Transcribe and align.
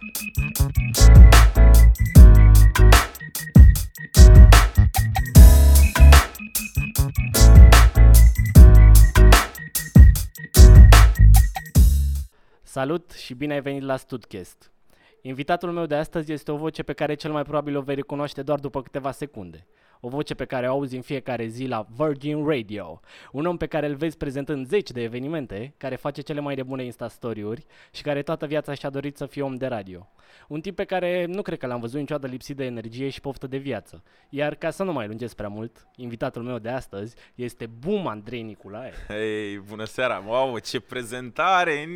Salut 0.00 0.12
și 13.10 13.34
bine 13.34 13.52
ai 13.52 13.60
venit 13.60 13.82
la 13.82 13.96
Studcast. 13.96 14.72
Invitatul 15.22 15.72
meu 15.72 15.86
de 15.86 15.94
astăzi 15.94 16.32
este 16.32 16.52
o 16.52 16.56
voce 16.56 16.82
pe 16.82 16.92
care 16.92 17.14
cel 17.14 17.32
mai 17.32 17.42
probabil 17.42 17.76
o 17.76 17.80
vei 17.80 17.94
recunoaște 17.94 18.42
doar 18.42 18.58
după 18.58 18.82
câteva 18.82 19.10
secunde 19.10 19.66
o 20.00 20.08
voce 20.08 20.34
pe 20.34 20.44
care 20.44 20.68
o 20.68 20.70
auzi 20.70 20.96
în 20.96 21.02
fiecare 21.02 21.46
zi 21.46 21.66
la 21.66 21.86
Virgin 21.96 22.46
Radio, 22.46 23.00
un 23.32 23.46
om 23.46 23.56
pe 23.56 23.66
care 23.66 23.86
îl 23.86 23.94
vezi 23.94 24.16
prezentând 24.16 24.66
zeci 24.66 24.90
de 24.90 25.02
evenimente, 25.02 25.74
care 25.76 25.96
face 25.96 26.20
cele 26.20 26.40
mai 26.40 26.54
de 26.54 26.62
bune 26.62 26.84
Insta-story-uri 26.84 27.64
și 27.90 28.02
care 28.02 28.22
toată 28.22 28.46
viața 28.46 28.74
și-a 28.74 28.90
dorit 28.90 29.16
să 29.16 29.26
fie 29.26 29.42
om 29.42 29.54
de 29.54 29.66
radio. 29.66 30.08
Un 30.48 30.60
tip 30.60 30.76
pe 30.76 30.84
care 30.84 31.24
nu 31.24 31.42
cred 31.42 31.58
că 31.58 31.66
l-am 31.66 31.80
văzut 31.80 31.98
niciodată 31.98 32.26
lipsit 32.26 32.56
de 32.56 32.64
energie 32.64 33.08
și 33.08 33.20
poftă 33.20 33.46
de 33.46 33.56
viață. 33.56 34.02
Iar 34.28 34.54
ca 34.54 34.70
să 34.70 34.82
nu 34.82 34.92
mai 34.92 35.06
lungesc 35.06 35.36
prea 35.36 35.48
mult, 35.48 35.86
invitatul 35.96 36.42
meu 36.42 36.58
de 36.58 36.68
astăzi 36.68 37.16
este 37.34 37.66
Bum 37.66 38.06
Andrei 38.06 38.42
Niculae. 38.42 38.92
Hei, 39.08 39.58
bună 39.58 39.84
seara! 39.84 40.24
Wow, 40.26 40.58
ce 40.58 40.80
prezentare! 40.80 41.86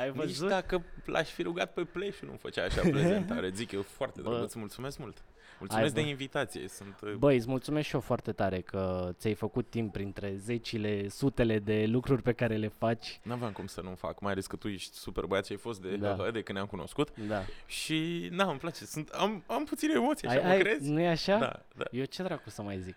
Ai 0.00 0.10
văzut? 0.10 0.40
Nici 0.40 0.50
dacă 0.50 0.84
l-aș 1.04 1.28
fi 1.28 1.42
rugat 1.42 1.72
pe 1.72 1.82
play 1.84 2.10
și 2.10 2.24
nu 2.24 2.36
făcea 2.40 2.64
așa 2.64 2.80
prezentare. 2.80 3.50
Zic 3.54 3.72
eu 3.72 3.82
foarte 3.82 4.20
drăguț, 4.20 4.54
mulțumesc 4.54 4.98
mult! 4.98 5.24
Mulțumesc 5.60 5.96
Ai, 5.96 6.02
de 6.02 6.08
invitație. 6.08 6.68
Sunt... 6.68 7.00
Uh, 7.02 7.12
Băi, 7.12 7.36
îți 7.36 7.48
mulțumesc 7.48 7.86
și 7.86 7.94
eu 7.94 8.00
foarte 8.00 8.32
tare 8.32 8.60
că 8.60 9.10
ți-ai 9.12 9.34
făcut 9.34 9.70
timp 9.70 9.92
printre 9.92 10.34
zecile, 10.36 11.08
sutele 11.08 11.58
de 11.58 11.84
lucruri 11.88 12.22
pe 12.22 12.32
care 12.32 12.56
le 12.56 12.68
faci. 12.68 13.20
Nu 13.22 13.32
aveam 13.32 13.52
cum 13.52 13.66
să 13.66 13.80
nu 13.80 13.94
fac, 13.94 14.20
mai 14.20 14.32
ales 14.32 14.46
că 14.46 14.56
tu 14.56 14.68
ești 14.68 14.96
super 14.96 15.24
băiat 15.24 15.44
și 15.46 15.52
ai 15.52 15.58
fost 15.58 15.80
de, 15.80 15.96
da. 15.96 16.14
de 16.14 16.42
când 16.42 16.58
ne-am 16.58 16.66
cunoscut. 16.66 17.18
Da. 17.28 17.42
Și, 17.66 18.28
na, 18.32 18.50
îmi 18.50 18.58
place. 18.58 18.84
Sunt, 18.84 19.08
am, 19.08 19.42
am 19.46 19.64
puține 19.64 19.92
emoții, 19.94 20.28
așa, 20.28 20.38
ai, 20.38 20.44
mă 20.44 20.50
ai, 20.50 20.58
crezi? 20.58 20.90
Nu 20.90 21.00
e 21.00 21.08
așa? 21.08 21.38
Da, 21.38 21.62
da. 21.76 21.84
Eu 21.90 22.04
ce 22.04 22.22
dracu 22.22 22.50
să 22.50 22.62
mai 22.62 22.78
zic? 22.80 22.96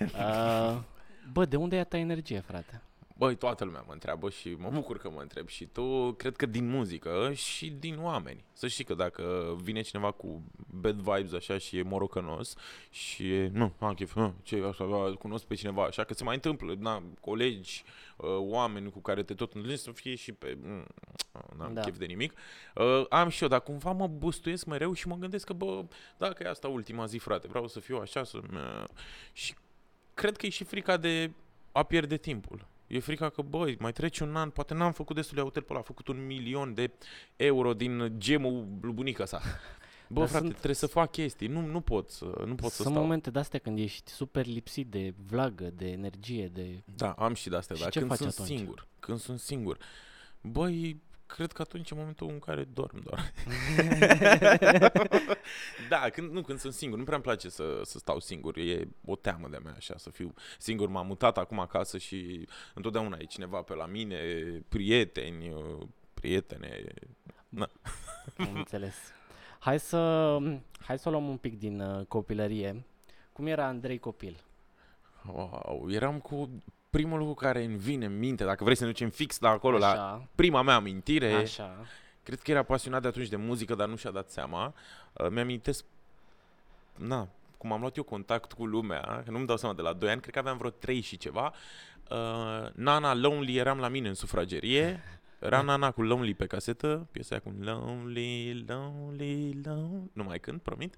uh, 0.00 0.78
bă, 1.32 1.44
de 1.44 1.56
unde 1.56 1.76
e 1.76 1.80
a 1.80 1.84
ta 1.84 1.96
energie, 1.96 2.40
frate? 2.40 2.82
Băi, 3.22 3.36
toată 3.36 3.64
lumea 3.64 3.84
mă 3.86 3.92
întreabă 3.92 4.30
și 4.30 4.54
mă 4.58 4.70
bucur 4.72 4.98
că 4.98 5.10
mă 5.10 5.20
întreb 5.20 5.48
și 5.48 5.66
tu, 5.66 6.12
cred 6.12 6.36
că 6.36 6.46
din 6.46 6.68
muzică 6.68 7.32
și 7.34 7.70
din 7.70 7.98
oameni. 8.00 8.44
Să 8.52 8.68
știi 8.68 8.84
că 8.84 8.94
dacă 8.94 9.54
vine 9.62 9.80
cineva 9.80 10.10
cu 10.10 10.42
bad 10.66 11.00
vibes 11.00 11.32
așa 11.32 11.58
și 11.58 11.78
e 11.78 11.82
morocănos 11.82 12.54
și 12.90 13.34
e, 13.34 13.50
nu, 13.52 13.72
am 13.78 13.94
chef, 13.94 14.16
ce 14.42 14.62
așa, 14.68 15.14
cunosc 15.18 15.44
pe 15.44 15.54
cineva 15.54 15.84
așa, 15.84 16.04
că 16.04 16.14
se 16.14 16.24
mai 16.24 16.34
întâmplă, 16.34 16.74
na, 16.78 17.02
colegi, 17.20 17.84
uh, 18.16 18.28
oameni 18.38 18.90
cu 18.90 18.98
care 18.98 19.22
te 19.22 19.34
tot 19.34 19.52
întâlnești 19.52 19.84
să 19.84 19.90
fie 19.90 20.14
și 20.14 20.32
pe, 20.32 20.58
mm, 20.62 20.86
n-am 21.56 21.74
da. 21.74 21.80
chef 21.80 21.98
de 21.98 22.04
nimic. 22.04 22.32
Uh, 22.74 23.04
am 23.08 23.28
și 23.28 23.42
eu, 23.42 23.48
dar 23.48 23.62
cumva 23.62 23.92
mă 23.92 24.06
bustuiesc 24.06 24.64
mereu 24.64 24.92
și 24.92 25.08
mă 25.08 25.16
gândesc 25.16 25.46
că, 25.46 25.52
bă, 25.52 25.84
dacă 26.18 26.42
e 26.42 26.48
asta 26.48 26.68
ultima 26.68 27.06
zi, 27.06 27.18
frate, 27.18 27.48
vreau 27.48 27.66
să 27.66 27.80
fiu 27.80 27.98
așa, 27.98 28.24
să... 28.24 28.40
Și 29.32 29.54
cred 30.14 30.36
că 30.36 30.46
e 30.46 30.48
și 30.48 30.64
frica 30.64 30.96
de 30.96 31.30
a 31.72 31.82
pierde 31.82 32.16
timpul. 32.16 32.70
E 32.92 32.98
frica 32.98 33.28
că, 33.28 33.42
băi, 33.42 33.76
mai 33.80 33.92
trece 33.92 34.24
un 34.24 34.36
an, 34.36 34.50
poate 34.50 34.74
n-am 34.74 34.92
făcut 34.92 35.16
destul 35.16 35.36
de 35.36 35.42
hotel 35.42 35.62
pe 35.62 35.68
ăla, 35.72 35.80
a 35.80 35.84
făcut 35.84 36.08
un 36.08 36.26
milion 36.26 36.74
de 36.74 36.90
euro 37.36 37.74
din 37.74 38.14
gemul 38.18 38.66
lui 38.80 38.92
bunica 38.92 39.24
sa. 39.24 39.40
Bă, 40.08 40.18
Dar 40.18 40.28
frate, 40.28 40.44
sunt... 40.44 40.54
trebuie 40.56 40.74
să 40.74 40.86
fac 40.86 41.10
chestii, 41.10 41.46
nu, 41.46 41.66
nu 41.66 41.80
pot 41.80 42.10
să, 42.10 42.24
nu 42.46 42.54
pot 42.54 42.70
să 42.70 42.82
Sunt 42.82 42.88
stau. 42.88 43.02
momente 43.02 43.30
de-astea 43.30 43.58
când 43.58 43.78
ești 43.78 44.10
super 44.10 44.46
lipsit 44.46 44.86
de 44.86 45.14
vlagă, 45.26 45.70
de 45.74 45.86
energie, 45.90 46.48
de... 46.48 46.82
Da, 46.96 47.10
am 47.10 47.34
și 47.34 47.48
de-astea, 47.48 47.76
și 47.76 47.82
dar 47.82 47.90
când 47.90 48.12
sunt 48.14 48.28
atunci? 48.28 48.48
singur, 48.48 48.86
când 48.98 49.18
sunt 49.18 49.38
singur, 49.38 49.78
băi, 50.40 51.00
cred 51.34 51.52
că 51.52 51.62
atunci 51.62 51.90
e 51.90 51.94
momentul 51.94 52.28
în 52.28 52.38
care 52.38 52.64
dorm 52.64 53.02
doar. 53.02 53.32
da, 55.88 56.08
când, 56.12 56.30
nu, 56.30 56.42
când 56.42 56.58
sunt 56.58 56.72
singur. 56.72 56.98
Nu 56.98 57.04
prea 57.04 57.16
îmi 57.16 57.24
place 57.24 57.48
să, 57.48 57.80
să 57.84 57.98
stau 57.98 58.20
singur. 58.20 58.56
E 58.56 58.88
o 59.04 59.16
teamă 59.16 59.48
de 59.48 59.56
mea 59.56 59.74
așa, 59.76 59.94
să 59.96 60.10
fiu 60.10 60.34
singur. 60.58 60.88
M-am 60.88 61.06
mutat 61.06 61.38
acum 61.38 61.58
acasă 61.58 61.98
și 61.98 62.48
întotdeauna 62.74 63.16
e 63.20 63.24
cineva 63.24 63.62
pe 63.62 63.74
la 63.74 63.86
mine, 63.86 64.18
prieteni, 64.68 65.54
prietene. 66.14 66.84
Na. 67.48 67.70
Am 68.36 68.54
înțeles. 68.62 68.94
Hai 69.58 69.80
să, 69.80 70.38
hai 70.80 70.98
să 70.98 71.08
o 71.08 71.10
luăm 71.10 71.28
un 71.28 71.36
pic 71.36 71.58
din 71.58 71.80
uh, 71.80 72.06
copilărie. 72.06 72.84
Cum 73.32 73.46
era 73.46 73.66
Andrei 73.66 73.98
copil? 73.98 74.44
Wow, 75.26 75.86
eram 75.90 76.18
cu 76.18 76.50
primul 76.92 77.18
lucru 77.18 77.34
care 77.34 77.64
îmi 77.64 77.76
vine 77.76 78.04
în 78.04 78.18
minte, 78.18 78.44
dacă 78.44 78.64
vrei 78.64 78.76
să 78.76 78.84
ne 78.84 78.90
ducem 78.90 79.10
fix 79.10 79.38
la 79.38 79.48
acolo, 79.48 79.76
Așa. 79.76 79.94
la 79.94 80.22
prima 80.34 80.62
mea 80.62 80.74
amintire, 80.74 81.32
Așa. 81.32 81.86
cred 82.22 82.40
că 82.40 82.50
era 82.50 82.62
pasionat 82.62 83.02
de 83.02 83.08
atunci 83.08 83.28
de 83.28 83.36
muzică, 83.36 83.74
dar 83.74 83.88
nu 83.88 83.96
și-a 83.96 84.10
dat 84.10 84.30
seama. 84.30 84.74
Uh, 85.12 85.28
mi-amintesc, 85.30 85.84
na, 86.96 87.28
cum 87.58 87.72
am 87.72 87.80
luat 87.80 87.96
eu 87.96 88.02
contact 88.02 88.52
cu 88.52 88.66
lumea, 88.66 89.22
că 89.24 89.30
nu-mi 89.30 89.46
dau 89.46 89.56
seama 89.56 89.74
de 89.74 89.82
la 89.82 89.92
2 89.92 90.10
ani, 90.10 90.20
cred 90.20 90.32
că 90.32 90.38
aveam 90.38 90.56
vreo 90.56 90.70
3 90.70 91.00
și 91.00 91.16
ceva, 91.16 91.52
uh, 92.10 92.68
Nana 92.72 93.14
Lonely 93.14 93.56
eram 93.56 93.78
la 93.78 93.88
mine 93.88 94.08
în 94.08 94.14
sufragerie, 94.14 95.02
era 95.38 95.60
Nana 95.70 95.90
cu 95.90 96.02
Lonely 96.02 96.34
pe 96.34 96.46
casetă, 96.46 97.08
piesa 97.10 97.38
cu 97.38 97.54
Lonely, 97.60 98.64
Lonely, 98.66 99.60
Lonely, 99.64 100.10
nu 100.12 100.24
mai 100.24 100.40
cânt, 100.40 100.62
promit. 100.62 100.94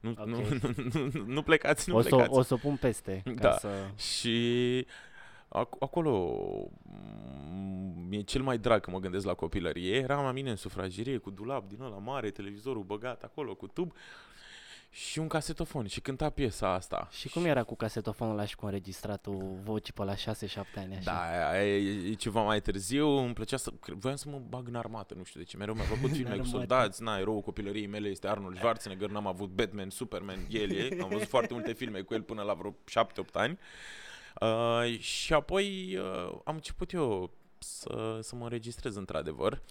Nu, 0.00 0.10
okay. 0.10 0.26
nu, 0.26 0.46
nu, 0.92 1.10
nu, 1.12 1.24
nu 1.26 1.42
plecați, 1.42 1.88
nu 1.88 1.96
o 1.96 2.00
plecați. 2.00 2.32
Să, 2.32 2.38
o 2.38 2.42
să 2.42 2.56
pun 2.56 2.76
peste. 2.76 3.22
Ca 3.24 3.32
da. 3.32 3.52
Să... 3.52 3.68
Și 3.96 4.86
acolo 5.80 6.38
mm, 6.82 8.08
e 8.10 8.20
cel 8.20 8.42
mai 8.42 8.58
drag 8.58 8.80
când 8.80 8.96
mă 8.96 9.02
gândesc 9.02 9.26
la 9.26 9.34
copilărie. 9.34 9.96
Eram 9.96 10.24
la 10.24 10.32
mine 10.32 10.50
în 10.50 10.56
sufragerie 10.56 11.16
cu 11.16 11.30
dulap 11.30 11.68
din 11.68 11.80
ăla 11.80 11.98
mare, 11.98 12.30
televizorul 12.30 12.82
băgat 12.82 13.22
acolo 13.22 13.54
cu 13.54 13.66
tub 13.66 13.92
și 14.94 15.18
un 15.18 15.28
casetofon 15.28 15.86
și 15.86 16.00
cânta 16.00 16.30
piesa 16.30 16.72
asta. 16.72 17.08
Și 17.10 17.28
cum 17.28 17.44
era 17.44 17.62
cu 17.62 17.76
casetofonul 17.76 18.32
ăla 18.32 18.46
și 18.46 18.56
cu 18.56 18.64
înregistratul 18.64 19.58
voci 19.62 19.92
pe 19.92 20.04
la 20.04 20.14
6-7 20.14 20.16
ani 20.74 20.96
așa? 20.96 21.12
Da, 21.12 21.62
e, 21.62 22.08
e, 22.10 22.12
ceva 22.12 22.42
mai 22.42 22.60
târziu, 22.60 23.08
îmi 23.08 23.34
plăcea 23.34 23.56
să, 23.56 23.72
voiam 23.86 24.16
să 24.16 24.28
mă 24.28 24.40
bag 24.48 24.68
în 24.68 24.74
armată, 24.74 25.14
nu 25.14 25.24
știu 25.24 25.40
de 25.40 25.46
ce, 25.46 25.56
mereu 25.56 25.74
mi-a 25.74 25.84
făcut 25.84 26.10
filme 26.18 26.36
cu 26.36 26.44
soldați, 26.44 27.02
na, 27.02 27.18
eroul 27.18 27.40
copilăriei 27.40 27.86
mele 27.86 28.08
este 28.08 28.28
Arnold 28.28 28.56
Schwarzenegger, 28.56 29.10
n-am 29.10 29.26
avut 29.26 29.48
Batman, 29.48 29.90
Superman, 29.90 30.46
el 30.50 30.70
e, 30.70 30.98
am 31.02 31.08
văzut 31.08 31.28
foarte 31.28 31.52
multe 31.52 31.72
filme 31.72 32.00
cu 32.00 32.14
el 32.14 32.22
până 32.22 32.42
la 32.42 32.54
vreo 32.54 32.74
7-8 32.90 33.32
ani. 33.32 33.52
Uh, 33.52 33.58
și 34.98 35.32
apoi 35.32 35.96
uh, 35.96 36.38
am 36.44 36.54
început 36.54 36.92
eu 36.92 37.30
să, 37.58 38.18
să 38.22 38.36
mă 38.36 38.42
înregistrez 38.42 38.96
într-adevăr. 38.96 39.62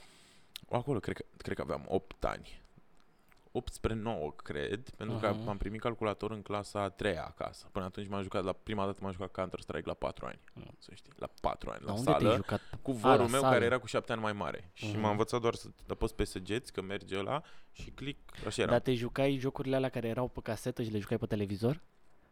Acolo 0.70 1.00
cred 1.00 1.16
că, 1.16 1.24
cred 1.38 1.56
că 1.56 1.62
aveam 1.62 1.86
8 1.88 2.24
ani. 2.24 2.62
8 3.52 3.74
spre 3.74 3.94
9, 3.94 4.32
cred, 4.36 4.90
pentru 4.90 5.18
uh-huh. 5.18 5.44
că 5.44 5.50
am 5.50 5.58
primit 5.58 5.80
calculator 5.80 6.32
în 6.32 6.42
clasa 6.42 6.82
a 6.82 6.90
3 6.90 7.18
acasă. 7.18 7.68
Până 7.72 7.86
atunci 7.86 8.08
m-am 8.08 8.22
jucat, 8.22 8.44
la 8.44 8.52
prima 8.54 8.86
dată 8.86 9.00
m-am 9.02 9.12
jucat 9.12 9.32
Counter-Strike 9.32 9.88
la 9.88 9.94
4 9.94 10.26
ani, 10.26 10.40
uh-huh. 10.60 10.80
să 10.80 10.92
știi, 10.94 11.12
la 11.16 11.30
4 11.42 11.70
ani, 11.70 11.82
la, 11.86 11.92
la 11.92 11.98
sală, 11.98 12.36
jucat? 12.36 12.62
cu 12.82 12.92
vorul 12.92 13.28
meu 13.28 13.40
sală. 13.40 13.54
care 13.54 13.66
era 13.66 13.78
cu 13.78 13.88
7 13.88 14.12
ani 14.12 14.22
mai 14.22 14.34
mare. 14.34 14.70
Și 14.74 14.92
uh-huh. 14.92 15.00
m-a 15.00 15.10
învățat 15.10 15.42
doar 15.42 15.54
să 15.54 15.68
apăs 15.88 16.12
pe 16.12 16.24
săgeți, 16.24 16.74
că 16.74 16.82
merge 16.82 17.18
ăla 17.18 17.42
și 17.72 17.90
click, 17.90 18.46
așa 18.46 18.62
era. 18.62 18.72
Dar 18.72 18.80
te 18.80 18.94
jucai 18.94 19.38
jocurile 19.38 19.76
alea 19.76 19.90
care 19.90 20.08
erau 20.08 20.28
pe 20.28 20.40
casetă 20.44 20.84
și 20.84 20.92
le 20.92 21.00
jucai 21.00 21.18
pe 21.18 21.26
televizor? 21.26 21.82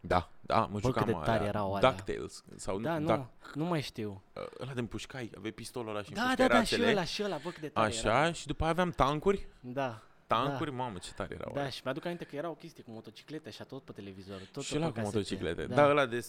Da, 0.01 0.29
da, 0.41 0.59
mă 0.59 0.67
Bă, 0.71 0.79
jucam 0.79 1.03
cât 1.03 1.13
de 1.13 1.19
tare 1.25 1.45
erau 1.45 1.75
alea. 1.75 1.89
DuckTales. 1.91 2.43
Sau 2.55 2.79
da, 2.79 2.97
nu, 2.97 3.07
Duck, 3.07 3.55
nu 3.55 3.65
mai 3.65 3.81
știu. 3.81 4.21
Ăla 4.61 4.71
de 4.73 4.79
împușcai, 4.79 5.31
aveai 5.37 5.51
pistolul 5.51 5.89
ăla 5.89 6.03
și 6.03 6.11
Da, 6.11 6.33
da, 6.37 6.47
da, 6.47 6.63
și 6.63 6.81
ăla, 6.81 7.03
și 7.03 7.23
ăla, 7.23 7.39
bă, 7.43 7.49
cât 7.49 7.61
de 7.61 7.67
tare 7.67 7.87
Așa, 7.87 8.09
era. 8.09 8.31
și 8.31 8.47
după 8.47 8.63
aia 8.63 8.71
aveam 8.71 8.89
tancuri. 8.91 9.47
Da. 9.59 10.01
Tancuri, 10.27 10.69
da. 10.69 10.75
mamă, 10.75 10.97
ce 10.97 11.13
tare 11.13 11.35
erau. 11.39 11.51
Da, 11.55 11.69
și 11.69 11.81
mi-aduc 11.83 12.05
aminte 12.05 12.23
că 12.23 12.35
era 12.35 12.49
o 12.49 12.53
chestie 12.53 12.83
cu 12.83 12.91
motociclete 12.91 13.49
și 13.49 13.63
tot 13.63 13.83
pe 13.83 13.91
televizor. 13.91 14.41
Tot 14.51 14.63
și 14.63 14.77
la 14.77 14.91
cu 14.91 14.99
motociclete. 14.99 15.65
Da, 15.65 15.75
da 15.75 15.89
ăla 15.89 16.05
de... 16.05 16.25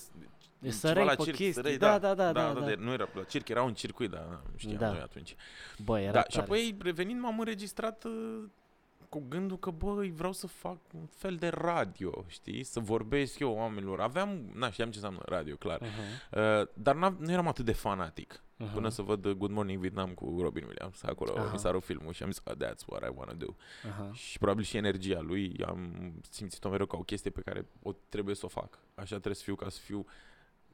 De 0.58 0.70
sărei 0.70 1.06
pe 1.06 1.14
circ, 1.14 1.24
chestii, 1.36 1.52
sărei, 1.52 1.78
da, 1.78 1.98
da, 1.98 2.14
da, 2.14 2.32
da, 2.32 2.32
da, 2.32 2.52
da, 2.52 2.60
da, 2.60 2.66
de, 2.66 2.74
nu 2.74 2.92
era 2.92 3.08
la 3.14 3.22
circ, 3.22 3.48
era 3.48 3.62
un 3.62 3.74
circuit, 3.74 4.10
dar 4.10 4.22
nu 4.22 4.40
știam 4.56 4.76
Da. 4.78 4.90
noi 4.90 5.00
atunci. 5.00 5.36
Bă, 5.84 6.00
era 6.00 6.12
Da, 6.12 6.18
tare. 6.20 6.32
și 6.32 6.38
apoi 6.38 6.76
revenind 6.82 7.20
m-am 7.20 7.38
înregistrat 7.38 8.04
uh, 8.04 8.42
cu 9.10 9.24
gândul 9.28 9.58
că, 9.58 9.70
băi, 9.70 10.10
vreau 10.10 10.32
să 10.32 10.46
fac 10.46 10.78
un 10.94 11.06
fel 11.06 11.36
de 11.36 11.48
radio, 11.48 12.24
știi? 12.26 12.62
Să 12.62 12.80
vorbesc 12.80 13.38
eu 13.38 13.52
oamenilor. 13.52 14.00
Aveam, 14.00 14.50
na, 14.54 14.70
știam 14.70 14.88
ce 14.90 14.94
înseamnă 14.94 15.20
radio, 15.24 15.56
clar. 15.56 15.80
Uh-huh. 15.80 16.30
Uh, 16.62 16.68
dar 16.74 16.94
n-am- 16.94 17.16
nu 17.20 17.32
eram 17.32 17.48
atât 17.48 17.64
de 17.64 17.72
fanatic. 17.72 18.42
Uh-huh. 18.42 18.72
Până 18.72 18.88
să 18.88 19.02
văd 19.02 19.24
uh, 19.24 19.32
Good 19.32 19.50
Morning 19.50 19.80
Vietnam 19.80 20.10
cu 20.14 20.38
Robin 20.40 20.64
Williams. 20.64 21.02
Acolo 21.02 21.32
Aha. 21.36 21.50
mi 21.52 21.58
s-a 21.58 21.70
rupt 21.70 21.84
filmul 21.84 22.12
și 22.12 22.22
am 22.22 22.30
zis, 22.30 22.42
oh, 22.44 22.54
that's 22.54 22.84
what 22.86 23.02
I 23.02 23.12
wanna 23.16 23.32
do. 23.32 23.54
Aha. 23.88 24.10
Și 24.12 24.38
probabil 24.38 24.64
și 24.64 24.76
energia 24.76 25.20
lui 25.20 25.64
am 25.66 26.12
simțit-o 26.30 26.68
mereu 26.68 26.86
ca 26.86 26.96
o 26.96 27.02
chestie 27.02 27.30
pe 27.30 27.40
care 27.40 27.66
o 27.82 27.92
trebuie 28.08 28.34
să 28.34 28.44
o 28.44 28.48
fac. 28.48 28.78
Așa 28.94 29.06
trebuie 29.14 29.34
să 29.34 29.42
fiu 29.42 29.54
ca 29.54 29.68
să 29.68 29.78
fiu 29.84 30.04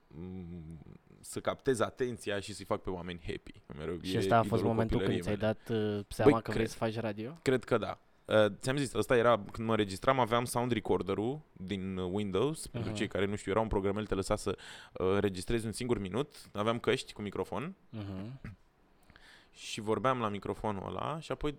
mm, 0.08 0.78
să 1.20 1.40
captez 1.40 1.80
atenția 1.80 2.40
și 2.40 2.54
să-i 2.54 2.64
fac 2.64 2.82
pe 2.82 2.90
oameni 2.90 3.20
happy. 3.26 3.62
Mereu 3.76 3.98
Și 4.00 4.14
e 4.14 4.18
ăsta 4.18 4.34
a 4.34 4.38
fost 4.38 4.46
idolul 4.52 4.66
momentul 4.68 4.98
când 4.98 5.10
copilăriei 5.10 5.36
ți-ai 5.36 5.36
mele. 5.68 5.86
dat 5.86 5.98
uh, 5.98 6.04
seama 6.08 6.30
Băi, 6.30 6.40
că 6.42 6.50
cred. 6.50 6.54
vrei 6.56 6.68
să 6.68 6.76
faci 6.76 6.94
radio? 6.94 7.38
Cred 7.42 7.64
că 7.64 7.78
da. 7.78 7.98
Uh, 8.26 8.46
ți-am 8.60 8.76
zis, 8.76 8.92
ăsta 8.94 9.16
era 9.16 9.40
când 9.52 9.68
mă 9.68 9.76
registram, 9.76 10.20
aveam 10.20 10.44
sound 10.44 10.72
recorder-ul 10.72 11.40
din 11.52 11.96
uh, 11.96 12.08
Windows, 12.12 12.66
pentru 12.66 12.88
Aha. 12.90 12.98
cei 12.98 13.08
care 13.08 13.24
nu 13.26 13.36
știu, 13.36 13.50
era 13.50 13.60
un 13.60 13.68
programel 13.68 14.06
te 14.06 14.14
lăsa 14.14 14.36
să 14.36 14.50
uh, 14.92 15.06
înregistrezi 15.14 15.66
un 15.66 15.72
singur 15.72 15.98
minut, 15.98 16.34
aveam 16.52 16.78
căști 16.78 17.12
cu 17.12 17.22
microfon 17.22 17.74
Uh-huh. 17.96 18.50
și 19.66 19.80
vorbeam 19.80 20.20
la 20.20 20.28
microfonul 20.28 20.86
ăla 20.86 21.20
și 21.20 21.32
apoi 21.32 21.54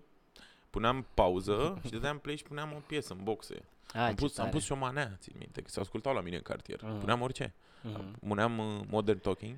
Puneam 0.70 1.06
pauză 1.14 1.78
și 1.84 1.90
dădeam 1.90 2.18
play 2.18 2.36
și 2.36 2.42
puneam 2.42 2.72
o 2.72 2.80
piesă 2.86 3.12
în 3.12 3.22
boxe. 3.24 3.62
A, 3.92 4.02
am, 4.02 4.08
ce 4.08 4.14
pus, 4.14 4.30
am 4.38 4.44
tare. 4.44 4.50
pus 4.56 4.64
și 4.64 4.72
o 4.72 4.76
manea, 4.76 5.16
țin 5.20 5.34
minte, 5.38 5.62
că 5.62 5.68
se 5.70 5.80
ascultau 5.80 6.14
la 6.14 6.20
mine 6.20 6.36
în 6.36 6.42
cartier. 6.42 6.82
Mhm. 6.82 6.98
Puneam 6.98 7.20
orice. 7.20 7.54
Mhm. 7.82 8.18
Puneam 8.28 8.58
uh, 8.58 8.80
Modern 8.88 9.18
Talking 9.18 9.56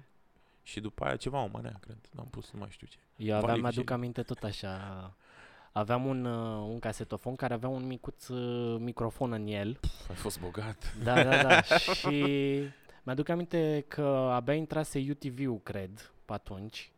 și 0.63 0.81
după 0.81 1.05
aia 1.05 1.17
ceva, 1.17 1.43
o 1.43 1.49
manea, 1.53 1.77
cred. 1.81 1.97
Am 2.19 2.27
pus, 2.31 2.51
nu 2.53 2.59
mai 2.59 2.69
știu 2.71 2.87
ce. 2.87 2.97
Eu 3.17 3.27
aveam, 3.37 3.47
Valic 3.49 3.63
mi-aduc 3.63 3.87
și- 3.89 3.93
aminte 3.93 4.23
tot 4.23 4.43
așa. 4.43 5.15
Aveam 5.73 6.07
un, 6.07 6.25
uh, 6.25 6.69
un 6.69 6.79
casetofon 6.79 7.37
care 7.37 7.55
avea 7.55 7.69
un 7.69 7.87
micuț 7.87 8.29
uh, 8.29 8.81
microfon 8.81 9.33
în 9.33 9.47
el. 9.47 9.81
Ai 10.09 10.15
fost 10.15 10.41
bogat. 10.41 10.95
Da, 11.05 11.23
da, 11.23 11.43
da. 11.43 11.63
și 11.63 12.19
mi-aduc 13.03 13.29
aminte 13.29 13.85
că 13.89 14.31
abia 14.33 14.55
intrase 14.55 15.07
UTV-ul, 15.11 15.61
cred, 15.63 16.13
pe 16.25 16.33
atunci. 16.33 16.93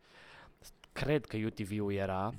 Cred 0.93 1.25
că 1.25 1.37
UTV-ul 1.37 1.93
era. 1.93 2.35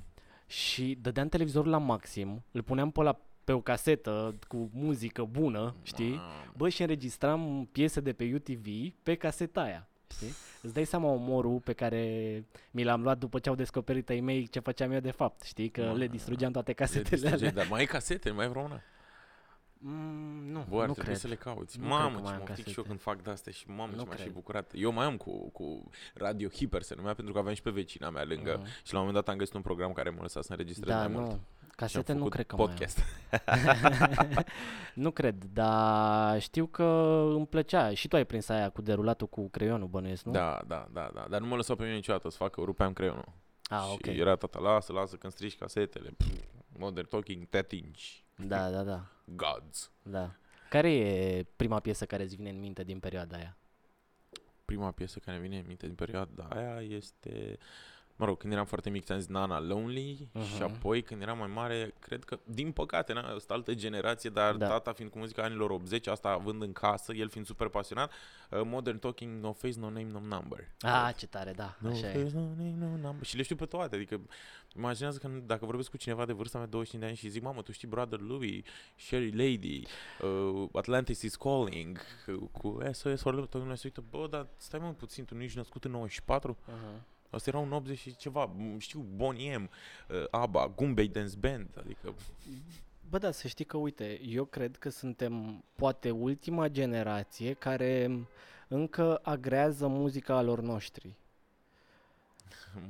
Și 0.46 0.98
dădeam 1.00 1.28
televizorul 1.28 1.70
la 1.70 1.78
maxim, 1.78 2.42
îl 2.50 2.62
puneam 2.62 2.90
pe 2.90 3.02
la 3.02 3.20
pe 3.44 3.52
o 3.52 3.60
casetă 3.60 4.34
cu 4.48 4.70
muzică 4.72 5.24
bună, 5.24 5.74
știi? 5.82 6.10
Mamă. 6.10 6.52
Bă, 6.56 6.68
și 6.68 6.80
înregistram 6.80 7.68
piese 7.72 8.00
de 8.00 8.12
pe 8.12 8.30
UTV 8.34 8.66
pe 9.02 9.14
caseta 9.14 9.60
aia. 9.60 9.88
Știi? 10.14 10.32
Îți 10.62 10.74
dai 10.74 10.84
seama 10.84 11.08
omorul 11.08 11.60
pe 11.60 11.72
care 11.72 12.44
mi 12.70 12.82
l-am 12.84 13.02
luat 13.02 13.18
după 13.18 13.38
ce 13.38 13.48
au 13.48 13.54
descoperit 13.54 14.08
ai 14.08 14.20
mei 14.20 14.46
ce 14.48 14.58
făceam 14.60 14.92
eu 14.92 15.00
de 15.00 15.10
fapt, 15.10 15.42
știi? 15.42 15.68
Că 15.68 15.80
le 15.92 16.06
Ma, 16.06 16.10
distrugeam 16.12 16.52
toate 16.52 16.68
Le 16.68 16.74
casetele 16.74 17.08
distrugeai, 17.08 17.38
alea. 17.50 17.52
Dar 17.62 17.66
mai 17.70 17.80
ai 17.80 17.86
casete, 17.86 18.28
nu 18.28 18.34
mai 18.34 18.44
ai 18.44 18.50
vreo 18.50 18.62
una. 18.62 18.80
Mm, 19.78 20.50
nu, 20.50 20.66
Bă, 20.68 20.80
ar 20.80 20.86
nu 20.86 20.92
trebui 20.92 21.02
cred. 21.02 21.16
să 21.16 21.28
le 21.28 21.34
cauți. 21.34 21.78
Nu 21.80 21.86
mamă, 21.86 22.08
cred 22.08 22.14
că 22.14 22.18
ce 22.18 22.22
mai 22.22 22.32
mă 22.32 22.38
am 22.38 22.42
oftic 22.42 22.54
și 22.54 22.68
eu 22.68 22.74
casete. 22.74 22.88
când 22.88 23.00
fac 23.00 23.22
de-astea 23.22 23.52
și 23.52 23.64
mamă, 23.68 23.92
Nu 23.94 24.02
ce 24.02 24.06
m-aș 24.08 24.16
fi 24.16 24.22
cred. 24.22 24.32
bucurat. 24.34 24.70
Eu 24.74 24.92
mai 24.92 25.04
am 25.06 25.16
cu, 25.16 25.48
cu 25.50 25.90
Radio 26.14 26.48
Hiper, 26.48 26.82
se 26.82 26.94
numea, 26.94 27.14
pentru 27.14 27.32
că 27.32 27.38
aveam 27.38 27.54
și 27.54 27.62
pe 27.62 27.70
vecina 27.70 28.10
mea 28.10 28.24
lângă. 28.24 28.56
Mhm. 28.60 28.66
Și 28.84 28.92
la 28.92 28.98
un 28.98 29.04
moment 29.06 29.24
dat 29.24 29.28
am 29.32 29.38
găsit 29.38 29.54
un 29.54 29.60
program 29.62 29.92
care 29.92 30.10
mă 30.10 30.18
lăsa 30.22 30.42
să 30.42 30.50
înregistrez 30.52 30.88
Da, 30.94 30.98
mai 30.98 31.08
mult. 31.08 31.24
nu. 31.30 31.30
Și 31.30 31.38
am 31.62 31.63
Casete 31.76 32.12
nu 32.12 32.18
făcut 32.18 32.32
cred 32.32 32.46
că 32.46 32.56
podcast. 32.56 32.98
mai 34.34 34.44
Nu 34.94 35.10
cred, 35.10 35.44
dar 35.52 36.40
știu 36.40 36.66
că 36.66 36.84
îmi 37.34 37.46
plăcea. 37.46 37.94
Și 37.94 38.08
tu 38.08 38.16
ai 38.16 38.24
prins 38.24 38.48
aia 38.48 38.70
cu 38.70 38.82
derulatul 38.82 39.26
cu 39.26 39.48
creionul, 39.48 39.88
bănuiesc, 39.88 40.24
nu? 40.24 40.32
Da, 40.32 40.62
da, 40.66 40.88
da, 40.92 41.10
da. 41.14 41.26
Dar 41.30 41.40
nu 41.40 41.46
mă 41.46 41.56
lăsau 41.56 41.76
pe 41.76 41.82
mine 41.82 41.94
niciodată 41.94 42.28
să 42.28 42.36
facă, 42.36 42.60
rupeam 42.60 42.92
creionul. 42.92 43.32
Ah, 43.64 43.82
și 43.86 43.92
ok. 43.92 44.06
era 44.06 44.36
tata, 44.36 44.58
lasă, 44.58 44.92
lasă 44.92 45.16
când 45.16 45.32
strici 45.32 45.58
casetele. 45.58 46.10
Pff, 46.16 46.44
modern 46.78 47.08
talking, 47.08 47.44
te 47.48 47.56
atingi. 47.58 48.24
Da, 48.36 48.70
da, 48.70 48.82
da, 48.82 49.06
Gods. 49.24 49.90
da. 50.02 50.34
Care 50.70 50.92
e 50.92 51.46
prima 51.56 51.80
piesă 51.80 52.06
care 52.06 52.22
îți 52.22 52.36
vine 52.36 52.50
în 52.50 52.60
minte 52.60 52.84
din 52.84 52.98
perioada 52.98 53.36
aia? 53.36 53.56
Prima 54.64 54.90
piesă 54.90 55.18
care 55.18 55.36
mi 55.36 55.42
vine 55.42 55.58
în 55.58 55.64
minte 55.66 55.86
din 55.86 55.94
perioada 55.94 56.48
aia 56.48 56.80
este... 56.80 57.58
Mă 58.16 58.24
rog, 58.24 58.38
când 58.38 58.52
eram 58.52 58.64
foarte 58.64 58.90
mic 58.90 59.04
ți-am 59.04 59.18
zis 59.18 59.28
Nana 59.28 59.60
Lonely 59.60 60.14
și 60.32 60.52
Mhm. 60.52 60.62
apoi 60.62 61.02
când 61.02 61.22
eram 61.22 61.38
mai 61.38 61.50
mare, 61.54 61.94
cred 61.98 62.24
că, 62.24 62.38
din 62.44 62.72
păcate, 62.72 63.12
na, 63.12 63.20
asta 63.34 63.54
altă 63.54 63.74
generație, 63.74 64.30
dar 64.30 64.54
Da. 64.56 64.66
tata 64.68 64.92
fiind 64.92 65.10
cu 65.10 65.18
muzica 65.18 65.42
anilor 65.42 65.70
80, 65.70 66.06
asta 66.06 66.28
având 66.28 66.62
în 66.62 66.72
casă, 66.72 67.12
el 67.14 67.28
fiind 67.28 67.46
super 67.46 67.68
pasionat, 67.68 68.12
uh, 68.50 68.60
Modern 68.64 68.98
Talking, 68.98 69.42
No 69.42 69.52
Face, 69.52 69.78
No 69.78 69.86
Name, 69.90 70.08
No 70.12 70.20
Number. 70.20 70.68
Ah, 70.80 71.10
ce 71.16 71.26
tare, 71.26 71.52
da, 71.52 71.76
No 71.80 71.88
așa 71.90 72.06
face, 72.06 72.18
e. 72.18 72.30
no 72.34 72.40
name, 72.40 72.74
no 72.78 72.86
number. 72.86 73.26
Și 73.26 73.36
le 73.36 73.42
știu 73.42 73.56
pe 73.56 73.64
toate, 73.66 73.94
adică 73.94 74.20
imaginează 74.76 75.18
că 75.18 75.28
dacă 75.46 75.64
vorbesc 75.64 75.90
cu 75.90 75.96
cineva 75.96 76.24
de 76.24 76.32
vârsta 76.32 76.58
mea 76.58 76.66
25 76.66 77.02
de 77.02 77.08
ani 77.08 77.16
și 77.18 77.28
zic, 77.28 77.42
mamă, 77.42 77.62
tu 77.62 77.72
știi 77.72 77.88
Brother 77.88 78.20
Louie, 78.20 78.62
Sherry 78.96 79.30
Lady, 79.30 79.82
uh, 80.22 80.68
Atlantis 80.72 81.22
is 81.22 81.36
Calling, 81.36 81.98
uh, 82.26 82.34
cu 82.52 82.78
SOS 82.92 83.20
for 83.20 83.32
Love, 83.34 83.46
toată 83.46 83.58
lumea 83.58 83.74
se 83.74 83.82
uită, 83.84 84.02
bă, 84.10 84.26
dar 84.30 84.46
stai 84.56 84.80
mă 84.80 84.92
puțin, 84.92 85.24
tu 85.24 85.34
nu 85.34 85.42
ești 85.42 85.56
născut 85.56 85.84
în 85.84 85.90
94? 85.90 86.56
Uh-huh. 86.68 87.12
Asta 87.34 87.50
era 87.50 87.58
un 87.58 87.72
80 87.72 87.98
și 87.98 88.16
ceva, 88.16 88.44
m, 88.44 88.78
știu, 88.78 89.06
Bonnie 89.14 89.56
M, 89.56 89.70
uh, 90.08 90.24
ABBA, 90.30 90.72
Gumbay 90.76 91.06
Dance 91.06 91.36
Band, 91.40 91.68
adică 91.78 92.14
Bă, 93.10 93.18
da, 93.18 93.30
să 93.30 93.48
știi 93.48 93.64
că, 93.64 93.76
uite, 93.76 94.20
eu 94.24 94.44
cred 94.44 94.76
că 94.76 94.88
suntem 94.88 95.64
poate 95.74 96.10
ultima 96.10 96.68
generație 96.68 97.52
care 97.52 98.10
încă 98.68 99.20
agrează 99.22 99.86
muzica 99.86 100.42
lor 100.42 100.60
noștri. 100.60 101.12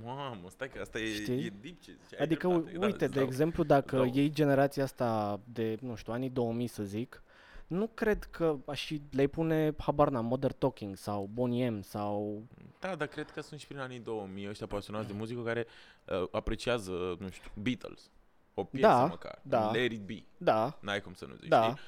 mamă, 0.04 0.48
stai 0.50 0.68
că 0.68 0.80
asta 0.80 0.98
e, 0.98 1.12
Știi? 1.12 1.44
e 1.44 1.52
deep 1.60 1.80
ce 1.80 1.96
ziceai, 2.02 2.24
Adică, 2.24 2.48
dreptate, 2.48 2.76
da, 2.78 2.86
uite, 2.86 3.04
îți 3.04 3.12
de 3.14 3.18
dau. 3.18 3.28
exemplu, 3.28 3.64
dacă 3.64 3.96
dau. 3.96 4.10
iei 4.14 4.30
generația 4.30 4.82
asta 4.82 5.40
de, 5.44 5.76
nu 5.80 5.94
știu, 5.94 6.12
anii 6.12 6.30
2000 6.30 6.66
să 6.66 6.82
zic, 6.82 7.22
nu 7.66 7.86
cred 7.94 8.24
că 8.24 8.56
și 8.72 9.02
le 9.10 9.26
pune, 9.26 9.74
habar 9.78 10.08
n-am, 10.08 10.24
Modern 10.24 10.54
Talking 10.58 10.96
sau 10.96 11.28
Bonnie 11.32 11.68
M 11.68 11.82
sau... 11.82 12.42
Da, 12.80 12.94
dar 12.94 13.06
cred 13.08 13.30
că 13.30 13.40
sunt 13.40 13.60
și 13.60 13.66
prin 13.66 13.78
anii 13.78 13.98
2000 13.98 14.48
ăștia 14.48 14.66
pasionați 14.66 15.06
de 15.06 15.12
muzică 15.12 15.40
care 15.42 15.66
uh, 16.04 16.28
apreciază, 16.30 16.90
nu 17.18 17.28
știu, 17.30 17.50
Beatles. 17.62 18.10
O 18.54 18.64
piesă 18.64 18.86
Da, 18.86 19.04
măcar. 19.04 19.38
da. 19.42 19.70
Let 19.70 19.92
it 19.92 20.00
be. 20.00 20.22
Da, 20.36 20.78
N-ai 20.80 21.00
cum 21.00 21.14
să 21.14 21.24
nu 21.28 21.34
zici, 21.34 21.48
da, 21.48 21.62
știi? 21.62 21.78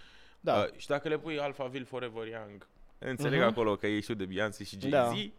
da. 0.40 0.56
Uh, 0.56 0.76
și 0.76 0.86
dacă 0.86 1.08
le 1.08 1.18
pui 1.18 1.38
Alphaville 1.38 1.84
Forever 1.84 2.26
Young, 2.26 2.66
înțeleg 2.98 3.38
Mhm. 3.40 3.48
acolo 3.48 3.76
că 3.76 3.86
ei 3.86 4.00
știu 4.00 4.14
de 4.14 4.24
Beyoncé 4.24 4.64
și 4.64 4.80
Jay-Z 4.80 4.92
Da, 4.92 5.14
și 5.14 5.32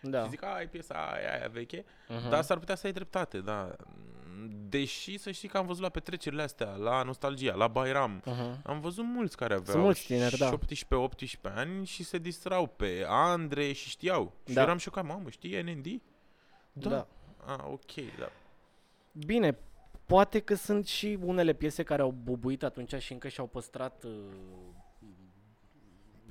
da. 0.00 0.26
zic, 0.26 0.42
a, 0.44 0.60
e 0.60 0.66
piesa 0.66 0.94
aia, 0.94 1.32
aia 1.32 1.48
veche, 1.52 1.84
Mhm. 2.08 2.28
dar 2.30 2.42
s-ar 2.42 2.58
putea 2.58 2.74
să 2.74 2.86
ai 2.86 2.92
dreptate, 2.92 3.38
da. 3.40 3.76
Deși 4.68 5.18
să 5.18 5.30
știi 5.30 5.48
că 5.48 5.56
am 5.58 5.66
văzut 5.66 5.82
la 5.82 5.88
petrecerile 5.88 6.42
astea, 6.42 6.74
la 6.74 7.02
Nostalgia, 7.02 7.54
la 7.54 7.68
Bayram, 7.68 8.22
Mhm. 8.24 8.60
am 8.64 8.80
văzut 8.80 9.04
mulți 9.04 9.36
care 9.36 9.52
aveau 9.54 9.70
Sunt 9.72 9.82
mulți 9.82 10.06
tineri, 10.06 10.36
da. 10.38 10.48
17-18 10.48 11.48
ani 11.54 11.86
și 11.86 12.02
se 12.04 12.18
distrau 12.18 12.66
pe 12.66 13.04
Andre 13.08 13.72
și 13.72 13.88
știau. 13.88 14.32
Și 14.46 14.54
Da. 14.54 14.62
eram 14.62 14.76
șocat, 14.78 15.04
mamă, 15.04 15.30
știi 15.30 15.62
NND? 15.62 16.00
Da. 16.72 16.88
da. 16.90 17.06
Ah, 17.46 17.64
ok, 17.70 17.94
da. 18.18 18.30
Bine, 19.26 19.58
poate 20.06 20.40
că 20.40 20.54
sunt 20.54 20.86
și 20.86 21.18
unele 21.22 21.52
piese 21.52 21.82
care 21.82 22.02
au 22.02 22.14
bubuit 22.22 22.62
atunci 22.62 22.94
și 22.94 23.12
încă 23.12 23.28
și-au 23.28 23.46
păstrat 23.46 24.04
uh, 24.04 24.12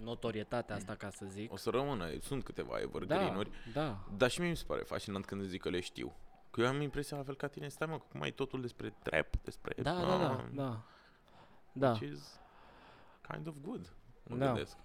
notorietatea 0.03 0.75
asta, 0.75 0.95
ca 0.95 1.09
să 1.09 1.25
zic. 1.29 1.51
O 1.53 1.57
să 1.57 1.69
rămână, 1.69 2.05
sunt 2.21 2.43
câteva 2.43 2.73
Da, 2.75 2.81
evergreen-uri, 2.81 3.49
da. 3.73 3.97
dar 4.17 4.29
și 4.29 4.39
mie 4.39 4.49
mi 4.49 4.55
se 4.55 4.63
pare 4.67 4.81
fascinant 4.81 5.25
când 5.25 5.41
zic 5.43 5.61
că 5.61 5.69
le 5.69 5.79
știu. 5.79 6.13
Că 6.53 6.61
eu 6.61 6.67
am 6.67 6.81
impresia 6.81 7.17
la 7.17 7.23
fel 7.23 7.35
ca 7.35 7.47
tine, 7.47 7.67
stai 7.67 7.87
mă, 7.87 7.97
că 7.97 8.03
cum 8.11 8.21
ai 8.21 8.31
totul 8.31 8.61
despre 8.61 8.93
trap, 9.03 9.35
despre... 9.43 9.81
Da, 9.81 9.91
da, 9.93 10.17
da, 10.17 10.29
ah, 10.31 10.43
da. 10.51 10.81
Da. 11.71 11.89
Which 11.89 12.11
is 12.11 12.39
kind 13.31 13.47
of 13.47 13.53
good, 13.61 13.93
mă 14.23 14.35
Da. 14.37 14.45
gândesc. 14.45 14.77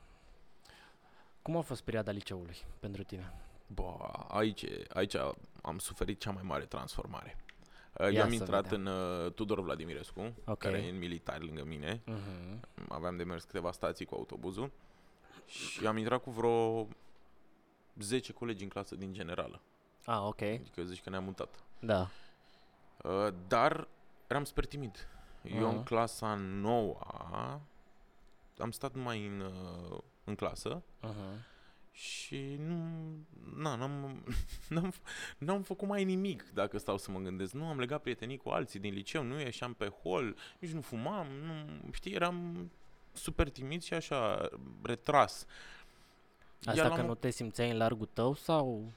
Cum 1.43 1.57
a 1.57 1.61
fost 1.61 1.83
perioada 1.83 2.11
liceului 2.11 2.57
pentru 2.81 3.03
tine? 3.03 3.33
Bă, 3.67 3.97
aici, 4.29 4.65
aici 4.89 5.15
am 5.63 5.79
suferit 5.79 6.21
cea 6.21 6.31
mai 6.31 6.43
mare 6.43 6.65
transformare. 6.65 7.37
Uh, 7.93 8.07
Eu 8.07 8.13
Ia 8.13 8.23
am 8.23 8.29
să 8.29 8.35
intrat 8.35 8.63
vedem. 8.69 8.87
în 8.87 8.93
uh, 9.27 9.33
Tudor 9.33 9.61
Vladimirescu, 9.61 10.35
Ok. 10.47 10.59
care 10.59 10.79
e 10.79 10.91
în 10.91 10.99
militar 10.99 11.41
lângă 11.41 11.65
mine. 11.65 12.01
Mhm. 12.05 12.61
Aveam 12.89 13.17
de 13.17 13.25
mers 13.25 13.45
câteva 13.45 13.73
stații 13.73 14.05
cu 14.05 14.15
autobuzul 14.15 14.71
și 15.47 15.87
am 15.87 15.97
intrat 15.97 16.23
cu 16.23 16.31
vreo 16.31 16.89
10 17.99 18.33
colegi 18.33 18.63
în 18.63 18.69
clasă 18.69 18.95
din 18.95 19.13
generală. 19.13 19.61
Ah, 20.11 20.21
ok. 20.27 20.43
Adică 20.43 20.83
zici 20.83 21.01
că 21.03 21.11
ne-am 21.11 21.25
mutat. 21.25 21.55
Da. 21.81 22.09
Uh, 23.03 23.29
dar 23.49 23.89
eram 24.27 24.45
super 24.45 24.67
timid. 24.67 25.09
Eu 25.43 25.69
în 25.69 25.75
Mhm. 25.75 25.85
clasa 25.85 26.35
9 26.35 26.99
am 28.59 28.71
stat 28.71 28.95
numai 28.95 29.27
în, 29.27 29.41
uh, 29.41 29.99
în 30.25 30.35
clasă 30.35 30.83
Uh-huh. 31.03 31.43
și 31.93 32.57
nu, 32.59 32.77
na, 33.57 33.75
n-am, 33.75 34.23
n-am, 34.69 34.93
n-am 35.39 35.63
făcut 35.63 35.89
mai 35.89 36.05
nimic 36.05 36.51
dacă 36.55 36.79
stau 36.79 36.99
să 36.99 37.11
mă 37.11 37.19
gândesc. 37.19 37.53
Nu 37.53 37.67
am 37.69 37.79
legat 37.79 38.03
prietenii 38.03 38.37
cu 38.37 38.49
alții 38.49 38.81
din 38.81 38.95
liceu, 38.95 39.23
nu 39.23 39.41
ieșeam 39.41 39.73
pe 39.75 39.89
hol, 39.89 40.37
nici 40.59 40.71
nu 40.71 40.81
fumam, 40.81 41.27
nu, 41.27 41.65
știi, 41.93 42.13
eram 42.13 42.71
super 43.13 43.49
timid 43.51 43.83
și 43.83 43.95
așa 43.95 44.49
retras. 44.83 45.47
Asta 46.65 46.81
Iar 46.81 46.91
că 46.91 47.01
la 47.01 47.07
nu 47.07 47.15
te 47.15 47.31
simțeai 47.31 47.71
în 47.71 47.77
largul 47.77 48.09
tău 48.13 48.35
sau... 48.35 48.93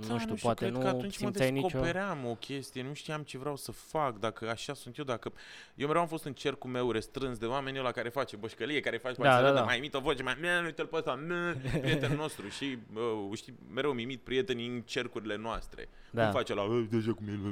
Da, 0.00 0.12
nu 0.12 0.18
știu, 0.18 0.34
poate 0.34 0.60
cred 0.60 0.72
nu 0.76 0.80
că 0.80 0.86
atunci 0.86 1.14
simțeai 1.14 1.50
mă 1.50 1.54
nicio... 1.56 1.68
descopeream 1.68 2.26
o 2.26 2.34
chestie, 2.34 2.82
nu 2.82 2.92
știam 2.94 3.22
ce 3.22 3.38
vreau 3.38 3.56
să 3.56 3.72
fac, 3.72 4.18
dacă 4.18 4.48
așa 4.50 4.74
sunt 4.74 4.98
eu, 4.98 5.04
dacă... 5.04 5.32
Eu 5.74 5.86
mereu 5.86 6.02
am 6.02 6.08
fost 6.08 6.24
în 6.24 6.32
cercul 6.32 6.70
meu 6.70 6.90
restrâns 6.90 7.38
de 7.38 7.46
oamenii 7.46 7.80
ăla 7.80 7.90
care 7.90 8.08
face 8.08 8.36
bășcălie, 8.36 8.80
care 8.80 8.96
face 8.96 9.22
Da, 9.22 9.40
da, 9.40 9.42
da, 9.42 9.52
da. 9.52 9.62
mai 9.62 9.76
imit 9.76 9.94
o 9.94 10.00
voce, 10.00 10.22
mai... 10.22 10.36
"Mea, 10.40 10.62
uite-l 10.64 10.86
pe 10.86 10.96
ăsta, 10.96 11.14
mea", 11.14 11.56
prietenul 11.80 12.16
nostru 12.16 12.48
și, 12.48 12.78
uh, 12.94 13.36
știi, 13.36 13.54
mereu 13.74 13.92
mi 13.92 14.02
imit 14.02 14.20
prietenii 14.20 14.66
în 14.66 14.80
cercurile 14.80 15.36
noastre. 15.36 15.88
Da. 16.10 16.22
Cum 16.22 16.32
face 16.32 16.54
la, 16.54 16.62
"Ă, 16.62 16.84
deja 16.90 17.12
cum 17.12 17.28
el, 17.28 17.36
bă." 17.36 17.48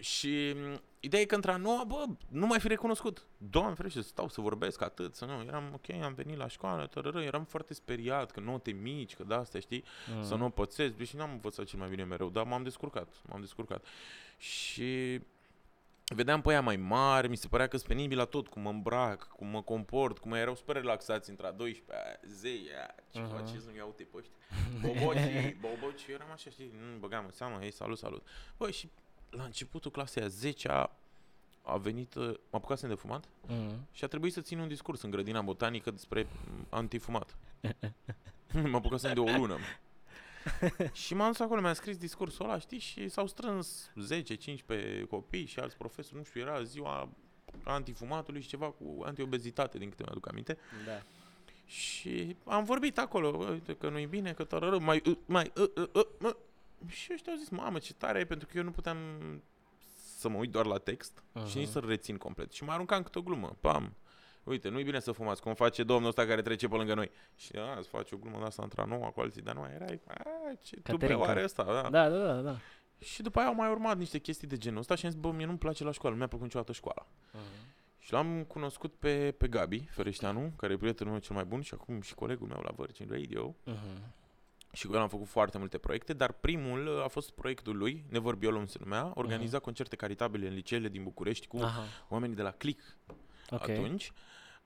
Și 0.00 0.52
m, 0.56 0.80
ideea 1.00 1.22
e 1.22 1.24
că 1.26 1.34
într-a 1.34 1.56
noua, 1.56 1.84
bă, 1.84 2.04
nu 2.28 2.46
mai 2.46 2.60
fi 2.60 2.68
recunoscut. 2.68 3.26
Doamne 3.36 3.74
ferește, 3.74 4.00
să 4.02 4.08
stau 4.08 4.28
să 4.28 4.40
vorbesc 4.40 4.82
atât, 4.82 5.14
să 5.14 5.24
nu, 5.24 5.42
eram 5.46 5.70
ok, 5.74 6.02
am 6.02 6.14
venit 6.14 6.36
la 6.36 6.48
școală, 6.48 6.86
tărără, 6.86 7.22
eram 7.22 7.44
foarte 7.44 7.74
speriat 7.74 8.30
că 8.30 8.40
note 8.40 8.70
mici, 8.70 9.14
că 9.16 9.24
de-astea, 9.24 9.60
știi, 9.60 9.84
Mm. 10.16 10.22
să 10.24 10.34
nu 10.34 10.44
o 10.44 10.48
pățesc, 10.48 11.02
și 11.02 11.16
n-am 11.16 11.30
învățat 11.30 11.64
cel 11.64 11.78
mai 11.78 11.88
bine 11.88 12.04
mereu, 12.04 12.30
dar 12.30 12.44
m-am 12.44 12.62
descurcat, 12.62 13.08
m-am 13.28 13.40
descurcat. 13.40 13.84
Și 14.38 15.20
vedeam 16.14 16.40
pe 16.40 16.48
aia 16.50 16.60
mai 16.62 16.76
mari, 16.76 17.28
mi 17.28 17.36
se 17.36 17.48
părea 17.48 17.66
că 17.66 17.76
sunt 17.76 17.88
penibil 17.88 18.16
la 18.18 18.24
tot, 18.24 18.48
cum 18.48 18.62
mă 18.62 18.68
îmbrac, 18.70 19.28
cum 19.28 19.46
mă 19.46 19.62
comport, 19.62 20.18
cum 20.18 20.32
erau 20.32 20.54
super 20.54 20.74
relaxați 20.76 21.30
între 21.30 21.46
a 21.46 21.50
12 21.52 22.04
aia, 22.06 22.18
zei, 22.26 22.68
aia, 22.74 22.94
ce 23.12 23.18
Aha. 23.20 23.28
faceți, 23.34 23.66
nu 23.70 23.76
iau 23.76 23.92
te 23.96 24.02
pe 24.02 24.16
ăștia. 24.16 24.36
Boboci, 24.82 25.56
boboci, 25.60 26.06
eu 26.08 26.14
eram 26.14 26.30
așa, 26.32 26.50
știi, 26.50 26.72
nu 26.92 26.98
băgam 26.98 27.24
în 27.24 27.30
seamă, 27.30 27.58
hei, 27.60 27.70
salut, 27.72 27.98
salut. 27.98 28.26
Băi, 28.56 28.72
și 28.72 28.88
la 29.36 29.44
începutul 29.44 29.90
clasei 29.90 30.22
a 30.22 30.26
10 30.26 30.68
-a, 30.68 30.90
a 31.62 31.76
venit, 31.76 32.14
uh, 32.14 32.28
m-a 32.28 32.58
apucat 32.58 32.80
de 32.80 32.94
fumat 32.94 33.28
Mm. 33.46 33.86
și 33.92 34.04
a 34.04 34.06
trebuit 34.06 34.32
să 34.32 34.40
țin 34.40 34.58
un 34.58 34.68
discurs 34.68 35.02
în 35.02 35.10
grădina 35.10 35.42
botanică 35.42 35.90
despre 35.90 36.22
mm, 36.22 36.66
antifumat. 36.68 37.36
m-a 38.70 38.76
apucat 38.76 39.14
de 39.14 39.20
o 39.20 39.36
lună. 39.36 39.56
și 40.92 41.14
m-am 41.14 41.26
dus 41.30 41.40
acolo, 41.40 41.60
mi-a 41.60 41.72
scris 41.72 41.96
discursul 41.96 42.44
ăla, 42.44 42.58
știi, 42.58 42.78
și 42.78 43.08
s-au 43.08 43.26
strâns 43.26 43.90
10-15 45.04 45.06
copii 45.08 45.44
și 45.44 45.58
alți 45.58 45.76
profesori, 45.76 46.16
nu 46.16 46.24
știu, 46.24 46.40
era 46.40 46.62
ziua 46.62 47.08
antifumatului 47.64 48.40
și 48.40 48.48
ceva 48.48 48.66
cu 48.70 49.02
antiobezitate, 49.04 49.78
din 49.78 49.88
câte 49.88 50.02
mi-aduc 50.02 50.28
aminte. 50.28 50.58
Da. 50.86 51.02
Și 51.66 52.36
am 52.44 52.64
vorbit 52.64 52.98
acolo, 52.98 53.30
bă, 53.30 53.44
uite 53.44 53.76
că 53.76 53.88
nu-i 53.88 54.06
bine, 54.06 54.32
că 54.32 54.44
tărără, 54.44 54.78
mai, 54.78 55.02
uh, 55.06 55.16
mai, 55.26 55.52
uh, 55.56 55.70
uh, 55.76 55.88
uh, 55.92 56.06
mă. 56.18 56.36
Și 56.86 57.10
ăștia 57.14 57.32
au 57.32 57.38
zis, 57.38 57.48
mamă, 57.48 57.78
ce 57.78 57.94
tare 57.94 58.18
e, 58.18 58.24
pentru 58.24 58.46
că 58.50 58.56
eu 58.58 58.64
nu 58.64 58.70
puteam 58.70 58.96
să 60.18 60.28
mă 60.28 60.36
uit 60.36 60.50
doar 60.50 60.66
la 60.66 60.78
text 60.78 61.18
uh-huh. 61.22 61.46
și 61.46 61.56
nici 61.56 61.64
Mhm. 61.64 61.72
să-l 61.72 61.86
rețin 61.86 62.16
complet. 62.16 62.52
Și 62.52 62.64
mă 62.64 62.72
aruncam 62.72 63.02
câte 63.02 63.18
o 63.18 63.22
glumă, 63.22 63.56
pam. 63.60 63.94
Uite, 64.44 64.68
nu-i 64.68 64.84
bine 64.84 65.00
să 65.00 65.12
fumați, 65.12 65.42
cum 65.42 65.54
face 65.54 65.82
domnul 65.82 66.08
ăsta 66.08 66.26
care 66.26 66.42
trece 66.42 66.68
pe 66.68 66.74
lângă 66.76 66.94
noi. 66.94 67.10
Și 67.36 67.52
a, 67.56 67.76
îți 67.78 67.88
face 67.88 68.14
o 68.14 68.18
glumă 68.18 68.38
de 68.38 68.44
asta 68.44 68.62
între 68.62 68.84
noua 68.86 69.10
cu 69.10 69.20
alții, 69.20 69.42
dar 69.42 69.54
nu 69.54 69.60
mai 69.60 69.72
erai, 69.74 70.00
a, 70.06 70.14
ce 70.62 70.76
Caterinca. 70.76 71.06
tupeu 71.06 71.22
are 71.22 71.42
ăsta, 71.44 71.64
da. 71.64 71.88
Da, 71.90 72.08
da, 72.08 72.24
da, 72.32 72.40
da. 72.40 72.56
Și 72.98 73.22
după 73.22 73.38
aia 73.38 73.48
au 73.48 73.54
mai 73.54 73.70
urmat 73.70 73.98
niște 73.98 74.18
chestii 74.18 74.48
de 74.48 74.56
genul 74.56 74.78
ăsta 74.78 74.94
și 74.94 75.04
am 75.04 75.10
zis, 75.10 75.20
bă, 75.20 75.30
mie 75.32 75.46
nu-mi 75.46 75.58
place 75.58 75.84
la 75.84 75.90
școală, 75.92 76.10
nu 76.14 76.18
mi-a 76.18 76.28
plăcut 76.28 76.46
niciodată 76.46 76.72
școala. 76.72 77.06
Mhm. 77.32 77.42
Și 77.98 78.12
l-am 78.12 78.44
cunoscut 78.44 78.94
pe, 78.94 79.34
pe 79.38 79.48
Gabi 79.48 79.88
Fereșteanu, 79.90 80.52
care 80.56 80.72
e 80.72 80.76
prietenul 80.76 81.12
meu 81.12 81.20
cel 81.20 81.34
mai 81.34 81.44
bun 81.44 81.60
și 81.60 81.74
acum 81.74 82.00
și 82.00 82.14
colegul 82.14 82.46
meu 82.46 82.60
la 82.64 82.70
Virgin 82.76 83.06
Radio. 83.10 83.54
Mhm. 83.64 84.14
Și 84.72 84.86
cu 84.86 84.92
el 84.94 85.00
am 85.00 85.08
făcut 85.08 85.26
foarte 85.28 85.58
multe 85.58 85.78
proiecte, 85.78 86.12
dar 86.12 86.32
primul 86.32 86.86
uh, 86.86 87.02
a 87.04 87.08
fost 87.08 87.30
proiectul 87.30 87.76
lui, 87.76 88.04
Never 88.08 88.34
Biolum 88.34 88.66
se 88.66 88.76
numea, 88.80 89.12
organiza 89.14 89.58
concerte 89.58 89.96
caritabile 89.96 90.46
în 90.48 90.54
liceele 90.54 90.88
din 90.88 91.02
București 91.02 91.46
cu 91.46 91.56
Aha, 91.56 91.82
oamenii 92.08 92.36
de 92.36 92.42
la 92.42 92.50
Click 92.50 92.96
ok. 93.50 93.68
atunci. 93.68 94.12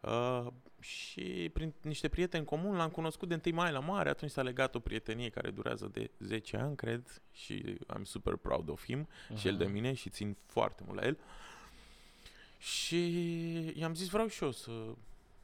Uh, 0.01 0.47
și 0.81 1.51
prin 1.53 1.75
niște 1.83 2.09
prieteni 2.09 2.45
comuni 2.45 2.77
l-am 2.77 2.91
cunoscut 2.91 3.29
de 3.29 3.41
1 3.47 3.55
mai 3.55 3.73
la 3.73 3.79
mare, 3.79 4.09
atunci 4.09 4.31
s-a 4.31 4.43
legat 4.43 4.75
o 4.75 4.79
prietenie 4.79 5.29
care 5.29 5.51
durează 5.51 5.89
de 5.93 6.11
10 6.19 6.57
ani, 6.57 6.77
cred, 6.77 7.23
și 7.33 7.79
I'm 7.99 8.03
super 8.03 8.37
proud 8.37 8.69
of 8.69 8.85
him 8.85 9.09
și 9.37 9.49
el 9.49 9.57
de 9.57 9.65
Mhm. 9.65 9.73
mine 9.73 9.93
și 9.95 10.11
țin 10.11 10.37
foarte 10.47 10.83
mult 10.87 10.99
la 11.01 11.07
el. 11.07 11.19
Și 12.59 12.99
i-am 13.79 13.95
zis 13.95 14.09
vreau 14.09 14.27
și 14.27 14.43
eu 14.45 14.51
să 14.51 14.71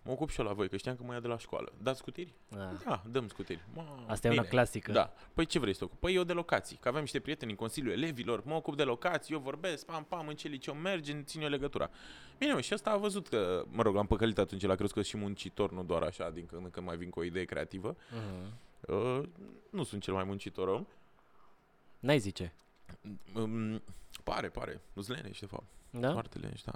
mă 0.04 0.12
ocup 0.12 0.30
și 0.30 0.40
eu 0.40 0.46
la 0.46 0.52
voi, 0.52 0.68
că 0.68 0.76
știam 0.76 0.96
că 0.96 1.02
mă 1.02 1.12
ia 1.12 1.20
de 1.20 1.28
la 1.28 1.38
școală. 1.38 1.72
Dați 1.82 1.98
scutiri? 1.98 2.32
Da. 2.48 2.72
Da, 2.84 3.02
dăm 3.10 3.28
scutiri. 3.28 3.64
Mă, 3.74 3.84
Asta 4.06 4.26
e 4.26 4.30
bine. 4.30 4.40
una 4.42 4.50
clasică. 4.50 4.92
Da. 4.92 5.12
Păi 5.34 5.46
ce 5.46 5.58
vrei 5.58 5.72
să 5.72 5.78
te 5.78 5.84
ocupi? 5.84 6.00
Păi 6.00 6.14
eu 6.14 6.24
de 6.24 6.32
locații. 6.32 6.76
Că 6.76 6.88
avem 6.88 7.00
niște 7.00 7.20
prieteni 7.20 7.50
în 7.50 7.56
Consiliul 7.56 7.92
Elevilor, 7.92 8.44
mă 8.44 8.54
ocup 8.54 8.76
de 8.76 8.82
locații, 8.82 9.34
eu 9.34 9.40
vorbesc, 9.40 9.86
pam, 9.86 10.04
pam, 10.04 10.28
în 10.28 10.34
ce 10.34 10.48
liceu 10.48 10.74
merge, 10.74 11.22
țin 11.22 11.40
eu 11.42 11.48
legătura. 11.48 11.90
Bine, 12.38 12.52
mă, 12.52 12.60
și 12.60 12.74
ăsta 12.74 12.90
a 12.90 12.96
văzut 12.96 13.28
că, 13.28 13.64
mă 13.68 13.82
rog, 13.82 13.96
am 13.96 14.06
păcălit 14.06 14.38
atunci, 14.38 14.62
el 14.62 14.70
a 14.70 14.74
crezut 14.74 14.94
că 14.94 15.02
și 15.02 15.16
muncitor, 15.16 15.72
nu 15.72 15.82
doar 15.82 16.02
așa, 16.02 16.30
din 16.30 16.46
când 16.46 16.64
în 16.64 16.70
când 16.70 16.86
mai 16.86 16.96
vin 16.96 17.10
cu 17.10 17.18
o 17.18 17.22
idee 17.22 17.44
creativă. 17.44 17.96
Mhm. 18.10 18.52
Uh, 18.94 19.22
nu 19.70 19.82
sunt 19.82 20.02
cel 20.02 20.14
mai 20.14 20.24
muncitor 20.24 20.68
om. 20.68 20.86
N-ai 22.00 22.18
zice. 22.18 22.54
Um, 23.34 23.82
pare, 24.24 24.48
pare. 24.48 24.80
Nu-s 24.92 25.08
leneși, 25.08 25.40
de 25.40 25.46
fapt. 25.46 25.64
Da? 25.90 26.12
Foarte 26.12 26.38
leneși, 26.38 26.64
da. 26.64 26.72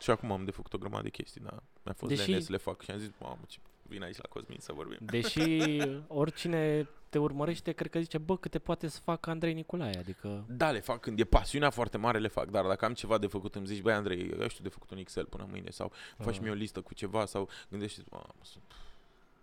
Și 0.00 0.10
acum 0.10 0.32
am 0.32 0.44
de 0.44 0.50
făcut 0.50 0.72
o 0.72 0.78
grămadă 0.78 1.02
de 1.02 1.08
chestii, 1.10 1.40
da. 1.40 1.62
Mi-a 1.84 1.94
fost 1.94 2.14
Deși- 2.14 2.30
Deși... 2.30 2.44
să 2.44 2.52
le 2.52 2.56
fac 2.58 2.82
și 2.82 2.90
am 2.90 2.98
zis, 2.98 3.10
mamă, 3.20 3.38
ce 3.46 3.58
vin 3.82 4.02
aici 4.02 4.16
la 4.16 4.28
Cosmin 4.28 4.58
să 4.60 4.72
vorbim. 4.72 4.98
Deși 5.00 5.58
oricine 6.06 6.88
te 7.08 7.18
urmărește, 7.18 7.72
cred 7.72 7.90
că 7.90 8.00
zice, 8.00 8.18
bă, 8.18 8.36
câte 8.36 8.58
poate 8.58 8.88
să 8.88 9.00
facă 9.04 9.30
Andrei 9.30 9.52
Nicolae, 9.54 9.98
adică... 9.98 10.44
Da, 10.48 10.70
le 10.70 10.80
fac 10.80 11.00
când 11.00 11.18
e 11.20 11.24
pasiunea 11.24 11.70
foarte 11.70 11.96
mare, 11.98 12.18
le 12.18 12.28
fac, 12.28 12.50
dar 12.50 12.64
dacă 12.66 12.84
am 12.84 12.94
ceva 12.94 13.18
de 13.18 13.26
făcut, 13.26 13.54
îmi 13.54 13.66
zici, 13.66 13.80
băi 13.82 13.92
Andrei, 13.92 14.30
eu 14.40 14.48
știu 14.48 14.62
de 14.64 14.68
făcut 14.70 14.90
un 14.90 14.98
Excel 14.98 15.24
până 15.24 15.46
mâine 15.50 15.70
sau 15.70 15.92
faci 16.18 16.34
Mhm. 16.34 16.44
mi 16.44 16.50
o 16.50 16.54
listă 16.54 16.80
cu 16.80 16.94
ceva 16.94 17.26
sau 17.26 17.48
gândește 17.70 18.02
mamă, 18.10 18.34
sunt... 18.42 18.62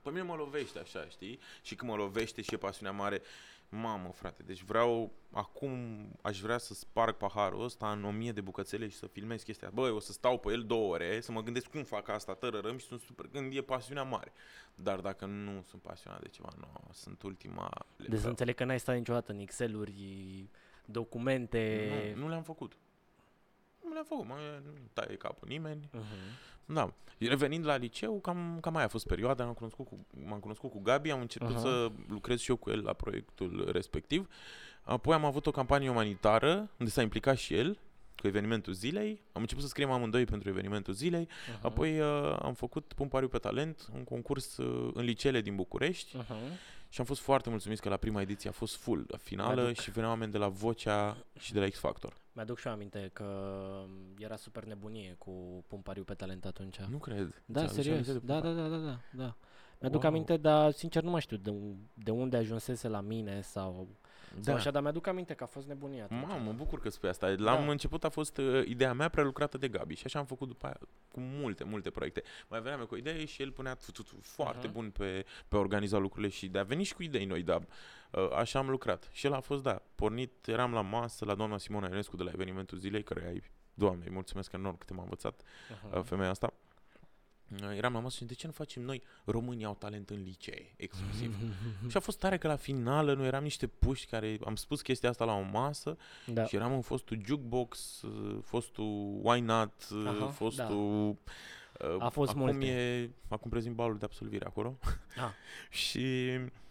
Pe 0.01 0.09
mine 0.09 0.21
mă 0.21 0.35
lovește 0.35 0.79
așa, 0.79 1.05
știi? 1.09 1.39
Și 1.61 1.75
când 1.75 1.91
mă 1.91 1.97
lovește 1.97 2.41
și 2.41 2.53
e 2.53 2.57
pasiunea 2.57 2.91
mare, 2.95 3.21
mamă, 3.75 4.11
frate, 4.11 4.43
deci 4.43 4.63
vreau, 4.63 5.11
acum 5.31 5.71
aș 6.21 6.39
vrea 6.39 6.57
să 6.57 6.73
sparg 6.73 7.15
paharul 7.15 7.63
ăsta 7.63 7.91
în 7.91 8.03
o 8.03 8.11
mie 8.11 8.31
de 8.31 8.41
bucățele 8.41 8.87
și 8.87 8.95
să 8.95 9.07
filmez 9.07 9.41
chestia. 9.43 9.69
Băi, 9.73 9.89
o 9.89 9.99
să 9.99 10.11
stau 10.11 10.39
pe 10.39 10.51
el 10.51 10.63
două 10.63 10.93
ore, 10.93 11.21
să 11.21 11.31
mă 11.31 11.41
gândesc 11.41 11.65
cum 11.67 11.83
fac 11.83 12.07
asta, 12.09 12.33
tărărăm 12.33 12.77
și 12.77 12.85
sunt 12.85 12.99
super, 13.01 13.25
când 13.31 13.55
e 13.55 13.61
pasiunea 13.61 14.03
mare. 14.03 14.31
Dar 14.75 14.99
dacă 14.99 15.25
nu 15.25 15.63
sunt 15.67 15.81
pasionat 15.81 16.21
de 16.21 16.27
ceva, 16.27 16.49
nu, 16.57 16.67
sunt 16.91 17.21
ultima... 17.21 17.69
le 17.73 17.85
Deci 17.97 18.07
să 18.07 18.15
vreau. 18.15 18.29
înțeleg 18.29 18.55
că 18.55 18.63
n-ai 18.63 18.79
stat 18.79 18.95
niciodată 18.95 19.31
în 19.31 19.39
Excel-uri, 19.39 20.49
documente... 20.85 22.13
Nu, 22.15 22.21
nu 22.21 22.29
le-am 22.29 22.43
făcut. 22.43 22.77
Nu 23.83 23.91
le-am 23.93 24.05
făcut, 24.05 24.25
mă, 24.25 24.35
nu 24.63 24.71
taie 24.93 25.15
capul 25.15 25.47
nimeni. 25.47 25.89
Mhm. 25.91 26.03
Da. 26.65 26.93
Revenind 27.27 27.65
la 27.65 27.75
liceu, 27.75 28.19
cam, 28.19 28.57
cam 28.61 28.75
aia 28.75 28.85
a 28.85 28.89
fost 28.89 29.07
perioada, 29.07 29.43
m-am 29.43 29.53
cunoscut 29.53 29.85
cu, 29.87 30.05
m-am 30.25 30.39
cunoscut 30.39 30.71
cu 30.71 30.81
Gabi, 30.81 31.11
am 31.11 31.21
început 31.21 31.49
Aha. 31.49 31.59
să 31.59 31.91
lucrez 32.07 32.39
și 32.39 32.49
eu 32.49 32.55
cu 32.55 32.69
el 32.69 32.83
la 32.83 32.93
proiectul 32.93 33.69
respectiv. 33.71 34.27
Apoi 34.81 35.15
am 35.15 35.25
avut 35.25 35.45
o 35.45 35.51
campanie 35.51 35.89
umanitară, 35.89 36.69
unde 36.79 36.91
s-a 36.91 37.01
implicat 37.01 37.37
și 37.37 37.53
el, 37.53 37.77
cu 38.21 38.27
evenimentul 38.27 38.73
zilei. 38.73 39.21
Am 39.31 39.41
început 39.41 39.63
să 39.63 39.69
scriem 39.69 39.91
amândoi 39.91 40.25
pentru 40.25 40.49
evenimentul 40.49 40.93
zilei. 40.93 41.27
Mhm. 41.55 41.65
Apoi 41.65 41.99
uh, 41.99 42.37
am 42.41 42.53
făcut 42.53 42.93
Pun 42.95 43.07
pariu 43.07 43.27
pe 43.27 43.37
talent, 43.37 43.87
un 43.93 44.03
concurs 44.03 44.57
uh, 44.57 44.91
în 44.93 45.03
liceele 45.03 45.41
din 45.41 45.55
București. 45.55 46.17
Mhm. 46.17 46.35
Și 46.89 46.99
am 46.99 47.05
fost 47.05 47.21
foarte 47.21 47.49
mulțumit 47.49 47.79
că 47.79 47.89
la 47.89 47.97
prima 47.97 48.21
ediție 48.21 48.49
a 48.49 48.53
fost 48.53 48.75
full, 48.75 49.05
la 49.07 49.17
finală, 49.17 49.61
Mi-aduc. 49.61 49.79
și 49.79 49.91
veneau 49.91 50.11
oameni 50.11 50.31
de 50.31 50.37
la 50.37 50.47
Vocea 50.47 51.17
și 51.39 51.53
de 51.53 51.59
la 51.59 51.67
X 51.67 51.79
Factor. 51.79 52.13
Mi-aduc 52.33 52.57
și 52.59 52.67
eu 52.67 52.73
aminte 52.73 53.09
că 53.13 53.25
era 54.17 54.35
super 54.35 54.63
nebunie 54.63 55.15
cu 55.17 55.63
Pun 55.67 55.79
pariu 55.79 56.03
pe 56.03 56.13
talent 56.13 56.45
atunci. 56.45 56.77
Nu 56.79 56.97
cred. 56.97 57.41
Da, 57.45 57.59
Ți-aduce 57.59 57.81
serios. 57.81 58.07
aminte 58.07 58.25
de 58.25 58.33
Da, 58.33 58.39
Pun 58.41 58.55
da, 58.55 58.61
da, 58.61 58.67
da, 58.67 58.77
da, 58.77 58.95
da. 59.11 59.35
Mi-aduc 59.79 60.01
Wow. 60.01 60.11
aminte, 60.11 60.37
dar 60.37 60.71
sincer 60.71 61.03
nu 61.03 61.09
mai 61.09 61.21
știu 61.21 61.37
de, 61.37 61.49
un- 61.49 61.75
de 61.93 62.11
unde 62.11 62.37
ajunsese 62.37 62.87
la 62.87 63.01
mine 63.01 63.41
sau, 63.41 63.87
da. 64.35 64.41
sau 64.41 64.53
așa, 64.55 64.71
dar 64.71 64.81
mi-aduc 64.81 65.07
aminte 65.07 65.33
că 65.33 65.43
a 65.43 65.47
fost 65.47 65.67
nebunie 65.67 66.01
atunci. 66.01 66.21
Mamă, 66.27 66.43
mă 66.43 66.51
bucur 66.51 66.79
că 66.79 66.89
spui 66.89 67.09
asta. 67.09 67.27
La 67.27 67.35
Da. 67.55 67.71
început 67.71 68.03
a 68.03 68.09
fost 68.09 68.37
uh, 68.37 68.65
ideea 68.67 68.93
mea 68.93 69.09
prelucrată 69.09 69.57
de 69.57 69.67
Gabi 69.67 69.95
și 69.95 70.03
așa 70.05 70.19
am 70.19 70.25
făcut 70.25 70.47
după 70.47 70.65
aia 70.65 70.77
cu 71.11 71.19
multe, 71.19 71.63
multe 71.63 71.89
proiecte. 71.89 72.23
Mai 72.47 72.61
veneam 72.61 72.79
eu 72.79 72.85
cu 72.85 72.93
o 72.93 72.97
idee 72.97 73.25
și 73.25 73.41
el 73.41 73.51
punea 73.51 73.73
tu, 73.75 73.91
tu, 73.91 74.03
tu, 74.03 74.15
foarte 74.21 74.67
Mhm. 74.67 74.75
bun 74.75 74.89
pe, 74.89 75.25
pe 75.47 75.55
a 75.55 75.59
organiza 75.59 75.97
lucrurile 75.97 76.31
și 76.31 76.47
de 76.47 76.59
a 76.59 76.63
veni 76.63 76.83
și 76.83 76.93
cu 76.93 77.03
idei 77.03 77.25
noi, 77.25 77.43
dar 77.43 77.57
uh, 77.59 77.65
așa 78.35 78.59
am 78.59 78.69
lucrat. 78.69 79.09
Și 79.11 79.25
el 79.25 79.33
a 79.33 79.39
fost, 79.39 79.63
da, 79.63 79.81
pornit, 79.95 80.47
eram 80.47 80.73
la 80.73 80.81
masă 80.81 81.25
la 81.25 81.35
doamna 81.35 81.57
Simona 81.57 81.87
Ionescu 81.87 82.15
de 82.17 82.23
la 82.23 82.31
evenimentul 82.33 82.77
zilei, 82.77 83.03
care 83.03 83.27
ai, 83.27 83.43
doamne, 83.73 84.03
îi 84.05 84.11
mulțumesc 84.13 84.51
enorm 84.51 84.77
câte 84.77 84.93
m-a 84.93 85.03
învățat 85.03 85.41
Mhm. 85.83 85.97
uh, 85.97 86.03
femeia 86.03 86.29
asta. 86.29 86.53
Uh, 87.61 87.75
Eram 87.77 87.93
la 87.93 87.99
masă 87.99 88.17
și 88.17 88.25
de 88.25 88.33
ce 88.33 88.45
nu 88.47 88.51
facem 88.53 88.81
noi 88.83 89.03
Românii 89.25 89.65
au 89.65 89.75
talent 89.75 90.09
în 90.09 90.21
licee, 90.23 90.73
exclusiv. 90.77 91.35
și 91.89 91.97
a 91.97 91.99
fost 91.99 92.19
tare 92.19 92.37
că 92.37 92.47
la 92.47 92.55
finală 92.55 93.13
noi 93.13 93.25
eram 93.27 93.43
niște 93.43 93.67
puști 93.67 94.05
care 94.07 94.37
am 94.45 94.55
spus 94.55 94.81
chestia 94.81 95.09
asta 95.09 95.25
la 95.25 95.33
o 95.33 95.41
masă 95.41 95.97
Da. 96.25 96.45
și 96.45 96.55
eram 96.55 96.73
în 96.73 96.81
fostul 96.81 97.21
jukebox, 97.25 98.01
uh, 98.01 98.39
fostul 98.43 99.19
why 99.21 99.39
not, 99.39 99.73
uh, 99.91 100.03
Aha, 100.07 100.25
fostul... 100.27 101.09
uh, 101.09 101.95
A 101.99 102.09
fost 102.09 102.29
acum 102.29 102.41
multe. 102.41 102.65
e, 102.65 103.09
acum 103.27 103.49
prezint 103.49 103.75
balul 103.75 103.97
de 103.97 104.05
absolvire 104.05 104.45
acolo. 104.45 104.79
Ah. 105.17 105.29
și 105.81 105.97
uh, 106.37 106.45
m- 106.47 106.61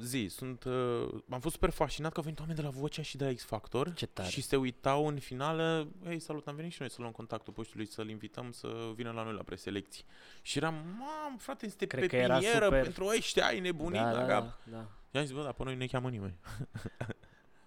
zi, 0.00 0.26
sunt, 0.30 0.64
uh, 0.64 1.08
am 1.30 1.40
fost 1.40 1.54
super 1.54 1.70
fascinat 1.70 2.12
că 2.12 2.16
au 2.16 2.22
venit 2.22 2.38
oameni 2.38 2.58
de 2.58 2.64
la 2.64 2.70
Vocea 2.70 3.02
și 3.02 3.16
de 3.16 3.24
la 3.24 3.32
X 3.32 3.44
Factor 3.44 3.92
Ce 3.94 4.06
tare. 4.06 4.28
și 4.28 4.42
se 4.42 4.56
uitau 4.56 5.06
în 5.06 5.18
finală, 5.18 5.88
ei 6.08 6.18
salut, 6.18 6.46
am 6.46 6.54
venit 6.54 6.72
și 6.72 6.80
noi 6.80 6.90
să 6.90 6.96
luăm 7.00 7.12
contactul 7.12 7.52
poștului 7.52 7.86
să-l 7.86 8.08
invităm 8.08 8.50
să 8.50 8.68
vină 8.94 9.10
la 9.10 9.22
noi 9.22 9.32
la 9.32 9.42
preselecții. 9.42 10.04
Și 10.42 10.58
eram, 10.58 10.74
mam, 10.74 11.36
frate, 11.38 11.66
este 11.66 11.86
Cred 11.86 12.08
că 12.08 12.16
era 12.16 12.34
pepinieră 12.34 12.64
super- 12.64 12.82
pentru 12.82 13.06
ăștia, 13.06 13.46
ai 13.46 13.60
nebunit 13.60 14.00
da, 14.00 14.12
la 14.12 14.18
da, 14.18 14.26
cap. 14.26 14.42
da, 14.42 14.76
da. 14.76 14.88
Și 15.10 15.16
am 15.16 15.24
zis, 15.24 15.34
bă, 15.34 15.42
dar 15.42 15.52
pe 15.52 15.62
noi 15.64 15.72
nu 15.72 15.78
ne 15.78 15.86
cheamă 15.86 16.08
nimeni. 16.10 16.34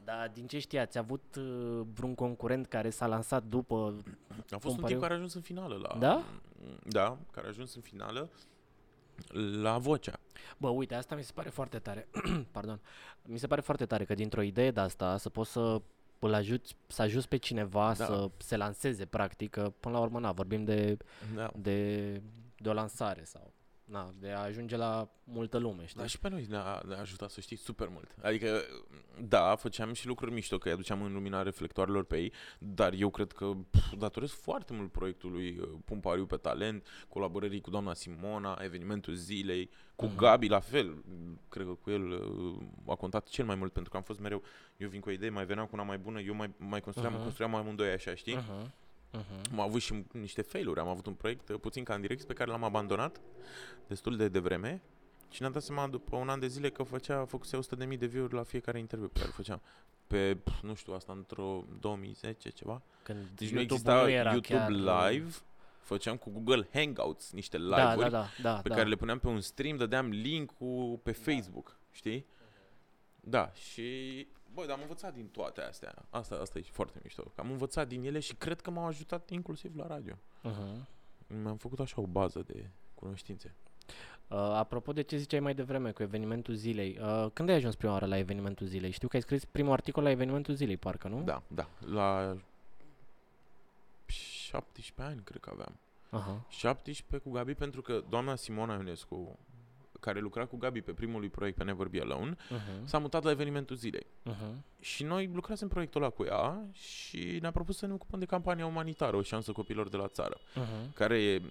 Dar 0.06 0.32
din 0.34 0.48
ce 0.48 0.60
știi, 0.60 0.80
ați 0.80 0.98
avut 0.98 1.36
uh, 1.38 1.82
vreun 1.94 2.16
concurent 2.16 2.68
care 2.68 2.90
s-a 2.90 3.08
lansat 3.08 3.44
după... 3.44 3.96
A 4.50 4.58
fost 4.58 4.76
un 4.76 4.82
pariu? 4.82 4.88
tip 4.88 5.00
care 5.00 5.14
a 5.14 5.16
ajuns 5.16 5.34
în 5.34 5.42
finală 5.42 5.76
la... 5.76 5.98
Da? 6.00 6.24
Da, 6.84 7.18
care 7.32 7.46
a 7.46 7.50
ajuns 7.50 7.76
în 7.76 7.82
finală 7.82 8.30
la 9.62 9.78
Vocea. 9.78 10.20
Bă, 10.58 10.70
uite, 10.70 10.96
asta 10.96 11.16
mi 11.16 11.24
se 11.24 11.32
pare 11.34 11.50
foarte 11.50 11.80
tare. 11.80 12.08
Pardon. 12.52 12.82
Mi 13.22 13.38
se 13.40 13.48
pare 13.48 13.62
foarte 13.62 13.86
tare 13.86 14.06
că 14.06 14.14
dintr-o 14.14 14.42
idee 14.42 14.72
de 14.72 14.80
asta 14.80 15.18
să 15.18 15.30
poți 15.30 15.52
să 15.52 15.82
îl 16.20 16.34
ajuți, 16.34 16.76
să 16.88 17.02
ajuți 17.02 17.28
pe 17.28 17.38
cineva 17.38 17.86
Da. 17.98 18.06
să 18.06 18.30
se 18.38 18.58
lanseze, 18.58 19.06
practic, 19.06 19.50
că 19.50 19.74
până 19.80 19.96
la 19.96 20.02
urmă, 20.02 20.20
na, 20.20 20.32
vorbim 20.32 20.64
de, 20.64 20.98
Da. 21.36 21.52
de, 21.56 22.22
de 22.58 22.70
o 22.70 22.74
lansare 22.74 23.24
sau... 23.24 23.54
na, 23.86 24.14
de 24.20 24.30
a 24.32 24.40
ajunge 24.40 24.76
la 24.76 25.10
multă 25.24 25.58
lume, 25.58 25.86
știi? 25.86 26.00
Dar 26.00 26.10
și 26.10 26.20
pe 26.20 26.30
noi 26.30 26.46
ne-a, 26.50 26.82
ne-a 26.88 27.00
ajutat 27.00 27.30
să 27.30 27.42
știi 27.42 27.56
super 27.58 27.88
mult. 27.92 28.16
Adică, 28.22 28.62
da, 29.28 29.56
făceam 29.56 29.94
și 29.94 30.08
lucruri 30.08 30.32
mișto, 30.34 30.58
că 30.58 30.68
îi 30.68 30.74
aduceam 30.74 31.02
în 31.02 31.14
lumina 31.14 31.42
reflectoarelor 31.44 32.04
pe 32.04 32.18
ei, 32.18 32.34
dar 32.60 32.94
eu 32.94 33.10
cred 33.10 33.32
că 33.32 33.52
pf, 33.70 33.94
datorez 33.98 34.30
foarte 34.32 34.74
mult 34.74 34.92
proiectului 34.92 35.58
uh, 35.62 35.70
Pumpariu 35.86 36.26
pe 36.26 36.36
talent, 36.36 36.88
colaborării 37.10 37.62
cu 37.62 37.70
doamna 37.70 37.94
Simona, 37.94 38.60
evenimentul 38.62 39.14
zilei, 39.14 39.70
cu 39.96 40.06
Mhm. 40.06 40.16
Gabi 40.18 40.48
la 40.48 40.60
fel. 40.60 41.04
Cred 41.50 41.66
că 41.66 41.74
cu 41.74 41.90
el 41.90 42.12
uh, 42.12 42.62
a 42.88 42.96
contat 42.96 43.28
cel 43.28 43.46
mai 43.46 43.56
mult, 43.56 43.72
pentru 43.74 43.92
că 43.92 43.98
am 43.98 44.04
fost 44.04 44.20
mereu, 44.20 44.42
eu 44.78 44.90
vin 44.90 45.00
cu 45.00 45.10
o 45.10 45.12
idee, 45.12 45.30
mai 45.30 45.46
veneam 45.46 45.66
cu 45.66 45.72
una 45.76 45.84
mai 45.84 45.98
bună, 45.98 46.20
eu 46.22 46.34
mai, 46.34 46.50
mai 46.58 46.82
construiam, 46.82 47.14
Mhm. 47.14 47.22
construiam 47.22 47.56
amândoi 47.56 47.90
așa, 47.92 48.16
știi? 48.16 48.38
Uh-huh. 48.38 48.70
Uh-huh. 49.18 49.52
Am 49.52 49.60
avut 49.60 49.82
și 49.82 50.04
niște 50.12 50.42
failuri. 50.42 50.80
Am 50.80 50.88
avut 50.88 51.06
un 51.06 51.14
proiect 51.14 51.50
uh, 51.50 51.60
puțin 51.60 51.84
ca 51.84 51.94
în 51.94 52.02
direct 52.02 52.24
pe 52.24 52.34
care 52.34 52.50
l-am 52.52 52.64
abandonat 52.64 53.22
destul 53.88 54.18
de 54.18 54.28
devreme 54.28 54.82
și 55.30 55.42
ne-am 55.42 55.54
dat 55.54 55.64
seama 55.64 55.88
după 55.88 56.16
un 56.16 56.30
an 56.30 56.40
de 56.40 56.48
zile 56.48 56.70
că 56.70 56.84
făcea, 56.84 57.26
făcuse 57.26 57.60
100.000 57.88 57.98
de 57.98 58.06
view-uri 58.06 58.34
la 58.34 58.44
fiecare 58.44 58.80
interviu 58.80 59.08
pe 59.08 59.14
care 59.14 59.28
îl 59.28 59.34
făceam. 59.34 59.62
Pe, 60.08 60.38
pf, 60.44 60.62
nu 60.62 60.74
știu, 60.74 60.94
asta 60.94 61.14
într-o 61.14 61.66
2010 61.80 62.50
ceva. 62.50 62.82
Când 63.04 63.20
Deci 63.36 63.52
nu 63.52 63.60
YouTube 63.60 63.74
exista 63.74 64.02
nu 64.02 64.10
era 64.10 64.32
YouTube 64.32 64.58
chiar... 64.58 64.70
uh, 64.70 65.12
Live. 65.12 65.34
Făceam 65.80 66.18
cu 66.18 66.30
Google 66.30 66.68
Hangouts 66.74 67.32
niște 67.32 67.58
Da, 67.58 67.64
live-uri 67.64 68.12
da, 68.12 68.20
da, 68.20 68.30
da, 68.42 68.60
pe 68.62 68.70
da. 68.70 68.76
care 68.76 68.88
le 68.88 68.96
puneam 68.96 69.20
pe 69.20 69.28
un 69.28 69.42
stream, 69.42 69.78
dădeam 69.78 70.10
link-ul 70.10 71.00
pe 71.04 71.12
Facebook, 71.12 71.78
știi? 71.92 72.26
Da, 73.20 73.52
și 73.54 74.28
băi, 74.54 74.66
dar 74.66 74.76
am 74.76 74.82
învățat 74.82 75.14
din 75.14 75.28
toate 75.28 75.62
astea. 75.62 76.06
Asta, 76.10 76.36
asta 76.36 76.60
e 76.60 76.62
foarte 76.72 77.00
mișto. 77.04 77.24
Că 77.24 77.42
am 77.42 77.52
învățat 77.52 77.88
din 77.88 78.04
ele 78.04 78.20
și 78.20 78.36
cred 78.36 78.62
că 78.62 78.72
m-au 78.72 78.86
ajutat 78.86 79.30
inclusiv 79.30 79.76
la 79.76 79.88
radio. 79.88 80.14
Uh-huh. 80.14 80.86
Mi-am 81.28 81.58
făcut 81.58 81.80
așa 81.80 82.02
o 82.02 82.06
bază 82.06 82.44
de 82.46 82.70
cunoștințe. 82.96 83.56
Uh, 84.28 84.38
apropo 84.38 84.94
de 84.94 85.02
ce 85.02 85.18
ziceai 85.18 85.40
mai 85.40 85.54
devreme 85.54 85.92
cu 85.92 86.02
evenimentul 86.02 86.54
zilei, 86.54 87.00
uh, 87.02 87.32
când 87.34 87.50
ai 87.50 87.56
ajuns 87.56 87.76
prima 87.76 87.94
oară 87.94 88.06
la 88.06 88.18
evenimentul 88.18 88.68
zilei? 88.68 88.92
Știu 88.92 89.08
că 89.08 89.16
ai 89.16 89.22
scris 89.22 89.46
primul 89.46 89.72
articol 89.72 90.04
la 90.04 90.10
evenimentul 90.10 90.54
zilei, 90.54 90.78
parcă, 90.78 91.08
nu? 91.08 91.24
Da, 91.24 91.42
da. 91.48 91.68
La 91.80 92.38
17 94.06 95.02
ani 95.02 95.24
cred 95.24 95.42
că 95.42 95.50
aveam. 95.54 95.76
Aha. 96.10 96.46
17 96.50 97.30
cu 97.30 97.36
Gabi 97.36 97.54
pentru 97.54 97.82
că 97.82 98.04
doamna 98.10 98.36
Simona 98.36 98.74
Ionescu, 98.74 99.38
care 100.04 100.20
lucra 100.20 100.46
cu 100.46 100.58
Gabi 100.58 100.82
pe 100.82 100.92
primul 100.92 101.20
lui 101.20 101.30
proiect 101.30 101.58
pe 101.58 101.64
Never 101.64 101.88
Be 101.88 102.00
Alone, 102.00 102.36
Uh-huh. 102.36 102.84
s-a 102.86 102.98
mutat 102.98 103.24
la 103.24 103.32
evenimentul 103.32 103.76
zilei. 103.76 104.06
Uh-huh. 104.30 104.54
Și 104.80 105.04
noi 105.04 105.30
lucrasem 105.34 105.68
proiectul 105.68 106.02
ăla 106.02 106.10
cu 106.12 106.24
ea 106.24 106.66
și 106.74 107.38
ne-a 107.42 107.52
propus 107.52 107.78
să 107.78 107.86
ne 107.86 107.94
ocupăm 107.94 108.20
de 108.20 108.26
campania 108.26 108.66
umanitară, 108.66 109.16
o 109.16 109.22
șansă 109.22 109.52
copilor 109.52 109.90
de 109.90 109.98
la 109.98 110.08
țară, 110.08 110.38
Uh-huh. 110.38 110.94
care 110.94 111.22
e, 111.24 111.38
m, 111.38 111.44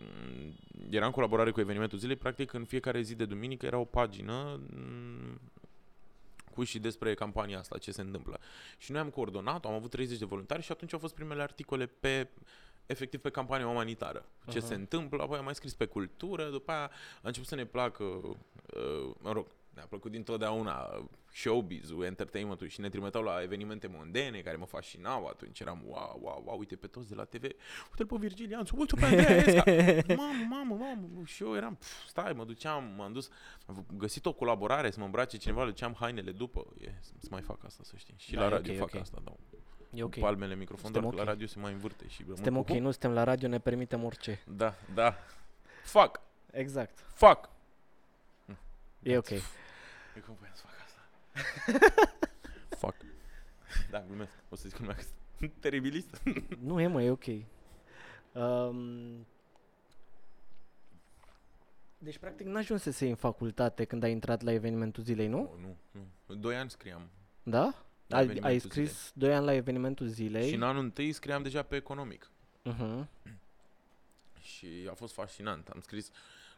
era 0.90 1.06
în 1.06 1.12
colaborare 1.12 1.50
cu 1.50 1.60
evenimentul 1.60 1.98
zilei, 1.98 2.16
practic 2.16 2.52
în 2.52 2.64
fiecare 2.64 3.00
zi 3.02 3.14
de 3.14 3.24
duminică 3.24 3.66
era 3.66 3.78
o 3.78 3.84
pagină 3.84 4.60
m, 4.76 5.40
cu 6.54 6.64
și 6.64 6.78
despre 6.78 7.14
campania 7.14 7.58
asta, 7.58 7.78
ce 7.78 7.92
se 7.92 8.00
întâmplă. 8.00 8.38
Și 8.78 8.92
noi 8.92 9.00
am 9.00 9.08
coordonat, 9.10 9.64
am 9.64 9.72
avut 9.72 9.90
30 9.90 10.18
de 10.18 10.24
voluntari 10.24 10.62
și 10.62 10.72
atunci 10.72 10.92
au 10.92 10.98
fost 10.98 11.14
primele 11.14 11.42
articole 11.42 11.86
pe 11.86 12.28
efectiv 12.92 13.20
pe 13.20 13.30
campania 13.30 13.68
umanitară. 13.68 14.24
Ce 14.48 14.58
Aha. 14.58 14.66
se 14.66 14.74
întâmplă, 14.74 15.22
apoi 15.22 15.38
am 15.38 15.44
mai 15.44 15.54
scris 15.54 15.74
pe 15.74 15.86
cultură, 15.86 16.50
după 16.50 16.70
aia 16.70 16.90
a 17.16 17.20
început 17.22 17.48
să 17.48 17.54
ne 17.54 17.64
placă, 17.64 18.04
uh, 18.04 19.14
mă 19.18 19.32
rog, 19.32 19.46
ne-a 19.74 19.86
plăcut 19.88 20.10
dintotdeauna 20.10 21.06
showbiz-ul, 21.32 22.04
entertainment-ul 22.04 22.68
și 22.68 22.80
ne 22.80 22.88
trimiteau 22.88 23.22
la 23.22 23.42
evenimente 23.42 23.86
mondene 23.86 24.40
care 24.40 24.56
mă 24.56 24.64
fascinau 24.64 25.26
atunci. 25.26 25.60
Eram, 25.60 25.82
wow, 25.86 26.18
wow, 26.22 26.42
wow, 26.46 26.58
uite 26.58 26.76
pe 26.76 26.86
toți 26.86 27.08
de 27.08 27.14
la 27.14 27.24
TV, 27.24 27.42
uite-l 27.42 28.06
pe 28.06 28.16
Virgilianțu, 28.18 28.76
uite 28.78 28.94
pe 28.94 29.04
Andreea 29.04 29.36
Esca. 29.36 29.64
Mamă, 30.22 30.46
mamă, 30.48 30.74
mamă. 30.74 31.24
Și 31.24 31.42
eu 31.42 31.56
eram, 31.56 31.74
pf, 31.74 32.08
stai, 32.08 32.32
mă 32.32 32.44
duceam, 32.44 32.84
m-am 32.96 33.12
dus, 33.12 33.28
am 33.66 33.86
găsit 33.96 34.26
o 34.26 34.32
colaborare 34.32 34.90
să 34.90 34.98
mă 34.98 35.04
îmbrace 35.04 35.36
cineva, 35.36 35.64
le 35.64 35.70
duceam 35.70 35.94
hainele 35.98 36.30
după. 36.30 36.66
E, 36.80 36.92
să 37.00 37.28
mai 37.30 37.42
fac 37.42 37.64
asta, 37.64 37.82
să 37.84 37.94
știi. 37.96 38.14
Și 38.16 38.32
Da, 38.32 38.40
la 38.40 38.46
e 38.46 38.48
radio 38.48 38.72
ok, 38.72 38.78
fac 38.78 38.94
ok. 38.94 39.00
asta, 39.00 39.20
da. 39.24 39.32
E 39.94 40.02
ok. 40.02 40.12
Cu 40.14 40.20
palmele 40.20 40.54
microfon, 40.54 40.84
Suntem 40.84 41.00
doar 41.02 41.14
că 41.14 41.20
ok. 41.20 41.26
la 41.26 41.32
radio 41.32 41.46
se 41.46 41.58
mai 41.58 41.72
învârte 41.72 42.08
și 42.08 42.20
rămân 42.20 42.34
Suntem 42.36 42.54
cu 42.54 42.58
ok, 42.60 42.68
hu- 42.68 42.78
nu 42.80 42.90
suntem 42.90 43.12
la 43.12 43.24
radio, 43.24 43.48
ne 43.48 43.58
permitem 43.58 44.04
orice. 44.04 44.40
Da, 44.46 44.74
da. 44.94 45.14
Fuck, 45.82 46.20
Exact. 46.50 46.98
fuck. 46.98 47.48
E 49.02 49.16
ok. 49.16 49.30
Eu 49.30 49.40
cum 50.26 50.34
voiam 50.38 50.54
să 50.54 50.62
fac 50.66 50.74
asta? 50.84 51.00
fuck. 52.86 52.96
Da, 53.90 54.00
glumesc. 54.06 54.32
O 54.48 54.56
să 54.56 54.68
zic 54.68 54.78
lumea 54.78 54.94
că 54.94 55.02
sunt 55.38 55.52
teribilist. 55.60 56.22
Nu 56.60 56.80
e, 56.80 56.86
mă, 56.86 57.02
e 57.02 57.10
ok. 57.10 57.24
Um, 58.32 59.26
deci, 61.98 62.18
practic, 62.18 62.46
n-ajunsese 62.46 63.08
în 63.08 63.14
facultate 63.14 63.84
când 63.84 64.02
ai 64.02 64.10
intrat 64.10 64.42
la 64.42 64.52
evenimentul 64.52 65.02
zilei, 65.02 65.26
nu? 65.26 65.36
Nu, 65.60 65.76
nu, 65.92 66.06
nu. 66.26 66.34
Doi 66.34 66.56
ani 66.56 66.70
scriam. 66.70 67.08
Da? 67.42 67.74
La 68.12 68.18
Ai, 68.18 68.24
ai 68.24 68.30
evenimentul 68.30 68.70
scris 68.70 69.10
2 69.14 69.34
ani 69.34 69.44
la 69.44 69.52
evenimentul 69.54 70.06
zilei. 70.06 70.28
zilei. 70.30 70.48
Și 70.48 70.54
în 70.54 70.62
anul 70.62 70.82
întâi 70.82 71.12
scriam 71.12 71.42
deja 71.42 71.62
pe 71.62 71.76
economic. 71.76 72.30
uh-huh. 72.70 73.06
Și 74.40 74.66
a 74.90 74.94
fost 74.94 75.14
fascinant. 75.14 75.68
Am 75.68 75.80
scris 75.80 76.10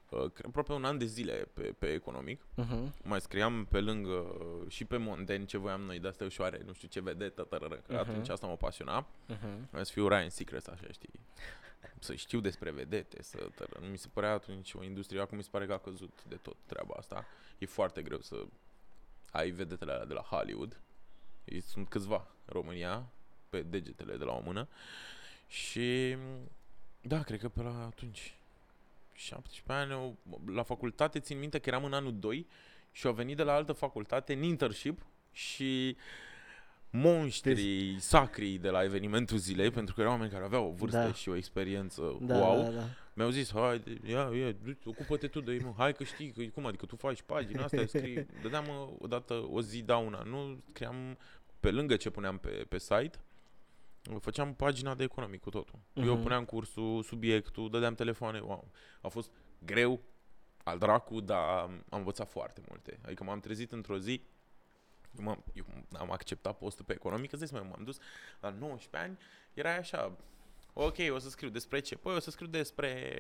uh, 0.09 0.31
cred, 0.33 0.47
aproape 0.47 0.73
un 0.73 0.85
an 0.85 0.99
de 0.99 1.05
zile 1.05 1.49
pe, 1.53 1.63
pe 1.79 1.87
economic. 1.93 2.41
Uh-huh. 2.43 3.03
Mai 3.03 3.21
scriam 3.21 3.65
pe 3.71 3.81
lângă 3.81 4.11
uh, 4.13 4.69
și 4.71 4.85
pe 4.85 4.97
mondeni 4.97 5.47
ce 5.47 5.59
voiam 5.59 5.81
noi 5.81 5.99
de 5.99 6.09
astea 6.09 6.27
ușoare, 6.27 6.63
nu 6.67 6.73
știu 6.73 6.89
ce 6.89 7.01
vedetă, 7.01 7.43
tărără, 7.43 7.75
că 7.75 7.93
Mhm. 7.93 7.97
atunci 8.11 8.29
asta 8.29 8.47
mă 8.47 8.57
pasiona. 8.57 9.07
Uh-huh. 9.07 9.69
Vreau 9.71 9.85
să 9.85 9.93
fiu 9.93 10.09
Ryan 10.09 10.29
Seacrest, 10.31 10.69
așa, 10.69 10.87
știi? 10.93 11.21
Să 11.99 12.15
știu 12.15 12.41
despre 12.41 12.71
vedete, 12.71 13.23
să 13.23 13.49
tără. 13.55 13.79
Nu 13.81 13.87
mi 13.87 13.99
se 13.99 14.09
părea 14.13 14.33
atunci 14.33 14.75
o 14.75 14.83
industrie, 14.85 15.21
acum 15.21 15.37
mi 15.37 15.43
se 15.43 15.49
pare 15.53 15.67
că 15.67 15.73
a 15.73 15.79
căzut 15.79 16.25
de 16.29 16.35
tot 16.35 16.57
treaba 16.67 16.95
asta. 16.99 17.27
E 17.59 17.67
foarte 17.67 18.03
greu 18.03 18.21
să 18.21 18.45
ai 19.31 19.51
vedetele 19.51 19.93
alea 19.93 20.05
de 20.07 20.15
la 20.15 20.21
Hollywood. 20.21 20.81
Ei 21.45 21.61
sunt 21.61 21.89
câțiva 21.89 22.27
în 22.45 22.53
România, 22.53 23.07
pe 23.49 23.63
degetele 23.63 24.17
de 24.17 24.25
la 24.25 24.33
o 24.33 24.41
mână. 24.45 24.69
Și 25.47 26.17
da, 27.01 27.23
cred 27.23 27.41
că 27.41 27.49
pe 27.49 27.63
la 27.63 27.85
atunci 27.85 28.35
17 29.13 29.73
ani, 29.73 29.91
eu, 29.91 30.17
la 30.55 30.63
facultate 30.63 31.21
țin 31.21 31.39
minte 31.39 31.59
că 31.59 31.69
eram 31.69 31.85
în 31.85 31.93
anul 31.93 32.19
2 32.19 32.47
și 32.93 33.07
au 33.07 33.13
venit 33.13 33.37
de 33.37 33.43
la 33.43 33.53
altă 33.55 33.73
facultate 33.73 34.33
în 34.33 34.43
internship 34.43 35.01
și 35.33 35.97
monștrii 36.91 38.01
sacri 38.01 38.57
de 38.57 38.69
la 38.69 38.83
evenimentul 38.83 39.37
zilei, 39.39 39.71
pentru 39.71 39.95
că 39.95 40.01
erau 40.01 40.13
oameni 40.13 40.31
care 40.31 40.45
aveau 40.45 40.67
o 40.69 40.73
vârstă 40.73 40.99
Da. 40.99 41.13
și 41.13 41.29
o 41.29 41.37
experiență 41.37 42.19
Da, 42.21 42.37
wow, 42.39 42.63
da, 42.63 42.71
da. 42.71 42.85
Mi-au 43.15 43.31
zis, 43.31 43.53
hai, 43.53 43.83
ia, 44.07 44.31
ia, 44.35 44.53
du- 44.53 44.79
ocupă-te 44.85 45.29
tu 45.29 45.41
de 45.41 45.53
ei, 45.53 45.59
mă, 45.61 45.75
hai 45.77 45.93
că 45.95 46.05
știi, 46.05 46.31
că, 46.33 46.43
cum 46.45 46.67
adică 46.67 46.87
tu 46.87 46.97
faci 46.97 47.23
pagina 47.23 47.65
asta, 47.65 47.87
scrii, 47.99 48.27
dădeam 48.43 48.69
uh, 48.69 48.89
odată 48.99 49.35
o 49.51 49.61
zi 49.63 49.83
da 49.83 49.97
una, 49.97 50.23
nu 50.23 50.63
scriam 50.71 51.19
pe 51.61 51.71
lângă 51.71 51.97
ce 51.97 52.11
puneam 52.11 52.39
pe, 52.39 52.49
pe 52.69 52.79
site, 52.79 53.19
făceam 54.21 54.55
pagina 54.55 54.95
de 54.95 55.03
economic 55.05 55.41
cu 55.41 55.51
totul. 55.51 55.79
Eu 55.93 56.13
Mhm. 56.13 56.23
puneam 56.23 56.45
cursul, 56.45 57.03
subiectul, 57.03 57.71
dădeam 57.71 57.95
telefoane, 57.95 58.41
wow. 58.41 58.69
A 59.01 59.09
fost 59.09 59.31
greu, 59.59 60.01
al 60.65 60.79
dracu, 60.79 61.21
dar 61.21 61.39
am 61.59 61.85
am 61.89 61.99
învățat 61.99 62.31
foarte 62.31 62.63
multe. 62.69 62.99
Adică 63.05 63.25
m-am 63.25 63.41
trezit 63.41 63.73
într-o 63.73 63.99
zi, 63.99 64.21
eu, 65.19 65.25
m-am, 65.25 65.45
eu 65.53 65.65
am 65.93 66.11
acceptat 66.11 66.59
postul 66.59 66.85
pe 66.85 66.93
economic, 66.93 67.33
îți 67.33 67.39
dai 67.41 67.49
seama, 67.49 67.67
m-am 67.69 67.85
dus 67.85 67.99
la 68.41 68.51
19 68.51 68.97
ani, 69.11 69.19
era 69.55 69.75
așa, 69.75 70.17
ok, 70.75 70.97
o 71.11 71.19
să 71.19 71.29
scriu 71.29 71.49
despre 71.49 71.81
ce? 71.81 71.97
Păi 71.97 72.15
o 72.15 72.19
să 72.19 72.31
scriu 72.31 72.47
despre, 72.47 73.13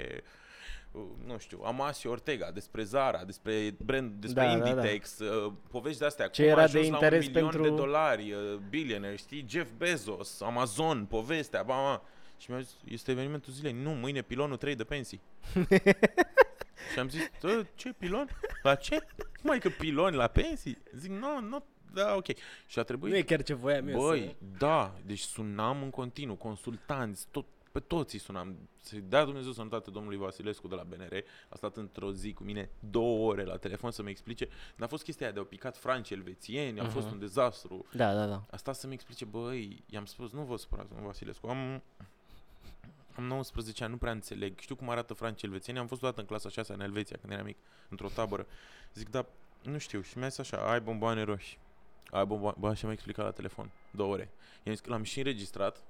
uh, 0.93 1.03
nu 1.27 1.39
știu, 1.39 1.61
Amasio 1.65 2.11
Ortega, 2.11 2.51
despre 2.51 2.83
Zara, 2.83 3.25
despre 3.25 3.75
brand, 3.85 4.13
despre 4.13 4.43
Da, 4.45 4.57
da, 4.57 4.59
da. 4.65 4.69
Inditex, 4.69 5.19
uh, 5.19 5.53
povești 5.71 5.99
de 5.99 6.05
astea, 6.05 6.27
Ce 6.29 6.43
cum 6.43 6.51
a 6.51 6.55
era 6.55 6.67
de 6.67 6.79
ajuns 6.79 6.89
la 6.89 6.97
un 6.97 7.03
interes 7.03 7.27
milion 7.27 7.43
pentru- 7.51 7.63
de 7.63 7.75
dolari, 7.77 8.33
uh, 8.33 8.55
billionaire, 8.69 9.17
știi, 9.17 9.47
Jeff 9.49 9.71
Bezos, 9.77 10.41
Amazon, 10.41 11.05
povestea, 11.07 11.63
ba, 11.63 11.75
ba. 11.75 12.03
Și 12.39 12.51
mi-a 12.51 12.61
zis, 12.61 12.77
este 12.85 13.11
evenimentul 13.11 13.53
zilei, 13.53 13.73
nu, 13.73 13.91
mâine 13.91 14.23
pilonul 14.23 14.57
3 14.57 14.75
de 14.75 14.85
pensii. 14.85 15.21
și 16.93 16.99
am 16.99 17.09
zis, 17.09 17.23
"Ă, 17.43 17.63
ce 17.75 17.93
pilon? 17.93 18.29
La 18.63 18.75
ce? 18.75 19.07
Cum 19.41 19.51
adică 19.51 19.69
piloni 19.69 20.17
la 20.17 20.27
pensii? 20.27 20.79
Zic, 20.97 21.11
nu, 21.11 21.41
nu, 21.41 21.65
da, 21.95 22.15
ok. 22.15 22.27
Și 22.67 22.79
a 22.79 22.83
trebuit 22.83 23.13
Nu 23.13 23.19
e 23.19 23.23
chiar 23.23 23.43
ce 23.43 23.55
voiam 23.55 23.89
eu 23.89 23.99
Băi, 23.99 24.21
să... 24.39 24.47
da, 24.59 24.95
deci 25.07 25.21
sunam 25.21 25.83
în 25.83 25.91
continuu, 25.91 26.35
consultanți, 26.37 27.27
tot, 27.31 27.45
pe 27.73 27.81
toți 27.81 28.15
îi 28.15 28.21
sunam. 28.21 28.57
Să-i 28.81 29.05
dea 29.09 29.25
Dumnezeu 29.25 29.53
sănătate 29.53 29.91
domnului 29.91 30.19
Vasilescu 30.19 30.69
de 30.69 30.75
la 30.75 30.83
BNR. 30.83 31.15
A 31.49 31.57
stat 31.57 31.77
într-o 31.77 32.13
zi 32.13 32.33
cu 32.33 32.43
mine 32.43 32.71
două 32.91 33.29
ore 33.31 33.45
la 33.45 33.57
telefon 33.57 33.91
să-mi 33.91 34.11
explice. 34.11 34.49
N-a 34.77 34.87
fost 34.87 35.05
chestia 35.05 35.27
aia 35.27 35.35
de 35.35 35.41
au 35.41 35.47
picat 35.47 35.77
franci 35.77 36.11
elvețieni, 36.11 36.81
a 36.81 36.85
fost 36.85 37.05
Mhm. 37.05 37.15
un 37.15 37.21
dezastru. 37.21 37.87
Da, 37.93 38.15
da, 38.15 38.27
da. 38.27 38.43
A 38.51 38.57
stat 38.57 38.75
să-mi 38.75 38.93
explice, 38.93 39.25
băi, 39.25 39.83
i-am 39.91 40.05
spus, 40.05 40.33
nu 40.33 40.43
vă 40.43 40.57
supărați, 40.57 40.89
domnul 40.89 41.07
Vasilescu, 41.07 41.47
am, 41.47 41.83
am 43.17 43.25
19 43.25 43.83
ani, 43.83 43.93
nu 43.93 43.99
prea 43.99 44.13
înțeleg. 44.13 44.59
Știu 44.59 44.77
cum 44.77 44.91
arată 44.91 45.15
franci 45.15 45.43
elvețieni, 45.43 45.79
am 45.79 45.87
fost 45.87 46.03
odată 46.03 46.21
în 46.21 46.27
clasa 46.27 46.49
6 46.49 46.73
în 46.73 46.81
Elveția, 46.81 47.17
când 47.21 47.33
eram 47.33 47.45
mic, 47.45 47.57
într-o 47.89 48.09
tabără. 48.09 48.47
Zic, 48.95 49.11
da, 49.11 49.27
nu 49.63 49.79
știu. 49.79 50.01
Și 50.01 50.19
mi-a 50.19 50.29
zis 50.29 50.39
așa, 50.39 50.57
ai 50.71 50.81
bomboane 50.81 51.23
roșii. 51.23 51.59
Ai 52.15 52.27
bomboane, 52.27 52.57
bă, 52.59 52.75
și 52.75 52.85
mi-a 52.85 52.93
explicat 52.93 53.25
la 53.25 53.31
telefon, 53.31 53.71
două 53.91 54.13
ore. 54.13 54.31
I-am 54.63 54.75
zis 54.75 54.85
că 54.85 54.91
l-am 54.91 55.03
și 55.03 55.19
înregistrat, 55.19 55.83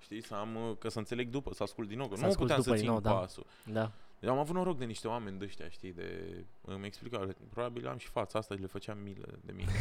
știi, 0.00 0.22
să 0.22 0.34
am, 0.34 0.54
uh, 0.54 0.76
că 0.78 0.88
să 0.88 0.98
înțeleg 0.98 1.28
după, 1.28 1.54
să 1.54 1.62
ascult 1.62 1.88
din 1.88 1.98
nou, 1.98 2.08
că 2.08 2.14
Să 2.14 2.20
nu 2.20 2.26
asculți 2.28 2.54
puteam 2.54 2.60
după 2.60 2.76
să 2.76 2.82
din 2.82 2.84
țin 2.84 3.02
nou, 3.02 3.12
da. 3.12 3.20
pasul. 3.20 3.46
Da. 3.64 3.92
Eu 4.20 4.30
am 4.30 4.38
avut 4.38 4.54
noroc 4.54 4.78
de 4.78 4.84
niște 4.84 5.08
oameni 5.08 5.38
de 5.38 5.44
ăștia, 5.44 5.68
știi, 5.68 5.92
de... 5.92 6.34
Îmi 6.64 6.86
explicau, 6.86 7.34
probabil 7.50 7.88
am 7.88 7.96
și 7.96 8.08
fața 8.08 8.38
asta 8.38 8.54
și 8.54 8.60
le 8.60 8.66
făceam 8.66 8.98
milă 8.98 9.38
de 9.44 9.52
mine. 9.52 9.72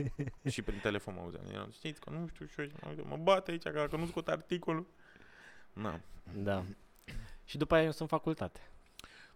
și 0.54 0.62
prin 0.62 0.78
telefon 0.78 1.14
mă 1.14 1.20
auzeam. 1.20 1.44
Eram, 1.52 1.70
știți 1.70 2.00
că 2.00 2.10
nu 2.10 2.26
știu 2.26 2.46
și 2.46 2.60
eu, 2.60 3.04
mă 3.08 3.16
bate 3.16 3.50
aici, 3.50 3.62
că 3.62 3.70
dacă 3.70 3.96
nu 3.96 4.06
scot 4.06 4.28
articolul. 4.28 4.86
Na. 5.72 6.00
Da. 6.32 6.64
Și 7.44 7.56
după 7.56 7.74
aia 7.74 7.84
eu 7.84 7.90
sunt 7.90 8.08
facultate. 8.08 8.60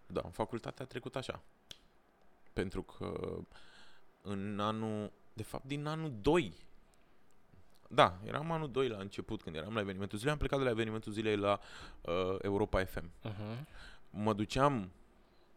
Da, 0.07 0.21
în 0.23 0.31
facultate 0.31 0.81
a 0.81 0.85
trecut 0.85 1.15
așa. 1.15 1.41
Pentru 2.53 2.81
că 2.81 3.37
în 4.21 4.59
anul, 4.59 5.11
de 5.33 5.43
fapt 5.43 5.65
din 5.65 5.85
anul 5.85 6.13
2, 6.21 6.53
da, 7.91 8.19
eram 8.25 8.51
anul 8.51 8.71
2 8.71 8.87
la 8.87 8.97
început 8.97 9.41
când 9.41 9.55
eram 9.55 9.73
la 9.73 9.79
evenimentul 9.79 10.17
zilei, 10.17 10.31
am 10.31 10.39
plecat 10.39 10.57
de 10.57 10.65
la 10.65 10.71
evenimentul 10.71 11.11
zilei 11.11 11.35
la 11.35 11.59
uh, 12.01 12.35
Europa 12.41 12.85
FM. 12.85 13.11
Uh-huh. 13.27 13.65
Mă 14.09 14.33
duceam 14.33 14.91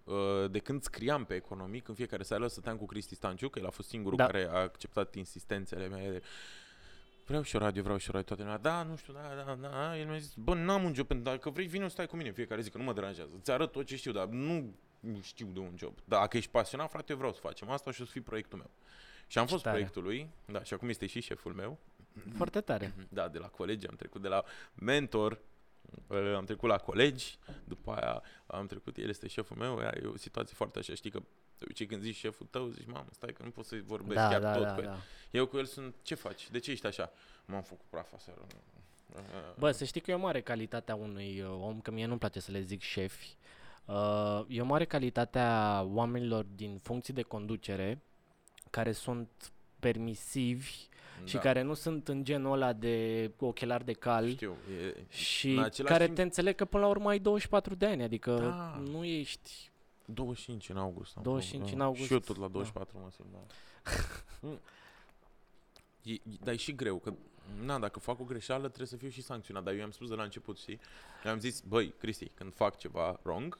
uh, 0.04 0.50
de 0.50 0.58
când 0.58 0.82
scriam 0.82 1.24
pe 1.24 1.34
economic, 1.34 1.88
în 1.88 1.94
fiecare 1.94 2.22
seară 2.22 2.46
stăteam 2.46 2.76
cu 2.76 2.86
Cristi 2.86 3.14
Stanciu, 3.14 3.48
că 3.48 3.58
el 3.58 3.66
a 3.66 3.70
fost 3.70 3.88
singurul 3.88 4.16
Da. 4.16 4.26
care 4.26 4.48
a 4.50 4.58
acceptat 4.58 5.14
insistențele 5.14 5.88
mele. 5.88 6.22
Vreau 7.26 7.42
și 7.42 7.56
o 7.56 7.58
radio, 7.58 7.82
vreau 7.82 7.98
și 7.98 8.08
o 8.08 8.12
radio, 8.12 8.26
toate 8.26 8.42
lumea, 8.42 8.58
da, 8.58 8.82
nu 8.82 8.96
știu, 8.96 9.12
da, 9.12 9.44
da, 9.44 9.54
da, 9.54 9.98
el 9.98 10.06
mi-a 10.06 10.18
zis, 10.18 10.34
bă, 10.34 10.54
n-am 10.54 10.84
un 10.84 10.94
job, 10.94 11.06
pentru 11.06 11.30
dacă 11.30 11.50
vrei, 11.50 11.66
vină, 11.66 11.88
stai 11.88 12.06
cu 12.06 12.16
mine 12.16 12.28
în 12.28 12.34
fiecare 12.34 12.60
zi, 12.60 12.70
că 12.70 12.78
nu 12.78 12.84
mă 12.84 12.92
deranjează, 12.92 13.32
îți 13.38 13.50
arăt 13.50 13.72
tot 13.72 13.86
ce 13.86 13.96
știu, 13.96 14.12
dar 14.12 14.26
nu 14.26 14.74
știu 15.20 15.46
de 15.46 15.58
un 15.58 15.72
job. 15.76 15.98
Dacă 16.04 16.36
ești 16.36 16.50
pasionat, 16.50 16.90
frate, 16.90 17.12
eu 17.12 17.16
vreau 17.18 17.32
să 17.32 17.40
facem 17.40 17.70
asta 17.70 17.90
și 17.90 18.02
o 18.02 18.04
să 18.04 18.10
fii 18.10 18.20
proiectul 18.20 18.58
meu. 18.58 18.70
Și 19.32 19.38
am 19.38 19.44
Ce 19.44 19.50
fost 19.50 19.62
tare. 19.62 19.74
proiectul 19.76 20.02
lui, 20.02 20.28
da, 20.46 20.62
și 20.62 20.74
acum 20.74 20.88
este 20.88 21.06
și 21.06 21.20
șeful 21.20 21.52
meu, 21.52 21.78
Foarte 22.36 22.60
tare. 22.60 22.94
da, 23.08 23.28
de 23.28 23.38
la 23.38 23.46
colegi 23.46 23.86
am 23.88 23.94
trecut 23.96 24.22
de 24.22 24.28
la 24.28 24.44
mentor, 24.74 25.38
uh, 26.06 26.34
am 26.36 26.44
trecut 26.44 26.68
la 26.68 26.76
colegi, 26.78 27.38
după 27.64 27.92
aia 27.92 28.22
am 28.46 28.66
trecut, 28.66 28.96
el 28.96 29.08
este 29.08 29.26
șeful 29.28 29.56
meu, 29.56 29.78
ea 29.80 29.92
e 30.02 30.06
o 30.06 30.16
situație 30.16 30.54
foarte 30.56 30.78
așa, 30.78 30.94
știi 30.94 31.10
că 31.10 31.18
de 31.58 31.64
obicei 31.64 31.86
când 31.86 32.02
zici 32.02 32.16
șeful 32.16 32.46
tău, 32.50 32.68
zici, 32.68 32.86
mamă, 32.86 33.06
stai 33.10 33.32
că 33.32 33.42
nu 33.42 33.50
pot 33.50 33.64
să-i 33.64 33.80
vorbesc 33.82 34.14
Da, 34.20 34.28
chiar 34.28 34.40
da, 34.40 34.52
tot 34.54 34.62
da, 34.64 34.74
cu 34.74 34.80
el. 34.80 34.86
da. 34.86 34.96
Eu 35.30 35.46
cu 35.46 35.56
el 35.58 35.64
sunt, 35.64 35.94
ce 36.02 36.14
faci? 36.14 36.50
De 36.50 36.58
ce 36.58 36.70
ești 36.70 36.86
așa? 36.86 37.12
M-am 37.44 37.62
făcut 37.62 37.86
praf 37.90 38.12
aseară. 38.14 38.40
Uh, 39.14 39.20
Bă, 39.58 39.70
să 39.70 39.84
știi 39.84 40.00
că 40.00 40.10
e 40.10 40.14
o 40.14 40.18
mare 40.18 40.40
calitatea 40.40 40.94
unui 40.94 41.40
uh, 41.40 41.48
om, 41.60 41.80
că 41.80 41.90
mie 41.90 42.06
nu-mi 42.06 42.18
place 42.18 42.40
să 42.40 42.50
le 42.50 42.60
zic 42.60 42.80
șefi, 42.80 43.36
uh, 43.84 44.40
e 44.48 44.60
o 44.60 44.64
mare 44.64 44.84
calitatea 44.84 45.82
oamenilor 45.88 46.44
din 46.54 46.78
funcții 46.78 47.14
de 47.14 47.22
conducere 47.22 48.00
care 48.72 48.92
sunt 48.92 49.28
permisivi 49.80 50.70
și 51.24 51.34
da, 51.34 51.40
care 51.40 51.62
nu 51.62 51.74
sunt 51.74 52.08
în 52.08 52.24
genul 52.24 52.52
ăla 52.52 52.72
de 52.72 53.30
ochelari 53.38 53.84
de 53.84 53.92
cal 53.92 54.28
Știu, 54.28 54.56
e, 54.84 55.04
și 55.08 55.50
în 55.50 55.58
același 55.62 55.92
care 55.92 56.06
timp- 56.08 56.14
te 56.14 56.22
înțeleg 56.22 56.54
că 56.54 56.64
până 56.64 56.82
la 56.82 56.88
urmă 56.88 57.08
ai 57.08 57.18
24 57.18 57.74
de 57.74 57.86
ani, 57.86 58.02
adică 58.02 58.36
Da. 58.38 58.82
nu 58.90 59.04
ești 59.04 59.70
25 60.04 60.68
în 60.68 60.76
august. 60.76 61.16
am 61.16 61.22
25 61.22 61.60
făcut, 61.60 61.72
în 61.72 61.78
da. 61.78 61.84
august, 61.84 62.06
Și 62.06 62.12
eu 62.12 62.18
tot 62.18 62.36
la 62.36 62.46
da. 62.46 62.52
24 62.52 62.98
mă 62.98 63.10
simt, 63.10 63.28
da. 63.32 63.38
Mm. 64.48 64.58
e, 66.02 66.12
e- 66.12 66.20
dar 66.44 66.54
e 66.54 66.56
și 66.56 66.74
greu, 66.74 66.96
că 66.96 67.12
na, 67.64 67.78
dacă 67.78 67.98
fac 67.98 68.20
o 68.20 68.24
greșeală 68.24 68.66
trebuie 68.66 68.86
să 68.86 68.96
fiu 68.96 69.08
și 69.08 69.22
sancționat, 69.22 69.62
dar 69.62 69.72
eu 69.72 69.78
i-am 69.78 69.90
spus 69.90 70.08
de 70.08 70.14
la 70.14 70.22
început, 70.22 70.58
știi? 70.58 70.80
I-am 71.24 71.38
zis, 71.38 71.60
băi, 71.60 71.94
Cristi, 71.98 72.30
când 72.34 72.54
fac 72.54 72.78
ceva 72.78 73.20
wrong, 73.22 73.58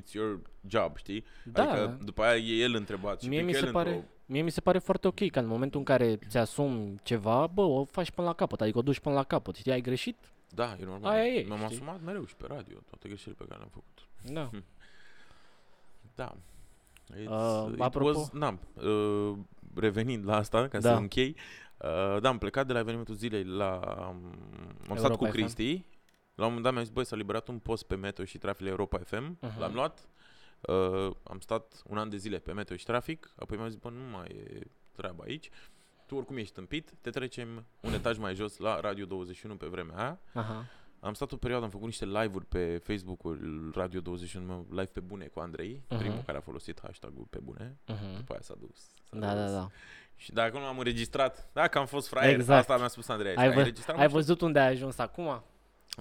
it's 0.00 0.12
your 0.12 0.40
job, 0.66 0.96
știi? 0.96 1.24
Da. 1.44 1.62
Adică 1.62 1.98
după 2.04 2.22
aia 2.22 2.36
e 2.36 2.62
el 2.62 2.74
întrebat 2.74 3.20
și 3.22 3.28
Mie 3.28 3.38
pică 3.38 3.50
mi, 3.50 3.56
se 3.58 3.66
el 3.66 3.72
pare, 3.72 3.90
într-o- 3.94 4.06
mie 4.26 4.42
mi 4.42 4.50
se 4.50 4.60
pare 4.60 4.78
foarte 4.78 5.06
ok 5.06 5.30
că 5.30 5.38
în 5.38 5.46
momentul 5.46 5.78
în 5.78 5.84
care 5.84 6.18
ți 6.28 6.36
asumi 6.38 6.94
ceva, 7.02 7.46
bă, 7.46 7.60
o 7.62 7.84
faci 7.84 8.10
până 8.10 8.26
la 8.26 8.32
capăt, 8.34 8.60
adică 8.60 8.78
o 8.78 8.82
duci 8.82 8.98
până 9.00 9.14
la 9.14 9.22
capăt. 9.24 9.54
Știi, 9.56 9.72
ai 9.72 9.80
greșit? 9.80 10.16
Da, 10.54 10.76
e 10.80 10.84
normal. 10.84 11.12
Aia 11.12 11.24
e, 11.24 11.44
Mi-am 11.46 11.58
știi? 11.58 11.74
asumat 11.76 12.00
mereu 12.04 12.24
și 12.26 12.36
pe 12.36 12.44
radio 12.48 12.76
toate 12.88 13.08
greșelile 13.08 13.36
pe 13.38 13.44
care 13.48 13.58
le-am 13.60 13.70
făcut. 13.72 14.08
Da. 14.34 14.50
Da. 16.14 16.32
It's, 17.14 17.28
Uh, 17.28 17.72
it 17.72 17.80
apropo- 17.80 18.14
Was, 18.16 18.30
na, 18.30 18.58
uh, 18.82 19.36
revenind 19.74 20.26
la 20.26 20.36
asta, 20.36 20.68
ca 20.68 20.80
să 20.80 20.88
Da. 20.88 20.96
închei, 20.96 21.36
uh, 21.78 22.20
da, 22.20 22.28
am 22.28 22.38
plecat 22.38 22.66
de 22.66 22.72
la 22.72 22.78
evenimentul 22.78 23.14
zilei 23.14 23.44
la... 23.44 23.80
Um, 23.98 24.32
am 24.88 24.96
stat 24.96 24.98
Europa 24.98 25.16
cu 25.16 25.24
FM. 25.24 25.30
Cristi, 25.30 25.84
la 26.34 26.44
un 26.46 26.48
moment 26.48 26.62
dat 26.62 26.72
mi-a 26.72 26.82
zis, 26.82 26.92
băi, 26.92 27.04
s-a 27.04 27.16
liberat 27.16 27.48
un 27.48 27.58
post 27.58 27.82
pe 27.84 27.94
Meteo 27.94 28.24
și 28.24 28.38
Trafic 28.38 28.62
la 28.64 28.70
Europa 28.70 28.98
FM, 28.98 29.36
Mhm. 29.40 29.58
l-am 29.60 29.74
luat, 29.74 30.08
uh, 30.60 31.10
am 31.22 31.40
stat 31.40 31.82
un 31.86 31.98
an 31.98 32.08
de 32.08 32.16
zile 32.16 32.38
pe 32.38 32.52
Meteo 32.52 32.76
și 32.76 32.84
Trafic, 32.84 33.32
apoi 33.36 33.56
mi-a 33.56 33.68
zis, 33.68 33.76
bă, 33.78 33.88
nu 33.88 34.04
mai 34.16 34.28
e 34.28 34.60
treaba 34.92 35.24
aici, 35.26 35.50
tu 36.06 36.14
oricum 36.16 36.36
ești 36.36 36.54
tâmpit, 36.54 36.92
te 37.00 37.10
trecem 37.10 37.64
un 37.80 37.92
etaj 37.92 38.18
mai 38.18 38.34
jos 38.34 38.56
la 38.56 38.80
Radio 38.80 39.04
21 39.04 39.56
pe 39.56 39.66
vremea 39.66 39.96
aia, 39.96 40.20
Aha. 40.32 40.64
am 41.00 41.14
stat 41.14 41.32
o 41.32 41.36
perioadă, 41.36 41.64
am 41.64 41.70
făcut 41.70 41.86
niște 41.86 42.04
live-uri 42.04 42.44
pe 42.46 42.80
Facebook-ul 42.84 43.72
Radio 43.74 44.00
21, 44.00 44.44
meu 44.46 44.66
live 44.70 44.84
pe 44.92 45.00
bune 45.00 45.26
cu 45.26 45.40
Andrei, 45.40 45.82
Mhm. 45.88 45.98
primul 45.98 46.22
care 46.26 46.38
a 46.38 46.40
folosit 46.40 46.80
hashtag-ul 46.82 47.26
pe 47.30 47.38
bune. 47.42 47.76
Mhm. 47.86 48.16
După 48.16 48.32
aia 48.32 48.42
s-a 48.42 48.54
dus. 48.60 48.78
S-a 49.10 49.18
Da, 49.18 49.34
da, 49.34 49.42
dus. 49.42 49.52
da. 49.52 49.68
Și 50.16 50.32
dacă 50.32 50.58
nu 50.58 50.64
am 50.64 50.78
înregistrat, 50.78 51.50
dacă 51.52 51.78
am 51.78 51.86
fost 51.86 52.08
fraier, 52.08 52.34
Exact. 52.34 52.60
asta 52.60 52.76
mi-a 52.76 52.88
spus 52.88 53.08
Andrei. 53.08 53.34
Ai, 53.36 53.48
vă, 53.52 53.58
înregistrat? 53.58 53.98
ai 53.98 54.08
văzut 54.08 54.40
unde 54.40 54.58
ai 54.58 54.66
ajuns 54.70 54.98
acum? 54.98 55.42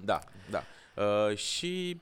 Da, 0.04 0.20
da. 0.50 0.64
Uh, 1.04 1.36
și 1.38 2.00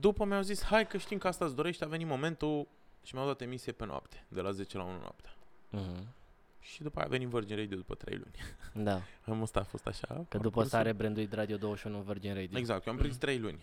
după 0.00 0.24
mi-au 0.24 0.42
zis, 0.42 0.62
hai 0.62 0.86
că 0.86 0.96
știm 0.98 1.18
că 1.18 1.28
asta 1.28 1.44
îți 1.44 1.54
dorești, 1.54 1.84
a 1.84 1.86
venit 1.86 2.06
momentul 2.06 2.66
și 3.04 3.14
mi-au 3.14 3.26
dat 3.26 3.40
emisie 3.40 3.72
pe 3.72 3.84
noapte, 3.84 4.24
de 4.28 4.40
la 4.40 4.50
10 4.50 4.76
la 4.76 4.82
1 4.84 4.98
noaptea. 4.98 5.34
Mhm. 5.70 6.06
Și 6.60 6.82
după 6.82 6.98
aia 6.98 7.06
a 7.06 7.10
venit 7.10 7.28
Virgin 7.28 7.56
Radio 7.56 7.76
după 7.76 7.94
3 7.94 8.16
luni. 8.16 8.34
Da, 8.88 9.02
Am 9.26 9.42
asta 9.42 9.60
a 9.60 9.62
fost 9.62 9.86
așa. 9.86 10.06
că 10.06 10.14
după 10.36 10.38
parcursul. 10.38 10.68
s-a 10.68 10.82
rebranduit 10.82 11.32
Radio 11.32 11.56
21 11.56 11.96
în 11.96 12.02
Virgin 12.02 12.34
Radio. 12.34 12.58
Exact, 12.58 12.86
eu 12.86 12.92
am 12.92 12.98
prins 12.98 13.16
3 13.16 13.38
luni. 13.38 13.60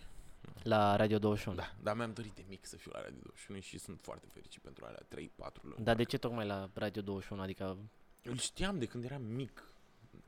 La 0.62 0.96
Radio 0.96 1.18
21. 1.18 1.56
Da, 1.56 1.72
dar 1.82 1.96
mi-am 1.96 2.12
dorit 2.12 2.32
de 2.34 2.44
mic 2.48 2.66
să 2.66 2.76
fiu 2.76 2.90
la 2.94 3.00
Radio 3.02 3.18
21 3.22 3.60
și 3.60 3.78
sunt 3.78 3.98
foarte 4.02 4.26
fericit 4.32 4.62
pentru 4.62 4.84
alea 4.84 5.00
3-4 5.08 5.62
luni. 5.62 5.84
Dar 5.84 5.96
de 5.96 6.02
ce 6.02 6.18
tocmai 6.18 6.46
la 6.46 6.68
Radio 6.74 7.02
21? 7.02 7.42
Adică... 7.42 7.76
Îl 8.22 8.36
știam 8.38 8.78
de 8.78 8.84
când 8.86 9.04
eram 9.04 9.22
mic. 9.22 9.64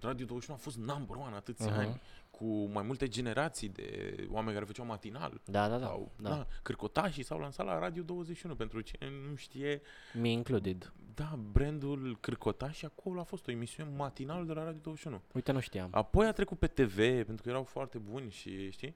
Radio 0.01 0.27
21 0.27 0.59
a 0.59 0.63
fost 0.63 0.77
number 0.77 1.17
one 1.17 1.35
atâția 1.35 1.67
Mhm. 1.71 1.79
ani, 1.79 2.01
cu 2.42 2.64
mai 2.72 2.83
multe 2.83 3.09
generații 3.09 3.68
de 3.68 4.16
oameni 4.31 4.52
care 4.55 4.64
făceau 4.64 4.85
matinal. 4.87 5.40
Da, 5.44 5.68
da, 5.68 5.78
da. 5.78 5.87
sau, 5.87 6.12
da. 6.16 6.28
da. 6.28 6.46
Cârcotașii 6.62 7.22
s-au 7.22 7.38
lansat 7.38 7.66
la 7.66 7.78
Radio 7.78 8.02
21, 8.02 8.55
pentru 8.55 8.81
cine 8.81 9.11
nu 9.28 9.35
știe, 9.35 9.81
Me 10.20 10.28
included. 10.28 10.92
da, 11.14 11.38
brandul 11.52 12.16
Cârcotaș 12.20 12.76
și 12.76 12.85
acolo 12.85 13.20
a 13.20 13.22
fost 13.22 13.46
o 13.46 13.50
emisiune 13.50 13.90
matinală 13.96 14.44
de 14.44 14.52
la 14.52 14.64
Radio 14.64 14.81
21. 14.83 15.20
Uite, 15.35 15.52
nu 15.52 15.61
știam. 15.61 15.88
Apoi 15.92 16.26
a 16.26 16.33
trecut 16.33 16.59
pe 16.59 16.66
TV, 16.66 16.96
pentru 17.24 17.42
că 17.42 17.48
erau 17.48 17.62
foarte 17.64 17.98
buni 17.98 18.31
și, 18.31 18.70
știi? 18.70 18.94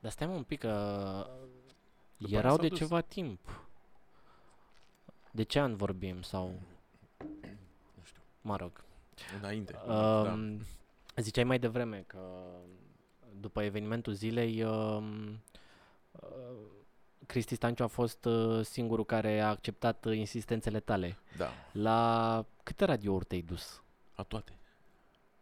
Dar 0.00 0.10
stai 0.10 0.26
mă 0.26 0.32
un 0.32 0.42
pic 0.42 0.58
că 0.58 0.68
După 2.16 2.30
aia 2.32 2.38
erau 2.38 2.50
s-au 2.54 2.60
de 2.62 2.68
dus. 2.68 2.78
ceva 2.78 3.00
timp. 3.00 3.66
De 5.30 5.42
ce 5.42 5.60
an 5.60 5.76
vorbim 5.76 6.22
sau, 6.22 6.60
Nu 7.94 8.02
știu, 8.04 8.22
mă 8.40 8.56
rog. 8.56 8.84
înainte. 9.40 9.72
da. 9.86 10.38
Um, 11.16 11.22
Ziceai 11.22 11.44
mai 11.44 11.58
devreme 11.58 12.04
că 12.06 12.18
după 13.40 13.62
evenimentul 13.62 14.12
zilei 14.12 14.62
um, 14.62 15.42
uh, 16.10 16.56
Cristi 17.26 17.54
Stanciu 17.54 17.82
a 17.82 17.86
fost 17.86 18.24
uh, 18.24 18.64
singurul 18.64 19.04
care 19.04 19.40
a 19.40 19.48
acceptat 19.48 20.04
uh, 20.04 20.16
insistențele 20.16 20.80
tale. 20.80 21.18
da, 21.36 21.48
La 21.72 22.44
câte 22.62 22.84
radiouri 22.84 23.24
te-ai 23.24 23.42
dus? 23.42 23.82
a 24.14 24.22
toate. 24.22 24.58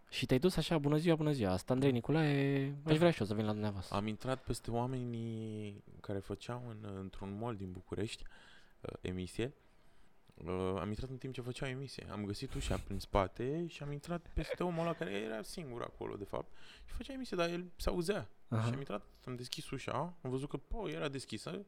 Și 0.08 0.26
te-ai 0.26 0.38
dus 0.38 0.56
așa, 0.56 0.78
bună 0.78 0.96
ziua, 0.96 1.14
bună 1.16 1.32
ziua, 1.32 1.52
asta 1.52 1.72
Andrei 1.72 1.92
Nicolae, 1.92 2.74
aș 2.84 2.96
vrea 2.96 3.10
și 3.10 3.20
eu 3.20 3.26
să 3.26 3.34
vin 3.34 3.44
la 3.44 3.52
dumneavoastră. 3.52 3.96
Am 3.96 4.06
intrat 4.06 4.42
peste 4.42 4.70
oamenii 4.70 5.82
care 6.00 6.18
făceau 6.18 6.62
în, 6.68 6.90
într-un 6.98 7.38
mall 7.38 7.56
din 7.56 7.72
București 7.72 8.22
uh, 8.80 8.90
emisie. 9.00 9.52
Uh, 10.46 10.52
am 10.80 10.88
intrat 10.88 11.10
în 11.10 11.16
timp 11.16 11.34
ce 11.34 11.40
făceau 11.40 11.68
emisie. 11.68 12.06
Am 12.10 12.24
găsit 12.24 12.54
ușa 12.54 12.76
prin 12.84 12.98
spate 12.98 13.64
și 13.68 13.82
am 13.82 13.92
intrat 13.92 14.26
peste 14.34 14.62
omul 14.62 14.80
ăla 14.80 14.92
care 14.94 15.10
era 15.12 15.42
singur 15.42 15.82
acolo, 15.82 16.14
de 16.16 16.24
fapt. 16.24 16.52
Și 16.84 16.94
făcea 16.94 17.12
emisie, 17.12 17.36
dar 17.36 17.48
el 17.48 17.64
se 17.76 17.88
auzea. 17.88 18.28
Aha. 18.48 18.62
Și 18.66 18.72
am 18.72 18.78
intrat, 18.78 19.02
am 19.26 19.34
deschis 19.36 19.70
ușa, 19.70 19.92
am 20.22 20.30
văzut 20.30 20.48
că, 20.48 20.56
po, 20.56 20.88
era 20.88 21.08
deschisă. 21.08 21.64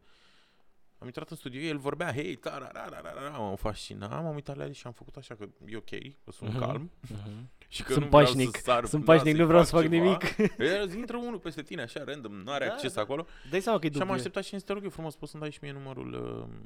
Am 0.99 1.07
intrat 1.07 1.31
în 1.31 1.37
studio, 1.37 1.61
el 1.61 1.79
vorbea, 1.79 2.13
hei, 2.13 2.35
tara, 2.37 2.71
ra, 2.73 2.85
ra, 2.89 3.01
ra, 3.01 3.13
ra, 3.13 3.23
ra, 3.29 3.37
mă 3.39 3.57
fascina, 3.57 4.21
m-am 4.21 4.35
uitat 4.35 4.57
la 4.57 4.65
el 4.65 4.73
și 4.73 4.87
am 4.87 4.93
făcut 4.93 5.17
așa 5.17 5.35
că 5.35 5.47
e 5.67 5.77
ok, 5.77 5.89
că 6.25 6.31
sunt 6.33 6.51
Mhm. 6.51 6.59
calm 6.59 6.91
Mhm. 7.09 7.51
și 7.69 7.83
că 7.83 7.93
Sunt 7.93 8.05
nu 8.05 8.09
vreau 8.11 8.25
pașnic, 8.25 8.57
să 8.57 8.63
sar, 8.63 8.85
Sunt 8.85 9.05
da, 9.05 9.13
pașnic, 9.13 9.33
să-i 9.33 9.41
nu 9.41 9.47
vreau 9.49 9.65
să 9.65 9.71
fac 9.71 9.83
ceva. 9.83 9.95
nimic. 9.95 10.37
El 10.83 10.93
intră 10.95 11.17
unul 11.17 11.39
peste 11.39 11.63
tine, 11.63 11.83
așa, 11.83 12.05
random, 12.05 12.33
nu 12.33 12.53
are 12.53 12.67
Da, 12.67 12.73
acces 12.73 12.93
da. 12.95 13.01
acolo. 13.01 13.27
Dai 13.51 13.61
seama 13.61 13.79
că 13.79 13.87
e 13.87 13.89
Și 13.89 13.95
am 13.95 14.01
dubiu. 14.01 14.15
așteptat 14.17 14.45
și 14.45 14.51
am 14.53 14.59
zis, 14.59 14.67
te 14.69 14.73
rog 14.75 14.83
eu 14.83 14.91
frumos, 14.91 15.17
poți 15.17 15.31
să-mi 15.31 15.43
dai 15.43 15.53
și 15.53 15.59
mie 15.63 15.73
numărul 15.73 16.13
uh, 16.13 16.57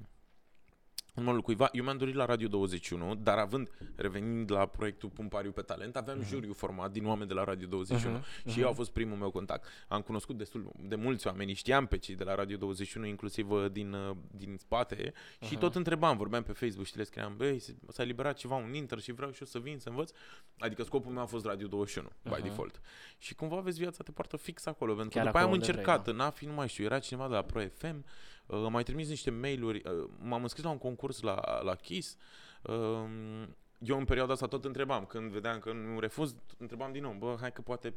în 1.18 1.24
modul 1.24 1.40
cuiva, 1.40 1.68
eu 1.72 1.84
mi-am 1.84 1.96
dorit 1.96 2.14
la 2.14 2.24
Radio 2.24 2.48
21, 2.48 3.14
dar 3.14 3.38
având, 3.38 3.70
revenind 3.96 4.50
la 4.50 4.66
proiectul 4.66 5.08
Pumpariu 5.08 5.50
pe 5.50 5.60
Talent, 5.60 5.96
aveam 5.96 6.20
uh-huh. 6.20 6.28
juriu 6.28 6.52
format 6.52 6.90
din 6.90 7.06
oameni 7.06 7.28
de 7.28 7.34
la 7.34 7.44
Radio 7.44 7.66
21 7.66 8.18
uh-huh. 8.18 8.22
și 8.22 8.54
uh-huh. 8.54 8.58
ei 8.58 8.64
au 8.64 8.72
fost 8.72 8.90
primul 8.90 9.16
meu 9.16 9.30
contact. 9.30 9.66
Am 9.88 10.00
cunoscut 10.00 10.36
destul 10.36 10.72
de 10.80 10.94
mulți 10.94 11.26
oameni, 11.26 11.52
știam 11.52 11.86
pe 11.86 11.98
cei 11.98 12.14
de 12.14 12.24
la 12.24 12.34
Radio 12.34 12.56
21, 12.56 13.06
inclusiv 13.06 13.50
uh, 13.50 13.70
din, 13.72 13.92
uh, 13.92 14.16
din 14.30 14.56
spate 14.58 15.12
uh-huh. 15.12 15.48
și 15.48 15.56
tot 15.56 15.74
întrebam, 15.74 16.16
vorbeam 16.16 16.42
pe 16.42 16.52
Facebook 16.52 16.86
și 16.86 16.96
le 16.96 17.04
scriam, 17.04 17.36
băi, 17.36 17.62
s-a 17.88 18.02
eliberat 18.02 18.36
ceva, 18.36 18.54
un 18.54 18.74
inter 18.74 18.98
și 18.98 19.12
vreau 19.12 19.30
și 19.30 19.38
eu 19.40 19.46
să 19.46 19.58
vin 19.58 19.78
să 19.78 19.88
învăț. 19.88 20.10
Adică 20.58 20.82
scopul 20.82 21.12
meu 21.12 21.22
a 21.22 21.26
fost 21.26 21.44
Radio 21.44 21.66
21, 21.66 22.08
uh-huh. 22.08 22.36
by 22.36 22.42
default. 22.42 22.80
Și 23.18 23.34
cumva 23.34 23.60
vezi 23.60 23.78
viața 23.78 24.02
te 24.02 24.12
poartă 24.12 24.36
fix 24.36 24.66
acolo, 24.66 24.94
pentru 24.94 25.18
Chiar 25.18 25.22
că 25.22 25.28
după 25.28 25.38
aia 25.38 25.46
am 25.46 25.52
încercat, 25.52 26.02
vrei, 26.02 26.14
da. 26.14 26.22
în 26.22 26.28
AFI, 26.28 26.46
nu 26.46 26.52
mai 26.52 26.68
știu, 26.68 26.84
era 26.84 26.98
cineva 26.98 27.28
de 27.28 27.34
la 27.34 27.42
Pro 27.42 27.60
FM, 27.60 28.04
Uh, 28.48 28.66
mai 28.68 28.82
trimis 28.82 29.08
niște 29.08 29.30
mail-uri, 29.30 29.82
uh, 29.84 30.10
m-am 30.18 30.42
înscris 30.42 30.64
la 30.64 30.70
un 30.70 30.78
concurs 30.78 31.20
la, 31.20 31.60
la 31.62 31.74
KISS. 31.74 32.16
Uh, 32.62 32.74
eu 33.78 33.98
în 33.98 34.04
perioada 34.04 34.32
asta 34.32 34.46
tot 34.46 34.64
întrebam, 34.64 35.04
când 35.04 35.30
vedeam 35.30 35.58
că 35.58 35.72
nu 35.72 36.00
refuz, 36.00 36.34
întrebam 36.58 36.92
din 36.92 37.02
nou, 37.02 37.12
bă, 37.12 37.36
hai 37.40 37.52
că 37.52 37.60
poate... 37.60 37.94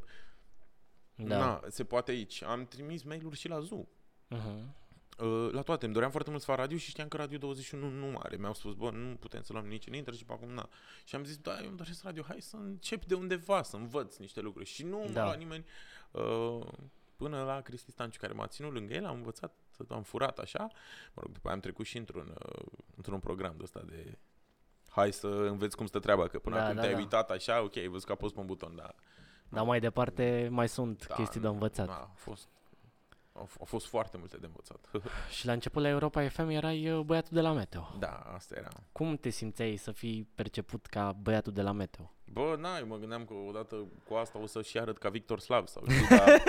Da. 1.14 1.38
Na, 1.38 1.62
se 1.68 1.84
poate 1.84 2.10
aici. 2.10 2.42
Am 2.42 2.66
trimis 2.66 3.02
mail-uri 3.02 3.36
și 3.36 3.48
la 3.48 3.60
Zoo. 3.60 3.88
Uh-huh. 4.34 4.80
Uh, 5.18 5.48
la 5.52 5.62
toate. 5.62 5.84
Îmi 5.84 5.94
doream 5.94 6.10
foarte 6.10 6.30
mult 6.30 6.42
să 6.42 6.50
fac 6.50 6.58
radio 6.58 6.76
și 6.76 6.88
știam 6.88 7.08
că 7.08 7.16
Radio 7.16 7.38
21 7.38 7.88
nu 7.88 8.18
are. 8.22 8.36
Mi-au 8.36 8.54
spus, 8.54 8.74
bă, 8.74 8.90
nu 8.90 9.14
putem 9.14 9.42
să 9.42 9.52
luăm 9.52 9.66
nici 9.66 9.86
în 9.86 9.94
inter 9.94 10.14
și 10.14 10.24
pe 10.24 10.32
acum 10.32 10.48
na. 10.48 10.68
Și 11.04 11.14
am 11.14 11.24
zis, 11.24 11.36
da, 11.36 11.60
eu 11.60 11.68
îmi 11.68 11.76
doresc 11.76 12.02
radio, 12.02 12.22
hai 12.22 12.40
să 12.40 12.56
încep 12.56 13.04
de 13.04 13.14
undeva, 13.14 13.62
să 13.62 13.76
învăț 13.76 14.16
niște 14.16 14.40
lucruri. 14.40 14.68
Și 14.68 14.84
nu 14.84 15.08
da. 15.12 15.24
la 15.24 15.34
nimeni, 15.34 15.64
uh, 16.10 16.66
până 17.16 17.42
la 17.42 17.60
Cristi 17.60 17.90
Stanciu, 17.90 18.20
care 18.20 18.32
m-a 18.32 18.46
ținut 18.46 18.72
lângă 18.72 18.94
el, 18.94 19.04
am 19.04 19.16
învățat 19.16 19.54
am 19.88 20.02
furat 20.02 20.38
așa. 20.38 20.70
Mă 21.14 21.22
rog, 21.22 21.32
după 21.32 21.46
aia 21.46 21.54
am 21.54 21.60
trecut 21.60 21.86
și 21.86 21.98
într-un, 21.98 22.36
uh, 22.46 22.66
într-un 22.96 23.18
program 23.18 23.54
de 23.56 23.62
ăsta 23.62 23.80
de 23.86 24.18
hai 24.88 25.12
să 25.12 25.26
înveți 25.26 25.76
cum 25.76 25.86
stă 25.86 25.98
treaba, 25.98 26.28
că 26.28 26.38
până 26.38 26.56
da, 26.56 26.62
acum 26.62 26.74
da, 26.74 26.80
te-ai 26.80 26.92
da. 26.92 26.98
uitat 26.98 27.30
așa, 27.30 27.62
ok, 27.62 27.76
ai 27.76 27.86
văzut 27.86 28.06
că 28.06 28.12
a 28.12 28.16
pus 28.16 28.32
pe 28.32 28.40
un 28.40 28.46
buton, 28.46 28.76
dar... 28.76 28.94
Dar 29.48 29.64
mai 29.64 29.80
departe 29.80 30.48
mai 30.50 30.68
sunt 30.68 31.06
da, 31.06 31.14
chestii 31.14 31.40
de 31.40 31.46
învățat. 31.46 31.86
Da, 31.86 31.92
a 31.92 32.12
fost, 32.14 32.48
au, 33.32 33.48
au 33.58 33.64
fost 33.64 33.86
foarte 33.86 34.16
multe 34.16 34.36
de 34.36 34.46
învățat. 34.46 34.90
și 35.36 35.46
la 35.46 35.52
început 35.52 35.82
la 35.82 35.88
Europa 35.88 36.28
FM 36.28 36.48
erai 36.48 36.90
uh, 36.90 37.04
băiatul 37.04 37.30
de 37.32 37.40
la 37.40 37.52
Meteo. 37.52 37.88
Da, 37.98 38.08
asta 38.08 38.54
era. 38.58 38.68
Cum 38.92 39.16
te 39.16 39.28
simțeai 39.28 39.76
să 39.76 39.92
fii 39.92 40.28
perceput 40.34 40.86
ca 40.86 41.12
băiatul 41.12 41.52
de 41.52 41.62
la 41.62 41.72
Meteo? 41.72 42.12
Bă, 42.32 42.56
na, 42.60 42.78
eu 42.78 42.86
mă 42.86 42.96
gândeam 42.96 43.24
că 43.24 43.34
odată 43.34 43.76
cu 44.04 44.14
asta 44.14 44.38
o 44.38 44.46
să-și 44.46 44.78
arăt 44.78 44.98
ca 44.98 45.08
Victor 45.08 45.40
Slav 45.40 45.66
sau 45.66 45.84
știu, 45.88 46.06
dar 46.16 46.42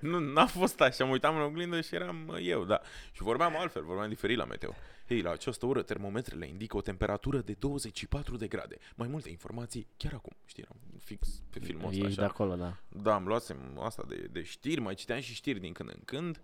nu, 0.00 0.18
n-a 0.18 0.46
fost 0.46 0.80
așa, 0.80 1.04
mă 1.04 1.10
uitam 1.10 1.36
în 1.36 1.42
oglindă 1.42 1.80
și 1.80 1.94
eram 1.94 2.38
eu, 2.40 2.64
da. 2.64 2.80
Și 3.12 3.22
vorbeam 3.22 3.56
altfel, 3.56 3.84
vorbeam 3.84 4.08
diferit 4.08 4.36
la 4.36 4.44
meteo. 4.44 4.74
Hei, 5.06 5.20
la 5.20 5.30
această 5.30 5.66
oră 5.66 5.82
termometrele 5.82 6.48
indică 6.48 6.76
o 6.76 6.80
temperatură 6.80 7.38
de 7.38 7.56
24 7.58 8.36
de 8.36 8.46
grade. 8.46 8.76
Mai 8.94 9.08
multe 9.08 9.30
informații 9.30 9.86
chiar 9.96 10.12
acum, 10.12 10.36
știi, 10.44 10.62
eram 10.62 10.76
fix 10.98 11.42
pe 11.50 11.58
filmul 11.58 11.88
ăsta 11.88 12.06
Ești 12.06 12.18
de 12.18 12.24
acolo, 12.24 12.54
da. 12.54 12.76
Da, 12.88 13.14
am 13.14 13.26
luasem 13.26 13.78
asta 13.80 14.04
de, 14.08 14.28
de 14.30 14.42
știri, 14.42 14.80
mai 14.80 14.94
citeam 14.94 15.20
și 15.20 15.34
știri 15.34 15.60
din 15.60 15.72
când 15.72 15.88
în 15.88 16.00
când. 16.04 16.36
Uh, 16.36 16.42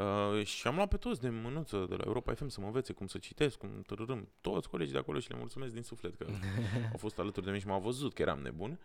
Uh, 0.00 0.44
și 0.44 0.66
am 0.66 0.74
luat 0.74 0.88
pe 0.88 0.96
toți 0.96 1.20
de 1.20 1.28
mânuță 1.28 1.86
de 1.88 1.94
la 1.94 2.02
Europa 2.06 2.34
FM 2.34 2.48
să 2.48 2.60
mă 2.60 2.66
învețe 2.66 2.92
cum 2.92 3.06
să 3.06 3.18
citesc, 3.18 3.58
cum 3.58 3.82
tărărâm. 3.86 4.28
Toți 4.40 4.68
colegii 4.68 4.92
de 4.92 4.98
acolo 4.98 5.18
și 5.18 5.30
le 5.30 5.38
mulțumesc 5.38 5.72
din 5.72 5.82
suflet 5.82 6.16
că 6.16 6.26
au 6.92 6.98
fost 6.98 7.18
alături 7.18 7.44
de 7.44 7.50
mine 7.50 7.62
și 7.62 7.68
m-au 7.68 7.80
văzut 7.80 8.14
că 8.14 8.22
eram 8.22 8.40
nebun. 8.40 8.78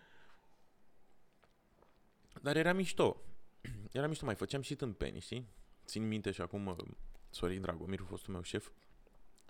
Dar 2.41 2.55
era 2.55 2.73
mișto. 2.73 3.21
Era 3.91 4.07
mișto, 4.07 4.25
mai 4.25 4.35
făceam 4.35 4.61
și 4.61 4.75
tâmpeni, 4.75 5.19
știi? 5.19 5.47
Țin 5.85 6.07
minte 6.07 6.31
și 6.31 6.41
acum 6.41 6.65
uh, 6.65 6.75
Sorin 7.29 7.61
Dragomir, 7.61 7.99
fostul 7.99 8.33
meu 8.33 8.41
șef 8.41 8.69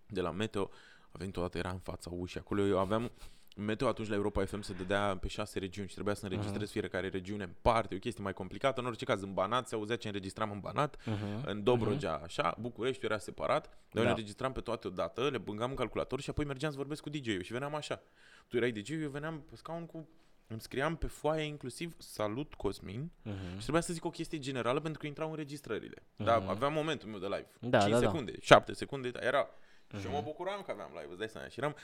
de 0.07 0.21
la 0.21 0.31
Meteo, 0.31 0.69
a 1.11 1.17
venit 1.17 1.37
odată, 1.37 1.57
era 1.57 1.69
în 1.69 1.79
fața 1.79 2.09
ușii 2.13 2.39
acolo. 2.39 2.65
Eu 2.65 2.79
aveam 2.79 3.11
Meteo 3.55 3.87
atunci 3.87 4.07
la 4.07 4.15
Europa 4.15 4.45
FM 4.45 4.61
se 4.61 4.73
dădea 4.73 5.17
pe 5.21 5.27
șase 5.27 5.59
regiuni 5.59 5.87
și 5.87 5.93
trebuia 5.93 6.13
să 6.13 6.25
înregistrez 6.25 6.69
uh-huh. 6.69 6.71
fiecare 6.71 7.07
regiune 7.07 7.43
în 7.43 7.53
parte, 7.61 7.95
o 7.95 7.97
chestie 7.97 8.23
mai 8.23 8.33
complicată. 8.33 8.79
În 8.79 8.87
orice 8.87 9.05
caz, 9.05 9.21
în 9.21 9.33
Banat 9.33 9.67
se 9.67 9.75
auzea 9.75 9.95
ce 9.95 10.07
înregistram 10.07 10.51
în 10.51 10.59
Banat, 10.59 10.97
uh-huh. 10.97 11.45
în 11.45 11.63
Dobrogea, 11.63 12.19
uh-huh. 12.19 12.23
așa, 12.23 12.57
București 12.59 13.05
era 13.05 13.17
separat, 13.17 13.63
dar 13.65 13.77
da. 13.91 14.01
eu 14.01 14.09
înregistram 14.09 14.51
pe 14.51 14.61
toate 14.61 14.87
odată, 14.87 15.29
le 15.29 15.37
băgam 15.37 15.69
în 15.69 15.75
calculator 15.75 16.21
și 16.21 16.29
apoi 16.29 16.45
mergeam 16.45 16.71
să 16.71 16.77
vorbesc 16.77 17.01
cu 17.01 17.09
DJ-ul 17.09 17.41
și 17.41 17.51
veneam 17.51 17.75
așa. 17.75 18.01
Tu 18.47 18.57
erai 18.57 18.71
DJ, 18.71 18.89
eu 18.89 19.09
veneam 19.09 19.43
pe 19.49 19.55
scaun 19.55 19.85
cu 19.85 20.07
îmi 20.47 20.61
scriam 20.61 20.95
pe 20.95 21.07
foaie 21.07 21.43
inclusiv 21.43 21.95
Salut 21.97 22.53
Cosmin 22.53 23.11
uh-huh. 23.25 23.53
și 23.55 23.61
trebuia 23.61 23.81
să 23.81 23.93
zic 23.93 24.05
o 24.05 24.09
chestie 24.09 24.39
generală 24.39 24.79
pentru 24.79 24.99
că 24.99 25.07
intrau 25.07 25.29
înregistrările. 25.29 26.01
Uh-huh. 26.01 26.25
Da, 26.25 26.33
aveam 26.47 26.73
momentul 26.73 27.09
meu 27.09 27.19
de 27.19 27.25
live. 27.25 27.47
Da, 27.59 27.79
5 27.79 27.91
da, 27.91 27.99
da. 27.99 28.05
secunde, 28.05 28.31
da. 28.31 28.37
7 28.41 28.73
secunde, 28.73 29.09
da, 29.09 29.19
era. 29.19 29.47
Uh-huh. 29.47 29.99
Și 29.99 30.07
mă 30.07 30.21
bucuram 30.23 30.61
că 30.61 30.71
aveam 30.71 30.89
live, 30.91 31.07
îți 31.09 31.17
dai 31.17 31.29
seama. 31.29 31.47
Și 31.47 31.59
eram, 31.59 31.75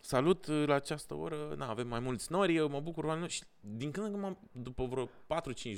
Salut, 0.00 0.46
uh, 0.46 0.66
la 0.66 0.74
această 0.74 1.14
oră, 1.14 1.54
na, 1.56 1.68
avem 1.68 1.88
mai 1.88 2.00
mulți 2.00 2.32
nori, 2.32 2.54
eu 2.54 2.68
mă 2.68 2.80
bucur, 2.80 3.28
și 3.28 3.42
din 3.60 3.90
când 3.90 4.06
în 4.06 4.20
când, 4.20 4.36
după 4.52 4.84
vreo 4.84 5.06
4-5 5.06 5.10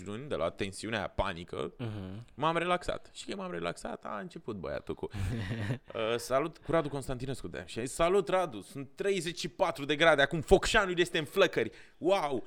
luni 0.05 0.29
de 0.29 0.35
la 0.35 0.51
tensiunea 0.51 0.99
aia 0.99 1.09
panică, 1.09 1.73
uh-huh. 1.75 2.35
m-am 2.35 2.57
relaxat. 2.57 3.11
Și 3.13 3.25
că 3.25 3.37
m-am 3.37 3.51
relaxat, 3.51 4.05
a 4.05 4.19
început 4.19 4.57
băiatul 4.57 4.95
cu... 4.95 5.09
uh, 5.95 6.17
salut, 6.17 6.59
cu 6.59 6.71
Radu 6.71 6.89
Constantinescu 6.89 7.49
de 7.49 7.65
Și 7.67 7.81
zis, 7.81 7.93
salut 7.93 8.29
Radu, 8.29 8.61
sunt 8.61 8.91
34 8.95 9.85
de 9.85 9.97
grade, 9.97 10.23
acum 10.23 10.41
Focșanul 10.41 10.99
este 10.99 11.19
în 11.19 11.25
flăcări, 11.25 11.71
wow! 11.99 12.45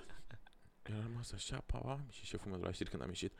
Eu 0.89 0.95
am 0.95 1.01
rămas 1.01 1.31
așa, 1.31 1.63
pa, 1.65 1.99
și 2.09 2.25
șeful 2.25 2.49
meu 2.49 2.59
de 2.59 2.65
la 2.65 2.71
știri 2.71 2.89
când 2.89 3.01
am 3.01 3.07
ieșit, 3.07 3.33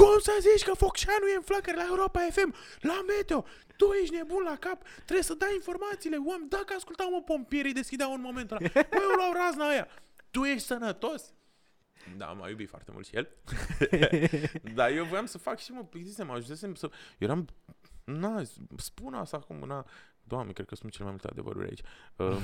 cum 0.00 0.18
să 0.18 0.32
zici 0.40 0.64
că 0.64 0.74
Focșanu 0.74 1.26
e 1.26 1.36
în 1.36 1.42
flăcări 1.42 1.76
la 1.76 1.86
Europa 1.88 2.20
FM, 2.30 2.54
la 2.80 3.04
Meteo? 3.06 3.44
Tu 3.76 3.86
ești 4.02 4.14
nebun 4.14 4.42
la 4.42 4.56
cap, 4.56 4.82
trebuie 5.04 5.22
să 5.30 5.34
dai 5.34 5.54
informațiile. 5.54 6.16
Oameni, 6.16 6.48
dacă 6.48 6.74
ascultau 6.76 7.10
mă 7.10 7.22
pompierii, 7.22 7.72
deschideau 7.72 8.12
un 8.12 8.20
moment 8.20 8.50
ăla. 8.50 8.60
Băi, 8.74 8.86
eu 8.92 9.16
luau 9.16 9.32
razna 9.32 9.68
aia. 9.68 9.88
Tu 10.30 10.44
ești 10.44 10.66
sănătos? 10.66 11.32
Da, 12.16 12.26
m-a 12.26 12.48
iubit 12.48 12.68
foarte 12.68 12.90
mult 12.92 13.06
și 13.06 13.16
el. 13.16 13.28
Dar 14.78 14.90
eu 14.90 15.04
voiam 15.04 15.26
să 15.26 15.38
fac 15.38 15.58
și 15.58 15.72
mă 15.72 15.84
plictisem, 15.84 16.26
mă 16.26 16.32
ajutasem 16.32 16.74
să... 16.74 16.90
Eu 17.18 17.28
eram... 17.28 17.48
Na, 18.04 18.42
spun 18.76 19.14
asta 19.14 19.36
acum, 19.36 19.56
na... 19.66 19.86
Doamne, 20.22 20.52
cred 20.52 20.66
că 20.66 20.74
sunt 20.74 20.92
cele 20.92 21.04
mai 21.04 21.12
multe 21.12 21.28
adevăruri 21.30 21.68
aici. 21.68 21.82
Um, 22.16 22.40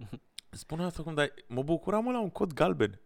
spun 0.62 0.80
asta 0.80 1.00
acum, 1.00 1.14
dar 1.14 1.34
mă 1.46 1.62
bucuram 1.62 2.10
la 2.10 2.20
un 2.20 2.30
cod 2.30 2.52
galben. 2.52 3.00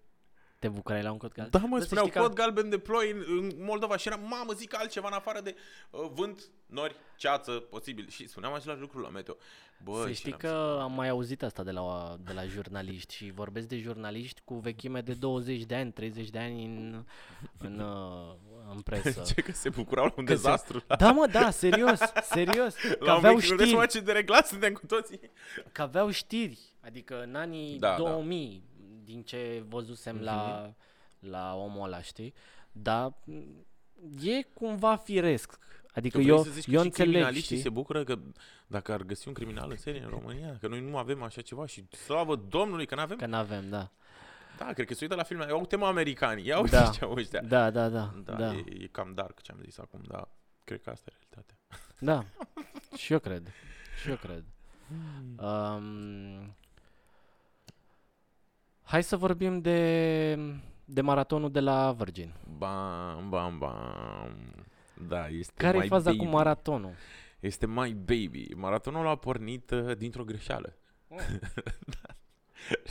Te 0.63 0.69
bucurai 0.69 1.03
la 1.03 1.11
un 1.11 1.19
cod 1.19 1.33
galben? 1.33 1.61
Da, 1.61 1.67
mă, 1.67 1.81
spuneau 1.81 2.09
cod 2.09 2.35
că... 2.35 2.43
galben 2.43 2.69
de 2.69 2.79
ploi 2.79 3.11
în, 3.11 3.25
în 3.27 3.53
Moldova 3.59 3.97
și 3.97 4.09
era, 4.09 4.17
mamă, 4.17 4.53
zic 4.53 4.79
altceva 4.79 5.07
în 5.07 5.15
afară 5.15 5.41
de 5.41 5.55
uh, 5.91 6.11
vânt, 6.15 6.51
nori, 6.67 6.97
ceață, 7.17 7.53
posibil. 7.53 8.09
Și 8.09 8.29
spuneam 8.29 8.55
același 8.55 8.81
lucru 8.81 8.99
la 8.99 9.09
meteo. 9.09 9.37
Bă, 9.85 10.03
să 10.07 10.13
știi 10.13 10.33
că 10.33 10.79
am 10.83 10.93
mai 10.93 11.09
auzit 11.09 11.43
asta 11.43 11.63
de 11.63 11.71
la, 11.71 12.17
de 12.25 12.33
la 12.33 12.45
jurnaliști 12.45 13.15
și 13.15 13.31
vorbesc 13.31 13.69
de 13.69 13.79
jurnaliști 13.79 14.41
cu 14.45 14.55
vechime 14.55 15.01
de 15.01 15.13
20 15.13 15.63
de 15.63 15.75
ani, 15.75 15.93
30 15.93 16.29
de 16.29 16.39
ani 16.39 16.65
în, 16.65 17.05
în, 17.59 17.79
uh, 17.79 18.35
în 18.75 18.81
presă. 18.89 19.23
Ce, 19.35 19.43
că 19.43 19.53
se 19.53 19.69
bucurau 19.69 20.05
la 20.05 20.15
un 20.17 20.25
că 20.25 20.33
dezastru? 20.33 20.79
Se... 20.79 20.97
Da, 20.99 21.13
mă, 21.13 21.27
da, 21.27 21.51
serios, 21.51 22.01
serios. 22.23 22.75
Că 22.99 23.05
la 23.05 23.13
aveau 23.13 23.39
știri. 23.39 23.73
Nu 23.73 24.01
de 24.05 24.13
reglat, 24.13 24.47
suntem 24.47 24.73
cu 24.73 24.87
toții. 24.87 25.21
Că 25.73 25.83
aveau 25.83 26.11
știri, 26.11 26.59
adică 26.81 27.23
în 27.23 27.35
anii 27.35 27.79
da, 27.79 27.97
2000, 27.97 28.63
da 28.65 28.72
din 29.13 29.23
ce 29.23 29.65
văzusem 29.69 30.19
mm-hmm. 30.19 30.23
la, 30.23 30.75
la 31.19 31.55
omul 31.55 31.85
ăla, 31.85 32.03
știi? 32.03 32.35
Dar 32.73 33.13
e 34.23 34.43
cumva 34.43 34.97
firesc. 34.97 35.59
Adică 35.95 36.19
tu 36.19 36.25
eu, 36.25 36.47
eu 36.67 36.81
înțeleg, 36.81 37.35
știi? 37.35 37.61
se 37.61 37.69
bucură 37.69 38.05
că 38.05 38.19
dacă 38.67 38.93
ar 38.93 39.03
găsi 39.03 39.29
un 39.29 39.35
criminal 39.35 39.71
în 39.71 39.77
serie 39.77 40.03
în 40.03 40.09
România, 40.09 40.57
că 40.61 40.69
noi 40.69 40.81
nu 40.81 40.97
avem 40.97 41.23
așa 41.23 41.41
ceva 41.41 41.67
și 41.67 41.89
slavă 41.89 42.37
Domnului 42.37 42.87
că 42.87 42.95
nu 42.95 43.01
avem. 43.01 43.17
Că 43.17 43.27
nu 43.27 43.37
avem, 43.37 43.69
da. 43.69 43.91
Da, 44.59 44.73
cred 44.73 44.87
că 44.87 44.95
se 44.95 44.99
uită 45.03 45.15
la 45.15 45.23
filme. 45.23 45.45
Iau 45.49 45.67
tema 45.67 45.89
americani. 45.89 46.47
Ia 46.47 46.59
uite 46.59 46.77
da. 46.77 46.91
ce 46.91 47.05
au 47.05 47.13
ăștia. 47.13 47.41
Da, 47.41 47.71
da, 47.71 47.89
da. 47.89 48.15
Da, 48.25 48.33
da. 48.33 48.55
E, 48.55 48.65
e, 48.81 48.87
cam 48.87 49.15
dark 49.15 49.43
ce 49.43 49.53
am 49.53 49.59
zis 49.65 49.79
acum, 49.79 50.01
dar 50.07 50.29
cred 50.65 50.83
că 50.83 50.91
asta 50.91 51.11
e 51.11 51.15
realitatea. 51.19 51.57
Da. 51.99 52.25
și 52.97 53.13
eu 53.13 53.19
cred. 53.19 53.53
Și 54.03 54.09
eu 54.09 54.17
cred. 54.17 54.45
Hmm. 54.93 55.47
Um, 55.47 56.57
Hai 58.83 59.03
să 59.03 59.17
vorbim 59.17 59.61
de, 59.61 60.39
de 60.85 61.01
maratonul 61.01 61.51
de 61.51 61.61
la 61.61 61.93
Virgin. 61.93 62.35
Bam, 62.57 63.29
bam, 63.29 63.59
bam. 63.59 64.67
Da, 65.09 65.29
este 65.29 65.53
Care 65.57 65.79
e 65.79 65.87
faza 65.87 66.11
baby. 66.11 66.25
cu 66.25 66.31
maratonul? 66.31 66.95
Este 67.41 67.67
My 67.67 67.95
Baby. 67.95 68.49
Maratonul 68.55 69.07
a 69.07 69.17
pornit 69.17 69.71
uh, 69.71 69.97
dintr-o 69.97 70.25
greșeală. 70.25 70.77
Oh. 71.09 71.19
da. 72.01 72.15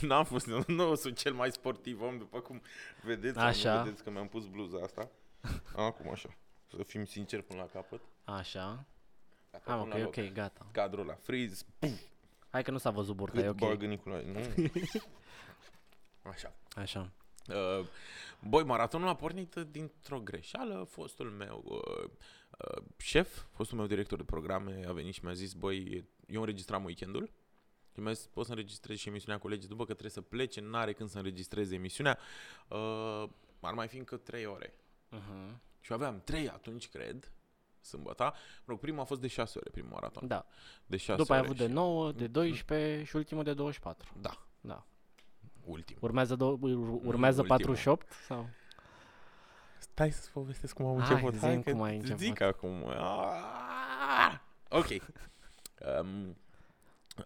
N-am 0.00 0.24
fost, 0.24 0.46
nu, 0.46 0.62
nu 0.66 0.94
sunt 0.94 1.16
cel 1.16 1.32
mai 1.32 1.50
sportiv 1.50 2.02
om, 2.02 2.18
după 2.18 2.40
cum 2.40 2.62
vedeți, 3.02 3.38
așa. 3.38 3.82
vedeți 3.82 4.02
că 4.02 4.10
mi-am 4.10 4.28
pus 4.28 4.46
bluza 4.46 4.78
asta. 4.82 5.10
Acum 5.76 6.10
așa, 6.10 6.28
să 6.66 6.82
fim 6.86 7.04
sinceri 7.04 7.42
până 7.42 7.60
la 7.60 7.66
capăt. 7.66 8.00
Așa. 8.24 8.84
ah, 9.64 9.80
ok, 9.80 9.94
ok, 10.04 10.32
gata. 10.32 10.66
Cadrul 10.72 11.06
la 11.06 11.14
freeze. 11.14 11.64
Puf. 11.78 12.00
Hai 12.50 12.62
că 12.62 12.70
nu 12.70 12.78
s-a 12.78 12.90
văzut 12.90 13.16
burta, 13.16 13.36
Cât 13.36 13.44
e 13.44 13.48
ok. 13.48 13.58
Bagă 13.58 13.86
Nicolae, 13.86 14.32
nu? 14.32 14.40
Așa. 16.22 16.54
Așa. 16.76 17.10
Uh, 17.48 17.86
băi, 18.48 18.64
maratonul 18.64 19.08
a 19.08 19.14
pornit 19.14 19.54
dintr-o 19.54 20.20
greșeală. 20.20 20.86
Fostul 20.90 21.30
meu 21.30 21.62
uh, 21.64 22.10
uh, 22.58 22.82
șef, 22.96 23.42
fostul 23.52 23.76
meu 23.78 23.86
director 23.86 24.18
de 24.18 24.24
programe 24.24 24.84
a 24.88 24.92
venit 24.92 25.14
și 25.14 25.24
mi-a 25.24 25.32
zis, 25.32 25.52
băi, 25.52 26.04
eu 26.26 26.40
înregistram 26.40 26.84
weekendul. 26.84 27.30
Și 27.94 28.00
mi-a 28.00 28.12
zis, 28.12 28.26
poți 28.26 28.46
să 28.46 28.52
înregistrezi 28.52 29.00
și 29.00 29.08
emisiunea 29.08 29.38
colegii 29.38 29.68
după 29.68 29.82
că 29.84 29.90
trebuie 29.92 30.10
să 30.10 30.20
plece, 30.20 30.60
n-are 30.60 30.92
când 30.92 31.08
să 31.08 31.16
înregistreze 31.16 31.74
emisiunea. 31.74 32.18
Uh, 32.68 33.24
ar 33.60 33.72
mai 33.72 33.88
fi 33.88 33.96
încă 33.96 34.16
3 34.16 34.46
ore. 34.46 34.74
Uh-huh. 35.12 35.56
Și 35.80 35.92
aveam 35.92 36.20
3 36.24 36.48
atunci, 36.48 36.88
cred, 36.88 37.32
sâmbătă. 37.80 38.22
Mă 38.24 38.64
rog, 38.66 38.78
primul 38.78 39.00
a 39.00 39.04
fost 39.04 39.20
de 39.20 39.26
6 39.26 39.58
ore, 39.58 39.70
primul 39.70 39.90
maraton. 39.92 40.26
Da. 40.28 40.46
De 40.86 40.96
6 40.96 41.18
După 41.18 41.32
ai 41.32 41.38
ore 41.38 41.48
avut 41.48 41.60
și- 41.60 41.66
de 41.66 41.72
9, 41.72 42.12
de 42.12 42.26
12 42.26 43.04
și 43.04 43.16
ultimul 43.16 43.44
de 43.44 43.54
24. 43.54 44.12
Da, 44.20 44.46
Da. 44.60 44.86
Ultim. 45.64 45.96
Urmează, 46.00 46.34
do- 46.36 46.58
ur- 46.60 47.00
urmează 47.04 47.40
ultimul. 47.40 47.46
48 47.46 48.12
sau? 48.26 48.48
Stai 49.78 50.10
să-ți 50.12 50.30
povestesc 50.30 50.74
cum 50.74 50.86
am 50.86 50.98
Hai, 51.00 51.10
început. 51.12 51.34
zi-mi 51.34 51.62
că 51.62 51.70
cum 51.70 51.82
ai 51.82 51.96
îți 51.96 52.10
început. 52.10 52.22
Zic 52.22 52.40
acum. 52.40 52.84
Ah! 52.88 54.38
Ok. 54.68 54.86
Um, 56.00 56.36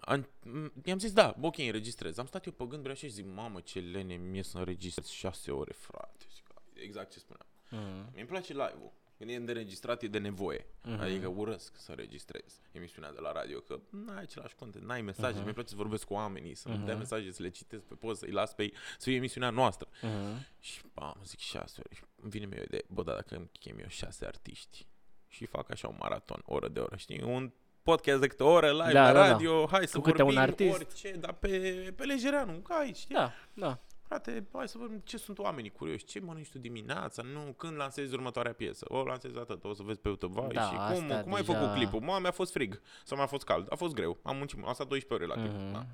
am, 0.01 0.29
m- 0.47 0.73
i-am 0.85 0.99
zis, 0.99 1.13
da, 1.13 1.35
ok, 1.41 1.59
înregistrez. 1.59 2.19
Am 2.19 2.27
stat 2.27 2.47
eu 2.47 2.53
pe 2.53 2.65
gânduri 2.65 2.93
așa 2.93 3.07
și 3.07 3.13
zic, 3.13 3.27
mamă, 3.35 3.61
ce 3.61 3.79
lene 3.81 4.15
mie 4.15 4.43
să 4.43 4.59
înregistrez 4.59 5.07
6 5.09 5.51
ore, 5.51 5.73
frate. 5.73 6.25
Zic, 6.35 6.45
exact 6.75 7.11
ce 7.13 7.19
spuneam. 7.19 7.47
Mm. 7.71 8.11
Mi-mi 8.15 8.27
place 8.27 8.53
live-ul. 8.53 8.93
Când 9.19 9.31
e 9.31 9.39
de 9.39 9.51
înregistrat, 9.51 10.03
e 10.03 10.07
de 10.07 10.19
nevoie. 10.19 10.67
Mhm. 10.83 11.01
Adică 11.01 11.27
urăsc 11.27 11.77
să 11.77 11.91
înregistrez 11.91 12.61
emisiunea 12.73 13.13
de 13.13 13.21
la 13.21 13.33
radio, 13.33 13.59
că 13.59 13.81
n-ai 13.91 14.21
același 14.23 14.55
content, 14.55 14.85
n-ai 14.85 15.03
mesaje. 15.03 15.35
Mhm. 15.35 15.43
Mi-e 15.45 15.53
place 15.53 15.69
să 15.69 15.77
vorbesc 15.77 16.05
cu 16.05 16.13
oamenii, 16.13 16.55
să 16.55 16.69
Mhm. 16.69 16.79
uh 16.81 16.87
dea 16.87 16.97
mesaje, 16.97 17.33
să 17.33 17.43
le 17.43 17.49
citesc 17.49 17.85
pe 17.85 17.95
post, 17.95 18.19
să-i 18.21 18.31
las 18.31 18.55
pe 18.55 18.63
ei, 18.63 18.73
să 18.99 19.05
fie 19.05 19.15
emisiunea 19.15 19.51
noastră. 19.51 19.89
Mhm. 20.03 20.47
Și, 20.61 20.81
bam, 20.95 21.21
zic 21.25 21.39
șase 21.39 21.81
ore. 21.85 21.95
Și 21.95 22.03
îmi 22.23 22.31
vine 22.31 22.47
mie 22.47 22.59
o 22.61 22.63
idee, 22.63 22.83
bă, 22.89 23.03
da, 23.03 23.13
dacă 23.13 23.37
îmi 23.37 23.51
chem 23.61 23.79
eu 23.79 23.89
șase 23.89 24.27
artiști 24.27 24.87
și 25.27 25.45
fac 25.47 25.71
așa 25.71 25.89
un 25.89 25.97
maraton, 25.99 26.43
oră 26.45 26.69
de 26.69 26.81
oră, 26.81 26.97
știi? 26.97 27.23
Un 27.23 27.53
podcast 27.83 28.21
de 28.21 28.27
câte 28.27 28.43
o 28.43 28.49
oră, 28.51 28.71
live 28.73 28.93
Da, 28.93 29.03
la 29.07 29.13
da, 29.13 29.21
da. 29.27 29.31
radio, 29.31 29.67
hai 29.71 29.87
să 29.87 29.97
Cu 29.97 30.03
câte 30.03 30.23
un 30.23 30.25
vorbim 30.33 30.43
artist. 30.43 30.75
orice, 30.75 31.11
dar 31.13 31.33
pe, 31.33 31.59
pe 31.97 32.05
lejereanu, 32.05 32.63
hai, 32.69 32.93
știi? 32.95 33.15
Da, 33.15 33.33
da. 33.55 33.81
Frate, 34.07 34.47
hai 34.53 34.69
să 34.69 34.79
vedem 34.79 34.99
ce 34.99 35.17
sunt 35.17 35.39
oamenii 35.39 35.71
curioși, 35.71 36.05
ce 36.05 36.21
mănânci 36.21 36.51
tu 36.51 36.59
dimineața, 36.59 37.23
nu, 37.23 37.53
când 37.53 37.77
lansezi 37.77 38.15
următoarea 38.15 38.53
piesă, 38.53 38.85
o 38.89 39.05
lansezi 39.05 39.39
atât, 39.39 39.65
o 39.65 39.75
să 39.75 39.83
vezi 39.83 39.99
pe 39.99 40.09
YouTube, 40.09 40.41
vai, 40.41 40.49
Da, 40.49 40.63
și 40.63 40.69
cum, 40.75 40.79
asta 40.81 41.23
cum 41.23 41.35
ai 41.35 41.43
deja- 41.43 41.59
făcut 41.59 41.75
clipul? 41.75 42.01
Mă, 42.01 42.19
mi-a 42.21 42.31
fost 42.31 42.53
frig, 42.53 42.81
sau 43.05 43.17
mi-a 43.17 43.27
fost 43.27 43.45
cald, 43.45 43.67
a 43.71 43.75
fost 43.75 43.95
greu, 43.95 44.19
am 44.23 44.37
muncit, 44.37 44.59
am 44.65 44.73
stat 44.73 44.89
12 44.89 45.15
ore 45.15 45.27
la 45.41 45.47
clip, 45.47 45.61
Mhm. 45.63 45.73
da. 45.73 45.87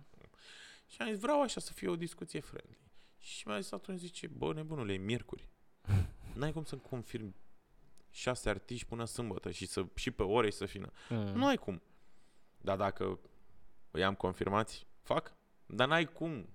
Și 0.86 1.02
am 1.02 1.08
zis, 1.08 1.18
vreau 1.20 1.42
așa 1.42 1.60
să 1.60 1.72
fie 1.72 1.88
o 1.88 1.96
discuție 1.96 2.40
friendly. 2.40 2.78
Și 3.18 3.48
mi-a 3.48 3.60
zis 3.60 3.72
atunci, 3.72 3.98
zice, 3.98 4.26
bă, 4.26 4.52
nebunule, 4.52 4.92
e 4.92 4.96
miercuri. 4.96 5.48
N-ai 6.38 6.52
cum 6.52 6.64
să 6.64 6.76
confirmi 6.76 7.34
șase 8.10 8.48
artiști 8.48 8.86
până 8.86 9.04
sâmbătă 9.04 9.50
și, 9.50 9.66
să, 9.66 9.84
și 9.94 10.10
pe 10.10 10.22
ore 10.22 10.50
să 10.50 10.66
fină. 10.66 10.90
Mm. 11.08 11.16
Nu 11.18 11.46
ai 11.46 11.56
cum. 11.56 11.82
Dar 12.60 12.76
dacă 12.76 13.18
îi 13.90 14.04
am 14.04 14.14
confirmați, 14.14 14.86
fac. 15.02 15.32
Dar 15.66 15.88
n-ai 15.88 16.04
cum. 16.04 16.48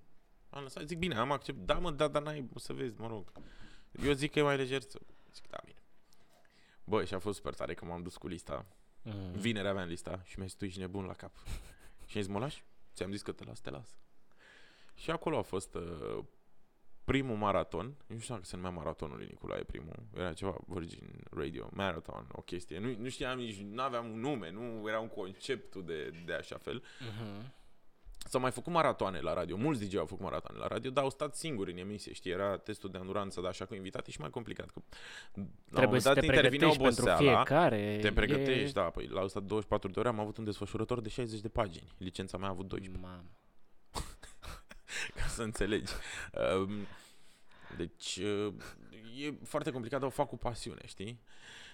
Am 0.50 0.64
lăsat, 0.64 0.88
zic, 0.88 0.98
bine, 0.98 1.16
am 1.16 1.32
accept. 1.32 1.58
Da, 1.58 1.74
mă, 1.74 1.92
da, 1.92 2.08
dar 2.08 2.22
n-ai, 2.22 2.50
o 2.54 2.60
să 2.60 2.74
vezi, 2.74 3.00
mă 3.00 3.08
rog. 3.08 3.32
Eu 4.04 4.12
zic 4.12 4.32
că 4.32 4.40
e 4.40 4.42
mai 4.42 4.58
lejer 4.58 4.82
să... 4.82 5.00
Zic, 5.34 5.50
da, 5.50 5.58
bine. 5.66 5.82
Băi, 6.84 7.06
și 7.06 7.14
a 7.14 7.20
fost 7.20 7.38
super 7.38 7.54
tare 7.54 7.74
că 7.74 7.86
m-am 7.86 8.04
dus 8.04 8.18
cu 8.18 8.28
lista. 8.28 8.66
Mm. 9.02 9.32
Vineri 9.32 9.68
aveam 9.68 9.88
lista 9.88 10.22
și 10.26 10.38
mi-a 10.38 10.48
zis, 10.48 10.58
tu 10.58 10.66
ești 10.66 10.80
nebun 10.80 11.06
la 11.06 11.14
cap. 11.14 11.36
și 12.06 12.18
am 12.18 12.24
zis, 12.24 12.28
mă 12.28 12.40
lași? 12.40 12.64
Ți-am 12.94 13.12
zis 13.12 13.22
că 13.22 13.32
te 13.32 13.44
las, 13.44 13.60
te 13.60 13.70
las. 13.70 13.96
Și 14.94 15.12
acolo 15.12 15.38
a 15.38 15.42
fost 15.42 15.76
uh, 15.76 16.24
primul 17.04 17.36
maraton. 17.36 17.96
Nu 18.08 18.18
știu 18.18 18.34
dacă 18.34 18.46
se 18.46 18.56
numea 18.56 18.72
maratonul 18.72 19.18
lui 19.18 19.26
Nicolae 19.26 19.64
primul. 19.64 19.96
Era 20.16 20.34
ceva 20.34 20.58
Virgin 20.66 21.24
Radio, 21.32 21.70
Marathon, 21.72 22.28
o 22.32 22.42
chestie. 22.42 22.80
Nu, 22.80 22.96
nu 22.98 23.10
știam 23.10 23.38
nici, 23.38 23.60
nu 23.62 23.82
aveam 23.82 24.12
un 24.12 24.20
nume, 24.20 24.52
nu 24.52 24.88
era 24.88 25.00
un 25.00 25.08
conceptul 25.08 25.86
de, 25.86 26.10
de 26.26 26.34
așa 26.34 26.58
fel. 26.58 26.84
Mhm. 27.00 27.54
S-au 28.28 28.42
mai 28.42 28.52
făcut 28.52 28.74
maratoane 28.74 29.20
la 29.20 29.34
radio, 29.34 29.58
mulți 29.58 29.86
DJ 29.86 29.96
au 29.96 30.06
făcut 30.06 30.24
maratoane 30.24 30.60
la 30.60 30.68
radio, 30.68 30.92
dar 30.92 31.04
au 31.04 31.10
stat 31.10 31.36
singuri 31.36 31.72
în 31.72 31.78
emisie, 31.78 32.14
știi, 32.14 32.32
era 32.32 32.58
testul 32.58 32.90
de 32.90 32.98
anduranță, 32.98 33.42
dar 33.42 33.50
așa 33.50 33.66
cu 33.66 33.76
invitate 33.76 34.12
și 34.12 34.20
mai 34.20 34.30
complicat. 34.30 34.70
Că, 34.70 34.82
la 35.34 35.42
un 35.42 35.48
Trebuie 35.66 35.86
moment 35.86 36.02
să 36.02 36.14
dat 36.14 36.20
te 36.20 36.26
intervine 36.26 36.58
pregătești 36.58 36.84
pentru 36.84 37.04
oboseala, 37.04 37.44
fiecare. 37.44 37.98
te 38.02 38.12
pregătești, 38.12 38.70
e... 38.70 38.82
da, 38.82 38.90
păi 38.90 39.08
la 39.08 39.22
124 39.22 39.90
de 39.92 40.00
ore 40.00 40.08
am 40.08 40.20
avut 40.20 40.38
un 40.38 40.44
desfășurător 40.44 41.02
de 41.02 41.10
60 41.10 41.40
de 41.40 41.50
pagini. 41.50 41.94
Licența 41.98 42.38
mea 42.38 42.48
a 42.48 42.52
avut 42.52 42.68
12, 42.68 43.02
Mamă. 43.06 43.32
ca 45.18 45.28
să 45.28 45.42
înțelegi. 45.42 45.92
Um, 46.56 46.88
deci, 47.78 48.16
uh, 48.16 48.54
e 49.26 49.34
foarte 49.44 49.72
complicat, 49.72 50.00
dar 50.00 50.08
o 50.08 50.12
fac 50.12 50.28
cu 50.28 50.38
pasiune, 50.38 50.82
știi? 50.86 51.22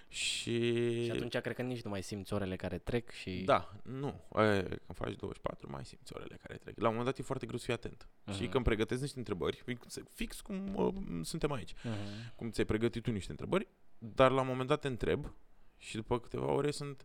Și... 0.08 1.04
Și 1.04 1.10
atunci 1.10 1.36
cred 1.38 1.54
că 1.54 1.62
nici 1.62 1.82
nu 1.82 1.90
mai 1.90 2.02
simți 2.02 2.32
orele 2.32 2.56
care 2.56 2.78
trec 2.78 3.10
și... 3.10 3.42
Da, 3.44 3.72
nu. 3.82 4.08
E, 4.42 4.62
când 4.62 4.94
faci 4.94 5.14
24, 5.16 5.70
mai 5.70 5.84
simți 5.84 6.12
orele 6.14 6.36
care 6.42 6.56
trec. 6.58 6.78
La 6.78 6.88
un 6.88 6.94
moment 6.94 7.04
dat 7.10 7.18
e 7.18 7.22
foarte 7.26 7.46
greu 7.46 7.58
să 7.58 7.64
fii 7.64 7.74
atent. 7.74 8.08
Uh-huh. 8.08 8.34
Și 8.34 8.42
Mhm. 8.42 8.50
când 8.50 8.64
pregătesc 8.64 9.00
niște 9.00 9.18
întrebări, 9.18 9.56
fix- 9.64 9.98
fix 10.12 10.40
cum 10.40 10.74
uh, 10.76 10.94
suntem 11.22 11.52
aici, 11.52 11.74
Mhm. 11.82 12.34
cum 12.36 12.50
ți-ai 12.50 12.66
pregătit 12.66 13.02
tu 13.02 13.10
niște 13.10 13.30
întrebări, 13.30 13.68
dar 13.98 14.30
la 14.30 14.40
un 14.40 14.46
moment 14.46 14.68
dat 14.68 14.80
te 14.80 14.88
întreb 14.88 15.32
și 15.78 15.96
după 15.96 16.20
câteva 16.20 16.52
ore 16.52 16.70
sunt... 16.70 17.04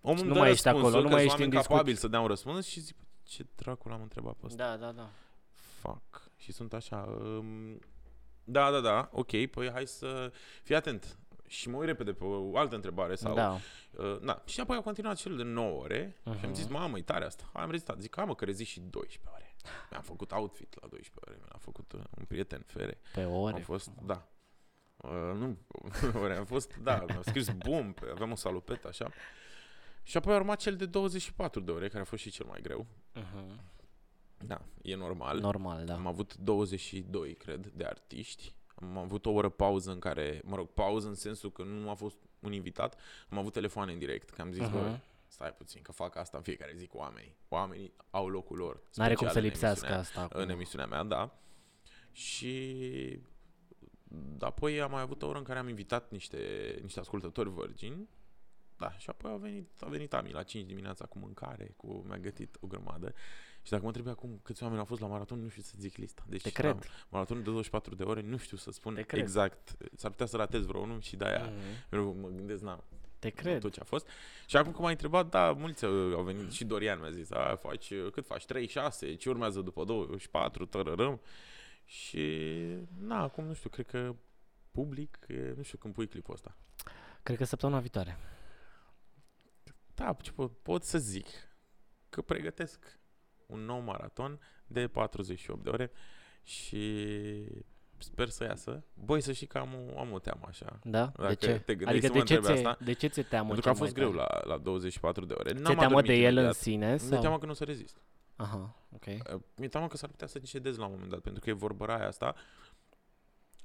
Omul 0.00 0.18
îmi 0.18 0.28
Nu 0.28 0.34
dă 0.34 0.38
mai 0.40 0.50
ești 0.50 0.62
răspunsul, 0.68 0.90
acolo, 0.98 1.02
nu 1.02 1.08
că 1.08 1.14
mai 1.14 1.20
sunt 1.28 1.32
ești 1.32 1.42
în 1.42 1.42
oameni 1.42 1.50
discuții. 1.50 1.68
capabili 1.74 1.96
să 1.96 2.08
dea 2.08 2.20
un 2.20 2.26
răspuns 2.26 2.66
și 2.66 2.80
zic, 2.80 2.96
ce 3.22 3.46
dracu 3.54 3.88
l-am 3.88 4.02
întrebat 4.02 4.34
pe 4.34 4.46
ăsta? 4.46 4.64
Da, 4.70 4.76
da, 4.86 4.92
da. 4.92 5.10
Fuck. 5.52 6.30
Și 6.36 6.52
sunt 6.52 6.72
așa... 6.72 6.96
Um, 6.96 7.78
da, 8.44 8.70
da, 8.70 8.80
da, 8.80 9.08
ok, 9.12 9.46
păi 9.46 9.70
hai 9.72 9.86
să... 9.86 10.32
Fii 10.62 10.74
atent. 10.74 11.18
Și 11.54 11.68
mă 11.68 11.76
uit 11.76 11.86
repede 11.86 12.12
pe 12.12 12.24
o 12.24 12.56
altă 12.56 12.74
întrebare 12.74 13.14
sau... 13.14 13.34
Da. 13.34 13.58
Uh, 13.90 14.18
da. 14.22 14.42
Și 14.46 14.60
apoi 14.60 14.76
au 14.76 14.82
continuat 14.82 15.16
cel 15.16 15.36
de 15.36 15.42
9 15.42 15.80
ore 15.80 16.08
uh-huh. 16.08 16.38
și 16.38 16.44
am 16.44 16.54
zis, 16.54 16.64
Mhm. 16.64 16.72
mamă, 16.72 16.98
e 16.98 17.02
tare 17.02 17.24
asta. 17.24 17.50
Hai, 17.52 17.62
am 17.62 17.70
rezistat. 17.70 18.00
Zic, 18.00 18.18
am 18.18 18.26
mă, 18.26 18.34
că 18.34 18.44
rezist 18.44 18.70
și 18.70 18.80
12 18.80 19.30
ore. 19.34 19.54
Mi-am 19.90 20.02
făcut 20.02 20.32
outfit 20.32 20.76
la 20.80 20.88
12 20.88 21.14
ore. 21.26 21.36
Mi-a 21.40 21.58
făcut 21.58 21.92
uh, 21.92 22.00
un 22.18 22.24
prieten, 22.24 22.62
fere. 22.66 22.98
Pe 23.12 23.24
ore. 23.24 23.54
Am 23.54 23.60
fost, 23.60 23.90
da. 24.06 24.28
Uh, 24.96 25.10
nu, 25.34 25.58
ore, 26.22 26.36
am 26.36 26.44
fost, 26.44 26.76
da, 26.76 27.04
mi-am 27.08 27.22
scris 27.22 27.48
bum, 27.48 27.92
pe, 27.92 28.06
aveam 28.12 28.30
o 28.30 28.34
salopetă, 28.36 28.88
așa. 28.88 29.10
Și 30.02 30.16
apoi 30.16 30.34
a 30.34 30.36
urmat 30.36 30.58
cel 30.58 30.76
de 30.76 30.86
24 30.86 31.60
de 31.60 31.70
ore, 31.70 31.88
care 31.88 32.00
a 32.00 32.04
fost 32.04 32.22
și 32.22 32.30
cel 32.30 32.46
mai 32.46 32.60
greu. 32.62 32.86
Mhm. 33.14 33.60
Da, 34.46 34.60
e 34.82 34.94
normal. 34.94 35.38
Normal, 35.38 35.84
da. 35.84 35.94
Am 35.94 36.06
avut 36.06 36.34
22, 36.34 37.34
cred, 37.34 37.66
de 37.66 37.84
artiști. 37.84 38.54
Am 38.90 38.98
avut 38.98 39.26
o 39.26 39.30
oră 39.30 39.48
pauză 39.48 39.90
în 39.90 39.98
care, 39.98 40.40
mă 40.44 40.56
rog, 40.56 40.68
pauză 40.68 41.08
în 41.08 41.14
sensul 41.14 41.52
că 41.52 41.62
nu 41.62 41.90
a 41.90 41.94
fost 41.94 42.16
un 42.40 42.52
invitat. 42.52 43.00
Am 43.28 43.38
avut 43.38 43.52
telefoane 43.52 43.92
în 43.92 43.98
direct, 43.98 44.30
că 44.30 44.40
am 44.42 44.52
zis, 44.52 44.66
uh-huh. 44.66 44.70
bă, 44.72 44.78
Mhm. 44.88 45.02
stai 45.26 45.52
puțin, 45.54 45.82
că 45.82 45.92
fac 45.92 46.16
asta 46.16 46.36
în 46.36 46.42
fiecare 46.42 46.72
zi 46.76 46.86
cu 46.86 46.96
oamenii. 46.96 47.36
Oamenii 47.48 47.92
au 48.10 48.28
locul 48.28 48.56
lor. 48.56 48.80
N-are 48.94 49.14
cum 49.14 49.26
special 49.26 49.32
să 49.32 49.38
în 49.38 49.44
lipsească 49.44 49.86
emisiunea- 49.86 49.98
asta 50.00 50.20
acum. 50.20 50.40
În 50.40 50.48
emisiunea 50.50 50.86
mea, 50.86 51.02
da. 51.02 51.38
Și 52.12 53.20
apoi 54.40 54.80
am 54.80 54.90
mai 54.90 55.00
avut 55.00 55.22
o 55.22 55.26
oră 55.26 55.38
în 55.38 55.44
care 55.44 55.58
am 55.58 55.68
invitat 55.68 56.10
niște, 56.10 56.38
niște 56.82 57.00
ascultători 57.00 57.50
Virgin. 57.54 58.08
Da, 58.76 58.92
și 58.98 59.10
apoi 59.10 59.30
a 59.32 59.36
venit, 59.36 59.68
a 59.80 59.86
venit 59.86 60.14
Ami 60.14 60.30
la 60.32 60.42
5 60.42 60.66
dimineața 60.66 61.06
cu 61.06 61.18
mâncare, 61.18 61.74
cu 61.76 62.04
mi-a 62.06 62.18
gătit 62.18 62.56
o 62.60 62.66
grămadă. 62.66 63.14
Și 63.64 63.70
dacă 63.70 63.82
mă 63.82 63.88
întrebi 63.88 64.08
acum 64.08 64.40
câți 64.42 64.62
oameni 64.62 64.80
au 64.80 64.86
fost 64.86 65.00
la 65.00 65.06
maraton, 65.06 65.42
nu 65.42 65.48
știu 65.48 65.62
să 65.62 65.74
zic 65.78 65.96
lista. 65.96 66.24
Deci 66.28 66.42
Te 66.42 66.50
cred. 66.50 66.74
la 66.74 66.78
maratonul 67.08 67.42
de 67.42 67.48
24 67.50 67.94
de 67.94 68.02
ore, 68.02 68.20
nu 68.20 68.36
știu 68.36 68.56
să 68.56 68.70
spun 68.70 68.94
Te 68.94 69.02
cred. 69.02 69.20
exact. 69.22 69.76
S-ar 69.96 70.10
putea 70.10 70.26
să 70.26 70.36
ratez 70.36 70.64
vreo 70.64 70.80
unul 70.80 71.00
și 71.00 71.16
de-aia 71.16 71.44
Mhm. 71.44 71.94
eu 71.96 72.12
mă 72.14 72.28
gândesc, 72.28 72.62
na, 72.62 72.84
Te 73.18 73.30
cred. 73.30 73.44
cred. 73.44 73.60
tot 73.60 73.72
ce 73.72 73.80
a 73.80 73.84
fost. 73.84 74.06
Și 74.46 74.56
acum 74.56 74.72
că 74.72 74.80
m-ai 74.80 74.90
întrebat, 74.92 75.28
da, 75.28 75.52
mulți 75.52 75.84
uh, 75.84 76.14
au 76.14 76.22
venit 76.22 76.50
și 76.52 76.64
Dorian 76.64 77.00
mi-a 77.00 77.10
zis, 77.10 77.30
a, 77.30 77.56
faci, 77.56 77.90
uh, 77.90 78.10
cât 78.12 78.26
faci, 78.26 78.44
3, 78.46 78.66
6, 78.66 79.14
ce 79.14 79.28
urmează 79.28 79.60
după 79.60 79.84
24, 79.84 80.66
tărărăm. 80.66 81.20
Și, 81.84 82.56
na, 82.98 83.22
acum 83.22 83.44
nu 83.44 83.54
știu, 83.54 83.70
cred 83.70 83.86
că 83.86 84.14
public, 84.70 85.18
e, 85.28 85.52
nu 85.56 85.62
știu 85.62 85.78
când 85.78 85.94
pui 85.94 86.08
clipul 86.08 86.34
ăsta. 86.34 86.56
Cred 87.22 87.36
că 87.36 87.44
săptămâna 87.44 87.80
viitoare. 87.80 88.18
Da, 89.94 90.16
ce 90.22 90.32
pot, 90.32 90.58
pot 90.58 90.84
să 90.84 90.98
zic 90.98 91.26
că 92.08 92.22
pregătesc 92.22 92.98
un 93.46 93.60
nou 93.64 93.80
maraton 93.80 94.40
de 94.66 94.88
48 94.88 95.62
de 95.62 95.70
ore 95.70 95.90
și 96.42 97.06
sper 97.98 98.28
să 98.28 98.44
iasă. 98.44 98.84
Băi, 98.94 99.20
să 99.20 99.32
știi 99.32 99.46
că 99.46 99.58
am 99.58 99.74
o, 99.94 99.98
am 99.98 100.12
o 100.12 100.18
teamă 100.18 100.44
așa. 100.48 100.78
Da? 100.82 101.06
de 101.06 101.22
Dacă 101.22 101.34
ce? 101.34 101.58
te 101.58 101.74
gândești 101.74 102.06
adică 102.06 102.06
să 102.06 102.12
de 102.12 102.18
mă 102.18 102.24
ce, 102.24 102.34
întrebi 102.34 102.60
ți 102.60 102.66
asta, 102.66 102.84
de 102.84 102.92
ce 102.92 103.06
ți-e 103.06 103.22
teamă 103.22 103.46
Pentru 103.46 103.62
că 103.62 103.68
a 103.68 103.72
cel 103.72 103.82
fost 103.82 103.96
mai 103.96 104.06
greu 104.06 104.16
tare? 104.24 104.40
la, 104.46 104.54
la 104.54 104.60
24 104.62 105.24
de 105.24 105.34
ore. 105.34 105.50
Ți-e 105.50 105.62
N-am 105.62 105.74
teamă 105.76 105.82
adormit 105.84 106.06
de 106.06 106.14
el 106.16 106.26
în 106.26 106.32
imediat. 106.32 106.54
sine? 106.54 106.86
Mi-e 106.88 106.98
Sau? 106.98 107.20
teamă 107.20 107.38
că 107.38 107.44
nu 107.44 107.50
o 107.50 107.54
să 107.54 107.64
rezist. 107.64 107.96
Aha, 108.36 108.86
ok. 108.94 109.04
Uh, 109.06 109.40
Mi-e 109.56 109.68
teamă 109.68 109.86
că 109.88 109.96
s-ar 109.96 110.08
putea 110.08 110.26
să 110.26 110.38
încedez 110.38 110.76
la 110.76 110.84
un 110.84 110.92
moment 110.92 111.10
dat, 111.10 111.20
pentru 111.20 111.40
că 111.42 111.50
e 111.50 111.52
vorba 111.52 111.86
aia 111.96 112.06
asta. 112.06 112.34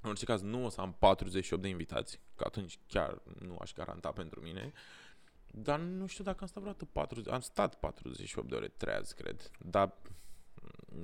În 0.02 0.10
orice 0.10 0.26
caz, 0.26 0.42
nu 0.42 0.66
o 0.66 0.70
să 0.70 0.82
am 0.82 0.96
48 1.00 1.62
de 1.62 1.68
invitați, 1.68 2.20
că 2.36 2.44
atunci 2.48 2.80
chiar 2.88 3.22
nu 3.40 3.58
aș 3.62 3.74
garanta 3.74 4.12
pentru 4.12 4.42
mine. 4.42 4.72
Dar 5.52 5.80
nu 5.80 6.06
știu 6.08 6.24
dacă 6.24 6.38
am 6.42 6.48
stat 6.48 6.62
vreodată 6.62 6.86
40, 6.86 7.34
am 7.34 7.40
stat 7.40 7.76
48 7.80 8.50
de 8.50 8.56
ore 8.56 8.68
treaz, 8.68 9.12
cred. 9.12 9.52
Dar 9.60 9.94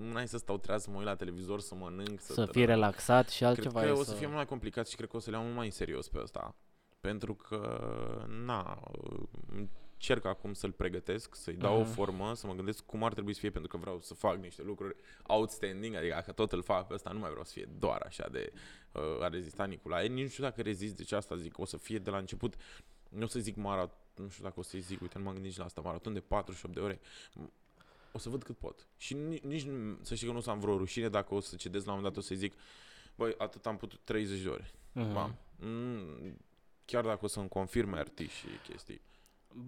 una 0.10 0.22
e 0.22 0.26
să 0.26 0.38
stau 0.38 0.58
treaz, 0.58 0.84
să 0.84 0.90
mă 0.90 0.98
uit 0.98 1.06
la 1.06 1.16
televizor, 1.16 1.60
să 1.60 1.76
mănânc, 1.76 2.22
să... 2.22 2.34
Să 2.34 2.46
fii 2.46 2.66
relaxat 2.66 3.30
și 3.30 3.38
Cred 3.38 3.50
altceva 3.50 3.80
că 3.80 3.86
e 3.86 3.92
o 3.92 4.04
să... 4.04 4.10
să 4.10 4.16
fie 4.16 4.26
mult 4.26 4.38
mai 4.38 4.46
complicat 4.46 4.88
și 4.88 4.96
cred 4.96 5.10
că 5.10 5.16
o 5.16 5.20
să 5.20 5.30
le 5.30 5.36
iau 5.36 5.44
mult 5.46 5.56
mai 5.56 5.66
în 5.66 5.72
serios 5.72 6.08
pe 6.08 6.20
ăsta. 6.22 6.56
Pentru 7.00 7.36
că, 7.36 7.88
na, 8.46 8.80
încerc 9.96 10.26
acum 10.26 10.54
să-l 10.54 10.72
pregătesc, 10.72 11.36
să-i 11.36 11.54
dau 11.56 11.76
o 11.78 11.82
Mhm. 11.82 11.92
formă, 11.92 12.34
să 12.36 12.48
mă 12.48 12.54
gândesc 12.54 12.86
cum 12.86 13.04
ar 13.04 13.14
trebui 13.14 13.34
să 13.34 13.40
fie, 13.40 13.50
pentru 13.50 13.70
că 13.70 13.78
vreau 13.78 14.00
să 14.02 14.14
fac 14.14 14.38
niște 14.38 14.62
lucruri 14.64 14.96
outstanding, 15.28 15.96
adică 15.96 16.14
dacă 16.14 16.32
tot 16.32 16.52
îl 16.52 16.64
fac 16.64 16.88
pe 16.88 16.94
ăsta, 16.94 17.10
nu 17.12 17.20
mai 17.20 17.30
vreau 17.30 17.44
să 17.46 17.52
fie 17.54 17.70
doar 17.80 18.02
așa 18.06 18.28
de 18.32 18.52
uh, 18.92 19.24
a 19.24 19.28
rezistat 19.28 19.68
Nicolae. 19.68 20.08
Nici 20.08 20.24
nu 20.24 20.30
știu 20.30 20.44
dacă 20.44 20.62
rezist, 20.62 20.96
deci 20.96 21.12
asta 21.12 21.36
zic, 21.36 21.60
o 21.60 21.66
să 21.66 21.78
fie 21.78 21.98
de 22.00 22.10
la 22.10 22.18
început, 22.18 22.56
nu 23.10 23.24
o 23.24 23.28
să 23.28 23.40
zic 23.40 23.56
maraton, 23.56 23.98
nu 24.22 24.30
știu 24.30 24.44
dacă 24.44 24.60
o 24.60 24.64
să-i 24.64 24.80
zic, 24.80 25.02
uite, 25.02 25.18
nu 25.18 25.24
m-am 25.24 25.34
gândit 25.34 25.50
nici 25.52 25.60
la 25.60 25.66
asta, 25.66 25.82
maraton 25.82 26.14
de 26.14 26.20
48 26.20 26.74
de 26.74 26.80
ore. 26.80 27.00
O 28.12 28.18
să 28.18 28.30
văd 28.30 28.44
cât 28.44 28.58
pot. 28.58 28.88
Și 28.98 29.14
nici, 29.14 29.42
nici 29.44 29.64
nu- 29.64 29.98
să 30.02 30.16
știi 30.16 30.28
că 30.28 30.34
nu 30.34 30.40
o 30.40 30.42
să 30.42 30.50
am 30.50 30.60
vreo 30.60 30.78
rușine 30.78 31.10
dacă 31.10 31.34
o 31.34 31.40
să 31.40 31.56
cedez 31.56 31.86
la 31.86 31.92
un 31.92 31.98
moment 31.98 32.14
dat, 32.16 32.24
o 32.24 32.28
să-i 32.28 32.36
zic, 32.38 32.54
băi, 33.16 33.34
atât 33.38 33.66
am 33.66 33.78
putut 33.78 34.00
30 34.04 34.40
de 34.42 34.50
ore. 34.50 34.72
Mhm. 34.92 35.12
Mam. 35.12 35.36
Mm, 35.60 36.38
chiar 36.86 37.04
dacă 37.06 37.20
o 37.22 37.28
să-mi 37.28 37.48
confirme 37.48 37.98
artiști 37.98 38.38
și 38.38 38.48
chestii. 38.70 39.02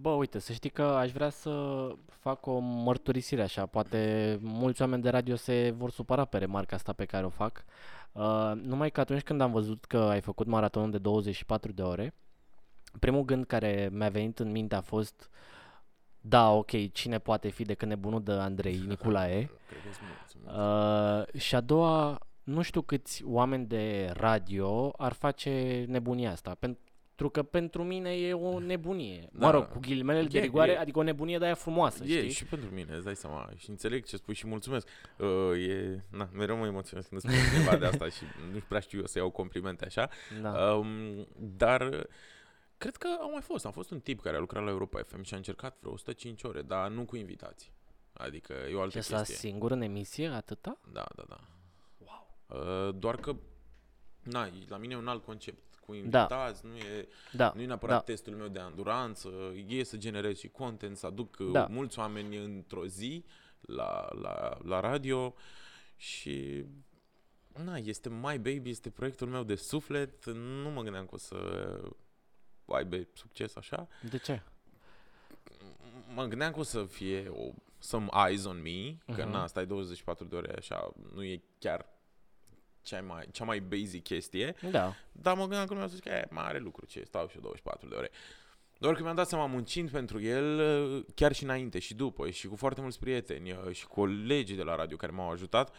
Bă, 0.02 0.10
uite, 0.10 0.40
să 0.40 0.54
știi 0.54 0.70
că 0.70 0.82
aș 0.84 1.12
vrea 1.12 1.30
să 1.30 1.88
fac 2.10 2.46
o 2.46 2.58
mărturisire 2.60 3.42
așa. 3.42 3.66
Poate 3.66 4.38
mulți 4.42 4.82
oameni 4.82 5.02
de 5.02 5.10
radio 5.10 5.36
se 5.36 5.74
vor 5.78 5.92
supăra 5.92 6.26
pe 6.26 6.38
remarca 6.38 6.76
asta 6.76 6.94
pe 6.94 7.06
care 7.06 7.26
o 7.26 7.30
fac. 7.30 7.66
Uh, 8.12 8.52
numai 8.56 8.92
că 8.92 9.00
atunci 9.00 9.22
când 9.22 9.42
am 9.42 9.52
văzut 9.52 9.86
că 9.86 9.98
ai 9.98 10.22
făcut 10.22 10.48
maratonul 10.48 10.92
de 10.92 10.98
24 10.98 11.72
de 11.72 11.82
ore, 11.82 12.14
primul 13.00 13.24
gând 13.24 13.46
care 13.46 13.90
mi-a 13.92 14.10
venit 14.10 14.40
în 14.40 14.52
minte 14.52 14.76
a 14.76 14.82
fost 14.82 15.30
da, 16.22 16.52
ok, 16.52 16.92
cine 16.92 17.20
poate 17.20 17.50
fi 17.50 17.64
decât 17.64 17.88
nebunul 17.88 18.24
de 18.24 18.32
Andrei 18.32 18.78
Niculae? 18.88 19.50
Cred 19.68 19.82
că 19.86 19.94
sunt 19.94 20.08
mulți, 20.08 20.32
sunt 20.32 20.44
mulți. 20.46 21.36
Uh, 21.36 21.42
și 21.42 21.56
a 21.56 21.62
doua, 21.62 22.20
nu 22.44 22.62
știu 22.62 22.82
câți 22.82 23.24
oameni 23.26 23.66
de 23.66 24.10
radio 24.14 24.94
ar 24.98 25.14
face 25.14 25.86
nebunia 25.88 26.32
asta. 26.32 26.56
Pentru 26.60 27.30
că 27.32 27.44
pentru 27.44 27.84
mine 27.84 28.10
e 28.10 28.34
o 28.34 28.60
nebunie. 28.60 29.30
Da. 29.32 29.46
Mă 29.46 29.52
rog, 29.52 29.68
cu 29.68 29.80
ghilimele 29.80 30.24
de 30.24 30.38
E- 30.38 30.42
rigoare, 30.42 30.72
e. 30.72 30.78
adică 30.78 31.00
o 31.00 31.04
nebunie 31.04 31.38
de 31.38 31.46
aia 31.46 31.54
frumoasă, 31.54 32.04
E, 32.04 32.08
știi? 32.08 32.30
și 32.30 32.46
pentru 32.46 32.70
mine, 32.74 32.94
îți 32.96 33.04
dai 33.06 33.16
seama. 33.16 33.50
Și 33.56 33.70
înțeleg 33.70 34.06
ce 34.06 34.18
spui 34.18 34.34
și 34.34 34.48
mulțumesc. 34.48 34.88
Uh, 35.18 35.68
e, 35.68 36.04
na, 36.12 36.30
mereu 36.34 36.58
mă 36.58 36.66
emoționez 36.66 37.06
când 37.08 37.22
îmi 37.24 37.34
spune 37.34 37.60
ceva 37.60 37.78
de 37.78 37.86
asta 37.86 38.10
și 38.10 38.24
nu 38.54 38.60
prea 38.68 38.80
știu 38.80 39.00
eu 39.00 39.06
să 39.06 39.18
iau 39.18 39.30
complimente 39.30 39.86
așa. 39.86 40.10
Da. 40.42 40.74
Um, 40.74 40.88
dar 41.38 41.82
uh, 41.82 42.04
cred 42.78 42.96
că 42.96 43.08
au 43.22 43.32
mai 43.32 43.42
fost. 43.42 43.66
Am 43.66 43.72
fost 43.72 43.92
un 43.92 44.00
tip 44.00 44.22
care 44.22 44.36
a 44.36 44.40
lucrat 44.40 44.64
la 44.64 44.70
Europa 44.70 45.02
FM 45.04 45.22
și 45.22 45.34
a 45.34 45.38
încercat 45.38 45.78
vreo 45.80 45.92
105 45.92 46.44
ore, 46.44 46.62
dar 46.62 46.90
nu 46.90 47.06
cu 47.06 47.16
invitații. 47.16 47.72
Adică 48.14 48.54
e 48.54 48.74
o 48.76 48.82
altă 48.82 48.98
Ce 48.98 49.02
s-a 49.04 49.18
chestie. 49.18 49.36
singur 49.36 49.72
în 49.72 49.82
emisie, 49.82 50.28
atâta? 50.28 50.80
Da, 50.92 51.06
da, 51.16 51.24
da. 51.28 51.40
Wow. 51.98 52.38
Uh, 52.88 52.96
doar 53.00 53.16
că, 53.16 53.36
na, 54.24 54.46
e- 54.46 54.52
la 54.68 54.78
mine 54.78 54.94
e 54.94 54.98
un 54.98 55.08
alt 55.08 55.24
concept. 55.26 55.66
Cu 55.86 55.94
invitați, 55.94 56.66
nu 56.66 56.76
e 56.76 57.08
Da, 57.32 57.52
Nu 57.56 57.62
e 57.62 57.66
neapărat 57.66 57.96
da. 57.98 58.04
testul 58.04 58.36
meu 58.36 58.48
de 58.48 58.60
anduranță, 58.60 59.30
e 59.68 59.84
să 59.84 59.98
generez 59.98 60.38
și 60.38 60.48
content, 60.48 60.98
să 60.98 61.06
aduc 61.06 61.38
Da. 61.38 61.46
da. 61.52 61.66
mulți 61.70 62.00
oameni 62.00 62.38
într-o 62.38 62.86
zi 62.86 63.26
la, 63.62 64.08
la, 64.22 64.58
la 64.64 64.80
radio 64.80 65.36
și 65.96 66.66
na, 67.64 67.78
este 67.78 68.10
My 68.10 68.38
Baby, 68.38 68.70
este 68.70 68.90
proiectul 68.90 69.28
meu 69.28 69.44
de 69.44 69.56
suflet, 69.56 70.26
nu 70.26 70.70
mă 70.70 70.82
gândeam 70.82 71.06
că 71.06 71.16
o 71.16 71.18
să 71.18 71.38
aibă 72.74 73.08
succes 73.14 73.56
așa. 73.56 73.88
De 74.10 74.18
ce? 74.18 74.42
M- 74.42 76.14
Mă 76.14 76.26
gândeam 76.26 76.52
că 76.52 76.60
o 76.60 76.64
să 76.64 76.84
fie 76.84 77.28
o, 77.30 77.52
some 77.80 78.08
eyes 78.28 78.46
on 78.46 78.62
me, 78.62 78.98
că 79.16 79.22
Mhm. 79.24 79.32
na, 79.32 79.48
stai 79.48 79.66
24 79.66 80.26
de 80.26 80.36
ore 80.36 80.54
așa, 80.58 80.92
nu 81.14 81.24
e 81.24 81.42
chiar 81.60 81.86
cea 82.82 83.02
mai, 83.02 83.26
cea 83.32 83.44
mai 83.44 83.60
basic 83.60 84.04
chestie. 84.04 84.56
Da. 84.72 84.94
Dar 85.12 85.34
mă 85.36 85.42
gândeam 85.42 85.66
că 85.66 85.70
lumea 85.70 85.86
o 85.86 85.90
să 85.90 85.96
zică, 85.96 86.10
e, 86.10 86.28
mai 86.30 86.46
are 86.46 86.60
lucru, 86.60 86.86
ce, 86.86 87.04
stau 87.04 87.28
și 87.28 87.36
eu 87.36 87.42
24 87.42 87.88
de 87.90 87.96
ore. 87.96 88.10
Doar 88.80 88.96
că 88.96 89.02
mi-am 89.04 89.16
dat 89.16 89.28
seama, 89.28 89.46
muncind 89.46 89.90
pentru 89.90 90.22
el, 90.22 91.04
chiar 91.16 91.32
și 91.34 91.44
înainte 91.44 91.80
și 91.80 91.94
după, 91.94 92.30
și 92.30 92.48
cu 92.48 92.56
foarte 92.56 92.82
mulți 92.82 93.00
prieteni 93.00 93.56
și 93.72 93.88
colegii 93.88 94.56
de 94.56 94.64
la 94.64 94.76
radio 94.76 94.98
care 94.98 95.12
m-au 95.12 95.30
ajutat, 95.32 95.76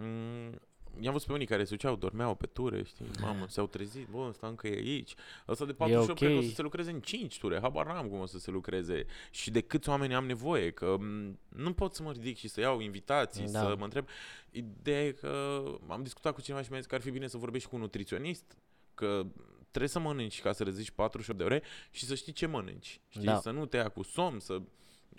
m- 0.00 0.54
i-am 1.00 1.12
văzut 1.12 1.26
pe 1.26 1.32
unii 1.32 1.46
care 1.46 1.64
se 1.64 1.70
duceau, 1.70 1.96
dormeau 1.96 2.34
pe 2.34 2.46
ture, 2.46 2.82
știi, 2.82 3.06
mamă, 3.20 3.46
s-au 3.48 3.66
trezit, 3.66 4.06
bă, 4.06 4.26
ăsta 4.28 4.46
încă 4.46 4.68
e 4.68 4.76
aici. 4.76 5.14
Ăsta 5.48 5.64
de 5.64 5.72
48 5.72 6.10
ok. 6.10 6.16
cred 6.16 6.32
că 6.32 6.44
o 6.44 6.48
să 6.48 6.54
se 6.54 6.62
lucreze 6.62 6.90
în 6.90 7.00
5 7.00 7.38
ture, 7.38 7.58
habar 7.60 7.86
n-am 7.86 8.08
cum 8.08 8.18
o 8.18 8.26
să 8.26 8.38
se 8.38 8.50
lucreze 8.50 9.04
și 9.30 9.50
de 9.50 9.60
câți 9.60 9.88
oameni 9.88 10.14
am 10.14 10.26
nevoie, 10.26 10.70
că 10.70 10.96
m, 10.98 11.38
nu 11.48 11.72
pot 11.72 11.94
să 11.94 12.02
mă 12.02 12.12
ridic 12.12 12.36
și 12.36 12.48
să 12.48 12.60
iau 12.60 12.80
invitații, 12.80 13.44
Da. 13.50 13.60
să 13.60 13.74
mă 13.78 13.84
întreb. 13.84 14.06
Ideea 14.50 15.04
e 15.04 15.10
că 15.12 15.62
am 15.88 16.02
discutat 16.02 16.34
cu 16.34 16.40
cineva 16.40 16.62
și 16.62 16.70
mi-a 16.70 16.78
zis 16.78 16.88
că 16.88 16.94
ar 16.94 17.00
fi 17.00 17.10
bine 17.10 17.26
să 17.26 17.36
vorbești 17.36 17.68
cu 17.68 17.74
un 17.74 17.80
nutriționist, 17.80 18.56
că 18.94 19.26
trebuie 19.70 19.90
să 19.90 19.98
mănânci 19.98 20.40
ca 20.40 20.52
să 20.52 20.64
reziști 20.64 20.92
48 20.92 21.38
de 21.38 21.44
ore 21.44 21.62
și 21.90 22.04
să 22.04 22.14
știi 22.14 22.32
ce 22.32 22.46
mănânci. 22.46 23.00
Știi? 23.08 23.24
Da. 23.24 23.40
Să 23.40 23.50
nu 23.50 23.66
te 23.66 23.76
ia 23.76 23.88
cu 23.88 24.02
somn, 24.02 24.38
să 24.40 24.60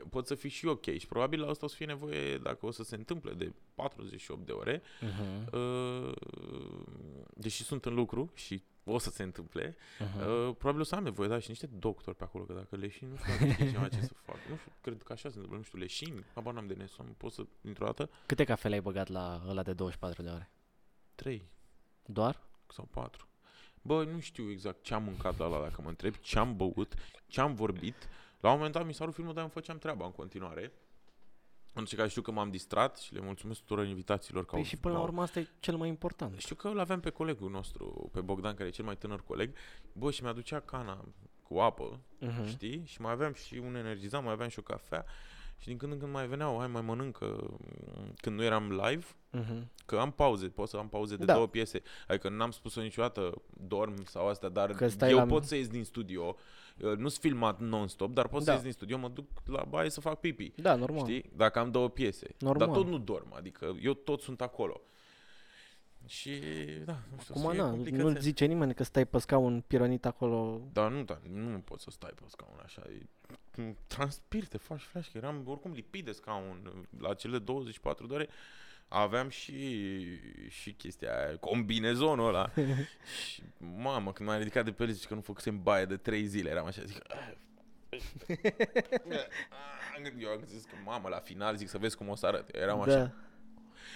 poți 0.10 0.28
să 0.28 0.36
fii 0.36 0.50
și 0.50 0.66
ok. 0.66 0.86
Și 0.86 1.08
probabil 1.08 1.40
la 1.40 1.50
asta 1.50 1.66
o 1.66 1.70
să 1.70 1.76
fie 1.76 1.86
nevoie, 1.86 2.38
dacă 2.38 2.66
o 2.66 2.72
să 2.72 2.84
se 2.84 2.96
întâmple, 2.96 3.34
de 3.34 3.54
48 3.76 4.46
de 4.46 4.52
ore. 4.52 4.82
Mhm, 5.02 5.32
Uh, 5.54 6.12
deși 7.34 7.64
sunt 7.64 7.86
în 7.86 7.94
lucru 7.94 8.32
și 8.34 8.64
o 8.84 8.98
să 8.98 9.10
se 9.10 9.24
întâmple, 9.24 9.76
mhm. 10.00 10.20
uh, 10.20 10.56
probabil 10.58 10.82
o 10.82 10.84
să 10.84 10.96
am 10.96 11.04
nevoie, 11.04 11.28
da, 11.28 11.40
și 11.40 11.50
niște 11.50 11.70
doctori 11.80 12.18
pe 12.18 12.24
acolo, 12.24 12.44
că 12.44 12.54
dacă 12.54 12.76
leșin, 12.76 13.08
nu 13.10 13.16
știu 13.16 13.34
dacă 13.34 13.52
știe 13.52 13.68
cineva 13.68 13.88
ce 13.88 14.02
să 14.02 14.14
fac. 14.24 14.36
Nu 14.50 14.56
știu, 14.58 14.72
cred 14.82 15.04
că 15.04 15.14
așa 15.14 15.30
se 15.30 15.36
întâmplă, 15.36 15.58
nu 15.58 15.64
știu, 15.64 15.78
leșini, 15.78 16.26
habar 16.34 16.54
n-am 16.54 16.68
de 16.68 16.74
nesom, 16.74 17.06
pot 17.18 17.32
să, 17.32 17.46
dintr-o 17.62 17.86
dată, 17.86 18.10
Câte 18.26 18.44
cafele 18.44 18.74
ai 18.74 18.82
băgat 18.82 19.08
la 19.08 19.44
ăla 19.48 19.64
de 19.64 19.74
24 19.74 20.22
de 20.22 20.30
ore? 20.30 20.50
3 21.16 21.50
Doar? 22.06 22.42
sau 22.68 22.88
4. 22.92 23.28
Bă, 23.82 24.04
nu 24.04 24.20
știu 24.20 24.50
exact 24.50 24.84
ce 24.84 24.94
am 24.94 25.04
mâncat 25.04 25.38
la 25.38 25.46
ăla, 25.46 25.62
dacă 25.62 25.82
mă 25.82 25.90
întreb, 25.90 26.16
ce 26.16 26.40
am 26.40 26.56
băut, 26.56 26.94
ce 27.28 27.42
am 27.42 27.54
vorbit. 27.54 28.10
La 28.44 28.50
un 28.52 28.56
moment 28.56 28.74
dat 28.74 28.86
mi 28.86 28.94
s-a 28.94 29.04
rupt 29.04 29.16
filmul, 29.16 29.34
dar 29.34 29.44
îmi 29.44 29.52
făceam 29.52 29.78
treaba 29.78 30.06
în 30.06 30.12
continuare. 30.12 30.62
În 31.74 31.82
orice 31.82 31.96
caz 31.96 32.10
știu 32.10 32.22
că 32.22 32.32
m-am 32.32 32.50
distrat 32.50 32.98
și 32.98 33.14
le 33.14 33.20
mulțumesc 33.22 33.60
tuturor 33.60 33.86
invitațiilor 33.86 34.44
că 34.46 34.50
Păi 34.52 34.60
au 34.60 34.66
și 34.66 34.78
până 34.78 34.94
la 34.94 35.00
au- 35.00 35.06
urmă 35.06 35.22
asta 35.22 35.40
e 35.40 35.48
cel 35.60 35.76
mai 35.76 35.88
important. 35.88 36.40
Știu 36.40 36.56
că 36.56 36.68
îl 36.68 36.80
aveam 36.80 37.00
pe 37.00 37.10
colegul 37.10 37.50
nostru, 37.50 38.10
pe 38.14 38.22
Bogdan, 38.22 38.54
care 38.56 38.68
e 38.68 38.72
cel 38.72 38.86
mai 38.86 38.98
tânăr 38.98 39.24
coleg. 39.24 39.56
Bă, 39.94 40.12
și 40.12 40.22
mi-aducea 40.24 40.60
cana 40.60 41.06
cu 41.44 41.58
apă, 41.60 42.00
Mhm. 42.20 42.48
știi? 42.48 42.84
Și 42.86 43.02
mai 43.02 43.12
aveam 43.12 43.34
și 43.34 43.56
un 43.58 43.76
energizant, 43.76 44.24
mai 44.24 44.34
aveam 44.34 44.50
și 44.50 44.60
o 44.60 44.62
cafea. 44.62 45.06
Și 45.58 45.68
din 45.68 45.78
când 45.78 45.92
în 45.92 46.00
când 46.00 46.12
mai 46.12 46.28
veneau, 46.28 46.58
hai 46.58 46.68
mai 46.68 46.82
mănâncă, 46.82 47.26
mm, 47.96 48.14
când 48.22 48.36
nu 48.36 48.44
eram 48.44 48.72
live, 48.72 49.06
Mhm. 49.30 49.70
că 49.86 49.98
am 50.00 50.12
pauze, 50.12 50.48
pot 50.48 50.70
să 50.70 50.78
am 50.78 50.90
pauze 50.90 51.16
de 51.16 51.26
Da. 51.26 51.34
două 51.34 51.48
piese. 51.48 51.82
Adică 52.08 52.30
n-am 52.30 52.52
spus-o 52.52 52.82
niciodată, 52.82 53.42
dorm 53.68 54.04
sau 54.06 54.28
astea, 54.28 54.50
dar 54.50 54.72
Că 54.72 54.88
stai 54.88 55.10
eu 55.12 55.18
la- 55.18 55.26
pot 55.26 55.44
să 55.44 55.56
ies 55.56 55.68
din 55.68 55.84
studio. 55.84 56.36
Uh, 56.82 56.98
Nu-s 56.98 57.20
filmat 57.20 57.60
non-stop, 57.60 58.14
dar 58.14 58.28
pot 58.28 58.40
să 58.42 58.46
Da. 58.48 58.54
ies 58.54 58.62
din 58.62 58.72
studio, 58.72 58.98
mă 58.98 59.08
duc 59.10 59.26
la 59.46 59.64
baie 59.70 59.90
să 59.90 60.00
fac 60.02 60.20
pipi. 60.20 60.52
Da, 60.56 60.76
normal. 60.76 61.04
Știi? 61.06 61.32
Dacă 61.36 61.60
am 61.60 61.72
două 61.72 61.90
piese. 61.90 62.36
Normal. 62.40 62.68
Dar 62.68 62.76
tot 62.78 62.88
nu 62.88 62.98
dorm, 62.98 63.34
adică 63.34 63.76
eu 63.82 63.94
tot 63.94 64.22
sunt 64.22 64.42
acolo. 64.42 64.82
Și, 66.08 66.40
da, 66.86 66.98
nu 67.16 67.22
știu, 67.22 67.34
Cum 67.34 67.44
să 67.44 67.50
fie 67.50 67.62
na, 67.62 67.70
complicat 67.70 68.00
nu 68.00 68.14
să- 68.14 68.20
zice 68.20 68.46
nimeni 68.46 68.74
că 68.74 68.84
stai 68.84 69.06
pe 69.06 69.18
scaun 69.18 69.64
pironit 69.68 70.06
acolo. 70.06 70.62
Dar 70.74 70.92
nu, 70.92 71.04
da, 71.04 71.20
nu 71.32 71.60
poți 71.60 71.84
să 71.84 71.90
stai 71.92 72.12
pe 72.16 72.22
scaun 72.28 72.60
așa. 72.64 72.82
E, 73.58 73.76
transpir, 73.88 74.48
te 74.48 74.58
faci 74.58 74.82
flash, 74.82 75.10
că 75.12 75.18
eram 75.18 75.44
oricum 75.48 75.72
lipit 75.72 76.06
de 76.06 76.12
scaun 76.12 76.88
la 77.00 77.14
cele 77.14 77.38
24 77.40 78.08
de 78.08 78.14
ore. 78.14 78.28
Aveam 78.96 79.30
și, 79.30 79.54
și 80.50 80.72
chestia 80.72 81.18
aia, 81.18 81.38
combinezonul 81.38 82.28
ăla. 82.28 82.52
și, 83.26 83.44
mamă, 83.58 84.12
când 84.14 84.30
m-am 84.30 84.38
ridicat 84.38 84.66
de 84.66 84.72
pe 84.72 84.84
el, 84.84 84.92
zice 84.92 85.08
că 85.08 85.14
nu 85.14 85.22
făcusem 85.22 85.64
baie 85.64 85.86
de 85.86 85.98
3 85.98 86.26
zile. 86.26 86.50
Eram 86.50 86.66
așa, 86.66 86.84
zic... 86.84 87.02
"Ah." 87.08 87.32
Eu 90.20 90.30
am 90.30 90.44
zis 90.46 90.64
că, 90.64 90.76
mamă, 90.84 91.10
la 91.10 91.20
final, 91.20 91.56
zic, 91.56 91.70
să 91.70 91.78
vezi 91.78 91.98
cum 91.98 92.10
o 92.10 92.16
să 92.16 92.26
arăt. 92.26 92.56
Eram 92.56 92.82
așa. 92.82 92.98
Da. 92.98 93.12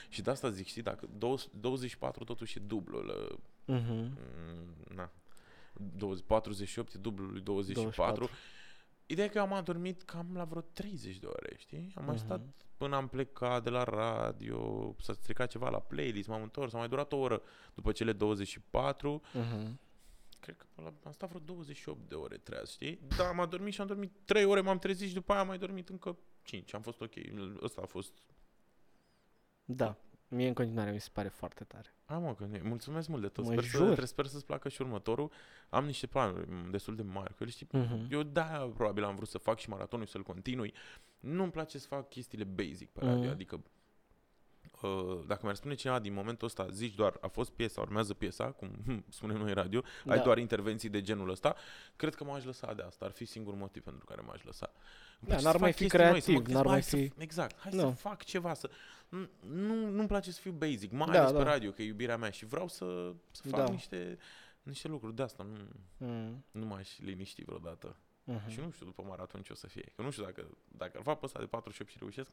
Și 0.10 0.22
de 0.22 0.30
asta 0.30 0.50
zic, 0.50 0.68
știi, 0.68 0.82
dacă 0.82 1.08
20 1.18 1.48
24 1.60 2.24
totuși 2.24 2.58
e 2.58 2.62
dublul. 2.68 3.40
Mhm. 3.66 3.92
Mm, 3.92 4.16
na. 4.96 5.12
20, 5.98 6.24
48 6.28 6.94
e 6.94 6.98
dublul 6.98 7.32
lui 7.32 7.42
24. 7.42 8.14
24. 8.14 8.30
Ideea 9.08 9.28
e 9.28 9.30
că 9.30 9.40
am 9.40 9.54
adormit 9.54 10.02
cam 10.02 10.28
la 10.34 10.44
vreo 10.44 10.62
30 10.62 11.18
de 11.18 11.26
ore, 11.26 11.56
știi? 11.58 11.92
Am 11.96 12.06
mai 12.06 12.16
Mhm. 12.16 12.24
stat 12.26 12.42
până 12.78 12.96
am 12.96 13.08
plecat 13.08 13.64
de 13.64 13.70
la 13.70 13.84
radio, 13.84 14.96
s-a 15.00 15.14
stricat 15.14 15.50
ceva 15.50 15.70
la 15.70 15.80
playlist, 15.80 16.28
m-am 16.28 16.42
întors, 16.42 16.74
a 16.74 16.78
mai 16.78 16.88
durat 16.90 17.12
o 17.12 17.18
oră 17.18 17.42
după 17.74 17.92
cele 17.92 18.14
24. 18.14 19.22
Mhm. 19.34 19.80
Cred 20.40 20.58
că 20.58 20.66
la, 20.82 20.94
am 21.04 21.12
stat 21.12 21.30
vreo 21.30 21.42
28 21.42 22.10
de 22.10 22.16
ore 22.16 22.38
treaz, 22.38 22.70
știi? 22.72 23.00
Da, 23.18 23.28
am 23.28 23.40
adormit 23.40 23.74
și 23.74 23.82
am 23.82 23.88
dormit 23.88 24.12
3 24.26 24.44
ore, 24.46 24.62
m-am 24.62 24.80
trezit 24.80 25.08
și 25.08 25.14
după 25.14 25.32
aia 25.32 25.42
am 25.42 25.48
mai 25.48 25.58
dormit 25.58 25.90
încă 25.90 26.18
5. 26.44 26.74
Am 26.74 26.82
fost 26.82 27.02
ok. 27.02 27.14
Ăsta 27.62 27.82
a 27.82 27.86
fost... 27.86 28.14
Da. 29.66 29.98
Mie 30.30 30.48
în 30.48 30.54
continuare 30.54 30.92
mi 30.92 31.00
se 31.00 31.10
pare 31.14 31.28
foarte 31.28 31.64
tare. 31.64 31.94
Hai 32.06 32.20
mă, 32.20 32.36
că 32.36 32.46
ne, 32.46 32.60
mulțumesc 32.64 33.08
mult 33.08 33.22
de 33.22 33.28
tot. 33.28 33.44
Mă 33.46 33.52
Sper, 33.52 33.64
să, 33.64 33.70
jur. 33.70 33.86
trebuie- 33.86 34.06
sper 34.06 34.26
să-ți 34.26 34.46
placă 34.46 34.70
și 34.70 34.82
următorul. 34.82 35.32
Am 35.70 35.86
niște 35.86 36.08
planuri 36.08 36.52
m, 36.52 36.70
destul 36.72 36.96
de 36.96 37.02
mari. 37.02 37.34
Că, 37.36 37.46
știi, 37.46 37.68
Mhm. 37.72 38.08
Eu 38.10 38.24
da, 38.24 38.72
probabil 38.76 39.04
am 39.04 39.16
vrut 39.16 39.28
să 39.28 39.38
fac 39.38 39.60
și 39.60 39.70
maratonul 39.70 40.06
și 40.06 40.12
să-l 40.12 40.24
continui. 40.24 40.74
Nu-mi 41.20 41.52
place 41.52 41.78
să 41.78 41.88
fac 41.88 42.10
chestiile 42.10 42.44
basic 42.44 42.90
pe 42.90 43.00
radio, 43.04 43.20
Mhm. 43.24 43.30
adică 43.30 43.56
uh, 43.56 43.62
dacă 45.28 45.40
mi-ar 45.44 45.56
spune 45.56 45.74
cineva 45.76 46.00
din 46.00 46.14
momentul 46.14 46.48
ăsta, 46.48 46.68
zici 46.70 46.94
doar 46.96 47.18
a 47.22 47.28
fost 47.28 47.50
piesa, 47.52 47.82
urmează 47.82 48.14
piesa, 48.14 48.46
cum 48.52 48.70
spunem 49.10 49.38
noi 49.38 49.48
în 49.50 49.54
radio, 49.56 49.84
Da. 50.06 50.14
ai 50.14 50.22
doar 50.22 50.38
intervenții 50.38 50.90
de 50.90 51.02
genul 51.02 51.30
ăsta, 51.30 51.56
cred 51.96 52.16
că 52.16 52.24
m-aș 52.24 52.44
lăsa 52.44 52.74
de 52.74 52.82
asta. 52.82 53.06
Ar 53.06 53.12
fi 53.12 53.26
singurul 53.26 53.60
motiv 53.60 53.84
pentru 53.84 54.06
care 54.06 54.22
m-aș 54.22 54.44
lăsa. 54.44 54.70
Îmi 55.20 55.20
Da, 55.20 55.28
place 55.28 55.44
n-ar 55.44 55.54
să 55.56 55.60
mai 55.60 55.72
fac 55.72 55.80
fi 55.82 55.88
chestii 55.88 56.10
noi, 56.10 56.22
să 56.22 56.32
mă 56.32 56.38
creativ, 56.42 56.46
gândesc, 56.46 56.56
n-ar 56.56 56.64
bă, 56.64 56.70
mai 56.70 56.80
hai 56.82 56.90
să- 56.90 56.96
fi- 57.16 57.22
Exact, 57.24 57.60
hai 57.60 57.72
Nu. 57.76 57.80
să 57.80 57.88
fac 57.88 58.24
ceva, 58.24 58.54
să... 58.54 58.70
Nu, 59.10 59.30
nu, 59.50 59.90
nu-mi 59.90 60.08
place 60.08 60.32
să 60.32 60.40
fiu 60.42 60.52
basic, 60.52 60.92
mai 60.92 61.08
Da, 61.12 61.20
ales 61.20 61.32
pe 61.32 61.38
da. 61.38 61.44
radio, 61.44 61.72
că 61.72 61.82
e 61.82 61.86
iubirea 61.86 62.18
mea 62.18 62.30
și 62.30 62.46
vreau 62.46 62.68
să, 62.68 63.14
să 63.32 63.42
fac 63.48 63.66
Da. 63.66 63.72
niște, 63.72 64.18
niște 64.64 64.88
lucruri 64.88 65.16
de 65.16 65.22
asta. 65.22 65.44
Nu, 65.44 65.58
Mm. 65.98 66.46
nu 66.52 66.66
m-aș 66.66 66.98
liniști 67.00 67.44
vreodată. 67.44 67.96
Mhm. 68.24 68.50
Și 68.50 68.60
nu 68.60 68.72
știu 68.72 68.86
după 68.86 69.04
maraton 69.08 69.42
ce 69.42 69.52
o 69.52 69.56
să 69.56 69.68
fie. 69.68 69.92
Că 69.96 70.02
nu 70.02 70.10
știu 70.12 70.24
dacă, 70.24 70.48
dacă 70.68 70.98
îl 70.98 71.04
fac 71.04 71.20
pe 71.20 71.26
ăsta 71.26 71.40
de 71.40 71.46
48 71.46 71.92
și 71.92 71.98
reușesc, 72.00 72.32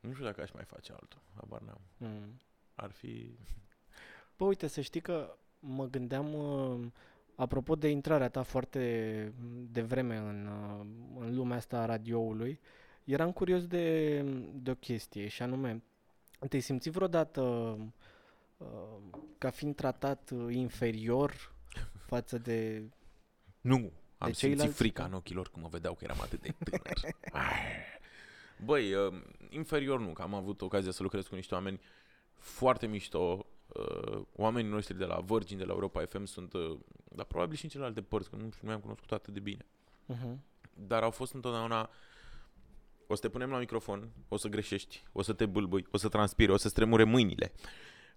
nu 0.00 0.12
știu 0.12 0.24
dacă 0.24 0.42
aș 0.42 0.50
mai 0.52 0.64
face 0.64 0.92
altul. 0.92 1.20
Habar 1.34 1.60
n-am. 1.60 1.80
Mm. 1.96 2.40
Ar 2.74 2.90
fi... 2.90 3.38
Bă, 4.36 4.44
uite, 4.44 4.66
să 4.66 4.80
știi 4.80 5.00
că 5.00 5.36
mă 5.58 5.86
gândeam, 5.86 6.34
uh, 6.34 6.86
apropo 7.34 7.74
de 7.74 7.88
intrarea 7.88 8.28
ta 8.28 8.42
foarte 8.42 9.32
devreme 9.70 10.16
în, 10.16 10.46
uh, 10.46 10.86
în 11.18 11.34
lumea 11.34 11.56
asta 11.56 11.78
a 11.78 11.84
radioului, 11.84 12.60
eram 13.04 13.32
curios 13.32 13.66
de, 13.66 14.20
de 14.52 14.70
o 14.70 14.74
chestie 14.74 15.28
și 15.28 15.42
anume, 15.42 15.82
te-ai 16.48 16.62
simțit 16.62 16.92
vreodată 16.92 17.40
uh, 18.56 18.66
ca 19.38 19.50
fiind 19.50 19.74
tratat 19.74 20.30
uh, 20.30 20.54
inferior 20.54 21.54
față 22.06 22.38
de... 22.38 22.82
Nu! 23.60 23.92
Am 24.18 24.28
De 24.28 24.34
simțit 24.34 24.38
ceilalți? 24.38 24.74
frica 24.76 25.04
în 25.04 25.12
ochii 25.12 25.34
lor 25.34 25.48
când 25.48 25.64
mă 25.64 25.70
vedeau 25.70 25.94
că 25.94 26.04
eram 26.04 26.20
atât 26.20 26.40
de 26.40 26.54
tânăr. 26.64 27.14
Băi, 28.64 28.94
uh, 28.94 29.14
inferior 29.48 30.00
nu, 30.00 30.12
că 30.12 30.22
am 30.22 30.34
avut 30.34 30.60
ocazia 30.60 30.90
să 30.90 31.02
lucrez 31.02 31.26
cu 31.26 31.34
niște 31.34 31.54
oameni 31.54 31.80
foarte 32.34 32.86
mișto. 32.86 33.46
Uh, 33.66 34.22
oamenii 34.32 34.70
noștri 34.70 34.98
de 34.98 35.04
la 35.04 35.20
Virgin, 35.20 35.58
de 35.58 35.64
la 35.64 35.72
Europa 35.72 36.04
FM 36.04 36.24
sunt, 36.24 36.52
uh, 36.52 36.78
dar 37.08 37.24
probabil 37.24 37.56
și 37.56 37.64
în 37.64 37.70
celelalte 37.70 38.02
părți, 38.02 38.30
că 38.30 38.36
nu 38.36 38.50
știu, 38.50 38.60
nu 38.66 38.70
i-am 38.70 38.80
cunoscut 38.80 39.12
atât 39.12 39.34
de 39.34 39.40
bine. 39.40 39.66
Uh-huh. 40.12 40.36
Dar 40.74 41.02
au 41.02 41.10
fost 41.10 41.34
întotdeauna 41.34 41.90
o 43.06 43.14
să 43.14 43.20
te 43.20 43.28
punem 43.28 43.50
la 43.50 43.58
microfon, 43.58 44.10
o 44.28 44.36
să 44.36 44.48
greșești, 44.48 45.04
o 45.12 45.22
să 45.22 45.32
te 45.32 45.46
bâlbâi, 45.46 45.86
o 45.90 45.96
să 45.96 46.08
transpiri, 46.08 46.52
o 46.52 46.56
să 46.56 46.68
stremure 46.68 47.04
mâinile, 47.04 47.52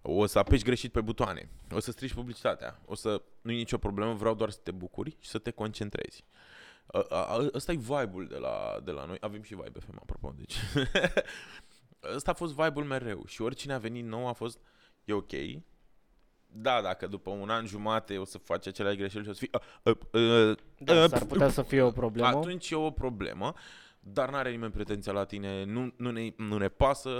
o 0.02 0.26
să 0.26 0.38
apeși 0.38 0.64
greșit 0.64 0.92
pe 0.92 1.00
butoane, 1.00 1.48
o 1.70 1.80
să 1.80 1.90
strici 1.90 2.14
publicitatea, 2.14 2.80
o 2.84 2.94
să... 2.94 3.22
Nu 3.40 3.50
e 3.50 3.54
nicio 3.54 3.78
problemă, 3.78 4.12
vreau 4.12 4.34
doar 4.34 4.50
să 4.50 4.60
te 4.62 4.70
bucuri 4.70 5.16
și 5.20 5.28
să 5.28 5.38
te 5.38 5.50
concentrezi. 5.50 6.24
A- 6.24 6.28
a- 6.28 6.32
a- 6.32 6.53
Ăsta 7.54 7.72
e 7.72 7.76
vibe-ul 7.76 8.26
de 8.26 8.36
la, 8.36 8.80
de 8.84 8.90
la 8.90 9.04
noi. 9.04 9.16
Avem 9.20 9.42
și 9.42 9.54
vibe 9.54 9.78
FM, 9.78 9.98
apropo, 10.00 10.34
deci... 10.36 10.54
Ăsta 12.14 12.30
a 12.30 12.34
fost 12.34 12.54
vibe-ul 12.54 12.84
mereu 12.84 13.24
și 13.26 13.42
oricine 13.42 13.72
a 13.72 13.78
venit 13.78 14.04
nou 14.04 14.28
a 14.28 14.32
fost... 14.32 14.58
E 15.04 15.12
ok, 15.12 15.32
da, 16.56 16.80
dacă 16.82 17.06
după 17.06 17.30
un 17.30 17.50
an 17.50 17.66
jumate 17.66 18.18
o 18.18 18.24
să 18.24 18.38
faci 18.38 18.66
aceleași 18.66 18.96
greșeli 18.96 19.24
și 19.24 19.30
o 19.30 19.32
să 19.32 19.38
fii... 19.38 19.50
Uh, 19.82 19.94
uh, 20.12 20.50
uh, 20.50 20.56
Da, 20.78 21.02
uh, 21.02 21.08
s-ar 21.08 21.24
putea 21.24 21.48
să 21.48 21.62
fie 21.62 21.82
o 21.82 21.90
problemă. 21.90 22.28
atunci 22.28 22.70
e 22.70 22.74
o 22.74 22.90
problemă, 22.90 23.54
dar 24.06 24.30
n-are 24.30 24.50
nimeni 24.50 24.72
pretenția 24.72 25.12
la 25.12 25.24
tine, 25.24 25.64
nu, 25.64 25.92
nu, 25.96 26.10
ne, 26.10 26.32
nu 26.36 26.58
ne 26.58 26.68
pasă 26.68 27.10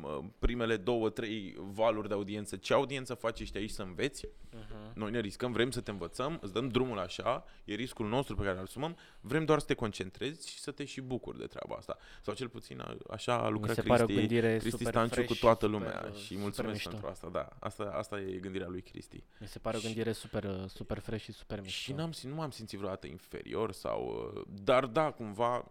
mă, 0.00 0.22
primele 0.38 0.76
două, 0.76 1.08
trei 1.10 1.54
valuri 1.58 2.08
de 2.08 2.14
audiență. 2.14 2.56
Ce 2.56 2.72
audiență 2.74 3.14
faci 3.14 3.40
ești 3.40 3.56
aici 3.56 3.70
să 3.70 3.82
înveți? 3.82 4.26
Uh-huh. 4.26 4.92
Noi 4.94 5.10
ne 5.10 5.20
riscăm, 5.20 5.52
vrem 5.52 5.70
să 5.70 5.80
te 5.80 5.90
învățăm, 5.90 6.38
îți 6.42 6.52
dăm 6.52 6.68
drumul 6.68 6.98
așa, 6.98 7.44
e 7.64 7.74
riscul 7.74 8.08
nostru 8.08 8.34
pe 8.36 8.42
care 8.42 8.56
îl 8.56 8.62
asumăm, 8.62 8.96
vrem 9.20 9.44
doar 9.44 9.58
să 9.58 9.66
te 9.66 9.74
concentrezi 9.74 10.48
și 10.50 10.58
să 10.58 10.70
te 10.70 10.84
și 10.84 11.00
bucuri 11.00 11.38
de 11.38 11.46
treaba 11.46 11.74
asta. 11.76 11.96
Sau 12.22 12.34
cel 12.34 12.48
puțin 12.48 12.80
a- 12.80 12.96
așa 13.10 13.38
a 13.38 13.46
Mi 13.46 13.52
lucrat 13.52 13.74
se 13.74 13.82
pare 13.82 14.02
o 14.02 14.06
Cristi, 14.06 14.26
gândire 14.26 14.50
Cristi 14.58 14.70
super 14.70 14.86
Stanciu 14.92 15.14
fresh, 15.14 15.28
cu 15.28 15.34
toată 15.34 15.66
super, 15.66 15.80
lumea 15.80 16.04
uh, 16.08 16.14
și 16.16 16.22
super 16.26 16.42
mulțumesc 16.42 16.72
mișto. 16.74 16.90
pentru 16.90 17.08
asta, 17.08 17.28
da. 17.32 17.48
Asta, 17.58 17.84
asta 17.94 18.20
e 18.20 18.38
gândirea 18.38 18.68
lui 18.68 18.82
Cristi. 18.82 19.22
Mi 19.40 19.46
se 19.46 19.58
pare 19.58 19.76
o 19.76 19.80
Și- 19.80 19.86
gândire 19.86 20.12
super, 20.12 20.44
uh, 20.44 20.64
super 20.68 20.98
fresh 20.98 21.24
și 21.24 21.32
super 21.32 21.60
mișto. 21.60 21.72
Și 21.78 21.92
n-am, 21.92 22.10
sim- 22.12 22.28
nu 22.28 22.34
m-am 22.34 22.50
simțit 22.50 22.78
vreodată 22.78 23.06
inferior 23.06 23.72
sau... 23.72 24.32
uh, 24.36 24.42
Dar 24.62 24.86
da, 24.86 25.10
cumva, 25.10 25.64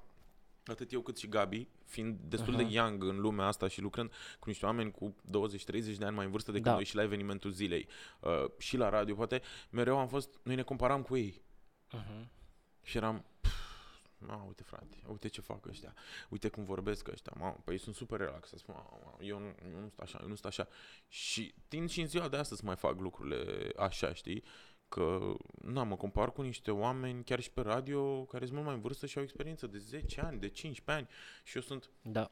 atât 0.72 0.92
eu 0.92 1.02
cât 1.02 1.18
și 1.18 1.28
Gabi, 1.28 1.68
fiind 1.86 2.18
destul 2.20 2.54
Aha. 2.54 2.64
de 2.64 2.70
young 2.74 3.04
în 3.04 3.20
lumea 3.20 3.46
asta 3.46 3.68
și 3.68 3.82
lucrând 3.82 4.12
cu 4.40 4.50
niște 4.50 4.66
oameni 4.66 4.92
cu 4.92 5.16
20-30 5.28 5.98
de 5.98 6.06
ani 6.06 6.16
mai 6.16 6.26
în 6.26 6.32
vârstă 6.32 6.52
decât 6.52 6.66
Da. 6.66 6.74
noi 6.74 6.86
și 6.86 6.96
la 6.96 7.04
evenimentul 7.04 7.52
zilei 7.52 7.88
uh, 8.20 8.46
și 8.58 8.78
la 8.78 8.90
radio, 8.90 9.16
poate, 9.16 9.42
mereu 9.70 9.98
am 9.98 10.08
fost... 10.08 10.40
Noi 10.44 10.56
ne 10.56 10.64
comparam 10.64 11.02
cu 11.02 11.16
ei 11.18 11.42
Uh-huh. 11.96 12.26
și 12.82 12.98
eram... 12.98 13.26
"Pf, 13.42 13.52
Ma, 14.20 14.44
uite 14.48 14.64
frate, 14.64 14.98
uite 15.08 15.28
ce 15.28 15.42
fac 15.42 15.66
ăștia, 15.66 15.94
uite 16.30 16.50
cum 16.50 16.64
vorbesc 16.64 17.08
ăștia, 17.08 17.34
ma, 17.38 17.50
păi 17.50 17.74
ei 17.74 17.80
sunt 17.80 17.96
super 17.96 18.20
relaxați, 18.20 18.64
ma, 18.68 19.00
ma, 19.04 19.18
eu, 19.20 19.40
nu, 19.40 19.46
eu 19.46 19.80
nu 19.80 19.88
sunt 19.88 20.00
așa, 20.00 20.18
eu 20.22 20.28
nu 20.28 20.34
sunt 20.34 20.46
așa. 20.46 20.68
Și 21.08 21.54
tind 21.68 21.90
și 21.90 22.02
în 22.02 22.08
ziua 22.08 22.28
de 22.28 22.38
astăzi 22.38 22.60
să 22.60 22.66
mai 22.66 22.76
fac 22.76 23.00
lucrurile 23.00 23.70
așa, 23.78 24.14
știi? 24.14 24.44
Că, 24.90 25.34
na, 25.62 25.84
mă 25.84 25.96
compar 25.96 26.32
cu 26.32 26.42
niște 26.42 26.72
oameni, 26.72 27.24
chiar 27.24 27.40
și 27.40 27.52
pe 27.52 27.62
radio, 27.62 28.24
care 28.24 28.44
sunt 28.44 28.54
mult 28.56 28.66
mai 28.68 28.76
în 28.76 28.82
vârstă 28.82 29.06
și 29.06 29.18
au 29.18 29.24
experiență 29.24 29.68
de 29.68 29.78
10 29.78 30.22
ani, 30.22 30.40
de 30.40 30.48
15 30.50 30.92
ani. 31.06 31.08
Și 31.44 31.56
eu 31.56 31.62
sunt, 31.62 31.90
Da. 32.02 32.32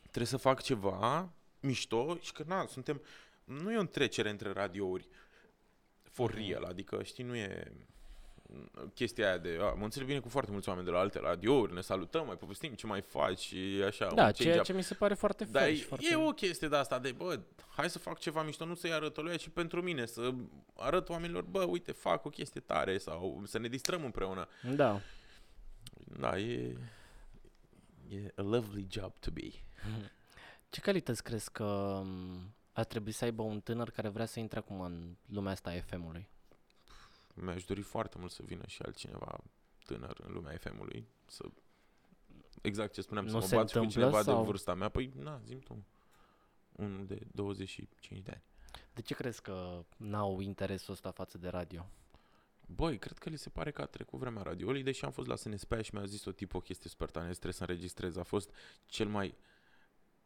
trebuie 0.00 0.26
să 0.26 0.36
fac 0.36 0.62
ceva 0.62 1.32
mișto 1.60 2.16
și 2.20 2.32
că, 2.32 2.44
na, 2.46 2.66
suntem, 2.66 3.02
nu 3.44 3.72
e 3.72 3.76
o 3.76 3.80
întrecere 3.80 4.30
între 4.30 4.52
radiouri 4.52 5.08
for 6.02 6.30
Mhm. 6.34 6.38
real, 6.38 6.64
adică, 6.64 7.02
știi, 7.02 7.24
nu 7.24 7.36
e 7.36 7.72
chestia 8.94 9.26
aia 9.26 9.38
de, 9.38 9.58
a, 9.60 9.72
mă 9.72 9.84
înțeleg 9.84 10.06
bine 10.08 10.20
cu 10.20 10.28
foarte 10.28 10.50
mulți 10.50 10.68
oameni 10.68 10.86
de 10.86 10.92
la 10.92 10.98
alte 10.98 11.18
radiouri, 11.18 11.72
ne 11.74 11.80
salutăm, 11.80 12.26
mai 12.26 12.36
povestim 12.36 12.72
ce 12.74 12.86
mai 12.86 13.00
faci 13.00 13.38
și 13.38 13.82
așa. 13.86 14.04
un 14.06 14.14
Da, 14.14 14.22
change 14.22 14.42
ceea 14.42 14.56
up. 14.58 14.62
ce 14.62 14.72
mi 14.72 14.82
se 14.82 14.94
pare 14.94 15.14
foarte 15.14 15.44
Dar 15.44 15.62
fresh. 15.62 15.80
e, 15.80 15.84
foarte... 15.84 16.06
e 16.10 16.16
o 16.16 16.30
chestie 16.30 16.68
de 16.68 16.76
asta 16.76 16.98
de, 16.98 17.12
bă, 17.12 17.40
hai 17.68 17.90
să 17.90 17.98
fac 17.98 18.18
ceva 18.18 18.42
mișto, 18.42 18.64
nu 18.64 18.74
să-i 18.74 18.92
arăt 18.92 19.16
lui 19.16 19.38
și 19.38 19.50
pentru 19.50 19.82
mine, 19.82 20.06
să 20.06 20.34
arăt 20.76 21.08
oamenilor, 21.08 21.42
bă, 21.42 21.62
uite, 21.64 21.92
fac 21.92 22.24
o 22.24 22.30
chestie 22.30 22.60
tare 22.60 22.98
sau 22.98 23.42
să 23.46 23.58
ne 23.58 23.68
distrăm 23.68 24.04
împreună. 24.04 24.48
Da. 24.74 25.00
Da, 26.18 26.38
e, 26.38 26.76
e 28.08 28.32
a 28.36 28.42
lovely 28.42 28.86
job 28.90 29.12
to 29.20 29.30
be. 29.30 29.48
Ce 30.70 30.80
calități 30.80 31.22
crezi 31.22 31.52
că 31.52 32.00
m, 32.04 32.54
ar 32.72 32.84
trebui 32.84 33.12
să 33.12 33.24
aibă 33.24 33.42
un 33.42 33.60
tânăr 33.60 33.90
care 33.90 34.08
vrea 34.08 34.26
să 34.26 34.38
intre 34.40 34.58
acum 34.58 34.80
în 34.80 35.16
lumea 35.26 35.52
asta 35.52 35.70
a 35.70 35.80
FM-ului? 35.80 36.28
Mi-aș 37.40 37.64
dori 37.64 37.80
foarte 37.80 38.18
mult 38.18 38.30
să 38.30 38.42
vină 38.44 38.62
și 38.66 38.82
altcineva 38.82 39.38
tânăr 39.84 40.20
în 40.26 40.32
lumea 40.32 40.56
FM-ului, 40.56 41.06
să 41.26 41.44
exact 42.62 42.92
ce 42.92 43.00
spuneam, 43.00 43.24
Nu 43.24 43.30
să 43.30 43.36
mă 43.36 43.42
se 43.42 43.54
bat 43.54 43.68
și 43.68 43.74
cu 43.76 43.80
întâmplă 43.82 44.08
cineva 44.08 44.22
sau- 44.22 44.40
de 44.40 44.46
vârsta 44.46 44.74
mea. 44.74 44.88
Păi, 44.88 45.12
na, 45.16 45.40
zim 45.44 45.58
tu. 45.58 45.84
Unul 46.72 47.06
de 47.06 47.18
25 47.32 48.22
de 48.22 48.30
ani. 48.30 48.42
De 48.94 49.00
ce 49.00 49.14
crezi 49.14 49.42
că 49.42 49.84
n-au 49.96 50.40
interesul 50.40 50.92
ăsta 50.92 51.10
față 51.10 51.38
de 51.38 51.48
radio? 51.48 51.86
Băi, 52.66 52.98
cred 52.98 53.18
că 53.18 53.28
li 53.28 53.38
se 53.38 53.48
pare 53.48 53.70
că 53.70 53.82
a 53.82 53.86
trecut 53.86 54.18
vremea 54.18 54.42
radioului, 54.42 54.82
deși 54.82 55.04
am 55.04 55.10
fost 55.10 55.28
la 55.28 55.36
SNSP 55.36 55.82
și 55.82 55.94
mi-a 55.94 56.04
zis 56.04 56.24
o 56.24 56.32
tip 56.32 56.54
o 56.54 56.60
chestie 56.60 56.90
super 56.90 57.10
tare, 57.10 57.30
trebuie 57.30 57.52
să 57.52 57.62
înregistrez. 57.62 58.16
A 58.16 58.22
fost 58.22 58.50
cel 58.86 59.08
mai, 59.08 59.34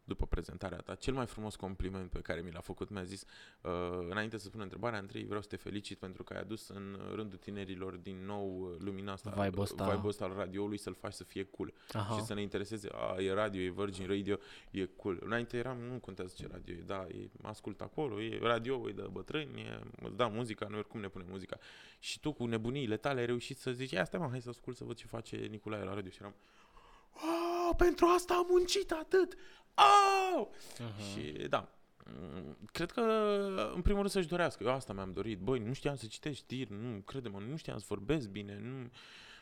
după 0.04 0.26
prezentarea 0.26 0.78
ta, 0.78 0.94
cel 0.94 1.14
mai 1.14 1.26
frumos 1.26 1.56
compliment 1.56 2.10
pe 2.10 2.20
care 2.20 2.40
mi 2.40 2.50
l-a 2.50 2.60
făcut. 2.60 2.90
Mi-a 2.90 3.02
zis, 3.02 3.24
uh, 3.60 3.70
înainte 4.10 4.38
să 4.38 4.46
spun 4.46 4.60
întrebarea, 4.60 4.98
Andrei, 4.98 5.24
vreau 5.24 5.42
să 5.42 5.48
te 5.48 5.56
felicit 5.56 5.98
pentru 5.98 6.22
că 6.22 6.32
ai 6.32 6.40
adus 6.40 6.68
în 6.68 6.98
rândul 7.14 7.38
tinerilor 7.38 7.96
din 7.96 8.24
nou 8.24 8.60
uh, 8.60 8.76
lumina 8.78 9.12
asta, 9.12 9.30
Vibe-ul 9.30 9.62
ăsta. 9.62 9.84
vibe-ul 9.84 10.08
ăsta 10.08 10.24
al 10.24 10.32
radioului 10.36 10.78
să-l 10.78 10.94
faci 10.94 11.12
să 11.12 11.24
fie 11.24 11.44
cool. 11.44 11.72
Aha. 11.92 12.16
și 12.16 12.24
să 12.24 12.34
ne 12.34 12.42
intereseze, 12.42 12.88
a, 12.92 13.20
e 13.20 13.32
radio, 13.32 13.60
e 13.60 13.70
Virgin 13.70 14.06
Radio, 14.06 14.38
e 14.70 14.84
cool. 14.84 15.18
Înainte 15.24 15.56
eram, 15.56 15.78
nu 15.78 15.98
contează 15.98 16.34
ce 16.36 16.46
radio 16.50 16.74
e, 16.74 16.82
da, 16.86 17.06
e, 17.08 17.30
ascult 17.42 17.80
acolo, 17.80 18.20
e 18.20 18.38
radio, 18.42 18.88
e 18.88 18.92
de 18.92 19.06
bătrâni, 19.10 19.60
e, 19.60 19.80
îți 20.02 20.16
da 20.16 20.26
muzica, 20.26 20.66
noi 20.68 20.78
oricum 20.78 21.00
ne 21.00 21.08
punem 21.08 21.26
muzica. 21.30 21.58
Și 21.98 22.20
tu 22.20 22.32
cu 22.32 22.46
nebuniile 22.46 22.96
tale 22.96 23.20
ai 23.20 23.26
reușit 23.26 23.58
să 23.58 23.70
zici, 23.70 23.90
ia 23.90 24.04
stai 24.04 24.20
mă, 24.20 24.28
hai 24.30 24.40
să 24.40 24.48
ascult 24.48 24.76
să 24.76 24.84
văd 24.84 24.96
ce 24.96 25.06
face 25.06 25.36
Nicolae 25.36 25.84
la 25.84 25.94
radio 25.94 26.10
și 26.10 26.18
eram, 26.20 26.34
wow, 27.22 27.74
pentru 27.76 28.06
asta 28.06 28.34
am 28.34 28.46
muncit 28.50 28.90
atât! 28.90 29.36
Au! 29.74 30.54
Mhm. 30.78 31.02
Și 31.02 31.48
da, 31.48 31.68
mm, 32.04 32.56
cred 32.72 32.90
că 32.90 33.00
în 33.74 33.82
primul 33.82 34.00
rând 34.00 34.12
să-și 34.12 34.28
dorească. 34.28 34.62
Eu 34.64 34.70
asta 34.70 34.92
mi-am 34.92 35.12
dorit. 35.12 35.38
Băi, 35.38 35.58
nu 35.58 35.72
știam 35.72 35.96
să 35.96 36.06
citesc 36.06 36.36
știri, 36.36 36.72
nu, 36.72 37.00
crede-mă, 37.00 37.38
nu 37.38 37.56
știam 37.56 37.78
să 37.78 37.84
vorbesc 37.88 38.28
bine, 38.28 38.58
nu, 38.58 38.90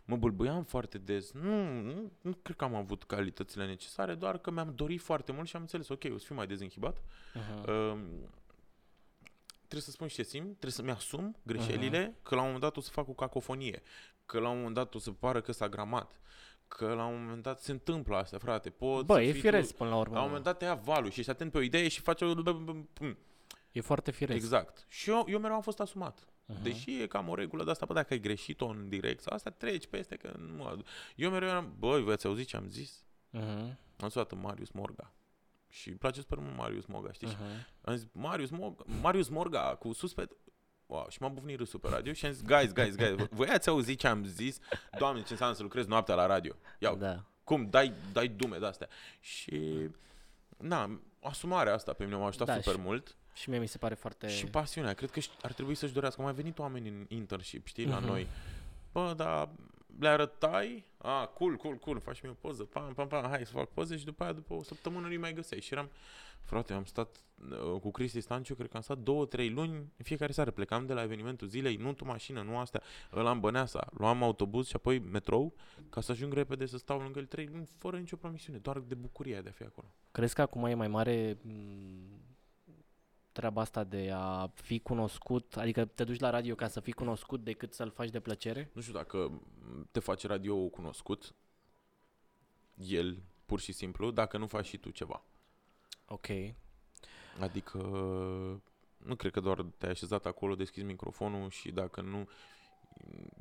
mă 0.05 0.17
bâlbâiam 0.17 0.65
foarte 0.65 0.99
des. 0.99 1.33
Nu, 1.33 1.81
nu, 1.81 2.13
nu 2.21 2.33
cred 2.43 2.57
că 2.57 2.65
am 2.65 2.75
avut 2.75 3.05
calitățile 3.05 3.67
necesare, 3.67 4.15
doar 4.15 4.39
că 4.39 4.51
mi-am 4.51 4.73
dorit 4.75 5.01
foarte 5.01 5.33
mult 5.33 5.49
și 5.49 5.57
am 5.57 5.63
înțeles, 5.63 5.89
ok, 5.89 6.05
o 6.15 6.19
să 6.19 6.25
fiu 6.25 6.35
mai 6.35 6.47
dezinhibat. 6.47 7.03
Mhm. 7.35 7.71
Um, 7.71 8.01
trebuie 9.59 9.81
să 9.81 9.91
spun 9.91 10.09
și 10.09 10.15
ce 10.15 10.23
simt, 10.23 10.47
trebuie 10.47 10.71
să-mi 10.73 10.91
asum 10.91 11.37
greșelile, 11.43 12.17
că 12.23 12.35
la 12.35 12.41
un 12.41 12.47
moment 12.47 12.63
dat 12.65 12.77
o 12.77 12.81
să 12.81 12.91
fac 12.91 13.09
o 13.09 13.13
cacofonie, 13.13 13.83
că 14.27 14.39
la 14.39 14.49
un 14.49 14.57
moment 14.57 14.75
dat 14.75 14.95
o 14.95 14.99
să 14.99 15.11
pară 15.11 15.41
că 15.41 15.53
s-a 15.53 15.69
gramat, 15.69 16.21
că 16.77 16.93
la 16.95 17.05
un 17.05 17.21
moment 17.23 17.43
dat 17.43 17.61
se 17.61 17.71
întâmplă 17.71 18.17
asta, 18.17 18.39
frate. 18.39 18.71
Pot 18.71 19.07
Bă, 19.07 19.15
să 19.15 19.21
e 19.21 19.25
fii 19.25 19.33
tu- 19.35 19.41
firesc 19.41 19.75
până 19.75 19.91
la 19.91 19.97
urmă. 19.97 20.15
la 20.15 20.21
un 20.21 20.27
moment 20.27 20.45
dat 20.45 20.59
te 20.59 20.65
ia 20.65 20.75
valul 20.75 21.11
și 21.11 21.19
ești 21.19 21.31
atent 21.31 21.53
pe 21.53 21.59
o 21.59 21.61
idee 21.61 21.89
și 21.89 22.01
faci 22.01 22.23
o... 22.23 22.33
E 23.73 23.81
foarte 23.81 24.11
firesc. 24.11 24.39
Exact. 24.39 24.85
Și 24.89 25.11
eu, 25.11 25.25
eu 25.29 25.39
mereu 25.39 25.57
am 25.57 25.63
fost 25.63 25.81
asumat. 25.81 26.25
Mhm. 26.47 26.63
Deși 26.63 27.03
e 27.03 27.07
cam 27.07 27.29
o 27.29 27.35
regulă 27.35 27.65
de 27.65 27.71
asta, 27.71 27.87
bă, 27.87 27.93
dacă 27.93 28.13
ai 28.13 28.21
greșit-o 28.21 28.67
în 28.67 28.89
direct 28.89 29.23
sau 29.23 29.35
asta, 29.35 29.51
treci 29.51 29.87
peste 29.87 30.17
că 30.17 30.35
nu... 30.39 30.83
Eu 31.17 31.31
mereu 31.31 31.49
eram, 31.49 31.75
băi, 31.79 32.03
v-ați 32.03 32.27
auzit 32.27 32.47
ce 32.47 32.57
am 32.57 32.69
zis? 32.69 33.05
Mhm. 33.31 33.79
Am 33.97 34.09
sunat 34.09 34.33
în 34.33 34.41
Marius 34.41 34.71
Morga. 34.71 35.13
Și 35.69 35.89
îmi 35.89 35.99
place 35.99 36.21
super 36.21 36.39
mult 36.39 36.57
Marius 36.57 36.87
Moga, 36.87 37.13
știi? 37.13 37.29
Uh-huh. 37.29 37.33
Uh-huh. 37.33 37.81
Am 37.81 37.97
zis, 37.97 38.07
Marius, 38.13 38.51
Mog- 38.51 38.85
Marius 39.01 39.29
Morga 39.29 39.61
cu 39.79 39.93
suspect. 39.93 40.33
Wow, 40.91 41.07
și 41.09 41.23
m-a 41.23 41.29
bufnit 41.29 41.59
râsul 41.59 41.79
pe 41.79 41.89
radio 41.89 42.13
și 42.13 42.27
am 42.27 42.33
zis, 42.33 42.43
guys, 42.43 42.73
guys, 42.73 42.95
guys, 42.97 43.15
voi 43.31 43.49
ați 43.49 43.69
auzit 43.69 43.99
ce 43.99 44.07
am 44.07 44.25
zis? 44.25 44.59
Doamne, 44.99 45.23
ce 45.23 45.27
înseamnă 45.31 45.55
să 45.57 45.63
lucrez 45.63 45.87
noaptea 45.87 46.15
la 46.15 46.27
radio? 46.27 46.55
Iau, 46.79 46.97
Da. 46.97 47.23
cum, 47.45 47.67
dai, 47.71 47.93
dai 48.13 48.29
dume 48.29 48.59
de-astea. 48.59 48.89
Și, 49.21 49.89
na, 50.59 51.01
asumarea 51.23 51.75
asta 51.75 51.93
pe 51.93 52.05
mine 52.05 52.17
m-a 52.17 52.27
ajutat 52.27 52.47
Da, 52.47 52.55
super 52.55 52.73
și- 52.75 52.81
mult. 52.81 53.17
Și 53.33 53.51
mie 53.51 53.59
mi 53.59 53.67
se 53.69 53.79
pare 53.79 53.95
foarte... 53.95 54.29
Și 54.29 54.47
pasiunea, 54.47 54.93
cred 54.93 55.11
că 55.11 55.21
ș- 55.21 55.41
ar 55.43 55.53
trebui 55.53 55.75
să-și 55.75 55.93
dorească. 55.93 56.21
Au 56.21 56.27
mai 56.27 56.37
venit 56.37 56.59
oameni 56.59 56.89
în 56.89 57.05
internship, 57.09 57.67
știi, 57.67 57.87
la 57.87 57.99
Mhm. 57.99 58.07
noi. 58.07 58.27
Bă, 58.93 59.13
dar 59.17 59.49
le 60.01 60.09
arătai, 60.09 60.85
a, 60.99 61.27
cool, 61.27 61.57
cool, 61.57 61.75
cool, 61.77 62.01
faci 62.01 62.21
mi 62.23 62.29
o 62.29 62.33
poză, 62.33 62.63
pam, 62.65 62.93
pam, 62.95 63.09
pam, 63.09 63.29
hai 63.29 63.47
să 63.47 63.53
fac 63.53 63.69
poze 63.69 63.97
și 63.97 64.05
după 64.05 64.23
aia, 64.23 64.33
după 64.33 64.55
o 64.55 64.63
săptămână 64.63 65.09
nu 65.09 65.19
mai 65.19 65.33
găseai. 65.33 65.61
Și 65.61 65.73
eram, 65.73 65.91
frate, 66.43 66.73
am 66.73 66.85
stat 66.85 67.25
uh, 67.51 67.81
cu 67.81 67.91
Cristi 67.91 68.21
Stanciu, 68.21 68.55
cred 68.55 68.69
că 68.69 68.77
am 68.77 68.83
stat 68.83 68.99
două, 68.99 69.27
trei 69.27 69.51
luni, 69.51 69.73
în 69.73 70.05
fiecare 70.05 70.33
seară 70.33 70.51
plecam 70.51 70.87
de 70.87 70.93
la 70.93 71.03
evenimentul 71.03 71.49
zilei, 71.49 71.77
nu 71.77 71.93
tu 71.93 72.05
mașină, 72.05 72.43
nu 72.43 72.59
astea, 72.59 72.83
ăla 73.13 73.31
în 73.31 73.41
Băneasa, 73.41 73.89
luam 73.91 74.23
autobuz 74.23 74.67
și 74.67 74.77
apoi 74.77 74.99
metrou, 74.99 75.55
ca 75.91 76.01
să 76.01 76.13
ajung 76.13 76.33
repede 76.33 76.67
să 76.67 76.79
stau 76.79 77.01
lângă 77.01 77.19
el 77.19 77.27
trei 77.27 77.47
luni, 77.47 77.69
fără 77.79 77.99
nicio 77.99 78.17
promisiune, 78.17 78.59
doar 78.59 78.79
de 78.79 78.95
bucuria 78.95 79.41
de 79.41 79.49
a 79.49 79.53
fi 79.53 79.63
acolo. 79.63 79.95
Crezi 80.11 80.35
că 80.35 80.43
acum 80.43 80.65
e 80.65 80.75
mai 80.75 80.89
mare 80.89 81.39
m, 81.43 81.51
treaba 83.33 83.61
asta 83.61 83.85
de 83.85 84.11
a 84.15 84.51
fi 84.55 84.79
cunoscut, 84.79 85.57
adică 85.57 85.85
te 85.85 86.05
duci 86.05 86.21
la 86.21 86.31
radio 86.31 86.55
ca 86.55 86.69
să 86.69 86.81
fii 86.81 86.93
cunoscut 86.93 87.45
decât 87.45 87.73
să-l 87.73 87.91
faci 87.91 88.11
de 88.11 88.21
plăcere? 88.21 88.71
Nu 88.73 88.81
știu 88.81 88.95
dacă 88.95 89.43
te 89.91 90.01
face 90.01 90.27
radio 90.27 90.69
cunoscut, 90.69 91.35
el, 92.75 93.23
pur 93.47 93.61
și 93.61 93.73
simplu, 93.73 94.11
dacă 94.11 94.39
nu 94.39 94.47
faci 94.47 94.67
și 94.67 94.77
tu 94.77 94.91
ceva. 94.91 95.25
Ok. 96.13 96.27
Adică 97.41 97.79
nu 98.97 99.15
cred 99.15 99.33
că 99.33 99.41
doar 99.41 99.65
te-ai 99.79 99.93
așezat 99.93 100.27
acolo, 100.27 100.55
deschizi 100.55 100.87
microfonul 100.87 101.51
și 101.51 101.71
dacă 101.71 102.01
nu 102.01 102.29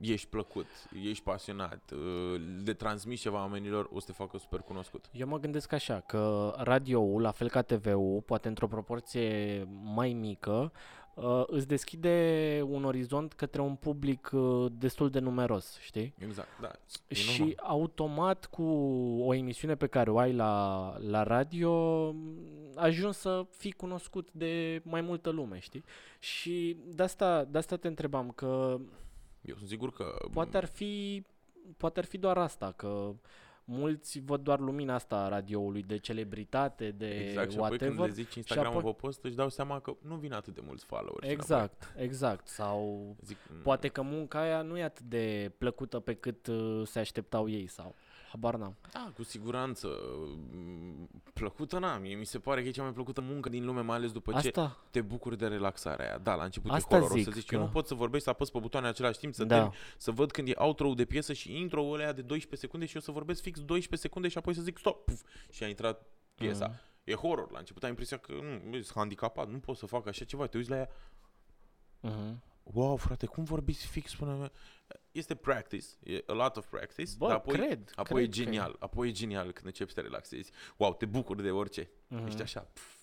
ești 0.01 0.27
plăcut, 0.27 0.65
ești 1.03 1.23
pasionat, 1.23 1.91
uh, 1.91 2.41
le 2.65 2.73
transmiți 2.73 3.21
ceva 3.21 3.37
oamenilor, 3.37 3.89
o 3.93 3.99
să 3.99 4.05
te 4.05 4.11
facă 4.11 4.37
super 4.37 4.59
cunoscut. 4.59 5.05
Eu 5.11 5.27
mă 5.27 5.39
gândesc 5.39 5.71
așa, 5.71 5.99
că 5.99 6.53
radioul, 6.57 7.21
la 7.21 7.31
fel 7.31 7.49
ca 7.49 7.61
TV-ul, 7.61 8.21
poate 8.21 8.47
într-o 8.47 8.67
proporție 8.67 9.67
mai 9.83 10.13
mică, 10.13 10.71
uh, 11.13 11.43
îți 11.47 11.67
deschide 11.67 12.61
un 12.67 12.83
orizont 12.83 13.33
către 13.33 13.61
un 13.61 13.75
public 13.75 14.29
uh, 14.33 14.71
destul 14.71 15.09
de 15.09 15.19
numeros, 15.19 15.79
știi? 15.79 16.13
Exact, 16.17 16.59
da. 16.61 16.71
E 17.07 17.13
Și 17.15 17.39
normal. 17.39 17.59
automat 17.63 18.45
cu 18.45 18.63
o 19.21 19.33
emisiune 19.33 19.75
pe 19.75 19.87
care 19.87 20.09
o 20.09 20.17
ai 20.17 20.33
la, 20.33 20.95
la 20.99 21.23
radio, 21.23 22.05
m, 22.79 22.83
ajungi 22.83 23.17
să 23.17 23.45
fii 23.51 23.71
cunoscut 23.71 24.29
de 24.31 24.81
mai 24.85 25.01
multă 25.01 25.29
lume, 25.29 25.59
știi? 25.59 25.83
Și 26.19 26.77
de 26.95 27.03
asta, 27.03 27.43
de 27.43 27.57
asta 27.57 27.75
te 27.77 27.87
întrebam, 27.87 28.31
că 28.31 28.77
Eu 29.41 29.55
sunt 29.55 29.69
sigur 29.69 29.91
că 29.93 30.15
poate 30.33 30.57
ar 30.57 30.65
fi, 30.65 31.23
poate 31.77 31.99
ar 31.99 32.05
fi 32.05 32.17
doar 32.17 32.37
asta, 32.37 32.71
că 32.71 33.13
mulți 33.63 34.19
văd 34.19 34.41
doar 34.41 34.59
lumina 34.59 34.93
asta 34.93 35.15
a 35.15 35.27
radioului 35.27 35.83
de 35.83 35.97
celebritate, 35.97 36.91
de 36.91 37.07
exact, 37.07 37.51
și 37.51 37.57
apoi 37.57 37.77
când 37.77 37.81
whatever. 37.81 38.07
le 38.07 38.13
zici 38.23 38.35
Instagram 38.35 38.77
apoi- 38.77 38.83
pe 38.93 38.97
post, 39.01 39.23
își 39.23 39.35
dau 39.35 39.49
seama 39.49 39.79
că 39.79 39.93
nu 40.01 40.15
vin 40.15 40.33
atât 40.33 40.53
de 40.53 40.61
mulți 40.65 40.85
followers. 40.85 41.27
Exact, 41.29 41.93
exact. 41.97 42.47
Sau 42.47 42.93
înapoi. 42.95 43.15
Zic, 43.21 43.37
"Mm, 43.51 43.61
poate 43.61 43.87
că 43.87 44.01
munca 44.01 44.39
aia 44.39 44.61
nu 44.61 44.77
e 44.77 44.83
atât 44.83 45.05
de 45.05 45.51
plăcută 45.57 45.99
pe 45.99 46.13
cât 46.13 46.47
uh, 46.47 46.81
se 46.87 46.99
așteptau 46.99 47.49
ei 47.49 47.67
sau 47.67 47.95
habar 48.29 48.55
n-am. 48.55 48.75
Da, 48.91 49.11
cu 49.15 49.23
siguranță. 49.23 49.87
mm, 50.51 51.09
Plăcută 51.33 51.79
n-am. 51.79 52.01
Mie 52.01 52.15
mi 52.15 52.25
se 52.25 52.39
pare 52.39 52.61
că 52.61 52.67
e 52.67 52.71
cea 52.71 52.83
mai 52.83 52.93
plăcută 52.93 53.21
muncă 53.21 53.49
din 53.49 53.65
lume, 53.65 53.81
mai 53.81 53.95
ales 53.95 54.11
după 54.11 54.31
ce 54.31 54.37
Asta, 54.37 54.77
te 54.91 55.01
bucuri 55.01 55.37
de 55.37 55.47
relaxarea 55.47 56.05
aia. 56.07 56.17
Da, 56.17 56.35
la 56.35 56.43
început 56.43 56.71
Asta 56.71 56.95
e 56.95 56.99
horror. 56.99 57.17
O 57.17 57.21
să 57.21 57.23
zic 57.23 57.33
zici, 57.33 57.51
eu 57.51 57.59
că- 57.59 57.65
nu 57.65 57.71
pot 57.71 57.87
să 57.87 57.93
vorbesc, 57.93 58.23
să 58.23 58.29
apăs 58.29 58.49
pe 58.49 58.59
butoane 58.59 58.85
în 58.85 58.91
același 58.91 59.19
timp, 59.19 59.33
să, 59.33 59.43
da. 59.43 59.55
termin, 59.55 59.73
să 59.97 60.11
văd 60.11 60.31
când 60.31 60.47
e 60.47 60.53
outro 60.55 60.93
de 60.93 61.05
piesă 61.05 61.33
și 61.33 61.57
intro 61.57 61.81
ăla 61.89 62.11
de 62.11 62.21
12 62.21 62.55
secunde 62.55 62.85
și 62.85 62.95
eu 62.95 63.01
să 63.01 63.11
vorbesc 63.11 63.41
fix 63.41 63.59
12 63.59 64.07
secunde 64.07 64.27
și 64.27 64.37
apoi 64.37 64.53
să 64.53 64.61
zic 64.61 64.77
stop 64.77 65.05
puf, 65.05 65.21
și 65.51 65.63
a 65.63 65.67
intrat 65.67 66.05
piesa. 66.35 66.65
Mhm. 66.67 66.79
E 67.03 67.13
horror. 67.13 67.51
La 67.51 67.59
început 67.59 67.83
ai 67.83 67.89
impresia 67.89 68.17
că 68.17 68.33
nu, 68.63 68.71
sunt 68.73 68.91
handicapat, 68.95 69.49
nu 69.49 69.59
pot 69.59 69.77
să 69.77 69.85
fac 69.85 70.07
așa 70.07 70.25
ceva. 70.25 70.45
Te 70.47 70.57
uiți 70.57 70.69
la 70.69 70.75
ea, 70.77 70.89
Mhm. 71.99 72.41
Wow, 72.73 72.95
frate, 72.95 73.25
cum 73.25 73.43
vorbiți 73.43 73.85
fix 73.87 74.15
până... 74.15 74.51
Este 75.11 75.35
practice, 75.35 75.85
e 76.03 76.23
a 76.27 76.33
lot 76.33 76.57
of 76.57 76.65
practice, 76.65 77.11
Bă, 77.17 77.27
dar 77.27 77.35
apoi, 77.35 77.53
cred, 77.53 77.91
apoi 77.95 78.21
e 78.21 78.25
cred 78.25 78.35
că 78.35 78.41
e. 78.41 78.43
genial, 78.43 78.75
apoi 78.79 79.07
e 79.07 79.11
genial 79.11 79.51
când 79.51 79.65
începi 79.65 79.89
să 79.89 79.95
te 79.95 80.01
relaxezi. 80.01 80.51
Wow, 80.77 80.93
te 80.93 81.05
bucuri 81.05 81.43
de 81.43 81.51
orice. 81.51 81.89
Mhm. 82.07 82.27
Ești 82.27 82.41
așa. 82.41 82.59
Pf, 82.59 82.81
pa, 82.81 82.81
pf, 82.81 82.83
pf, 82.83 82.83
pf. 82.83 82.93
Uh, 82.93 82.98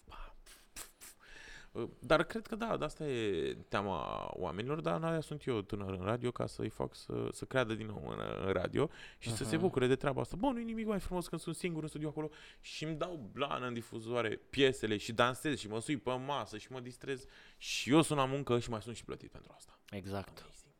Dar 1.98 2.24
cred 2.24 2.46
că 2.46 2.54
da, 2.54 2.76
de 2.76 2.84
asta 2.84 3.04
e 3.04 3.56
teama 3.68 4.30
oamenilor, 4.32 4.80
dar 4.80 5.04
aia 5.04 5.20
sunt 5.20 5.46
eu 5.46 5.60
tânăr 5.60 5.92
în 5.92 6.04
radio 6.04 6.30
ca 6.30 6.46
să-i 6.46 6.68
fac 6.68 6.94
să, 6.94 7.28
să 7.32 7.44
creadă 7.44 7.74
din 7.74 7.86
nou 7.86 8.08
în, 8.08 8.18
în 8.46 8.52
radio 8.52 8.90
și 9.18 9.30
să 9.30 9.44
se 9.44 9.54
Aha. 9.54 9.64
bucure 9.64 9.86
de 9.86 9.96
treaba 9.96 10.20
asta. 10.20 10.36
Bă, 10.36 10.46
nu 10.46 10.60
e 10.60 10.62
nimic 10.62 10.86
mai 10.86 11.00
frumos 11.00 11.28
când 11.28 11.40
sunt 11.40 11.56
singur 11.56 11.82
în 11.82 11.88
studio 11.88 12.08
acolo 12.08 12.30
și 12.60 12.84
îmi 12.84 12.96
dau 12.96 13.30
blană 13.32 13.66
în 13.66 13.74
difuzoare 13.74 14.40
piesele 14.50 14.96
și 14.96 15.12
dansez 15.12 15.58
și 15.58 15.68
mă 15.68 15.80
sui 15.80 15.96
pe 15.96 16.10
masă 16.10 16.58
și 16.58 16.72
mă 16.72 16.80
distrez 16.80 17.24
și 17.56 17.90
eu 17.90 18.02
sunt 18.02 18.18
la 18.18 18.24
muncă 18.24 18.58
și 18.58 18.70
mai 18.70 18.82
sunt 18.82 18.96
și 18.96 19.04
plătit 19.04 19.30
pentru 19.30 19.52
asta. 19.54 19.78
Exact, 19.90 20.38
Amazing. 20.38 20.74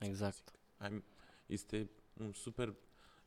exact. 0.00 0.52
I'm, 0.86 1.02
este 1.46 1.90
un 2.12 2.32
super 2.32 2.74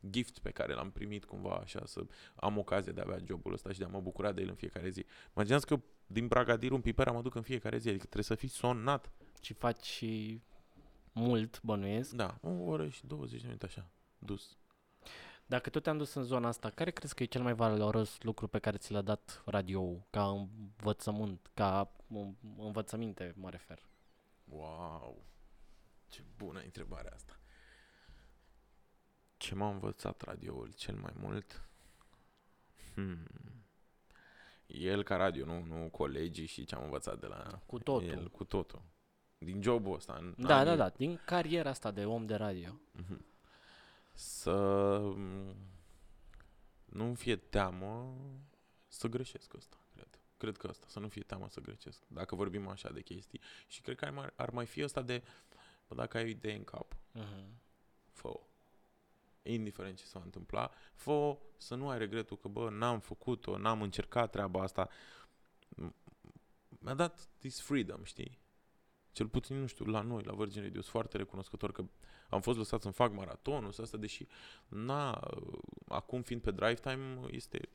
gift 0.09 0.39
pe 0.39 0.51
care 0.51 0.73
l-am 0.73 0.91
primit 0.91 1.25
cumva 1.25 1.55
așa 1.55 1.81
să 1.85 2.05
am 2.35 2.57
ocazia 2.57 2.91
de 2.91 3.01
a 3.01 3.03
avea 3.07 3.23
jobul 3.25 3.53
ăsta 3.53 3.71
și 3.71 3.79
de 3.79 3.85
a 3.85 3.87
mă 3.87 3.99
bucura 3.99 4.31
de 4.31 4.41
el 4.41 4.49
în 4.49 4.55
fiecare 4.55 4.89
zi. 4.89 5.05
Imaginați 5.35 5.65
că 5.65 5.79
din 6.07 6.27
Bragadir 6.27 6.71
un 6.71 6.81
piper 6.81 7.11
mă 7.11 7.21
duc 7.21 7.35
în 7.35 7.41
fiecare 7.41 7.77
zi, 7.77 7.87
adică 7.87 8.03
trebuie 8.03 8.23
să 8.23 8.35
fii 8.35 8.47
sonat. 8.47 9.11
Și 9.41 9.53
faci 9.53 9.83
și 9.83 10.41
mult, 11.11 11.61
bănuiesc. 11.63 12.11
Da, 12.11 12.37
o 12.41 12.49
oră 12.49 12.87
și 12.87 13.05
20 13.05 13.39
de 13.39 13.45
minute 13.45 13.65
așa, 13.65 13.89
dus. 14.17 14.57
Dacă 15.45 15.69
tot 15.69 15.83
te-am 15.83 15.97
dus 15.97 16.13
în 16.13 16.23
zona 16.23 16.47
asta, 16.47 16.69
care 16.69 16.91
crezi 16.91 17.15
că 17.15 17.23
e 17.23 17.25
cel 17.25 17.41
mai 17.41 17.53
valoros 17.53 18.21
lucru 18.21 18.47
pe 18.47 18.59
care 18.59 18.77
ți 18.77 18.91
l-a 18.91 19.01
dat 19.01 19.41
radioul 19.45 20.01
ca 20.09 20.29
învățământ, 20.29 21.49
ca 21.53 21.91
um, 22.07 22.37
învățăminte, 22.57 23.33
mă 23.35 23.49
refer? 23.49 23.79
Wow, 24.43 25.25
ce 26.07 26.23
bună 26.37 26.59
întrebare 26.59 27.11
asta. 27.13 27.39
Ce 29.37 29.55
m-a 29.55 29.69
învățat 29.69 30.21
radioul 30.21 30.71
cel 30.75 30.95
mai 30.95 31.13
mult? 31.19 31.61
Hmm. 32.93 33.17
El 34.67 35.03
ca 35.03 35.15
radio, 35.15 35.45
nu, 35.45 35.63
nu 35.63 35.89
colegii 35.89 36.45
și 36.45 36.65
ce 36.65 36.75
am 36.75 36.83
învățat 36.83 37.19
de 37.19 37.25
la 37.27 37.61
Cu 37.65 37.79
totul. 37.79 38.09
el, 38.09 38.29
cu 38.29 38.43
totul. 38.43 38.81
Din 39.37 39.61
jobul 39.61 39.95
ăsta. 39.95 40.13
În 40.19 40.33
Da, 40.37 40.47
da, 40.47 40.57
anii- 40.57 40.77
da, 40.77 40.89
din 40.89 41.19
cariera 41.25 41.69
asta 41.69 41.91
de 41.91 42.05
om 42.05 42.25
de 42.25 42.35
radio. 42.35 42.79
Mhm. 42.91 43.25
Să 44.13 44.53
mm, 45.15 45.55
nu 46.85 47.13
fie 47.13 47.35
teamă 47.35 48.15
să 48.87 49.07
greșesc 49.07 49.53
ăsta, 49.53 49.77
cred. 49.93 50.07
Cred 50.37 50.57
că 50.57 50.67
ăsta, 50.69 50.85
să 50.89 50.99
nu 50.99 51.07
fie 51.07 51.21
teamă 51.23 51.49
să 51.49 51.59
greșesc. 51.59 52.03
Dacă 52.07 52.35
vorbim 52.35 52.67
așa 52.67 52.89
de 52.91 53.01
chestii. 53.01 53.41
Și 53.67 53.81
cred 53.81 53.95
că 53.97 54.05
ar 54.05 54.11
mai, 54.11 54.29
ar 54.35 54.49
mai 54.49 54.65
fi 54.65 54.83
ăsta 54.83 55.01
de, 55.01 55.23
bă, 55.87 55.95
dacă 55.95 56.17
ai 56.17 56.23
o 56.23 56.27
idee 56.27 56.55
în 56.55 56.63
cap, 56.63 56.95
Mhm. 57.11 57.45
fă 58.11 58.39
Indiferent 59.53 59.97
ce 59.97 60.03
se 60.05 60.17
va 60.17 60.23
întâmpla, 60.23 60.71
fă 60.93 61.37
să 61.57 61.75
nu 61.75 61.89
ai 61.89 61.97
regretul 61.97 62.37
că, 62.37 62.47
bă, 62.47 62.69
n-am 62.69 62.99
făcut-o, 62.99 63.57
n-am 63.57 63.81
încercat 63.81 64.31
treaba 64.31 64.61
asta. 64.61 64.89
M- 65.83 65.93
Mi-a 66.79 66.93
dat 66.93 67.29
this 67.39 67.61
freedom, 67.61 68.03
știi? 68.03 68.39
Cel 69.11 69.27
puțin, 69.27 69.59
nu 69.59 69.65
știu, 69.65 69.85
la 69.85 70.01
noi, 70.01 70.23
la 70.23 70.33
Virgin 70.33 70.61
Radio, 70.61 70.81
sunt 70.81 70.91
foarte 70.93 71.17
recunoscător 71.17 71.71
că 71.71 71.83
am 72.29 72.41
fost 72.41 72.57
lăsat 72.57 72.81
să-mi 72.81 72.93
fac 72.93 73.13
maratonul 73.13 73.71
să 73.71 73.81
asta, 73.81 73.97
deși, 73.97 74.27
na, 74.67 75.27
acum 75.87 76.21
fiind 76.21 76.41
pe 76.41 76.51
drive 76.51 76.73
time, 76.73 77.19
este 77.31 77.69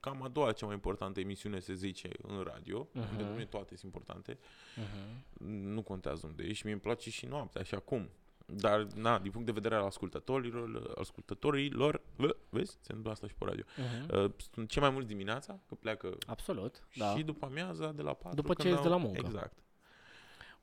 cam 0.00 0.22
a 0.22 0.28
doua 0.28 0.52
cea 0.52 0.66
mai 0.66 0.74
importantă 0.74 1.20
emisiune, 1.20 1.58
se 1.58 1.74
zice, 1.74 2.08
în 2.22 2.40
radio. 2.42 2.88
Mhm. 2.92 3.04
Uh-huh. 3.04 3.16
Pentru 3.16 3.32
mine 3.32 3.46
toate 3.46 3.76
sunt 3.76 3.94
importante. 3.94 4.38
Mhm. 4.76 5.24
Nu 5.54 5.82
contează 5.82 6.26
unde 6.26 6.42
ești, 6.42 6.64
mie 6.64 6.72
îmi 6.72 6.82
place 6.82 7.10
și 7.10 7.26
noaptea, 7.26 7.62
și 7.62 7.74
acum. 7.74 8.08
Dar, 8.46 8.86
na, 8.94 9.18
din 9.18 9.30
punct 9.30 9.46
de 9.46 9.52
vedere 9.52 9.74
al 9.74 9.84
ascultătorilor, 9.84 10.92
ascultătorilor, 10.98 12.00
vă, 12.16 12.36
vezi, 12.48 12.70
se 12.70 12.78
întâmplă 12.80 13.10
asta 13.10 13.26
și 13.26 13.34
pe 13.34 13.44
radio. 13.44 13.64
Mhm. 13.76 14.24
Uh, 14.24 14.30
sunt 14.54 14.68
ce 14.68 14.80
mai 14.80 14.90
mult 14.90 15.06
dimineața, 15.06 15.58
că 15.68 15.74
pleacă 15.74 16.18
Absolut, 16.26 16.82
da. 16.96 17.14
și 17.16 17.22
după 17.22 17.44
amiaza 17.46 17.92
de 17.92 18.02
la 18.02 18.12
4. 18.12 18.34
După 18.40 18.54
ce 18.54 18.62
când 18.62 18.74
ies 18.74 18.82
de 18.82 18.88
au- 18.88 18.92
la 18.98 19.04
muncă. 19.04 19.22
Exact. 19.24 19.56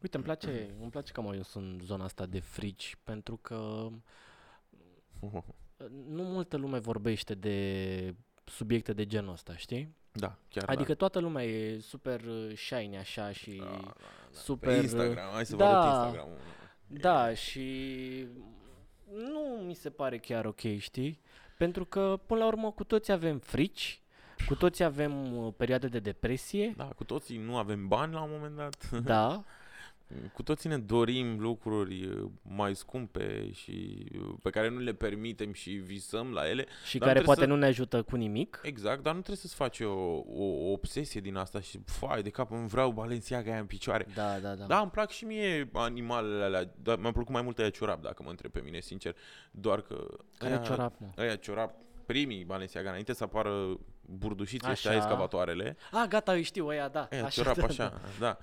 Uite, 0.02 0.16
îmi 0.16 0.26
place, 0.26 0.76
îmi 0.82 0.90
place 0.92 1.12
că 1.12 1.20
am 1.20 1.28
ajuns 1.28 1.54
în 1.54 1.80
zona 1.84 2.04
asta 2.04 2.26
de 2.26 2.40
frici, 2.40 2.98
pentru 3.04 3.38
că 3.42 3.88
uh, 5.20 5.44
nu 6.10 6.24
multă 6.24 6.58
lume 6.58 6.80
vorbește 6.80 7.34
de 7.34 8.16
subiecte 8.44 8.94
de 8.94 9.06
genul 9.06 9.32
ăsta, 9.34 9.56
știi? 9.56 9.96
Da, 10.12 10.38
chiar 10.50 10.70
Adică 10.70 10.94
toată 10.94 11.20
lumea 11.20 11.44
e 11.46 11.80
super 11.80 12.22
uh, 12.22 12.52
shiny 12.56 12.98
așa 12.98 13.32
și... 13.32 13.52
da. 13.52 13.64
Da, 13.66 13.72
da, 13.72 13.78
da. 13.84 13.94
super, 14.32 14.70
Pe 14.76 14.82
Instagram, 14.82 15.30
hai 15.32 15.46
să 15.46 15.56
vă 15.56 15.64
da. 15.64 15.82
arăt 15.82 16.06
Instagram. 16.06 16.38
Da, 16.92 17.34
și 17.34 18.26
nu 19.14 19.64
mi 19.66 19.74
se 19.74 19.90
pare 19.90 20.18
chiar 20.18 20.46
ok, 20.46 20.60
știi? 20.78 21.20
Pentru 21.58 21.86
că, 21.86 22.20
până 22.26 22.40
la 22.40 22.46
urmă, 22.46 22.72
cu 22.72 22.84
toți 22.84 23.12
avem 23.12 23.38
frici, 23.40 24.02
Cu 24.48 24.56
toții 24.56 24.84
avem 24.84 25.38
uh, 25.38 25.54
perioade 25.58 25.88
de 25.88 26.00
depresie, 26.00 26.74
Da, 26.78 26.84
cu 26.84 27.04
toții 27.04 27.38
nu 27.38 27.58
avem 27.58 27.88
bani 27.88 28.14
la 28.14 28.22
un 28.22 28.30
moment 28.32 28.56
dat. 28.56 28.90
da, 29.04 29.44
Cu 30.34 30.44
toții 30.44 30.70
ne 30.70 30.78
dorim 30.78 31.40
lucruri 31.40 32.06
uh, 32.06 32.30
mai 32.42 32.76
scumpe 32.76 33.52
și 33.52 34.06
uh, 34.20 34.34
pe 34.44 34.50
care 34.50 34.70
nu 34.70 34.80
le 34.80 34.94
permitem 34.94 35.54
și 35.54 35.72
visăm 35.72 36.32
la 36.32 36.50
ele. 36.50 36.66
și 36.86 36.98
Dar 36.98 37.08
care 37.08 37.20
trebuie 37.20 37.24
poate 37.24 37.40
să- 37.42 37.46
nu 37.48 37.56
ne 37.56 37.66
ajută 37.66 38.02
cu 38.04 38.16
nimic. 38.16 38.60
Exact, 38.64 39.04
dar 39.04 39.14
nu 39.14 39.20
trebuie 39.20 39.38
să-ți 39.38 39.56
faci 39.56 39.80
o, 39.80 39.92
o, 40.28 40.44
o 40.44 40.72
obsesie 40.72 41.22
din 41.22 41.36
asta 41.36 41.60
și 41.60 41.80
fai 41.86 42.22
de 42.22 42.30
cap 42.30 42.52
îmi 42.52 42.68
vreau 42.68 42.92
Balenciaga 42.92 43.52
aia 43.52 43.60
în 43.60 43.66
picioare. 43.66 44.06
Da, 44.16 44.38
da, 44.40 44.54
da. 44.56 44.66
Da, 44.66 44.80
îmi 44.80 44.92
plac 44.92 45.10
și 45.10 45.26
mie 45.26 45.70
animalele 45.74 46.44
alea, 46.44 46.74
dar 46.84 46.98
mi-a 46.98 47.12
plăcut 47.12 47.34
mai 47.34 47.42
mult 47.42 47.60
aia 47.60 47.70
ciorap, 47.70 48.02
dacă 48.02 48.24
mă 48.24 48.30
întreb 48.30 48.52
pe 48.52 48.62
mine, 48.64 48.80
sincer. 48.80 49.16
Doar 49.52 49.82
că 49.82 50.08
Care 50.38 50.54
aia, 50.54 50.62
ciorap, 50.62 50.94
mă? 51.00 51.08
aia 51.24 51.36
ciorap, 51.36 51.76
primii 52.06 52.44
Balenciaga, 52.44 52.90
înainte 52.90 53.14
să 53.14 53.24
apară 53.24 53.80
burdușiții 54.02 54.72
ăștia, 54.72 54.90
Așa. 54.90 55.00
excavatoarele, 55.00 55.78
Ah, 55.92 56.06
gata, 56.10 56.32
îi 56.32 56.44
știu, 56.44 56.68
ăia, 56.68 56.88
da. 56.88 57.08
aia 57.12 57.26
așa, 57.26 57.42
ciorap 57.42 57.58
da, 57.58 57.66
așa, 57.66 58.02
da. 58.20 58.38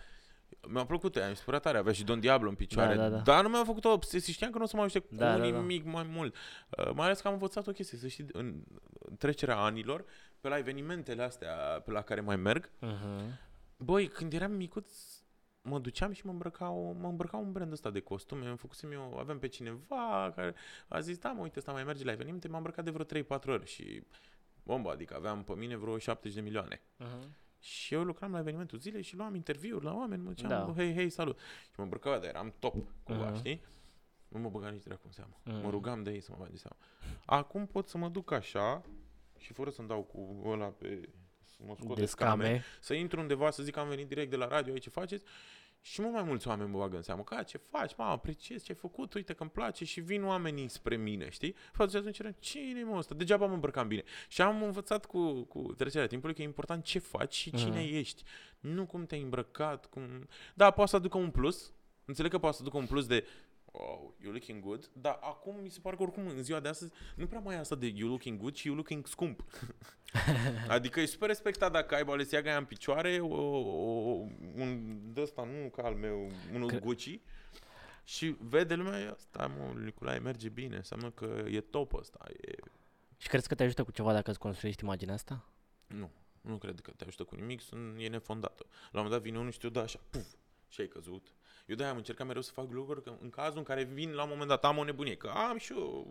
Mi-a 0.69 0.85
plăcut 0.87 1.17
aia, 1.17 1.29
mi 1.29 1.37
se 1.37 1.43
părea 1.45 1.61
tare, 1.61 1.79
avea 1.79 1.93
și 1.93 2.05
Don 2.05 2.21
Diablo 2.21 2.49
în 2.49 2.55
picioare, 2.55 2.95
Da, 2.95 3.03
da, 3.03 3.09
da. 3.17 3.23
dar 3.23 3.43
nu 3.43 3.49
mi-a 3.49 3.65
făcut 3.65 3.85
o 3.85 3.91
obsesie, 3.93 4.33
știam 4.33 4.51
că 4.51 4.59
nu 4.59 4.65
o 4.65 4.67
să 4.67 4.77
mă 4.77 4.83
ajute 4.83 4.99
cu 4.99 5.15
Da, 5.15 5.31
da, 5.31 5.39
da. 5.39 5.45
nimic 5.45 5.85
mai 5.85 6.03
mult. 6.03 6.35
Uh, 6.79 6.91
mai 6.95 7.05
ales 7.07 7.21
că 7.21 7.27
am 7.27 7.33
învățat 7.33 7.67
o 7.67 7.73
chestie, 7.73 7.99
să 7.99 8.09
știi, 8.09 8.27
în 8.33 8.63
trecerea 9.19 9.57
anilor, 9.59 10.05
pe 10.41 10.49
la 10.49 10.59
evenimentele 10.59 11.23
astea 11.23 11.55
pe 11.85 11.91
la 11.91 12.03
care 12.03 12.21
mai 12.21 12.37
merg, 12.37 12.71
Mhm. 12.81 13.39
Băi, 13.79 14.07
când 14.09 14.33
eram 14.33 14.53
micuț, 14.53 14.91
mă 15.63 15.79
duceam 15.79 16.13
și 16.13 16.27
mă 16.27 16.33
îmbrăcau, 16.33 16.97
mă 17.01 17.09
îmbrăcau 17.09 17.43
un 17.43 17.53
brand 17.53 17.73
ăsta 17.73 17.91
de 17.91 18.01
costume, 18.01 18.49
îmi 18.49 18.57
făcusem 18.57 18.93
eu, 18.93 19.17
aveam 19.19 19.39
pe 19.39 19.47
cineva 19.49 20.33
care 20.37 20.55
a 20.89 21.01
zis, 21.01 21.19
da, 21.19 21.33
mă, 21.33 21.43
uite, 21.43 21.59
ăsta 21.59 21.73
mai 21.73 21.85
merge 21.85 22.05
la 22.05 22.13
evenimente, 22.13 22.49
m-am 22.49 22.57
îmbrăcat 22.57 22.85
de 22.85 22.91
vreo 22.91 23.05
3-4 23.05 23.53
ori 23.53 23.67
și 23.67 24.03
bomba, 24.63 24.91
adică 24.91 25.15
aveam 25.17 25.45
pe 25.45 25.53
mine 25.55 25.77
vreo 25.77 25.99
70 25.99 26.37
de 26.37 26.45
milioane. 26.45 26.81
Mhm. 26.97 27.37
Și 27.61 27.95
eu 27.95 28.03
lucram 28.03 28.33
la 28.33 28.39
evenimentul 28.39 28.79
zilei 28.79 29.03
și 29.03 29.17
luam 29.17 29.35
interviuri 29.35 29.85
la 29.85 29.95
oameni, 29.95 30.23
mă 30.23 30.31
ziceam, 30.31 30.49
Da. 30.49 30.59
da. 30.65 30.73
hei, 30.73 30.95
hei, 30.95 31.11
salut. 31.11 31.39
Și 31.39 31.73
mă 31.77 31.83
îmbrăcau, 31.83 32.13
dar 32.13 32.25
eram 32.25 32.55
top, 32.59 32.75
cumva, 33.03 33.27
Mhm. 33.29 33.37
știi? 33.37 33.63
Nu 34.29 34.39
mă 34.41 34.49
băga 34.49 34.69
nici 34.69 34.83
dracu 34.83 35.03
în 35.05 35.13
seamă. 35.13 35.41
Mhm. 35.45 35.61
Mă 35.63 35.71
rugam 35.71 36.03
de 36.03 36.11
ei 36.13 36.21
să 36.21 36.31
mă 36.31 36.37
bage 36.41 36.57
seama. 36.57 36.77
Acum 37.25 37.67
pot 37.67 37.89
să 37.89 37.99
mă 37.99 38.09
duc 38.09 38.31
așa 38.31 38.83
și 39.39 39.53
fără 39.53 39.71
să-mi 39.71 39.89
dau 39.89 40.03
cu 40.03 40.43
ăla 40.49 40.67
pe... 40.67 41.09
să 41.45 41.57
mă 41.67 41.75
scot 41.79 41.95
De 41.95 42.01
de 42.01 42.07
scame, 42.07 42.43
scame. 42.45 42.65
să 42.81 42.95
intru 42.95 43.21
undeva 43.21 43.51
să 43.51 43.63
zic 43.63 43.75
că 43.75 43.81
am 43.81 43.89
venit 43.89 44.09
direct 44.09 44.31
de 44.31 44.37
la 44.37 44.49
radio, 44.49 44.73
aici 44.73 44.83
ce 44.83 44.91
faceți? 44.91 45.25
Și 45.89 46.01
mult 46.03 46.13
mai 46.15 46.23
mulți 46.23 46.49
oameni 46.49 46.71
mă 46.71 46.79
bagă 46.79 46.97
în 46.97 47.03
seamă. 47.03 47.23
Că, 47.23 47.35
"A, 47.35 47.43
ce 47.43 47.59
faci, 47.59 47.97
mă, 47.97 48.05
apreciez 48.05 48.63
ce 48.65 48.73
ai 48.73 48.79
făcut, 48.79 49.15
uite 49.15 49.33
că 49.33 49.43
îmi 49.43 49.51
place 49.53 49.85
și 49.85 50.01
vin 50.01 50.25
oamenii 50.25 50.69
spre 50.69 50.97
mine, 50.97 51.29
știi? 51.31 51.55
Față 51.73 51.91
și 51.91 51.97
atunci 51.97 52.19
eram, 52.19 52.37
cine 52.39 52.81
e 52.81 52.85
mă 52.85 52.97
ăsta? 52.97 53.15
Degeaba 53.15 53.47
mă 53.47 53.55
îmbrăcam 53.55 53.89
bine. 53.89 54.03
Și 54.29 54.43
am 54.43 54.63
învățat 54.63 55.07
cu, 55.07 55.43
cu 55.43 55.63
trecerea 55.77 56.07
timpului 56.07 56.35
că 56.35 56.41
e 56.43 56.45
important 56.45 56.85
ce 56.85 56.99
faci 56.99 57.35
și 57.35 57.51
cine 57.51 57.81
Mhm. 57.85 57.95
ești. 57.95 58.23
Nu 58.61 58.87
cum 58.87 59.07
te-ai 59.07 59.23
îmbrăcat, 59.23 59.87
cum... 59.87 60.29
Da, 60.55 60.71
poate 60.71 60.91
să 60.91 60.97
aducă 60.97 61.19
un 61.19 61.31
plus. 61.31 61.73
Înțeleg 62.05 62.31
că 62.31 62.39
poate 62.39 62.57
să 62.57 62.63
aducă 62.63 62.77
un 62.79 62.87
plus 62.87 63.07
de 63.07 63.25
wow, 63.79 64.15
you 64.23 64.33
looking 64.33 64.63
good, 64.63 64.91
dar 64.93 65.19
acum 65.21 65.61
mi 65.63 65.69
se 65.69 65.81
pare 65.81 65.97
că 65.97 66.03
oricum 66.03 66.27
în 66.27 66.43
ziua 66.43 66.61
de 66.61 66.69
astăzi 66.69 66.93
nu 67.17 67.27
prea 67.27 67.41
mai 67.41 67.55
e 67.55 67.59
asta 67.59 67.75
de 67.75 67.87
you 67.87 68.09
looking 68.09 68.41
good 68.41 68.55
și 68.55 68.67
you 68.67 68.77
looking 68.77 69.07
scump. 69.07 69.45
adică 70.69 71.01
e 71.01 71.07
super 71.07 71.29
respectat 71.29 71.73
dacă 71.73 71.95
ai 71.95 72.05
Balenciaga 72.05 72.49
aia 72.49 72.59
în 72.59 72.65
picioare, 72.65 73.19
o, 73.21 73.37
o, 73.37 74.27
un 74.55 74.99
de 75.13 75.21
ăsta, 75.21 75.45
nu 75.45 75.69
ca 75.69 75.83
al 75.83 75.95
meu, 75.95 76.31
unul 76.53 76.69
Cre- 76.69 76.79
Gucci, 76.79 77.21
și 78.05 78.37
vede 78.41 78.75
lumea, 78.75 78.99
"Ia, 78.99 79.15
stai 79.19 79.53
mă, 79.59 79.81
Nicolae, 79.81 80.19
merge 80.19 80.49
bine, 80.49 80.77
înseamnă 80.77 81.11
că 81.11 81.45
e 81.49 81.61
top 81.61 81.93
ăsta, 81.95 82.25
e... 82.41 82.53
Și 83.17 83.29
crezi 83.29 83.49
că 83.49 83.55
te 83.55 83.63
ajută 83.63 83.85
cu 83.85 83.91
ceva 83.91 84.13
dacă 84.13 84.31
îți 84.31 84.39
construiești 84.39 84.85
imaginea 84.85 85.15
asta? 85.15 85.49
Nu, 85.87 86.11
nu 86.41 86.57
cred 86.59 86.81
că 86.81 86.91
te 86.97 87.05
ajută 87.05 87.25
cu 87.25 87.35
nimic, 87.35 87.61
sunt, 87.61 88.01
e 88.01 88.09
nefondată. 88.09 88.67
La 88.69 88.75
un 88.77 88.91
moment 88.93 89.11
dat 89.13 89.23
vine 89.23 89.39
unul 89.39 89.51
și 89.51 89.59
te 89.59 89.69
dă 89.69 89.81
așa, 89.81 90.01
puf, 90.11 90.27
și 90.69 90.81
ai 90.81 90.89
căzut. 90.89 91.35
Eu 91.67 91.77
de-aia 91.77 91.91
am 91.93 91.97
încercat 91.99 92.27
mereu 92.27 92.43
să 92.43 92.53
fac 92.53 92.71
lucruri 92.71 93.03
că 93.03 93.13
în 93.21 93.31
cazul 93.31 93.59
în 93.59 93.65
care 93.65 93.83
vin 93.83 94.13
la 94.13 94.23
un 94.23 94.29
moment 94.29 94.49
dat 94.49 94.65
am 94.65 94.79
o 94.79 94.85
nebunie, 94.85 95.17
că 95.17 95.29
am 95.29 95.59
și 95.59 95.73
eu 95.73 96.07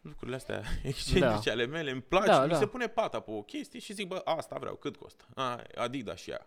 lucrurile 0.00 0.36
astea 0.36 0.62
excentrice 0.82 1.50
ale 1.50 1.66
mele, 1.66 1.90
îmi 1.90 2.02
place, 2.02 2.26
Da, 2.26 2.42
mi 2.44 2.50
da. 2.50 2.58
se 2.58 2.66
pune 2.66 2.88
pata 2.88 3.20
pe 3.20 3.30
o 3.30 3.42
chestie 3.42 3.80
și 3.80 3.92
zic, 3.92 4.06
bă, 4.06 4.22
asta 4.24 4.56
vreau, 4.58 4.74
cât 4.74 4.96
costă? 4.96 5.24
A, 5.34 5.62
Adidas 5.74 6.20
și 6.20 6.30
ea. 6.30 6.46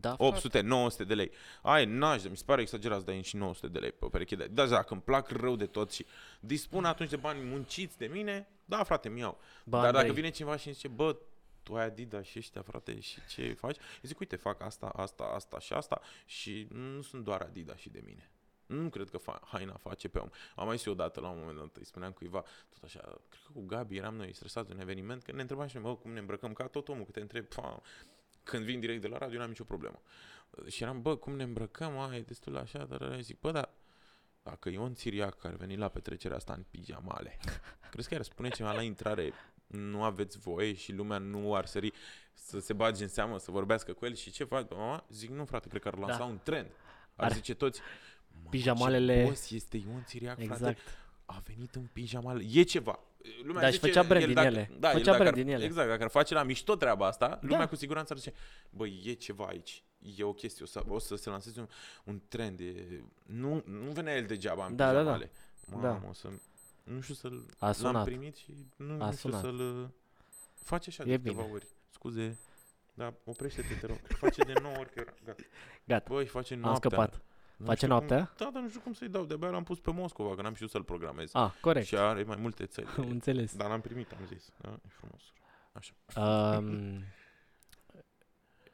Da, 0.00 0.08
frate. 0.08 0.22
800, 0.24 0.60
900 0.60 1.04
de 1.04 1.14
lei. 1.14 1.30
Ai, 1.62 1.84
n-aș, 1.84 2.22
mi 2.24 2.36
se 2.36 2.42
pare 2.46 2.60
exagerat 2.60 2.98
să 2.98 3.04
dai 3.04 3.22
și 3.22 3.36
900 3.36 3.66
de 3.68 3.78
lei 3.78 3.92
pe 3.92 4.04
o 4.04 4.08
pereche 4.08 4.36
de 4.36 4.46
Da, 4.46 4.66
dacă 4.66 4.92
îmi 4.92 5.02
plac 5.02 5.28
rău 5.28 5.56
de 5.56 5.66
tot 5.66 5.92
și 5.92 6.06
dispun 6.40 6.84
atunci 6.84 7.10
de 7.10 7.16
bani 7.16 7.42
munciți 7.42 7.98
de 7.98 8.06
mine, 8.06 8.48
da, 8.64 8.82
frate, 8.82 9.08
mi 9.08 9.20
iau. 9.20 9.40
Bă, 9.64 9.76
Dar 9.76 9.84
dacă 9.84 9.96
Andrei, 9.96 10.14
vine 10.14 10.30
cineva 10.30 10.56
și 10.56 10.66
îmi 10.66 10.74
zice, 10.74 10.88
bă, 10.88 11.16
tu 11.62 11.74
ai 11.74 11.84
Adidas 11.84 12.26
și 12.26 12.38
ăștia, 12.38 12.62
frate, 12.62 13.00
și 13.00 13.18
ce 13.28 13.52
faci? 13.52 13.76
Eu 13.76 14.02
zic, 14.02 14.18
uite, 14.18 14.36
fac 14.36 14.62
asta, 14.62 14.86
asta, 14.86 15.24
asta 15.24 15.58
și 15.58 15.72
asta 15.72 16.00
și 16.26 16.66
nu 16.70 17.02
sunt 17.02 17.24
doar 17.24 17.40
Adidas 17.40 17.78
și 17.78 17.90
de 17.90 18.02
mine. 18.04 18.30
Nu 18.66 18.88
cred 18.88 19.10
că 19.10 19.18
fa- 19.18 19.42
haina 19.44 19.76
face 19.76 20.08
pe 20.08 20.18
om. 20.18 20.28
Am 20.56 20.66
mai 20.66 20.76
zis 20.76 20.86
eu 20.86 20.92
odată 20.92 21.20
la 21.20 21.28
un 21.28 21.38
moment 21.38 21.58
dat, 21.58 21.76
îi 21.76 21.84
spuneam 21.84 22.12
cuiva, 22.12 22.44
tot 22.68 22.82
așa, 22.82 23.00
cred 23.00 23.42
că 23.46 23.52
cu 23.52 23.60
Gabi 23.66 23.96
eram 23.96 24.14
noi 24.14 24.34
stresați 24.34 24.68
de 24.68 24.74
un 24.74 24.80
eveniment, 24.80 25.22
că 25.22 25.32
ne 25.32 25.40
întrebam 25.40 25.66
și 25.66 25.76
noi, 25.76 25.84
bă, 25.84 25.96
cum 25.96 26.12
ne 26.12 26.18
îmbrăcăm, 26.18 26.52
ca 26.52 26.66
tot 26.66 26.88
omul, 26.88 27.04
că 27.04 27.10
te 27.10 27.20
întreb, 27.20 27.46
fa, 27.48 27.82
când 28.42 28.64
vin 28.64 28.80
direct 28.80 29.00
de 29.00 29.08
la 29.08 29.18
radio, 29.18 29.38
n-am 29.38 29.48
nicio 29.48 29.64
problemă. 29.64 30.02
Și 30.66 30.82
eram, 30.82 31.02
bă, 31.02 31.16
cum 31.16 31.36
ne 31.36 31.42
îmbrăcăm, 31.42 31.98
ai, 31.98 32.18
e 32.18 32.22
destul 32.22 32.56
așa, 32.56 32.84
dar 32.84 33.20
zic, 33.20 33.40
bă, 33.40 33.50
dar 33.50 33.70
dacă 34.42 34.68
Ion 34.68 34.94
Țiriac 34.94 35.44
ar 35.44 35.54
veni 35.54 35.76
la 35.76 35.88
petrecerea 35.88 36.36
asta 36.36 36.52
în 36.52 36.64
pijamale, 36.70 37.38
crezi 37.90 38.08
că 38.08 38.14
ar 38.14 38.22
spune 38.22 38.48
ceva 38.48 38.72
la 38.72 38.82
intrare, 38.82 39.32
nu 39.72 40.02
aveți 40.02 40.38
voie 40.38 40.72
și 40.74 40.92
lumea 40.92 41.18
nu 41.18 41.54
ar 41.54 41.66
sări 41.66 41.92
să 42.34 42.60
se 42.60 42.72
bage 42.72 43.02
în 43.02 43.08
seamă, 43.08 43.38
să 43.38 43.50
vorbească 43.50 43.92
cu 43.92 44.04
el 44.04 44.14
și 44.14 44.30
ce 44.30 44.44
faci, 44.44 44.66
bă, 44.68 44.74
mama? 44.76 45.04
Zic, 45.10 45.30
nu 45.30 45.44
frate, 45.44 45.68
cred 45.68 45.82
că 45.82 45.88
ar 45.88 45.98
lansa 45.98 46.18
Da. 46.18 46.24
un 46.24 46.38
trend. 46.42 46.66
Ar, 47.16 47.24
Ar- 47.26 47.32
zice 47.32 47.54
toți, 47.54 47.80
"Mamă, 48.34 48.48
Pijamalele- 48.50 49.22
ce 49.22 49.28
boss 49.28 49.50
este 49.50 49.76
Ion 49.76 50.04
Țiriac, 50.06 50.34
frate, 50.36 50.52
Exact. 50.52 50.78
a 51.24 51.42
venit 51.46 51.74
în 51.74 51.88
pijamale, 51.92 52.44
e 52.52 52.62
ceva. 52.62 52.98
Lumea 53.42 53.60
Da, 53.62 53.66
și 53.66 53.72
zice, 53.72 53.86
făcea 53.86 54.02
brand 54.02 54.20
el 54.20 54.26
din 54.26 54.34
dacă, 54.34 54.46
ele. 54.48 54.70
Da, 54.78 54.88
el 54.90 54.94
Făcea 54.98 55.04
dacă 55.10 55.22
brand 55.22 55.36
ar, 55.38 55.42
din 55.44 55.52
ele. 55.52 55.64
Exact, 55.64 55.88
dacă 55.88 56.02
ar 56.02 56.10
face 56.10 56.34
la 56.34 56.42
mișto 56.42 56.74
treaba 56.76 57.06
asta, 57.06 57.38
lumea 57.42 57.58
Da. 57.58 57.68
cu 57.68 57.76
siguranță 57.76 58.12
ar 58.12 58.18
zice, 58.18 58.32
băi, 58.70 59.02
e 59.04 59.12
ceva 59.12 59.44
aici, 59.46 59.82
e 60.16 60.22
o 60.22 60.32
chestie, 60.32 60.64
o 60.64 60.66
să, 60.66 60.82
o 60.88 60.98
să 60.98 61.14
se 61.16 61.30
lanseze 61.30 61.60
un, 61.60 61.68
un 62.04 62.20
trend, 62.28 62.60
e, 62.60 62.74
nu, 63.26 63.62
nu 63.66 63.90
venea 63.92 64.16
el 64.16 64.26
degeaba 64.26 64.66
în 64.66 64.76
Da, 64.76 64.86
da, 64.86 64.92
da. 64.92 64.98
pijamale. 64.98 65.30
Mamă, 65.66 65.82
Da. 65.82 66.08
o 66.08 66.12
să, 66.12 66.28
nu 66.84 67.00
știu 67.00 67.14
să-l, 67.14 67.46
A 67.58 67.64
l-am 67.66 67.72
sunat. 67.72 68.04
primit 68.04 68.36
și 68.36 68.54
nu, 68.76 68.92
A 69.02 69.06
nu 69.06 69.12
știu 69.12 69.30
sunat. 69.30 69.40
să-l, 69.40 69.90
face 70.54 70.88
așa 70.90 71.02
E 71.02 71.06
de 71.06 71.16
câteva 71.16 71.40
bine. 71.42 71.54
ori, 71.54 71.66
scuze, 71.90 72.38
dar 72.94 73.14
oprește-te, 73.24 73.74
te 73.74 73.86
rog, 73.86 73.96
face 74.08 74.42
de 74.44 74.52
9 74.62 74.74
ori 74.78 74.90
că 74.92 75.00
era, 75.00 75.14
gata. 75.24 75.42
Gata, 75.84 76.14
Băi, 76.14 76.26
face 76.26 76.54
am 76.54 76.60
noaptea. 76.60 76.90
scăpat. 76.90 77.22
Nu 77.56 77.64
Face 77.68 77.76
știu 77.78 77.88
noaptea? 77.88 78.24
Cum, 78.24 78.34
da, 78.46 78.50
dar 78.52 78.62
nu 78.62 78.68
știu 78.68 78.80
cum 78.80 78.92
să-i 78.92 79.08
dau, 79.08 79.24
de-abia 79.24 79.48
l-am 79.48 79.62
pus 79.64 79.80
pe 79.80 79.90
Moscova, 79.92 80.34
că 80.34 80.42
n-am 80.42 80.54
știut 80.54 80.70
să-l 80.70 80.82
programez. 80.84 81.34
Ah, 81.34 81.52
corect. 81.60 81.86
Și 81.86 81.96
are 81.96 82.22
mai 82.22 82.36
multe 82.36 82.66
țări. 82.66 82.86
Am 82.96 83.08
înțeles. 83.18 83.56
Dar 83.56 83.68
l-am 83.68 83.80
primit, 83.80 84.12
am 84.12 84.26
zis. 84.26 84.50
Da, 84.60 84.68
e 84.70 84.88
frumos. 84.88 85.22
Așa. 85.72 85.92
Um, 86.56 87.02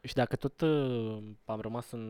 și 0.03 0.15
dacă 0.15 0.37
tot 0.37 0.61
uh, 0.61 1.23
am 1.45 1.61
rămas 1.61 1.91
în, 1.91 2.03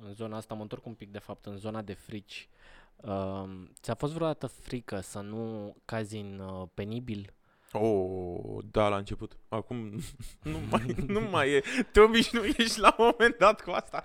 în 0.00 0.12
zona 0.12 0.36
asta, 0.36 0.54
mă 0.54 0.62
întorc 0.62 0.86
un 0.86 0.94
pic 0.94 1.10
de 1.10 1.18
fapt 1.18 1.46
în 1.46 1.56
zona 1.56 1.82
de 1.82 1.92
frici. 1.92 2.48
Um, 2.96 3.72
ți-a 3.80 3.94
fost 3.94 4.12
vreodată 4.12 4.46
frică 4.46 5.00
să 5.00 5.20
nu 5.20 5.76
cazi 5.84 6.16
în 6.16 6.38
uh, 6.38 6.68
penibil? 6.74 7.34
Oh, 7.72 8.64
da, 8.70 8.88
la 8.88 8.96
început. 8.96 9.36
Acum 9.48 9.76
nu 10.52 10.58
mai, 10.70 10.94
nu 11.06 11.20
mai 11.30 11.50
e. 11.50 11.62
Te 11.92 12.00
obișnuiești 12.00 12.80
la 12.80 12.94
un 12.98 13.04
moment 13.10 13.36
dat 13.38 13.60
cu 13.62 13.70
asta. 13.70 14.02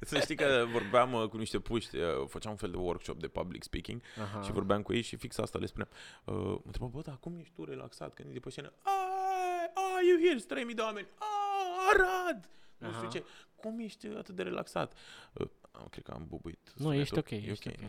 Să 0.00 0.18
știi 0.18 0.36
că 0.36 0.64
vorbeam 0.72 1.12
uh, 1.12 1.28
cu 1.28 1.36
niște 1.36 1.58
puști, 1.60 1.96
uh, 1.96 2.04
făceam 2.28 2.50
un 2.52 2.56
fel 2.58 2.70
de 2.70 2.76
workshop 2.76 3.18
de 3.20 3.28
public 3.28 3.62
speaking 3.62 4.02
Aha. 4.20 4.42
și 4.42 4.52
vorbeam 4.52 4.82
cu 4.82 4.92
ei 4.92 5.02
și 5.02 5.16
fix 5.16 5.38
asta 5.38 5.58
le 5.58 5.66
spuneam. 5.66 5.88
Uh, 6.24 6.34
mă 6.34 6.60
întrebam, 6.64 6.90
bă, 6.90 7.00
dar 7.00 7.16
cum 7.20 7.36
ești 7.38 7.52
tu 7.54 7.64
relaxat 7.64 8.14
când 8.14 8.28
e 8.28 8.32
de 8.32 8.38
pe 8.40 8.50
scenă? 8.50 8.72
Ai, 8.82 9.70
ai, 9.74 10.08
you 10.08 10.18
here, 10.18 10.36
sunt 10.38 10.48
3000 10.48 10.74
de 10.74 10.80
oameni. 10.80 11.06
Ah, 11.18 11.92
Arad! 11.92 12.48
Nu 12.78 12.86
știu 12.88 13.00
Aha. 13.00 13.08
ce. 13.10 13.24
Cum 13.56 13.78
ești 13.78 14.06
atât 14.06 14.34
de 14.34 14.42
relaxat? 14.42 14.92
Uh, 15.32 15.46
am- 15.70 15.86
cred 15.90 16.04
că 16.04 16.10
am 16.10 16.24
bubuit. 16.28 16.72
Nu, 16.76 16.94
ești 16.94 17.08
sunetul. 17.08 17.36
ok, 17.36 17.42
E 17.44 17.50
ești 17.50 17.68
ok. 17.68 17.76
nu? 17.76 17.88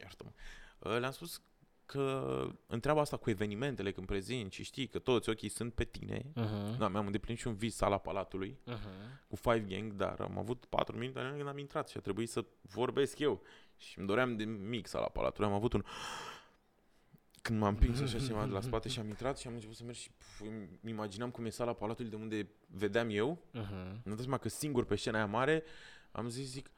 Ok, 0.00 0.06
iartă-mă. 0.06 0.30
Uh, 0.78 0.98
Le-am 1.00 1.12
spus 1.12 1.42
că 1.86 2.46
întreaba 2.66 3.00
asta 3.00 3.16
cu 3.16 3.30
evenimentele 3.30 3.92
când 3.92 4.06
prezinți 4.06 4.54
și 4.54 4.62
știi 4.62 4.86
că 4.86 4.98
toți 4.98 5.28
ochii 5.28 5.48
sunt 5.48 5.74
pe 5.74 5.84
tine. 5.84 6.20
Uh-huh. 6.20 6.78
Da, 6.78 6.88
mi-am 6.88 7.06
îndeplinit 7.06 7.40
și 7.40 7.46
un 7.46 7.54
vis 7.54 7.74
sala 7.76 7.98
Palatului 7.98 8.58
Uh-huh. 8.66 9.26
cu 9.28 9.36
Five 9.36 9.64
Gang, 9.68 9.92
dar 9.92 10.20
am 10.20 10.38
avut 10.38 10.64
4 10.64 10.98
minute 10.98 11.20
când 11.36 11.48
am 11.48 11.58
intrat 11.58 11.88
și 11.88 11.96
a 11.96 12.00
trebuit 12.00 12.30
să 12.30 12.44
vorbesc 12.62 13.18
eu. 13.18 13.42
Și 13.76 13.98
îmi 13.98 14.06
doream 14.06 14.36
de 14.36 14.44
mic 14.44 14.86
sala 14.86 15.06
Palatului. 15.06 15.48
Am 15.48 15.54
avut 15.54 15.72
un... 15.72 15.84
Când 17.42 17.58
m-am 17.58 17.68
împins 17.68 18.00
așa 18.00 18.18
ceva 18.18 18.44
de 18.46 18.52
la 18.52 18.60
spate 18.60 18.88
și 18.88 18.98
am 18.98 19.06
intrat 19.08 19.38
și 19.38 19.46
am 19.46 19.52
început 19.54 19.76
să 19.76 19.84
merg 19.84 19.96
și 19.96 20.10
pf, 20.10 20.40
îmi 20.40 20.68
imaginam 20.84 21.30
cum 21.30 21.44
e 21.44 21.50
sala 21.50 21.72
Palatului 21.72 22.10
de 22.10 22.16
unde 22.16 22.48
vedeam 22.66 23.08
eu. 23.10 23.38
Uh-huh. 23.50 23.70
Mi-am 23.70 24.02
dat 24.04 24.18
seama 24.18 24.38
că 24.38 24.48
singur 24.48 24.84
pe 24.84 24.96
scena 24.96 25.16
aia 25.16 25.26
mare 25.26 25.62
am 26.10 26.28
zis, 26.28 26.48
zic 26.50 26.70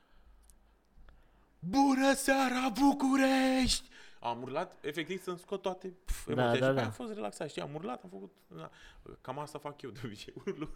Bună 1.66 2.14
seara, 2.14 2.68
București! 2.80 3.88
Am 4.20 4.42
urlat, 4.42 4.84
efectiv, 4.84 5.22
să-mi 5.22 5.38
scot 5.38 5.62
toate 5.62 5.92
pf, 6.04 6.26
Da, 6.26 6.42
emoțiile 6.42 6.66
da, 6.66 6.70
și 6.72 6.74
da. 6.78 6.84
am 6.84 6.90
fost 6.90 7.12
relaxat, 7.12 7.48
știi, 7.50 7.62
am 7.62 7.74
urlat, 7.74 8.02
am 8.02 8.10
făcut, 8.10 8.32
da. 8.46 8.70
cam 9.20 9.38
asta 9.38 9.58
fac 9.58 9.82
eu 9.82 9.90
de 9.90 10.00
obicei, 10.04 10.32
urlu. 10.46 10.68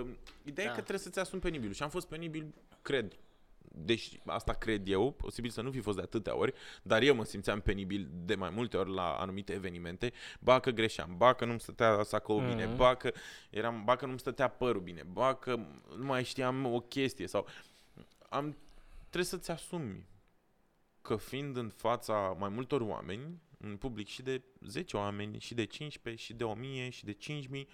Um, 0.00 0.16
Ideea 0.44 0.66
Da. 0.66 0.72
e 0.72 0.74
că 0.76 0.80
trebuie 0.80 0.98
să-ți 1.04 1.18
asumi 1.18 1.40
penibil 1.40 1.72
și 1.72 1.82
am 1.82 1.88
fost 1.88 2.06
penibil, 2.08 2.54
cred, 2.82 3.16
deci 3.58 4.20
asta 4.26 4.52
cred 4.52 4.88
eu, 4.88 5.10
posibil 5.12 5.50
să 5.50 5.60
nu 5.60 5.70
fi 5.70 5.80
fost 5.80 5.96
de 5.96 6.02
atâtea 6.02 6.36
ori, 6.36 6.54
dar 6.82 7.02
eu 7.02 7.14
mă 7.14 7.24
simțeam 7.24 7.60
penibil 7.60 8.08
de 8.24 8.34
mai 8.34 8.50
multe 8.50 8.76
ori 8.76 8.90
la 8.94 9.12
anumite 9.16 9.52
evenimente, 9.52 10.12
ba 10.40 10.60
că 10.60 10.70
greșeam, 10.70 11.14
ba 11.16 11.34
că 11.34 11.44
nu-mi 11.44 11.60
stătea 11.60 12.02
sacoul 12.02 12.46
bine, 12.48 12.64
Mhm. 12.66 12.76
ba 12.76 12.94
că, 12.94 13.12
eram, 13.50 13.84
ba 13.84 13.96
că 13.96 14.06
nu-mi 14.06 14.18
stătea 14.18 14.48
părul 14.48 14.80
bine, 14.82 15.02
ba 15.12 15.34
că 15.34 15.56
nu 15.96 16.04
mai 16.04 16.24
știam 16.24 16.66
o 16.66 16.80
chestie 16.80 17.26
sau 17.26 17.46
am, 18.28 18.56
trebuie 18.98 19.24
să-ți 19.24 19.50
asumi 19.50 20.06
că 21.08 21.16
fiind 21.16 21.56
în 21.56 21.68
fața 21.68 22.14
mai 22.38 22.48
multor 22.48 22.80
oameni, 22.80 23.40
în 23.58 23.76
public 23.76 24.06
și 24.06 24.22
de 24.22 24.42
10 24.60 24.96
oameni, 24.96 25.38
și 25.38 25.54
de 25.54 25.64
15, 25.64 26.24
și 26.24 26.32
de 26.34 26.44
1000, 26.44 26.90
și 26.90 27.04
de 27.04 27.12
5000, 27.12 27.68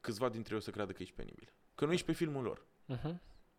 câțiva 0.00 0.28
dintre 0.28 0.52
ei 0.52 0.58
o 0.58 0.62
să 0.62 0.70
creadă 0.70 0.92
că 0.92 1.02
ești 1.02 1.14
penibil. 1.14 1.52
Că 1.74 1.84
nu 1.86 1.92
ești 1.92 2.06
pe 2.06 2.12
filmul 2.12 2.42
lor. 2.42 2.66
Uh-huh. 2.96 3.14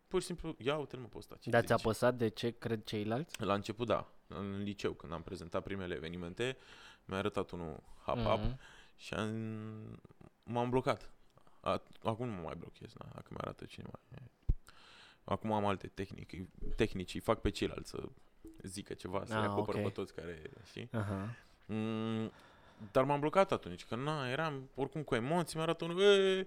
Pur 0.08 0.20
și 0.20 0.26
simplu, 0.26 0.56
ia 0.58 0.76
uite-l 0.76 0.98
mă 0.98 1.06
pe 1.06 1.16
ăsta. 1.18 1.36
ce 1.40 1.50
Dar 1.50 1.64
ți-a 1.64 1.76
zice. 1.76 1.88
apăsat 1.88 2.14
de 2.16 2.28
ce 2.28 2.50
cred 2.50 2.84
ceilalți? 2.84 3.42
La 3.42 3.54
început, 3.54 3.86
da. 3.86 4.12
În 4.26 4.62
liceu, 4.62 4.92
când 4.92 5.12
am 5.12 5.22
prezentat 5.22 5.62
primele 5.62 5.94
evenimente, 5.94 6.56
mi-a 7.04 7.18
arătat 7.18 7.50
unul 7.50 7.82
hap-hap 8.06 8.38
Mhm. 8.38 8.58
și 8.96 9.14
am, 9.14 10.00
m-am 10.42 10.70
blocat. 10.70 11.12
A, 11.60 11.82
acum 12.02 12.28
nu 12.28 12.34
mă 12.34 12.40
mai 12.42 12.54
blochez, 12.58 12.92
da, 12.92 13.04
dacă 13.14 13.26
mi-arată 13.30 13.64
cineva. 13.64 14.00
Acum 15.24 15.52
am 15.52 15.64
alte 15.66 15.86
tehnici, 15.86 16.42
tehnici, 16.76 17.14
îi 17.14 17.20
fac 17.20 17.40
pe 17.40 17.50
ceilalți 17.50 17.90
să 17.90 18.08
zică 18.62 18.94
ceva, 18.94 19.24
să 19.24 19.34
Ah, 19.34 19.42
i 19.42 19.44
acopăr 19.44 19.74
ok. 19.74 19.82
pe 19.82 19.88
toți 19.88 20.14
care, 20.14 20.42
știi? 20.64 20.88
Aha. 20.92 21.34
Mm, 21.66 22.30
dar 22.92 23.04
m-am 23.04 23.20
blocat 23.20 23.52
atunci, 23.52 23.84
că 23.84 23.94
na, 23.96 24.30
eram 24.30 24.70
oricum 24.74 25.02
cu 25.02 25.14
emoții, 25.14 25.54
mi-a 25.56 25.64
arătat 25.64 25.88
unul, 25.88 26.00
"E!" 26.02 26.46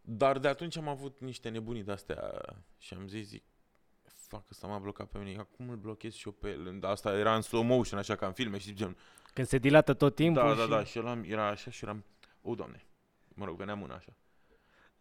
dar 0.00 0.38
de 0.38 0.48
atunci 0.48 0.76
am 0.76 0.88
avut 0.88 1.20
niște 1.20 1.48
nebunii 1.48 1.82
de-astea 1.82 2.40
și 2.78 2.94
am 2.94 3.06
zis, 3.08 3.26
zic, 3.26 3.42
fac 4.04 4.50
ăsta 4.50 4.66
m-a 4.66 4.78
blocat 4.78 5.06
pe 5.08 5.18
mine, 5.18 5.38
acum 5.38 5.68
îl 5.68 5.76
blochez 5.76 6.14
și 6.14 6.26
eu 6.26 6.32
pe 6.32 6.48
el. 6.50 6.84
Asta 6.84 7.18
era 7.18 7.34
în 7.34 7.42
slow 7.42 7.62
motion, 7.62 7.98
așa 7.98 8.16
ca 8.16 8.26
în 8.26 8.32
filme, 8.32 8.58
știi, 8.58 8.72
gen, 8.72 8.96
Când 9.34 9.46
se 9.46 9.58
dilată 9.58 9.94
tot 9.94 10.14
timpul 10.14 10.42
da, 10.42 10.50
și... 10.52 10.56
da, 10.56 10.66
da, 10.66 10.84
și 10.84 10.98
eram, 10.98 11.22
era 11.24 11.46
așa 11.46 11.70
și 11.70 11.84
eram, 11.84 12.04
o, 12.42 12.54
doamne, 12.54 12.84
mă 13.34 13.44
rog, 13.44 13.56
venea 13.56 13.74
mâna 13.74 13.94
așa. 13.94 14.12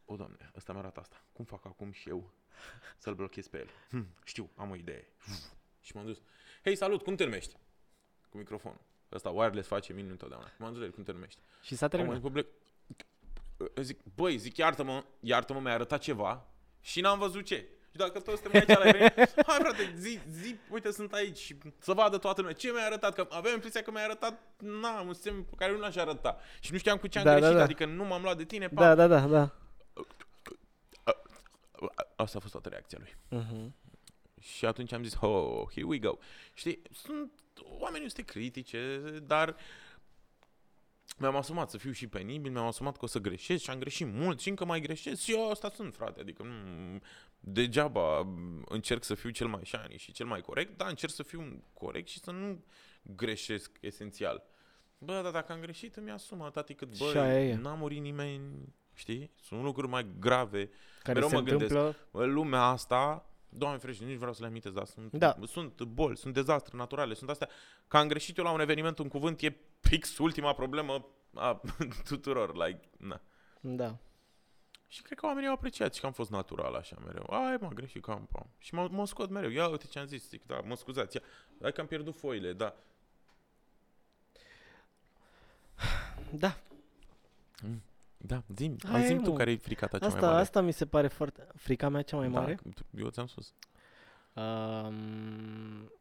O, 0.05 0.15
doamne, 0.15 0.51
ăsta 0.55 0.71
mi-a 0.71 0.81
arată 0.81 0.99
asta. 0.99 1.23
Cum 1.33 1.45
fac 1.45 1.65
acum 1.65 1.91
și 1.91 2.09
eu 2.09 2.31
să-l 2.97 3.13
blochez 3.13 3.47
pe 3.47 3.57
el? 3.57 3.69
Hm, 3.89 4.07
știu, 4.23 4.49
am 4.55 4.69
o 4.69 4.75
idee. 4.75 5.07
Și 5.81 5.95
m-am 5.95 6.05
dus. 6.05 6.21
Hei, 6.63 6.75
salut, 6.75 7.03
cum 7.03 7.15
te 7.15 7.23
numești? 7.23 7.55
Cu 8.29 8.37
microfonul. 8.37 8.81
Ăsta 9.11 9.29
wireless 9.29 9.67
face 9.67 9.93
minuni 9.93 10.11
întotdeauna. 10.11 10.51
M-am 10.57 10.69
dus 10.69 10.79
la 10.79 10.85
el, 10.85 10.91
cum 10.91 11.03
te 11.03 11.11
numești? 11.11 11.41
Și 11.61 11.75
s-a 11.75 11.85
Am 11.85 11.91
terminat. 11.91 12.15
zis, 12.15 12.23
public, 12.23 12.47
zic, 13.81 13.99
băi, 14.15 14.37
zic, 14.37 14.57
iartă-mă, 14.57 15.03
iartă-mă, 15.19 15.59
mi-a 15.59 15.73
arătat 15.73 15.99
ceva 15.99 16.45
și 16.79 17.01
n-am 17.01 17.19
văzut 17.19 17.45
ce. 17.45 17.67
Și 17.91 17.97
dacă 17.97 18.19
toți 18.19 18.41
suntem 18.41 18.61
aici 18.67 18.77
la 18.77 18.91
venit, 18.91 19.13
hai 19.47 19.59
frate, 19.59 19.93
zi, 19.97 20.19
zi, 20.29 20.55
uite, 20.69 20.91
sunt 20.91 21.13
aici 21.13 21.37
și 21.37 21.57
să 21.79 21.93
vadă 21.93 22.17
toată 22.17 22.41
lumea. 22.41 22.55
Ce 22.55 22.71
mi-a 22.71 22.85
arătat? 22.85 23.13
Că 23.13 23.27
aveam 23.29 23.53
impresia 23.53 23.81
că 23.81 23.91
mi-a 23.91 24.03
arătat, 24.03 24.39
na, 24.57 25.01
un 25.01 25.13
semn 25.13 25.43
pe 25.43 25.53
care 25.57 25.71
nu 25.71 25.79
l-aș 25.79 25.95
arăta. 25.95 26.39
Și 26.59 26.71
nu 26.71 26.77
știam 26.77 26.97
cu 26.97 27.07
ce 27.07 27.17
am 27.17 27.23
Da, 27.23 27.31
da, 27.31 27.37
greșit, 27.39 27.55
da. 27.57 27.63
adică 27.63 27.85
nu 27.85 28.03
m-am 28.05 28.21
luat 28.21 28.37
de 28.37 28.45
tine, 28.45 28.67
pa. 28.67 28.81
Da, 28.81 28.95
da, 28.95 29.07
da, 29.07 29.27
da. 29.27 29.55
Asta 32.15 32.37
a 32.37 32.41
fost 32.41 32.51
toată 32.51 32.69
reacția 32.69 32.97
lui. 33.01 33.15
Uh-huh. 33.41 33.71
Și 34.41 34.65
atunci 34.65 34.91
am 34.91 35.03
zis, 35.03 35.15
oh, 35.19 35.69
here 35.69 35.85
we 35.85 35.97
go. 35.99 36.17
Știi, 36.53 36.81
sunt 36.93 37.31
oamenii 37.63 38.05
ăștia 38.05 38.23
critice, 38.23 39.01
dar 39.23 39.55
mi-am 41.17 41.35
asumat 41.35 41.69
să 41.69 41.77
fiu 41.77 41.91
și 41.91 42.07
penibil, 42.07 42.51
mi-am 42.51 42.65
asumat 42.65 42.97
că 42.97 43.05
o 43.05 43.07
să 43.07 43.19
greșesc 43.19 43.63
și 43.63 43.69
am 43.69 43.79
greșit 43.79 44.07
mult 44.07 44.39
și 44.39 44.49
încă 44.49 44.65
mai 44.65 44.81
greșesc 44.81 45.21
și 45.21 45.31
eu 45.31 45.49
asta 45.49 45.69
sunt, 45.69 45.95
frate. 45.95 46.19
Adică 46.19 46.43
nu, 46.43 46.53
degeaba 47.39 48.27
încerc 48.65 49.03
să 49.03 49.13
fiu 49.13 49.29
cel 49.29 49.47
mai 49.47 49.61
shiny 49.63 49.97
și 49.97 50.11
cel 50.11 50.25
mai 50.25 50.41
corect, 50.41 50.77
dar 50.77 50.89
încerc 50.89 51.11
să 51.11 51.23
fiu 51.23 51.63
corect 51.73 52.07
și 52.07 52.19
să 52.19 52.31
nu 52.31 52.63
greșesc 53.01 53.71
esențial. 53.79 54.43
Bă, 54.97 55.19
dar 55.23 55.31
dacă 55.31 55.51
am 55.51 55.59
greșit, 55.59 55.95
îmi 55.95 56.11
asum 56.11 56.41
atât 56.41 56.77
cât, 56.77 56.95
Și 56.95 57.17
aia 57.17 57.43
e. 57.49 57.55
bă, 57.55 57.61
n-a 57.61 57.73
murit 57.73 58.01
nimeni, 58.01 58.73
știi? 58.93 59.31
Sunt 59.41 59.63
lucruri 59.63 59.87
mai 59.87 60.05
grave 60.19 60.69
Care 61.03 61.13
Mereu 61.13 61.29
se 61.29 61.35
mă 61.35 61.41
gândesc. 61.41 61.71
întâmplă... 61.71 61.95
în 62.11 62.33
lumea 62.33 62.61
asta, 62.61 63.30
Doamne 63.53 63.77
ferește, 63.77 64.03
nici 64.05 64.17
vreau 64.17 64.33
să 64.33 64.41
le 64.41 64.47
amintesc, 64.47 64.73
dar 64.75 64.85
sunt, 64.85 65.11
Da. 65.11 65.35
sunt 65.47 65.81
boli, 65.83 66.17
sunt 66.17 66.33
dezastre 66.33 66.77
naturale, 66.77 67.13
sunt 67.13 67.29
astea. 67.29 67.49
Că 67.87 67.97
am 67.97 68.07
greșit 68.07 68.37
eu 68.37 68.43
la 68.43 68.51
un 68.51 68.59
eveniment, 68.59 68.97
un 68.97 69.07
cuvânt, 69.07 69.41
e 69.41 69.55
fix 69.79 70.17
ultima 70.17 70.53
problemă 70.53 71.05
a 71.33 71.61
tuturor, 72.09 72.55
like, 72.65 72.89
na. 72.97 73.21
Da. 73.61 73.97
Și 74.87 75.01
cred 75.01 75.17
că 75.17 75.25
oamenii 75.25 75.47
au 75.47 75.53
apreciat 75.55 75.93
și 75.93 75.99
că 75.99 76.05
am 76.05 76.11
fost 76.11 76.29
natural 76.29 76.73
așa 76.75 76.95
mereu. 77.05 77.25
Ai, 77.29 77.57
m-am 77.59 77.73
greșit, 77.73 78.01
cam, 78.01 78.27
pam. 78.31 78.49
Și 78.57 78.73
mă, 78.73 78.87
mă 78.91 79.05
scot 79.05 79.29
mereu. 79.29 79.49
Ia 79.49 79.67
uite 79.67 79.85
ce 79.87 79.99
am 79.99 80.05
zis, 80.05 80.27
zic, 80.27 80.45
da, 80.45 80.59
mă 80.59 80.75
scuzați, 80.75 81.15
ia. 81.15 81.21
Hai 81.61 81.71
că 81.71 81.81
am 81.81 81.87
pierdut 81.87 82.15
foile, 82.15 82.53
da. 82.53 82.75
Da. 86.31 86.57
Da, 88.21 88.43
zi 88.55 88.75
Hai, 88.85 89.05
zi 89.05 89.13
tu 89.15 89.29
mă. 89.29 89.37
care 89.37 89.51
e 89.51 89.57
frica 89.57 89.87
ta 89.87 89.97
cea 89.97 90.05
mai 90.05 90.15
Asta, 90.15 90.27
mare. 90.27 90.41
asta 90.41 90.61
mi 90.61 90.71
se 90.71 90.85
pare 90.85 91.07
foarte... 91.07 91.47
Frica 91.55 91.89
mea 91.89 92.01
cea 92.01 92.17
mai 92.17 92.27
mare? 92.27 92.59
Da, 92.63 92.99
eu 93.01 93.09
ți-am 93.09 93.27
spus. 93.27 93.53
Um, 94.33 95.91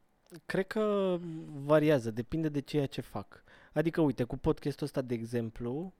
cred 0.47 0.67
că 0.67 1.17
variază, 1.65 2.11
depinde 2.11 2.49
de 2.49 2.61
ceea 2.61 2.87
ce 2.87 3.01
fac. 3.01 3.43
Adică, 3.73 4.01
uite, 4.01 4.25
cu 4.25 4.37
podcastul 4.37 4.87
ăsta, 4.87 5.01
de 5.01 5.15
exemplu, 5.15 5.95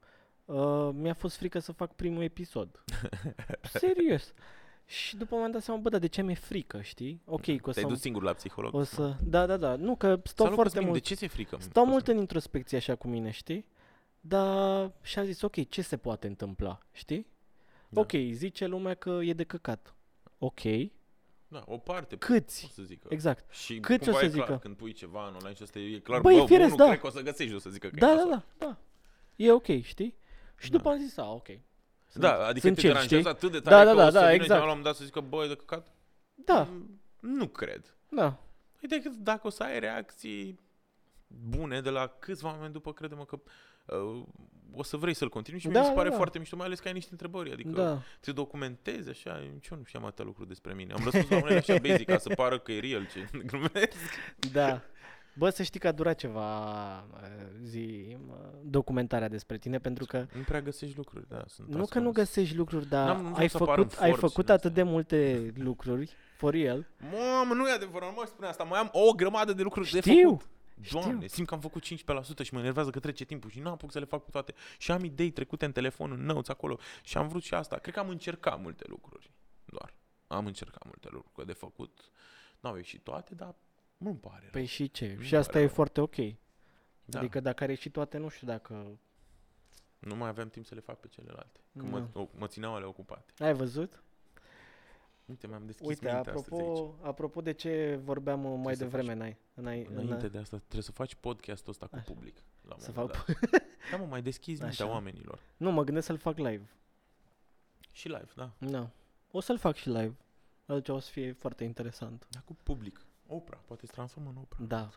uh, 0.45 0.89
mi-a 0.93 1.13
fost 1.13 1.35
frică 1.35 1.59
să 1.59 1.71
fac 1.71 1.95
primul 1.95 2.23
episod. 2.23 2.83
Serios. 3.79 4.33
Și 4.85 5.15
după 5.17 5.35
m-am 5.35 5.51
dat 5.51 5.61
seama, 5.61 5.79
bă, 5.79 5.89
dar 5.89 5.99
de 5.99 6.07
ce 6.07 6.21
mi-e 6.21 6.35
frică, 6.35 6.81
știi? 6.81 7.21
Ok, 7.25 7.41
că 7.45 7.69
o 7.69 7.71
Te-ai 7.71 7.83
să... 7.83 7.89
dus 7.91 7.99
singur 7.99 8.23
la 8.23 8.33
psiholog? 8.33 8.73
O 8.73 8.83
să... 8.83 9.15
Da, 9.23 9.45
da, 9.45 9.57
da. 9.57 9.75
Nu, 9.75 9.95
că 9.95 10.07
stau 10.07 10.45
Salut, 10.45 10.53
foarte 10.53 10.63
Cosmin, 10.73 10.87
mult... 10.87 11.01
De 11.01 11.07
ce 11.07 11.15
ți-e 11.15 11.27
frică? 11.27 11.57
Stau 11.59 11.69
Cosmin? 11.71 11.89
mult 11.91 12.07
în 12.07 12.17
introspecție 12.17 12.77
așa 12.77 12.95
cu 12.95 13.07
mine, 13.07 13.29
știi? 13.31 13.65
Dar 14.23 14.91
și 15.01 15.19
am 15.19 15.25
zis, 15.25 15.41
ok, 15.41 15.69
ce 15.69 15.81
se 15.81 15.97
poate 15.97 16.27
întâmpla, 16.27 16.79
știi? 16.91 17.27
Da. 17.89 17.99
Ok, 18.01 18.11
zice 18.31 18.65
lumea 18.65 18.93
că 18.93 19.19
e 19.23 19.33
de 19.33 19.43
căcat. 19.43 19.95
Ok, 20.37 20.59
Da, 21.47 21.63
o 21.65 21.77
parte, 21.77 22.15
câți? 22.17 22.65
o 22.65 22.67
să 22.73 22.81
zică. 22.81 23.07
Exact. 23.09 23.53
Și 23.53 23.79
Câți 23.79 24.03
cumva 24.03 24.17
o 24.17 24.19
să 24.19 24.25
e 24.25 24.29
clar, 24.29 24.45
zică? 24.47 24.57
când 24.57 24.75
pui 24.75 24.91
ceva 24.93 25.27
în 25.27 25.33
online 25.33 25.55
și 25.55 25.63
asta 25.63 25.79
e 25.79 25.99
clar, 25.99 26.21
Băi, 26.21 26.35
bă, 26.35 26.41
e 26.41 26.45
firesc, 26.45 26.65
unul 26.73 26.77
da. 26.77 26.87
cred 26.87 26.99
că 26.99 27.07
o 27.07 27.09
să 27.09 27.21
găsești, 27.21 27.55
o 27.55 27.59
să 27.59 27.69
zică 27.69 27.87
că 27.87 27.95
Da, 27.95 28.11
e 28.11 28.15
da, 28.15 28.23
nasol. 28.23 28.29
da, 28.57 28.65
da. 28.65 28.77
E 29.35 29.51
ok, 29.51 29.81
știi? 29.81 30.15
Și 30.57 30.69
Da. 30.71 30.77
după 30.77 30.89
am 30.89 30.97
zis, 30.99 31.17
a, 31.17 31.31
ok. 31.33 31.47
Sunt, 32.07 32.23
Da, 32.23 32.45
adică 32.45 32.59
sunt 32.65 32.75
te 32.75 32.81
chill, 32.81 32.93
deranjează 32.93 33.21
știi? 33.29 33.31
atât 33.35 33.51
de 33.51 33.59
Da, 33.59 33.69
tare 33.69 33.85
da, 33.85 33.91
că 33.91 33.97
da, 33.97 34.05
o 34.05 34.09
să 34.09 34.13
da, 34.13 34.19
vină 34.19 34.31
exact. 34.33 34.49
cineva 34.49 34.65
la 34.65 34.71
un 34.71 34.77
moment 34.77 34.85
dat 34.85 34.95
să 34.95 35.03
zică, 35.03 35.19
băi, 35.19 35.47
de 35.47 35.55
căcat? 35.55 35.87
Da, 36.33 36.63
Mm, 36.63 36.99
Nu 37.19 37.47
cred. 37.47 37.95
da. 38.09 38.37
Uite 38.81 39.01
că 39.01 39.09
dacă 39.09 39.47
o 39.47 39.49
să 39.49 39.63
ai 39.63 39.79
reacții 39.79 40.59
bune 41.27 41.81
de 41.81 41.89
la 41.89 42.07
câțiva 42.07 42.49
oameni 42.49 42.73
după, 42.73 42.93
credem 42.93 43.23
că 43.23 43.39
uh, 44.15 44.23
o 44.75 44.83
să 44.83 44.97
vrei 44.97 45.13
să-l 45.13 45.29
continui 45.29 45.59
și 45.59 45.67
Da, 45.67 45.79
mi 45.79 45.85
se 45.85 45.91
pare 45.91 46.03
da, 46.03 46.09
da. 46.09 46.15
foarte 46.15 46.39
mișto, 46.39 46.55
mai 46.55 46.65
ales 46.65 46.79
că 46.79 46.87
ai 46.87 46.93
niște 46.93 47.09
întrebări, 47.11 47.51
adică 47.51 47.69
Da. 47.81 48.01
te 48.19 48.31
documentezi 48.31 49.09
așa, 49.09 49.41
nici 49.53 49.67
eu 49.67 49.77
nu 49.77 49.83
știam 49.83 50.05
atâtea 50.05 50.25
lucruri 50.25 50.47
despre 50.47 50.73
mine. 50.73 50.93
Am 50.93 51.01
răspuns 51.03 51.29
la 51.29 51.35
unele 51.37 51.57
așa 51.57 51.75
basic 51.87 52.07
ca 52.07 52.17
să 52.17 52.29
pară 52.35 52.59
că 52.59 52.71
e 52.71 52.79
real 52.79 53.07
ce 53.13 53.29
glumesc. 53.49 53.97
Da. 54.51 54.81
Bă, 55.35 55.49
să 55.49 55.63
știi 55.63 55.79
că 55.79 55.87
a 55.87 55.91
durat 55.91 56.15
ceva 56.17 56.59
uh, 56.99 57.27
zi 57.63 58.17
uh, 58.29 58.35
documentarea 58.63 59.27
despre 59.27 59.57
tine 59.57 59.77
pentru 59.79 60.05
că 60.05 60.17
Nu 60.35 60.41
prea 60.41 60.61
găsești 60.61 60.97
lucruri, 60.97 61.25
da, 61.29 61.43
sunt 61.47 61.67
nu 61.67 61.73
că 61.85 61.99
nu 61.99 62.07
ascuns. 62.07 62.15
găsești 62.15 62.55
lucruri, 62.55 62.87
dar 62.87 63.05
N-am- 63.07 63.15
nu 63.15 63.21
vreau 63.21 63.35
ai 63.37 63.49
să 63.49 63.57
apar 63.61 63.77
în 63.77 63.83
făcut, 63.83 63.99
ai 64.03 64.09
Forbes 64.09 64.29
făcut 64.29 64.45
din 64.45 64.53
atât 64.53 64.73
de 64.73 64.79
astea. 64.81 64.93
multe 64.93 65.51
lucruri, 65.57 66.11
for 66.37 66.53
real. 66.53 66.87
Mamă, 67.11 67.53
nu 67.53 67.67
e 67.69 67.71
adevărat, 67.71 68.15
mă 68.15 68.23
spune 68.27 68.47
asta. 68.47 68.63
Mai 68.63 68.79
am 68.79 68.89
o 68.91 69.11
grămadă 69.11 69.53
de 69.53 69.61
lucruri 69.61 69.91
de 69.91 69.99
Știu, 69.99 70.29
făcut. 70.29 70.49
Doamne, 70.91 71.13
știu. 71.15 71.27
simt 71.27 71.47
că 71.47 71.53
am 71.53 71.59
făcut 71.59 71.83
15% 71.85 71.87
și 72.43 72.53
mă 72.53 72.59
enervează 72.59 72.89
că 72.89 72.99
trece 72.99 73.23
timpul 73.25 73.49
și 73.49 73.59
nu 73.59 73.67
am 73.67 73.73
apuc 73.73 73.91
să 73.91 73.99
le 73.99 74.05
fac 74.05 74.23
pe 74.23 74.31
toate. 74.31 74.53
Și 74.77 74.91
am 74.91 75.03
idei 75.03 75.31
trecute 75.31 75.65
în 75.65 75.71
telefon, 75.71 76.11
în 76.11 76.25
notes 76.25 76.47
acolo 76.49 76.79
și 77.03 77.17
am 77.17 77.27
vrut 77.27 77.43
și 77.43 77.53
asta. 77.53 77.77
Cred 77.77 77.93
că 77.93 77.99
am 77.99 78.09
încercat 78.09 78.61
multe 78.61 78.83
lucruri, 78.87 79.31
doar. 79.65 79.93
Am 80.27 80.45
încercat 80.45 80.83
multe 80.85 81.09
lucruri 81.11 81.35
că 81.35 81.43
de 81.43 81.53
făcut. 81.53 82.11
N-au 82.59 82.75
ieșit 82.75 83.03
toate, 83.03 83.35
dar 83.35 83.55
nu-mi 83.97 84.17
pare 84.17 84.39
rău. 84.41 84.49
Păi 84.51 84.65
și 84.65 84.91
ce? 84.91 85.13
Nu 85.17 85.21
Și 85.23 85.35
asta 85.35 85.51
pare 85.51 85.63
e 85.63 85.65
rău. 85.65 85.75
foarte 85.75 86.01
ok. 86.01 86.15
da. 87.05 87.19
Adică 87.19 87.39
dacă 87.39 87.63
are 87.63 87.73
și 87.73 87.89
toate, 87.89 88.17
nu 88.17 88.29
știu 88.29 88.47
dacă... 88.47 88.99
Nu 89.99 90.15
mai 90.15 90.27
aveam 90.29 90.49
timp 90.49 90.65
să 90.65 90.75
le 90.75 90.81
fac 90.81 90.99
pe 90.99 91.07
celelalte. 91.07 91.59
Că 91.77 91.83
Nu. 91.83 91.89
mă, 91.89 92.07
o, 92.13 92.27
mă 92.37 92.47
țineau 92.47 92.75
ale 92.75 92.85
ocupate. 92.85 93.33
Ai 93.43 93.53
văzut? 93.53 94.03
Uite, 95.25 95.47
mi-am 95.47 95.65
deschis 95.65 95.87
Uite, 95.87 96.05
mintea 96.05 96.33
astăzi 96.33 96.53
aici. 96.53 96.61
apropo, 96.69 96.95
apropo 97.01 97.41
de 97.41 97.51
ce 97.51 97.99
vorbeam 98.03 98.45
uh, 98.45 98.59
mai 98.63 98.75
să 98.75 98.83
devreme 98.83 99.11
înainte. 99.11 99.39
Înainte, 99.53 99.93
Înainte 99.93 100.27
de 100.27 100.37
asta, 100.37 100.57
trebuie 100.57 100.81
să 100.81 100.91
faci 100.91 101.15
podcastul 101.15 101.71
ăsta 101.71 101.85
cu 101.87 101.95
Așa. 101.95 102.11
public. 102.13 102.43
La 102.67 102.73
un 102.73 102.79
Să 102.79 102.91
moment 102.95 103.15
fac... 103.15 103.25
dat. 103.25 103.59
Da, 103.91 103.97
mă, 103.97 104.05
mai 104.05 104.21
deschizi 104.21 104.61
mintea 104.63 104.85
Așa. 104.85 104.93
oamenilor. 104.93 105.39
Nu, 105.57 105.71
mă 105.71 105.83
gândesc 105.83 106.05
să-l 106.05 106.17
fac 106.17 106.37
live. 106.37 106.69
Și 107.91 108.07
live, 108.07 108.29
da. 108.35 108.51
Da. 108.57 108.89
O 109.31 109.39
să-l 109.39 109.57
fac 109.57 109.75
și 109.75 109.87
live. 109.89 110.15
Atunci 110.65 110.89
o 110.89 110.99
să 110.99 111.09
fie 111.11 111.31
foarte 111.31 111.63
interesant. 111.63 112.27
Dar 112.29 112.41
cu 112.45 112.57
public. 112.63 113.05
Opera, 113.27 113.57
poate 113.65 113.85
se 113.85 113.91
transformă 113.91 114.29
în 114.29 114.37
opera. 114.37 114.63
Da. 114.67 114.89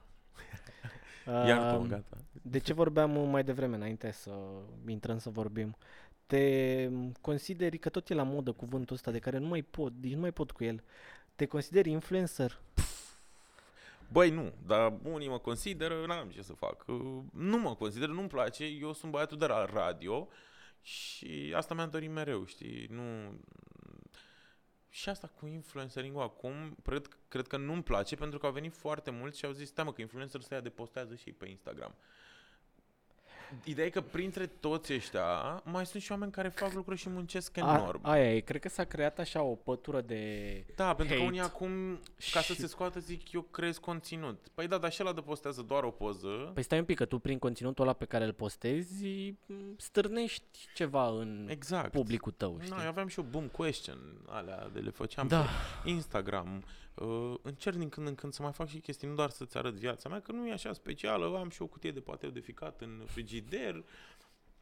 Iar 1.46 1.74
tu, 1.74 1.80
Um, 1.80 1.86
gata. 1.88 2.16
De 2.42 2.58
ce 2.58 2.72
vorbeam 2.72 3.16
uh, 3.16 3.28
mai 3.30 3.44
devreme, 3.44 3.76
înainte 3.76 4.10
să 4.10 4.30
intrăm 4.86 5.18
să 5.18 5.30
vorbim? 5.30 5.76
Te 6.26 6.88
consideri 7.20 7.78
că 7.78 7.88
tot 7.88 8.10
e 8.10 8.14
la 8.14 8.22
modă 8.22 8.52
cuvântul 8.52 8.94
ăsta 8.94 9.10
de 9.10 9.18
care 9.18 9.38
nu 9.38 9.46
mai 9.46 9.62
pot, 9.62 9.92
deci 9.92 10.12
nu 10.12 10.20
mai 10.20 10.32
pot 10.32 10.50
cu 10.50 10.64
el. 10.64 10.82
Te 11.36 11.46
consideri 11.46 11.90
influencer? 11.90 12.60
Băi, 14.08 14.30
nu, 14.30 14.52
dar 14.66 14.92
unii 15.02 15.28
mă 15.28 15.38
consideră, 15.38 16.06
n-am 16.06 16.30
ce 16.30 16.42
să 16.42 16.52
fac. 16.52 16.84
Uh, 16.86 17.22
Nu 17.32 17.58
mă 17.58 17.74
consider, 17.74 18.08
nu-mi 18.08 18.28
place, 18.28 18.64
eu 18.64 18.92
sunt 18.92 19.12
băiatul 19.12 19.38
de 19.38 19.46
la 19.46 19.64
radio 19.64 20.28
și 20.82 21.52
asta 21.56 21.74
mi-am 21.74 21.90
dorit 21.90 22.10
mereu, 22.10 22.44
știi, 22.44 22.86
nu... 22.90 23.02
Și 24.88 25.08
asta 25.08 25.30
cu 25.38 25.46
influencering 25.46 26.16
acum, 26.20 26.76
cred, 26.82 27.08
cred 27.28 27.46
că 27.46 27.56
nu-mi 27.56 27.82
place 27.82 28.16
pentru 28.16 28.38
că 28.38 28.46
au 28.46 28.52
venit 28.52 28.74
foarte 28.74 29.10
mulți 29.10 29.38
și 29.38 29.44
au 29.44 29.52
zis, 29.52 29.68
stai 29.68 29.84
mă, 29.84 29.92
că 29.92 30.00
influencer 30.00 30.40
ăia 30.50 30.60
de 30.60 30.68
postează 30.68 31.14
și 31.14 31.28
ei 31.28 31.34
pe 31.34 31.48
Instagram. 31.48 31.94
Ideea 33.64 33.86
e 33.86 33.90
că 33.90 34.00
printre 34.00 34.46
toți 34.46 34.92
ăștia 34.94 35.60
mai 35.64 35.86
sunt 35.86 36.02
și 36.02 36.10
oameni 36.12 36.32
care 36.32 36.48
fac 36.48 36.72
lucruri 36.72 36.98
și 36.98 37.08
muncesc 37.08 37.56
enorm. 37.56 38.00
A, 38.02 38.10
aia 38.10 38.34
e, 38.34 38.40
cred 38.40 38.60
că 38.60 38.68
s-a 38.68 38.84
creat 38.84 39.18
așa 39.18 39.42
o 39.42 39.54
pătură 39.54 40.00
de... 40.00 40.64
Da, 40.76 40.94
pentru 40.94 41.04
că 41.14 41.20
hate 41.20 41.26
unii 41.26 41.40
acum, 41.40 42.00
ca 42.32 42.40
să 42.40 42.52
și- 42.52 42.60
se 42.60 42.66
scoată, 42.66 42.98
zic, 42.98 43.32
eu 43.32 43.40
creez 43.42 43.78
conținut. 43.78 44.46
Păi 44.54 44.68
da, 44.68 44.78
dar 44.78 44.92
și 44.92 45.02
ăla 45.02 45.12
de 45.12 45.20
postează 45.20 45.62
doar 45.62 45.82
o 45.82 45.90
poză. 45.90 46.50
Păi 46.54 46.62
stai 46.62 46.78
un 46.78 46.84
pic, 46.84 46.96
că 46.96 47.04
tu 47.04 47.18
prin 47.18 47.38
conținutul 47.38 47.84
ăla 47.84 47.92
pe 47.92 48.04
care 48.04 48.24
îl 48.24 48.32
postezi 48.32 49.06
m, 49.46 49.54
stârnești 49.76 50.68
ceva 50.74 51.06
în 51.08 51.46
Exact. 51.50 51.90
publicul 51.90 52.32
tău, 52.32 52.58
știi? 52.60 52.74
No, 52.76 52.82
eu 52.82 52.88
aveam 52.88 53.06
și 53.06 53.18
eu 53.18 53.26
boom 53.30 53.46
question, 53.46 53.98
alea 54.28 54.68
de 54.72 54.78
le 54.80 54.90
făceam 54.90 55.26
Da. 55.28 55.44
pe 55.82 55.90
Instagram. 55.90 56.64
Uh, 56.94 57.34
încerc 57.42 57.76
din 57.76 57.88
când 57.88 58.06
în 58.06 58.14
când 58.14 58.32
să 58.32 58.42
mai 58.42 58.52
fac 58.52 58.68
și 58.68 58.78
chestii, 58.78 59.08
nu 59.08 59.14
doar 59.14 59.30
să-ți 59.30 59.56
arăt 59.56 59.74
viața 59.74 60.08
mea, 60.08 60.20
că 60.20 60.32
nu 60.32 60.46
e 60.46 60.52
așa 60.52 60.72
specială. 60.72 61.38
Am 61.38 61.50
și 61.50 61.62
o 61.62 61.66
cutie 61.66 61.90
de 61.90 62.00
pateu 62.00 62.30
de 62.30 62.40
ficat 62.40 62.80
în 62.80 63.02
frigider. 63.06 63.84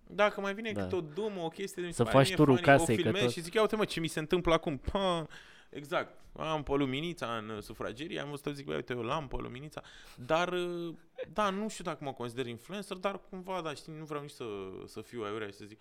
Dacă 0.06 0.40
mai 0.40 0.54
vine 0.54 0.72
Da. 0.72 0.82
câte 0.82 0.94
o 0.94 1.00
dumă, 1.00 1.40
o 1.40 1.48
chestie 1.48 1.82
de 1.82 1.88
mi 1.88 1.94
se 1.94 2.02
Să 2.02 2.02
pare 2.02 2.16
faci 2.16 2.26
mie 2.26 2.36
turul 2.36 2.56
funny, 2.56 2.68
casei, 2.68 2.94
o 2.94 2.96
că 2.96 3.02
filmez 3.02 3.22
tot- 3.22 3.32
și 3.32 3.40
zic, 3.40 3.54
ia 3.54 3.60
uite 3.60 3.76
mă, 3.76 3.84
ce 3.84 4.00
mi 4.00 4.06
se 4.06 4.18
întâmplă 4.18 4.52
acum. 4.52 4.76
Pa! 4.92 5.26
Exact. 5.70 6.20
Am 6.36 6.62
pe 6.62 6.72
luminița 6.72 7.36
în 7.36 7.48
uh, 7.48 7.62
sufragerie, 7.62 8.20
am 8.20 8.30
văzut, 8.30 8.54
zic, 8.54 8.66
băi, 8.66 8.74
uite, 8.74 8.92
eu 8.92 9.02
l-am 9.02 9.28
pe 9.28 9.36
luminița. 9.36 9.82
Dar, 10.16 10.52
uh, 10.52 10.94
da, 11.32 11.50
nu 11.50 11.68
știu 11.68 11.84
dacă 11.84 12.04
mă 12.04 12.12
consider 12.12 12.46
influencer, 12.46 12.96
dar 12.96 13.20
cumva, 13.30 13.60
da, 13.60 13.74
știi, 13.74 13.92
nu 13.98 14.04
vreau 14.04 14.22
nici 14.22 14.30
să, 14.30 14.44
să 14.86 15.00
fiu 15.00 15.22
aiurea 15.22 15.46
și 15.46 15.54
să 15.54 15.64
zic, 15.64 15.80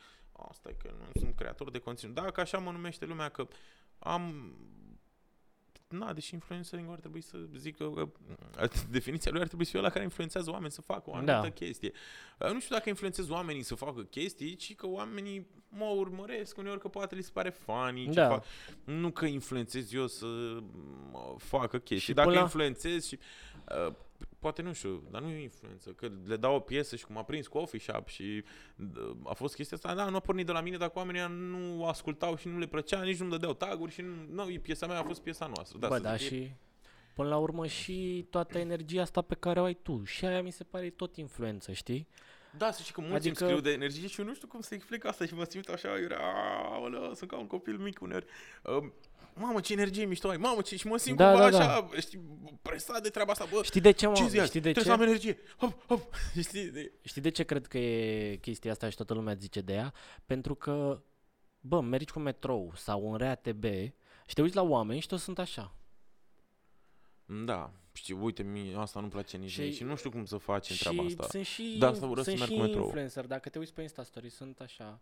asta 0.50 0.70
e 0.70 0.76
că 0.84 0.94
nu 0.98 1.22
sunt 1.22 1.36
creator 1.36 1.72
de 1.72 1.80
conținut. 1.80 2.16
Da, 2.16 2.32
că 2.32 2.42
așa 2.42 2.58
mă 2.58 2.72
numește 2.72 3.06
lumea, 3.06 3.30
că 3.30 3.48
am... 4.00 4.54
Na, 5.92 6.14
deși 6.14 6.34
influencering 6.34 6.90
ar 6.92 7.00
trebui 7.00 7.22
să 7.22 7.38
zic 7.58 7.78
că 7.78 7.90
că, 8.56 8.68
definiția 8.90 9.32
lui 9.32 9.42
ar 9.42 9.48
trebui 9.48 9.66
să 9.66 9.72
fie 9.72 9.80
la 9.82 9.90
care 9.90 10.04
influențează 10.04 10.52
oameni 10.52 10.72
să 10.72 10.82
facă 10.82 11.04
o 11.06 11.12
anumită 11.14 11.32
Da. 11.42 11.50
chestie. 11.50 11.92
Uh, 12.40 12.52
Nu 12.52 12.60
știu 12.60 12.76
dacă 12.76 12.90
influențez 12.90 13.30
oamenii 13.30 13.64
să 13.64 13.76
facă 13.76 14.02
chestii, 14.02 14.56
ci 14.56 14.76
că 14.76 14.88
oamenii 14.88 15.48
mă 15.70 15.86
urmăresc 15.86 16.58
uneori 16.58 16.80
că 16.80 16.88
poate 16.88 17.16
li 17.16 17.22
se 17.24 17.30
pare 17.34 17.50
funny 17.50 18.04
ce 18.06 18.12
Da. 18.12 18.28
fac. 18.30 18.44
Nu 18.84 19.12
că 19.12 19.26
influențez 19.26 19.94
eu 19.94 20.08
să 20.08 20.26
mă, 21.12 21.36
facă 21.38 21.78
chestii. 21.78 21.98
Și 22.08 22.14
dacă 22.14 22.28
până 22.28 22.40
la- 22.40 22.46
influențez 22.46 23.06
și... 23.08 23.18
Uh, 23.88 23.94
poate 24.42 24.62
nu 24.62 24.74
știu, 24.74 25.04
dar 25.12 25.22
nu 25.22 25.30
e 25.30 25.42
influență, 25.42 25.90
că 25.90 26.10
le 26.26 26.38
dau 26.38 26.56
o 26.56 26.60
piesă 26.60 26.96
și 26.96 27.06
cum 27.06 27.18
a 27.18 27.24
prins 27.24 27.48
coffee 27.48 27.80
shop 27.80 28.08
și 28.08 28.44
uh, 28.98 29.16
a 29.24 29.34
fost 29.34 29.56
chestia 29.56 29.78
asta, 29.78 29.96
da, 29.96 30.10
nu 30.10 30.16
a 30.16 30.20
pornit 30.20 30.46
de 30.46 30.52
la 30.52 30.62
mine, 30.62 30.78
dacă 30.78 30.92
oamenii 30.96 31.20
ăia 31.20 31.30
nu 31.30 31.86
ascultau 31.86 32.36
și 32.36 32.48
nu 32.48 32.58
le 32.60 32.66
plăcea, 32.66 33.04
nici 33.04 33.18
nu-mi 33.18 33.32
dădeau 33.32 33.54
taguri 33.54 33.92
și 33.92 34.02
nu, 34.02 34.14
nu 34.44 34.50
e 34.50 34.58
piesa 34.60 34.88
mea, 34.88 35.00
a 35.00 35.04
fost 35.04 35.22
piesa 35.22 35.46
noastră. 35.56 35.78
Da, 35.80 35.88
Bă, 35.88 35.96
să 35.96 36.02
da, 36.02 36.16
zic, 36.16 36.32
e- 36.32 36.36
și 36.36 36.52
până 37.14 37.30
la 37.30 37.38
urmă 37.38 37.68
și 37.68 38.28
toată 38.30 38.58
energia 38.58 39.02
asta 39.02 39.22
pe 39.22 39.36
care 39.36 39.60
o 39.60 39.64
ai 39.64 39.74
tu. 39.74 40.04
Și 40.04 40.26
aia 40.26 40.42
mi 40.42 40.52
se 40.52 40.64
pare 40.64 40.90
tot 40.90 41.16
influență, 41.16 41.72
știi? 41.72 42.08
Da, 42.58 42.72
să 42.72 42.82
știi 42.82 42.94
că 42.94 43.02
mulți 43.02 43.16
Adică- 43.16 43.30
adică... 43.44 43.44
îmi 43.46 43.58
scriu 43.58 43.70
de 43.72 43.76
energie 43.84 44.08
și 44.08 44.20
eu 44.20 44.26
nu 44.26 44.34
știu 44.34 44.48
cum 44.48 44.62
să 44.62 44.74
explic 44.74 45.06
asta 45.06 45.26
și 45.26 45.34
mă 45.34 45.44
simt 45.44 45.68
așa, 45.68 46.00
eu 46.00 46.08
aoleu, 46.74 47.14
sunt 47.14 47.30
ca 47.30 47.38
un 47.38 47.48
copil 47.48 47.78
mic 47.78 48.02
uneori. 48.02 48.26
Uh, 48.64 48.90
mamă, 49.42 49.60
ce 49.60 49.74
energie 49.74 50.06
mișto 50.06 50.30
ai, 50.30 50.38
mamă, 50.38 50.62
ce... 50.62 50.76
și 50.76 50.88
mă 50.88 50.98
simt 50.98 51.18
Da, 51.18 51.30
cumva 51.32 51.50
da, 51.50 51.58
da. 51.58 51.64
așa, 51.74 51.90
știi, 52.00 52.22
presat 52.62 53.02
de 53.04 53.10
treaba 53.10 53.32
asta, 53.32 53.48
bă, 53.52 53.62
Știi 53.64 53.82
de 53.82 53.92
ce, 53.92 54.08
mă? 54.08 54.14
ce 54.14 54.28
zi 54.28 54.40
azi? 54.40 54.48
Știi 54.48 54.62
de 54.62 54.72
Trebuie 54.72 54.84
ce? 54.84 54.90
să 54.90 54.92
am 54.92 55.02
energie, 55.10 55.38
hop, 55.58 55.86
hop, 55.88 56.14
știi, 56.48 56.66
de... 56.72 56.92
Știi 57.04 57.22
de 57.22 57.30
ce 57.30 57.44
cred 57.44 57.68
că 57.68 57.78
e 57.78 58.36
chestia 58.36 58.72
asta 58.72 58.90
și 58.90 58.96
toată 58.96 59.14
lumea 59.14 59.34
zice 59.34 59.62
de 59.62 59.74
ea? 59.74 59.94
Pentru 60.26 60.56
că, 60.56 61.02
bă, 61.60 61.82
mergi 61.82 62.12
cu 62.14 62.20
metrou 62.20 62.72
sau 62.76 63.12
în 63.12 63.18
RATB 63.18 63.64
și 64.26 64.34
te 64.34 64.42
uiți 64.42 64.56
la 64.56 64.62
oameni 64.62 65.00
și 65.00 65.08
toți 65.08 65.24
sunt 65.24 65.40
așa. 65.40 65.76
Da, 67.46 67.72
știu, 67.94 68.24
uite, 68.24 68.44
mie 68.44 68.76
asta 68.78 69.00
nu-mi 69.00 69.12
place 69.12 69.38
nici 69.38 69.50
Și- 69.50 69.62
și, 69.70 69.74
și 69.76 69.84
nu 69.84 69.96
știu 69.96 70.10
cum 70.10 70.26
să 70.26 70.38
facem 70.38 70.76
și 70.76 70.82
treaba 70.84 71.04
asta. 71.04 71.28
sunt 71.30 71.46
și, 71.46 71.76
De 71.80 71.86
asta 71.86 72.06
urăsc 72.06 72.28
sunt 72.28 72.38
să 72.38 72.44
merg 72.44 72.52
și 72.54 72.58
cu 72.58 72.64
metrou. 72.66 72.84
influencer. 72.84 73.26
Dacă 73.26 73.50
te 73.50 73.60
uiți 73.60 73.74
pe 73.74 73.82
Insta 73.82 74.04
Story, 74.04 74.30
sunt 74.30 74.60
așa. 74.60 75.00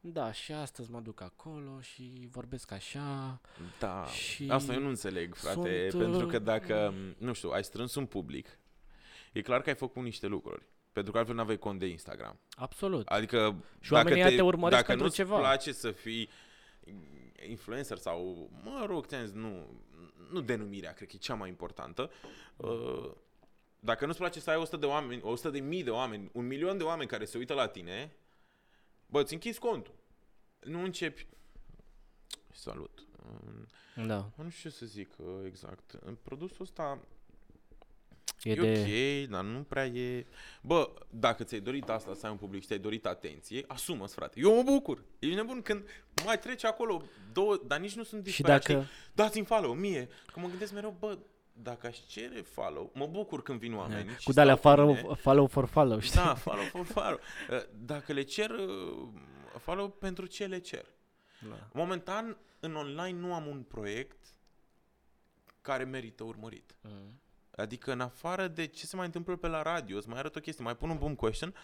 Da, 0.00 0.32
și 0.32 0.52
astăzi 0.52 0.90
mă 0.90 1.00
duc 1.00 1.20
acolo 1.20 1.80
și 1.80 2.28
vorbesc 2.30 2.70
așa. 2.72 3.40
Da, 3.78 4.06
și 4.06 4.46
asta 4.50 4.72
eu 4.72 4.80
nu 4.80 4.88
înțeleg, 4.88 5.34
frate, 5.34 5.86
sunt, 5.90 6.02
pentru 6.02 6.26
că 6.26 6.36
uh, 6.36 6.42
dacă, 6.42 6.94
nu 7.18 7.32
știu, 7.32 7.50
ai 7.50 7.64
strâns 7.64 7.94
un 7.94 8.06
public, 8.06 8.58
e 9.32 9.40
clar 9.40 9.60
că 9.60 9.68
ai 9.68 9.74
făcut 9.74 10.02
niște 10.02 10.26
lucruri. 10.26 10.68
Pentru 10.92 11.12
că 11.12 11.18
altfel 11.18 11.36
nu 11.36 11.40
aveai 11.42 11.58
cont 11.58 11.78
de 11.78 11.86
Instagram. 11.86 12.38
Absolut. 12.50 13.06
Adică 13.06 13.64
Și 13.80 13.92
oamenii 13.92 14.22
ăia 14.22 14.36
te 14.36 14.42
urmăresc 14.42 14.76
dacă 14.76 14.86
pentru 14.86 15.04
nu-ți 15.04 15.16
ceva. 15.16 15.38
place 15.38 15.72
să 15.72 15.90
fii 15.90 16.28
influencer 17.48 17.96
sau, 17.96 18.50
mă 18.64 18.84
rog, 18.86 19.06
ți-am 19.06 19.24
zis, 19.24 19.34
nu, 19.34 19.66
nu 20.30 20.40
denumirea, 20.40 20.92
cred 20.92 21.08
că 21.08 21.14
e 21.16 21.18
cea 21.18 21.34
mai 21.34 21.48
importantă. 21.48 22.10
Uh, 22.56 23.10
Dacă 23.80 24.06
nu-ți 24.06 24.18
place 24.18 24.40
să 24.40 24.50
ai 24.50 24.56
100 24.56 24.76
de 24.76 24.86
oameni, 24.86 25.22
100 25.24 25.50
de 25.50 25.60
mii 25.60 25.82
de 25.82 25.90
oameni, 25.90 26.30
un 26.32 26.46
milion 26.46 26.78
de 26.78 26.84
oameni 26.84 27.08
care 27.08 27.24
se 27.24 27.38
uită 27.38 27.54
la 27.54 27.66
tine, 27.66 28.12
bă, 29.10 29.22
ți 29.22 29.32
închizi 29.32 29.58
contul. 29.58 29.94
Nu 30.60 30.82
începi... 30.82 31.26
Salut. 32.52 33.04
Uh, 33.26 34.06
Da. 34.06 34.30
Nu 34.34 34.50
știu 34.50 34.70
ce 34.70 34.76
să 34.76 34.86
zic 34.86 35.10
uh, 35.16 35.26
exact. 35.46 35.98
În 36.04 36.16
Produsul 36.22 36.62
ăsta 36.64 36.98
E, 38.42 38.50
E, 38.50 38.54
de... 38.54 38.70
ok, 39.24 39.30
dar 39.30 39.44
nu 39.44 39.62
prea 39.62 39.86
e... 39.86 40.26
Bă, 40.62 40.92
dacă 41.10 41.44
ți-ai 41.44 41.60
dorit 41.60 41.88
asta, 41.88 42.14
să 42.14 42.26
ai 42.26 42.32
un 42.32 42.38
public 42.38 42.60
și 42.60 42.66
ți-ai 42.66 42.78
dorit 42.78 43.06
atenție, 43.06 43.64
asumă-ți, 43.66 44.14
frate. 44.14 44.40
Eu 44.40 44.54
mă 44.54 44.62
bucur. 44.62 45.04
Ești 45.18 45.34
nebun 45.34 45.62
când 45.62 45.84
mai 46.24 46.38
trece 46.38 46.66
acolo 46.66 47.02
două, 47.32 47.60
dar 47.66 47.78
nici 47.78 47.94
nu 47.94 48.02
sunt 48.02 48.20
Și 48.26 48.30
disperat. 48.32 48.66
dacă... 48.66 48.80
știi? 48.80 48.92
Dați-mi 49.14 49.44
follow, 49.44 49.72
mie. 49.74 50.08
Că 50.32 50.40
mă 50.40 50.48
gândesc 50.48 50.72
mereu, 50.72 50.96
bă, 50.98 51.18
dacă 51.62 51.86
aș 51.86 51.98
cere 52.06 52.40
follow, 52.40 52.90
mă 52.94 53.06
bucur 53.06 53.42
când 53.42 53.58
vin 53.58 53.74
oameni. 53.74 54.08
și 54.18 54.24
Cu 54.24 54.32
de-alea 54.32 54.56
stau 54.56 54.72
cu 54.72 54.78
follow, 54.80 54.94
mine. 54.94 55.14
follow 55.14 55.46
for 55.46 55.66
follow, 55.66 55.98
știi? 55.98 56.20
Da, 56.20 56.34
follow 56.34 56.64
for 56.64 56.84
follow. 56.84 57.18
Uh, 57.50 57.62
Dacă 57.92 58.12
le 58.12 58.22
cer 58.22 58.50
uh, 58.50 59.08
follow, 59.58 59.88
pentru 59.88 60.26
ce 60.26 60.46
le 60.46 60.58
cer? 60.58 60.84
Da. 61.48 61.68
Momentan, 61.72 62.36
în 62.60 62.74
online 62.74 63.18
nu 63.18 63.34
am 63.34 63.46
un 63.46 63.62
proiect 63.62 64.18
care 65.60 65.84
merită 65.84 66.24
urmărit. 66.24 66.76
Mm. 66.80 67.20
Adică 67.50 67.92
în 67.92 68.00
afară 68.00 68.48
de 68.48 68.66
ce 68.66 68.86
se 68.86 68.96
mai 68.96 69.06
întâmplă 69.06 69.36
pe 69.36 69.46
la 69.46 69.62
radio, 69.62 69.96
îți 69.96 70.08
mai 70.08 70.18
arăt 70.18 70.36
o 70.36 70.40
chestie, 70.40 70.64
mai 70.64 70.76
pun 70.76 70.90
un 70.90 70.98
boom 70.98 71.14
question, 71.14 71.54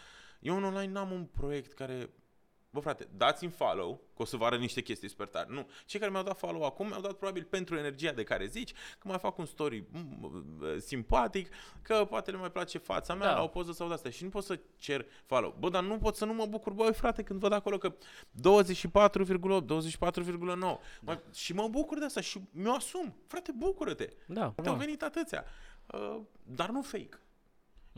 eu 0.40 0.56
în 0.56 0.64
online 0.64 0.92
n-am 0.92 1.10
un 1.10 1.24
proiect 1.24 1.72
care... 1.72 2.10
Bă, 2.76 2.82
frate, 2.82 3.08
dați-mi 3.16 3.50
follow, 3.50 4.00
că 4.16 4.22
o 4.22 4.24
să 4.24 4.36
vă 4.36 4.44
arăt 4.44 4.60
niște 4.60 4.80
chestii 4.80 5.08
super 5.08 5.26
tare. 5.26 5.46
Nu, 5.50 5.66
cei 5.86 6.00
care 6.00 6.12
mi-au 6.12 6.22
dat 6.24 6.38
follow 6.38 6.64
acum 6.64 6.86
mi-au 6.86 7.00
dat 7.00 7.12
probabil 7.12 7.44
pentru 7.44 7.76
energia 7.76 8.12
de 8.12 8.22
care 8.22 8.46
zici, 8.46 8.72
că 8.72 9.08
mai 9.08 9.18
fac 9.18 9.38
un 9.38 9.46
story 9.46 9.84
mm, 9.90 10.78
simpatic, 10.78 11.52
că 11.82 12.04
poate 12.08 12.30
le 12.30 12.36
mai 12.36 12.50
place 12.50 12.78
fața 12.78 13.14
mea 13.14 13.26
Da. 13.26 13.34
la 13.34 13.42
o 13.42 13.46
poză 13.46 13.72
sau 13.72 13.88
de 13.88 13.94
asta 13.94 14.10
și 14.10 14.22
nu 14.24 14.28
pot 14.28 14.44
să 14.44 14.60
cer 14.76 15.06
follow. 15.26 15.56
Bă, 15.58 15.68
dar 15.68 15.82
nu 15.82 15.98
pot 15.98 16.16
să 16.16 16.24
nu 16.24 16.34
mă 16.34 16.46
bucur, 16.46 16.72
băi, 16.72 16.92
frate, 16.94 17.22
când 17.22 17.40
văd 17.40 17.52
acolo 17.52 17.78
că 17.78 17.88
24,8, 17.90 17.94
24,9 19.64 20.78
da. 21.00 21.20
și 21.32 21.52
mă 21.52 21.68
bucur 21.68 21.98
de 21.98 22.04
asta 22.04 22.20
și 22.20 22.40
mi-o 22.50 22.72
asum. 22.72 23.16
Frate, 23.26 23.52
bucură-te. 23.52 24.08
Da, 24.26 24.40
Te-au 24.40 24.52
normal. 24.56 24.76
venit 24.76 25.02
atâția. 25.02 25.44
Uh, 25.86 26.20
dar 26.42 26.68
nu 26.70 26.82
fake. 26.82 27.20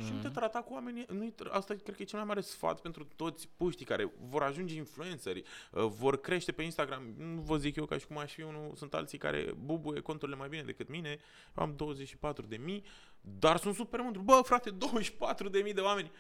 Și 0.05 0.13
nu 0.13 0.21
te 0.21 0.29
trata 0.29 0.63
cu 0.63 0.73
oamenii, 0.73 1.07
nu 1.09 1.35
asta 1.51 1.75
cred 1.75 1.97
că 1.97 2.03
e 2.03 2.05
cel 2.05 2.19
mai 2.19 2.27
mare 2.29 2.41
sfat 2.41 2.81
pentru 2.81 3.09
toți 3.17 3.49
puștii 3.57 3.85
care 3.85 4.13
vor 4.21 4.43
ajunge 4.43 4.75
influenceri, 4.75 5.43
uh, 5.73 5.85
vor 5.85 6.21
crește 6.21 6.53
pe 6.53 6.63
Instagram. 6.63 7.03
Nu 7.17 7.41
vă 7.41 7.57
zic 7.57 7.77
eu 7.77 7.85
ca 7.85 7.99
și 7.99 8.07
cum 8.07 8.19
aș 8.19 8.33
fi 8.33 8.43
unul, 8.43 8.73
sunt 8.77 8.95
alții 8.95 9.19
care 9.19 9.55
bubuie 9.65 10.01
conturile 10.01 10.37
mai 10.37 10.49
bine 10.49 10.63
decât 10.63 10.89
mine. 10.89 11.19
Eu 11.57 11.63
am 11.65 11.77
24 11.77 12.47
de 12.47 12.57
mii, 12.57 12.85
dar 13.21 13.57
sunt 13.57 13.75
super 13.75 14.01
mândru. 14.01 14.23
Bă, 14.23 14.41
frate, 14.45 14.71
24 14.91 15.49
de 15.49 15.59
mii 15.61 15.75
de 15.75 15.81
oameni. 15.81 16.11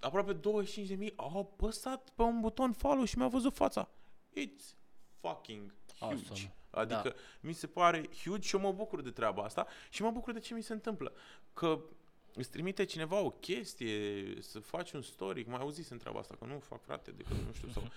Aproape 0.00 0.32
25 0.32 0.88
de 0.88 0.94
mii 0.94 1.12
au 1.16 1.38
apăsat 1.38 2.08
pe 2.14 2.22
un 2.22 2.40
buton 2.40 2.72
follow 2.72 3.04
și 3.04 3.16
mi-au 3.16 3.28
văzut 3.30 3.54
fața. 3.54 3.88
It's 4.40 4.74
fucking 5.20 5.74
huge. 5.98 6.14
Awesome. 6.14 6.54
Adică 6.70 7.00
Da. 7.08 7.14
mi 7.40 7.52
se 7.52 7.66
pare 7.66 8.08
huge 8.24 8.48
și 8.48 8.54
eu 8.54 8.60
mă 8.60 8.72
bucur 8.72 9.02
de 9.02 9.10
treaba 9.10 9.42
asta 9.42 9.66
și 9.90 10.02
mă 10.02 10.10
bucur 10.10 10.32
de 10.32 10.38
ce 10.38 10.54
mi 10.54 10.62
se 10.62 10.72
întâmplă. 10.72 11.12
Că 11.52 11.80
îți 12.34 12.50
trimite 12.50 12.84
cineva 12.84 13.20
o 13.20 13.30
chestie, 13.30 14.24
să 14.40 14.58
faci 14.60 14.92
un 14.92 15.02
story, 15.02 15.44
mai 15.48 15.60
auzit 15.60 15.90
în 15.90 15.98
treaba 15.98 16.18
asta, 16.18 16.34
că 16.38 16.44
nu 16.44 16.58
fac 16.58 16.82
frate 16.82 17.10
decât, 17.10 17.36
nu 17.46 17.52
știu, 17.52 17.68
sau 17.68 17.82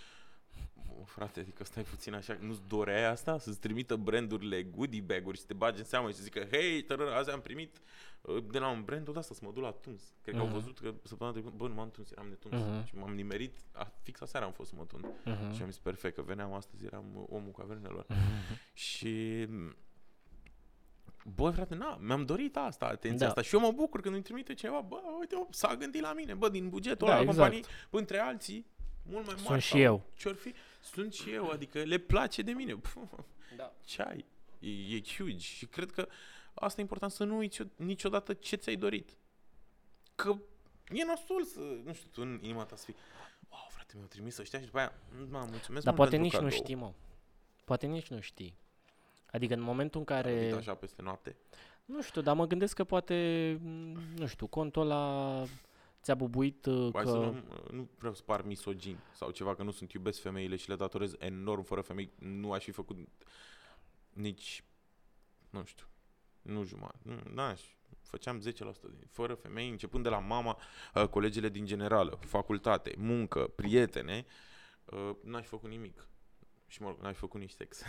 frate, 1.06 1.40
adică 1.40 1.64
stai 1.64 1.84
puțin 1.84 2.14
așa, 2.14 2.38
nu-ți 2.42 2.62
doreai 2.68 3.06
asta? 3.06 3.38
Să-ți 3.40 3.60
trimită 3.60 3.96
brandurile 3.96 4.64
goodie 4.64 5.02
bag-uri 5.02 5.36
și 5.36 5.42
să 5.42 5.48
te 5.48 5.54
bagi 5.54 5.80
în 5.80 5.86
seamă 5.86 6.10
și 6.10 6.16
să 6.16 6.24
zică, 6.24 6.48
hei, 6.52 6.82
tără, 6.84 7.14
azi 7.16 7.30
am 7.30 7.42
primit 7.42 7.78
uh, 8.22 8.44
de 8.52 8.60
la 8.60 8.70
un 8.70 8.84
brand 8.84 9.08
ăsta 9.16 9.34
să 9.34 9.40
mă 9.44 9.52
duc 9.52 9.64
la 9.64 9.72
tuns. 9.72 10.02
Cred 10.22 10.36
că 10.36 10.42
Mhm. 10.44 10.50
au 10.54 10.60
văzut 10.60 10.80
că 10.80 10.94
săptămâna 11.04 11.36
trecută, 11.36 11.56
bă, 11.58 11.68
nu 11.68 11.74
m-am 11.74 11.92
tuns, 11.92 12.12
eram 12.12 12.28
netuns. 12.28 12.62
Mhm. 12.62 12.86
Și 12.86 12.96
m-am 12.96 13.16
nimerit, 13.16 13.56
a, 13.72 13.92
fix 14.04 14.22
aseară 14.22 14.46
am 14.46 14.52
fost 14.52 14.70
să 14.70 14.76
mă 14.78 14.86
tund. 14.86 15.06
Mhm. 15.26 15.54
Și 15.54 15.62
am 15.62 15.70
zis, 15.70 15.80
perfect, 15.80 16.16
că 16.16 16.22
veneam 16.22 16.54
astăzi, 16.54 16.86
eram 16.86 17.06
uh, 17.16 17.24
omul 17.30 17.52
cavernelor. 17.52 18.06
Și... 18.74 19.48
Bă, 21.36 21.50
frate, 21.50 21.76
na, 21.76 21.96
mi-am 22.02 22.26
dorit 22.26 22.58
asta, 22.58 22.86
atenția 22.86 23.18
Da. 23.20 23.28
asta. 23.28 23.42
Și 23.42 23.56
eu 23.56 23.62
mă 23.62 23.72
bucur 23.72 24.02
când 24.02 24.14
îmi 24.14 24.24
trimite 24.24 24.54
cineva, 24.54 24.82
bă, 24.82 25.02
uite, 25.20 25.48
s-a 25.50 25.76
gândit 25.76 26.02
la 26.02 26.14
mine, 26.14 26.34
bă, 26.34 26.50
din 26.50 26.70
bugetul 26.70 27.08
Da, 27.08 27.14
ăla, 27.14 27.22
exact. 27.22 27.38
companii, 27.38 27.66
bă, 27.90 27.98
între 27.98 28.18
alții, 28.20 28.66
mult 29.04 29.26
mai 29.26 29.36
Sunt 29.36 29.50
mari. 29.50 29.62
și 29.62 29.70
sau 29.70 29.80
eu. 29.80 30.04
Ce-or 30.16 30.36
fi, 30.36 30.54
sunt 30.82 31.14
și 31.14 31.30
eu, 31.32 31.50
adică 31.50 31.84
le 31.84 31.98
place 31.98 32.42
de 32.42 32.52
mine. 32.52 32.76
Pf, 32.76 32.98
Da. 33.58 33.74
ce 33.86 34.02
ai? 34.02 34.26
E, 34.60 34.70
e 34.96 35.02
huge. 35.18 35.38
Și 35.38 35.66
cred 35.66 35.92
că 35.92 36.08
asta 36.54 36.80
e 36.80 36.82
important 36.82 37.12
să 37.12 37.24
nu 37.24 37.38
uiți 37.38 37.62
niciodată 37.76 38.34
ce 38.34 38.56
ți-ai 38.56 38.76
dorit. 38.76 39.18
Că 40.16 40.36
e 40.94 41.04
nasol 41.06 41.44
să, 41.44 41.60
nu 41.84 41.94
știu, 41.94 42.08
tu 42.12 42.22
în 42.22 42.40
inima 42.42 42.64
ta 42.64 42.76
să 42.76 42.84
fii, 42.86 42.96
wow, 43.50 43.68
frate, 43.70 43.92
mi-au 43.96 44.08
trimis 44.08 44.38
ăștia 44.38 44.60
și 44.60 44.66
după 44.66 44.78
aia, 44.78 44.94
mă, 45.30 45.46
mulțumesc 45.50 45.84
Dar 45.86 45.94
mult 45.94 45.96
poate 45.96 46.10
pentru 46.10 46.20
nici 46.22 46.34
nu 46.34 46.40
cadou." 46.40 46.58
știi, 46.58 46.76
mă. 46.76 46.94
Poate 47.66 47.86
nici 47.86 48.08
nu 48.08 48.20
știi. 48.20 48.56
Adică 49.32 49.54
în 49.54 49.62
momentul 49.62 50.04
în 50.08 50.16
Am 50.16 50.22
care... 50.22 50.36
venit 50.36 50.54
așa 50.54 50.76
peste 50.76 51.02
noapte. 51.02 51.36
Nu 51.86 52.02
știu, 52.02 52.22
dar 52.22 52.36
mă 52.36 52.46
gândesc 52.46 52.76
că 52.76 52.84
poate, 52.84 53.58
m, 53.62 53.98
nu 54.18 54.26
știu, 54.26 54.48
contul 54.48 54.82
ăla 54.82 55.44
ți-a 56.02 56.16
bubuit 56.16 56.66
uh, 56.66 56.90
Hai 56.94 57.04
că... 57.04 57.10
să 57.10 57.16
nu, 57.18 57.44
nu 57.72 57.90
vreau 57.98 58.14
să 58.14 58.22
par 58.26 58.46
misogin 58.46 58.98
sau 59.12 59.32
ceva, 59.32 59.56
că 59.56 59.64
nu 59.64 59.72
sunt 59.72 59.92
iubesc 59.92 60.22
femeile 60.22 60.56
și 60.56 60.70
le 60.70 60.76
datorez 60.76 61.16
enorm 61.20 61.64
fără 61.64 61.82
femei. 61.82 62.12
Nu 62.20 62.52
aș 62.52 62.64
fi 62.64 62.72
făcut 62.72 62.98
nici, 64.14 64.64
nu 65.50 65.64
știu, 65.64 65.86
nu 66.42 66.64
jumătate. 66.64 67.00
Nu, 67.02 67.34
n-aș. 67.34 67.62
Făceam 68.02 68.40
10% 68.40 68.44
din, 68.44 69.08
fără 69.12 69.34
femei, 69.34 69.70
începând 69.70 70.04
de 70.04 70.10
la 70.10 70.20
mama, 70.20 70.60
uh, 70.94 71.08
colegele 71.08 71.50
din 71.50 71.66
generală, 71.66 72.20
facultate, 72.20 72.96
muncă, 72.98 73.48
prietene, 73.56 74.26
uh, 74.86 75.16
n-aș 75.24 75.42
fi 75.42 75.48
făcut 75.48 75.70
nimic. 75.70 76.08
Și 76.68 76.82
mă 76.82 76.88
rog, 76.88 77.00
n-aș 77.02 77.14
fi 77.14 77.20
făcut 77.20 77.40
nici 77.40 77.52
sex. 77.58 77.82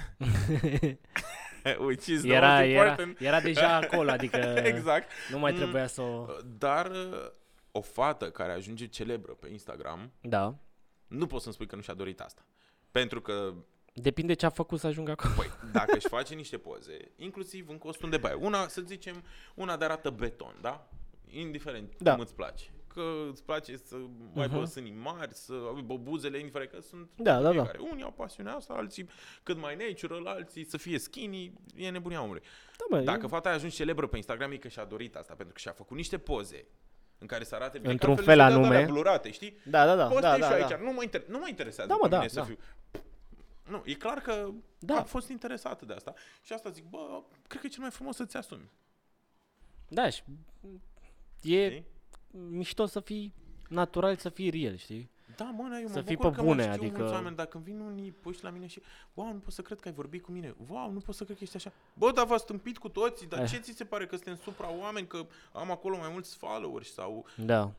Which 1.87 2.07
is 2.07 2.20
the 2.22 2.33
era, 2.33 2.49
most 2.59 2.62
era, 2.70 2.81
important. 2.81 3.20
era 3.20 3.41
deja 3.41 3.76
acolo, 3.76 4.11
adică 4.11 4.37
exact. 4.72 5.11
nu 5.31 5.39
mai 5.39 5.51
Mm. 5.53 5.57
trebuia 5.59 5.87
să 5.87 6.01
o... 6.01 6.26
Dar 6.59 6.91
uh, 6.91 7.31
o 7.72 7.81
fată 7.81 8.31
care 8.31 8.53
ajunge 8.53 8.87
celebră 8.87 9.33
pe 9.33 9.49
Instagram, 9.51 10.12
Da. 10.20 10.55
nu 11.07 11.26
poți 11.26 11.43
să-mi 11.43 11.55
spui 11.55 11.66
că 11.66 11.76
nu 11.76 11.83
și-a 11.83 11.95
dorit 11.95 12.20
asta. 12.20 12.43
Pentru 12.91 13.20
că, 13.20 13.55
Depinde 13.93 14.35
ce 14.35 14.47
a 14.47 14.51
făcut 14.51 14.79
să 14.81 14.87
ajungă 14.87 15.11
acolo. 15.11 15.33
păi, 15.37 15.51
dacă 15.72 15.95
își 15.97 16.09
face 16.16 16.35
niște 16.35 16.59
poze, 16.59 16.97
inclusiv 17.16 17.68
în 17.68 17.79
costum 17.79 18.11
de 18.11 18.16
baie, 18.16 18.35
una, 18.35 18.68
să 18.68 18.81
zicem, 18.81 19.22
una 19.55 19.76
de 19.76 19.85
arată 19.85 20.11
beton, 20.11 20.55
da? 20.61 20.89
Indiferent 21.31 21.95
Da. 21.99 22.12
cum 22.12 22.20
îți 22.20 22.35
place. 22.35 22.64
Că 22.99 23.28
îți 23.30 23.44
place 23.44 23.76
să 23.76 23.96
aibă 24.36 24.57
Mhm. 24.59 24.64
sânii 24.64 24.92
mari, 25.03 25.34
să 25.34 25.53
aibă 25.76 25.96
buzele, 25.96 26.38
indiferent 26.38 26.70
că 26.70 26.80
sunt 26.80 27.09
Da, 27.16 27.34
da, 27.34 27.42
da. 27.42 27.51
fiecare. 27.51 27.78
Unii 27.90 28.03
au 28.03 28.11
pasiunea 28.11 28.55
asta, 28.55 28.72
alții 28.74 29.09
cât 29.42 29.57
mai 29.59 29.76
natural, 29.76 30.26
alții 30.26 30.64
să 30.64 30.76
fie 30.76 30.99
skinny, 30.99 31.53
e 31.76 31.90
nebunia 31.90 32.22
omului. 32.22 32.42
Da, 32.78 32.96
mă, 32.96 33.03
Dacă 33.03 33.26
fata 33.26 33.49
a 33.49 33.53
ajuns 33.53 33.74
celebră 33.74 34.07
pe 34.07 34.16
Instagram, 34.16 34.53
e 34.53 34.57
că 34.57 34.68
și-a 34.68 34.84
dorit 34.84 35.16
asta, 35.16 35.34
pentru 35.34 35.55
că 35.55 35.61
și-a 35.61 35.72
făcut 35.72 35.96
niște 35.96 36.18
poze 36.18 36.64
în 37.18 37.26
care 37.26 37.44
să 37.44 37.55
arate 37.55 37.78
bine. 37.78 37.92
Într-un 37.92 38.14
că 38.16 38.22
fel 38.22 38.40
altfel 38.40 38.61
își 38.61 38.68
dea 38.68 38.78
anume. 38.78 38.86
de-alea 38.86 39.03
blurate, 39.03 39.30
știi? 39.30 39.57
Da, 39.64 39.84
da, 39.86 39.94
da, 39.96 40.07
Postez 40.07 40.22
da, 40.22 40.34
și 40.34 40.40
da, 40.40 40.49
aici. 40.55 40.68
da. 40.68 40.76
Nu, 40.76 40.92
mă 40.92 41.03
inter- 41.09 41.26
nu 41.26 41.38
mă 41.38 41.49
interesează 41.49 41.88
Da, 41.90 41.94
pe 41.94 42.01
mă, 42.03 42.09
da, 42.09 42.16
mine 42.16 42.28
să 42.28 42.38
da. 42.38 42.44
fiu... 42.44 42.57
Nu, 43.70 43.82
e 43.84 43.94
clar 43.94 44.18
că 44.18 44.49
Da. 44.78 44.96
a 44.99 45.03
fost 45.03 45.28
interesată 45.28 45.84
de 45.84 45.92
asta. 45.92 46.14
Și 46.42 46.53
asta 46.53 46.70
zic, 46.70 46.84
bă, 46.84 47.22
cred 47.46 47.61
că 47.61 47.66
e 47.66 47.70
cel 47.70 47.80
mai 47.82 47.90
frumos 47.90 48.16
să-ți 48.16 48.36
asumi. 48.36 48.70
Da, 49.88 50.11
și 50.11 50.22
e 51.42 51.66
Știi? 51.68 51.84
Mișto 52.31 52.87
să 52.87 53.01
fii 53.01 53.35
natural, 53.68 54.16
să 54.16 54.29
fii 54.29 54.51
real, 54.51 54.76
știi? 54.76 55.11
Da, 55.37 55.45
mă, 55.45 55.62
na, 55.68 55.79
eu 55.79 55.87
Să 55.89 55.95
mă 55.99 56.03
fii 56.03 56.16
bucur 56.16 56.31
pe 56.31 56.37
că 56.37 56.43
bune, 56.43 56.66
mă 56.66 56.72
știu 56.72 56.83
adică- 56.85 56.99
mulți 56.99 57.14
oameni. 57.14 57.37
Dacă 57.37 57.57
îmi 57.57 57.64
vin 57.66 57.79
unii 57.81 58.11
puși 58.11 58.43
la 58.43 58.51
mine 58.51 58.66
și 58.66 58.83
wow, 59.14 59.33
nu 59.33 59.39
pot 59.39 59.53
să 59.53 59.62
cred 59.62 59.81
că 59.81 59.89
ai 59.89 59.95
vorbit 59.95 60.22
cu 60.22 60.31
mine. 60.33 60.55
Wow, 60.68 60.93
nu 60.93 60.99
pot 60.99 61.14
să 61.14 61.24
cred 61.24 61.37
că 61.37 61.43
ești 61.43 61.57
așa. 61.57 61.72
Bă, 61.95 62.12
dar 62.12 62.26
v-ați 62.26 62.43
stâmpit 62.43 62.79
cu 62.79 62.89
toții, 62.89 63.26
dar 63.26 63.41
Eh. 63.43 63.49
ce 63.49 63.59
ți 63.59 63.72
se 63.72 63.85
pare 63.85 64.07
că 64.07 64.14
suntem 64.16 64.37
supra 64.37 64.70
oameni, 64.72 65.07
că 65.07 65.26
am 65.53 65.70
acolo 65.70 65.97
mai 65.97 66.09
mulți 66.12 66.37
followers 66.37 66.93
sau 66.93 67.26
Da. 67.37 67.72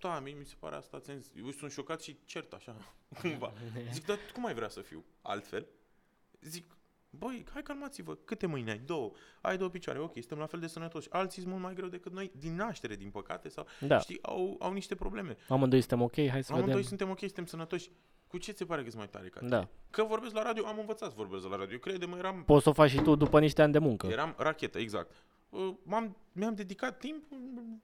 Da, 0.00 0.20
mie 0.20 0.34
mi 0.38 0.44
se 0.44 0.54
pare 0.58 0.76
asta, 0.76 1.00
ți-am 1.00 1.18
zis, 1.18 1.30
eu 1.36 1.50
sunt 1.50 1.70
șocat 1.70 2.00
și 2.02 2.16
cert 2.24 2.52
așa, 2.52 2.76
cumva. 3.20 3.52
Zic, 3.92 4.06
dar 4.06 4.18
cum 4.34 4.46
ai 4.46 4.54
vrea 4.54 4.68
să 4.68 4.80
fiu 4.80 5.04
altfel? 5.22 5.66
Zic, 6.40 6.64
băi, 7.10 7.44
hai 7.52 7.62
calmați-vă, 7.62 8.14
câte 8.14 8.46
mâini 8.46 8.70
ai? 8.70 8.78
Două. 8.86 9.10
Ai 9.40 9.56
două 9.56 9.70
picioare, 9.70 9.98
ok, 9.98 10.12
suntem 10.12 10.38
la 10.38 10.46
fel 10.46 10.60
de 10.60 10.66
sănătoși. 10.66 11.10
Alții 11.10 11.40
sunt 11.40 11.52
mult 11.52 11.64
mai 11.64 11.74
greu 11.74 11.88
decât 11.88 12.12
noi, 12.12 12.30
din 12.36 12.54
naștere, 12.54 12.94
din 12.96 13.10
păcate, 13.10 13.48
sau, 13.48 13.66
Da. 13.80 13.98
știi, 13.98 14.18
au, 14.22 14.56
au 14.58 14.72
niște 14.72 14.94
probleme. 14.94 15.36
Amândoi 15.48 15.78
suntem 15.80 16.02
ok, 16.02 16.14
hai 16.14 16.42
să 16.42 16.52
Amândoi 16.52 16.74
vedem. 16.74 16.88
suntem 16.88 17.10
ok, 17.10 17.18
suntem 17.18 17.46
sănătoși. 17.46 17.90
Cu 18.26 18.38
ce 18.38 18.50
ți 18.50 18.58
se 18.58 18.64
pare 18.64 18.84
că 18.84 18.90
mai 18.96 19.08
tare 19.08 19.28
ca 19.28 19.40
Da. 19.40 19.58
tine? 19.58 19.70
Că 19.90 20.04
vorbesc 20.04 20.34
la 20.34 20.42
radio, 20.42 20.66
am 20.66 20.78
învățat 20.78 21.08
să 21.08 21.14
vorbesc 21.16 21.48
la 21.48 21.56
radio. 21.56 21.78
Crede-mă, 21.78 22.16
eram 22.16 22.42
Poți 22.44 22.62
să 22.62 22.68
o 22.68 22.72
faci 22.72 22.90
și 22.90 23.00
tu 23.00 23.14
după 23.14 23.40
niște 23.40 23.62
ani 23.62 23.72
de 23.72 23.78
muncă. 23.78 24.06
Eram 24.06 24.34
rachetă, 24.38 24.78
exact. 24.78 25.10
Uh, 25.48 25.74
M-am, 25.82 26.16
mi-am 26.32 26.54
dedicat 26.54 26.98
timp 26.98 27.24
mm, 27.30 27.82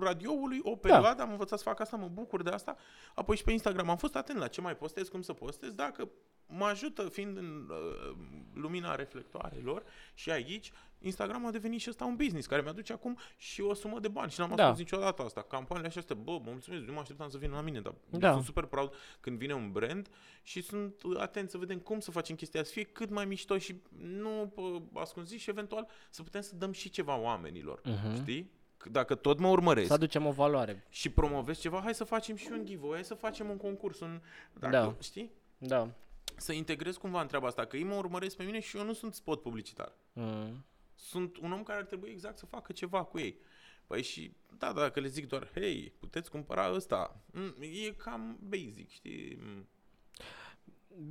radioului 0.00 0.60
o 0.62 0.76
perioadă, 0.76 1.22
am 1.22 1.30
învățat 1.30 1.58
să 1.58 1.64
fac 1.64 1.80
asta, 1.80 1.96
mă 1.96 2.08
bucur 2.12 2.42
de 2.42 2.50
asta. 2.50 2.76
Apoi 3.14 3.36
și 3.36 3.44
pe 3.44 3.52
Instagram 3.52 3.90
am 3.90 3.96
fost 3.96 4.16
atent 4.16 4.38
la 4.38 4.46
ce 4.48 4.60
mai 4.60 4.76
postez, 4.76 5.08
cum 5.08 5.22
să 5.22 5.32
postez, 5.32 5.72
dacă 5.72 6.08
mă 6.56 6.64
ajută 6.64 7.08
fiind 7.08 7.36
în 7.36 7.68
uh, 7.70 8.16
lumina 8.54 8.94
reflectoarelor 8.94 9.82
și 10.14 10.30
aici, 10.30 10.72
Instagram 11.00 11.46
a 11.46 11.50
devenit 11.50 11.80
și 11.80 11.90
ăsta 11.90 12.04
un 12.04 12.16
business 12.16 12.46
care 12.46 12.62
mi-aduce 12.62 12.92
acum 12.92 13.18
și 13.36 13.60
o 13.60 13.74
sumă 13.74 13.98
de 13.98 14.08
bani 14.08 14.30
și 14.30 14.40
n-am 14.40 14.52
Da. 14.54 14.62
ascuns 14.62 14.78
niciodată 14.78 15.22
asta. 15.22 15.42
Campaniile 15.42 15.88
așa 15.88 15.98
astea, 16.00 16.16
bă, 16.16 16.30
mă 16.32 16.50
mulțumesc, 16.50 16.82
nu 16.84 16.92
mă 16.92 17.00
așteptam 17.00 17.28
să 17.28 17.38
vină 17.38 17.54
la 17.54 17.60
mine, 17.60 17.80
dar 17.80 17.94
Da. 18.10 18.32
sunt 18.32 18.44
super 18.44 18.64
proud 18.64 18.92
când 19.20 19.38
vine 19.38 19.52
un 19.54 19.72
brand 19.72 20.08
și 20.42 20.60
sunt 20.62 20.94
atent 21.18 21.50
să 21.50 21.58
vedem 21.58 21.78
cum 21.78 22.00
să 22.00 22.10
facem 22.10 22.36
chestia 22.36 22.64
să 22.64 22.72
fie 22.72 22.82
cât 22.82 23.10
mai 23.10 23.24
mișto 23.24 23.58
și 23.58 23.80
nu 23.98 24.52
pă, 24.54 24.82
ascunzi 25.00 25.36
și 25.36 25.50
eventual 25.50 25.88
să 26.10 26.22
putem 26.22 26.40
să 26.40 26.54
dăm 26.56 26.72
și 26.72 26.90
ceva 26.90 27.16
oamenilor, 27.18 27.80
Mhm. 27.84 28.14
știi? 28.14 28.50
C- 28.84 28.90
Dacă 28.90 29.14
tot 29.14 29.38
mă 29.38 29.48
urmăresc 29.48 29.86
Să 29.86 29.92
aducem 29.92 30.26
o 30.26 30.30
valoare. 30.30 30.84
și 30.88 31.08
promovez 31.10 31.58
ceva, 31.58 31.80
hai 31.80 31.94
să 31.94 32.04
facem 32.04 32.36
și 32.36 32.48
un 32.52 32.64
giveaway, 32.64 32.94
hai 32.94 33.04
să 33.04 33.14
facem 33.14 33.50
un 33.50 33.56
concurs, 33.56 34.00
un, 34.00 34.20
dacă, 34.52 34.72
Da. 34.76 34.94
știi? 35.02 35.30
Da. 35.58 35.88
Să 36.36 36.52
integrez 36.52 36.96
cumva 36.96 37.20
în 37.20 37.26
treaba 37.26 37.46
asta, 37.46 37.64
că 37.64 37.76
ei 37.76 37.82
mă 37.84 37.94
urmăresc 37.94 38.36
pe 38.36 38.42
mine 38.42 38.60
și 38.60 38.76
eu 38.76 38.84
nu 38.84 38.92
sunt 38.92 39.14
spot 39.14 39.42
publicitar. 39.42 39.92
Mm. 40.12 40.64
Sunt 40.94 41.36
un 41.36 41.52
om 41.52 41.62
care 41.62 41.78
ar 41.78 41.84
trebui 41.84 42.08
exact 42.10 42.38
să 42.38 42.46
facă 42.46 42.72
ceva 42.72 43.04
cu 43.04 43.18
ei. 43.18 43.38
Păi 43.86 44.02
și, 44.02 44.32
da, 44.58 44.72
dacă 44.72 45.00
le 45.00 45.08
zic 45.08 45.28
doar, 45.28 45.50
hei, 45.54 45.92
puteți 45.98 46.30
cumpăra 46.30 46.72
ăsta, 46.74 47.16
mm, 47.32 47.54
e 47.60 47.90
cam 47.90 48.38
basic, 48.42 48.90
știi? 48.90 49.38
Mm. 49.40 49.68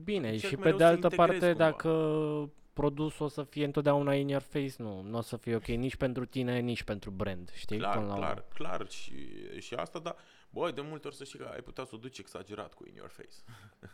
Bine, 0.03 0.29
Încerc 0.29 0.49
și 0.51 0.55
pe 0.57 0.61
mereu 0.61 0.77
de 0.77 0.83
să 0.83 0.89
altă 0.89 1.07
integrez 1.11 1.27
parte, 1.27 1.47
cumva. 1.49 1.63
dacă 1.63 2.51
produsul 2.73 3.25
o 3.25 3.29
să 3.29 3.43
fie 3.43 3.65
întotdeauna 3.65 4.13
in 4.13 4.27
your 4.27 4.41
face, 4.41 4.73
nu, 4.77 5.01
nu 5.01 5.17
o 5.17 5.21
să 5.21 5.37
fie 5.37 5.55
ok 5.55 5.65
nici 5.65 5.95
pentru 5.95 6.25
tine, 6.25 6.59
nici 6.59 6.83
pentru 6.83 7.11
brand, 7.11 7.51
știi? 7.53 7.77
Clar, 7.77 7.93
Până 7.97 8.07
la 8.07 8.13
urmă. 8.13 8.25
clar, 8.25 8.45
clar 8.53 8.89
și, 8.89 9.13
și 9.59 9.73
asta, 9.73 9.99
dar, 9.99 10.15
băi, 10.49 10.71
de 10.71 10.81
multe 10.81 11.07
ori 11.07 11.15
să 11.15 11.23
știi 11.23 11.39
că 11.39 11.49
ai 11.53 11.61
putea 11.61 11.83
să 11.83 11.95
o 11.95 11.97
duci 11.97 12.17
exagerat 12.17 12.73
cu 12.73 12.85
in 12.87 12.95
your 12.95 13.09
face. 13.09 13.35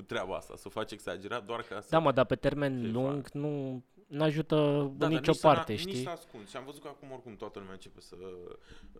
cu 0.00 0.06
treaba 0.06 0.36
asta, 0.36 0.56
să 0.56 0.62
o 0.66 0.70
faci 0.70 0.92
exagerat 0.92 1.44
doar 1.44 1.62
ca 1.62 1.80
să... 1.80 1.86
Da, 1.90 1.98
mă, 1.98 2.12
dar 2.12 2.24
pe 2.24 2.34
termen 2.36 2.80
Ce 2.82 2.88
lung 2.88 3.28
nu 3.32 3.82
nu 4.06 4.22
ajută 4.22 4.54
da, 4.56 4.62
în 4.62 4.96
dar 4.98 5.08
nicio 5.08 5.30
nici 5.30 5.40
să 5.40 5.46
na- 5.48 5.54
parte, 5.54 5.72
Nici 5.72 5.80
știi? 5.80 6.02
să 6.02 6.08
ascund. 6.08 6.48
Și 6.48 6.56
am 6.56 6.64
văzut 6.64 6.82
că 6.82 6.88
acum 6.88 7.10
oricum 7.12 7.36
toată 7.36 7.58
lumea 7.58 7.74
începe 7.74 8.00
să, 8.00 8.16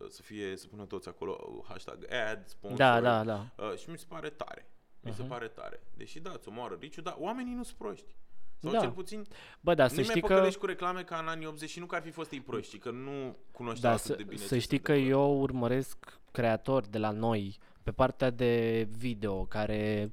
să 0.09 0.23
fie, 0.23 0.57
să 0.57 0.67
pună 0.67 0.85
toți 0.85 1.09
acolo 1.09 1.39
uh, 1.57 1.65
hashtag 1.69 2.07
ad, 2.31 2.47
sponsor. 2.47 2.79
Da, 2.79 3.01
da, 3.01 3.25
da. 3.25 3.47
Uh, 3.57 3.77
și 3.77 3.91
mi 3.91 3.99
se 3.99 4.05
pare 4.09 4.29
tare. 4.29 4.71
Mi 5.01 5.13
se 5.13 5.21
Mhm. 5.23 5.31
pare 5.31 5.47
tare. 5.49 5.83
Deși 5.97 6.21
da, 6.21 6.31
îți 6.35 6.49
omoară 6.49 6.77
riciu, 6.81 7.01
dar 7.01 7.17
oamenii 7.19 7.55
nu 7.55 7.63
sunt 7.63 7.77
proști. 7.79 8.15
Sau 8.63 8.73
Da. 8.73 8.79
cel 8.79 8.91
puțin 8.91 9.27
Bă, 9.61 9.75
da, 9.75 9.83
nu 9.83 9.89
să 9.89 9.95
mai 9.95 10.05
știi 10.05 10.21
că... 10.21 10.27
păcălești 10.27 10.59
cu 10.59 10.67
reclame 10.67 11.03
ca 11.03 11.17
în 11.19 11.29
anii 11.29 11.47
80 11.47 11.71
și 11.71 11.79
nu 11.79 11.87
că 11.87 11.95
ar 11.95 12.03
fi 12.03 12.11
fost 12.11 12.33
ei 12.33 12.41
proști, 12.41 12.77
ci 12.77 12.81
că 12.81 12.91
nu 12.91 13.37
cunoșteau 13.53 13.91
Da, 13.93 13.97
atât 13.99 14.07
să, 14.11 14.15
de 14.17 14.23
bine 14.23 14.41
să 14.41 14.55
ce 14.55 14.61
știi 14.61 14.77
se 14.77 14.83
că 14.83 14.93
întâmplă. 14.93 15.17
eu 15.17 15.41
urmăresc 15.41 16.21
creatori 16.31 16.91
de 16.91 16.99
la 16.99 17.11
noi 17.11 17.59
pe 17.83 17.91
partea 17.91 18.31
de 18.31 18.87
video 18.97 19.45
care 19.45 20.13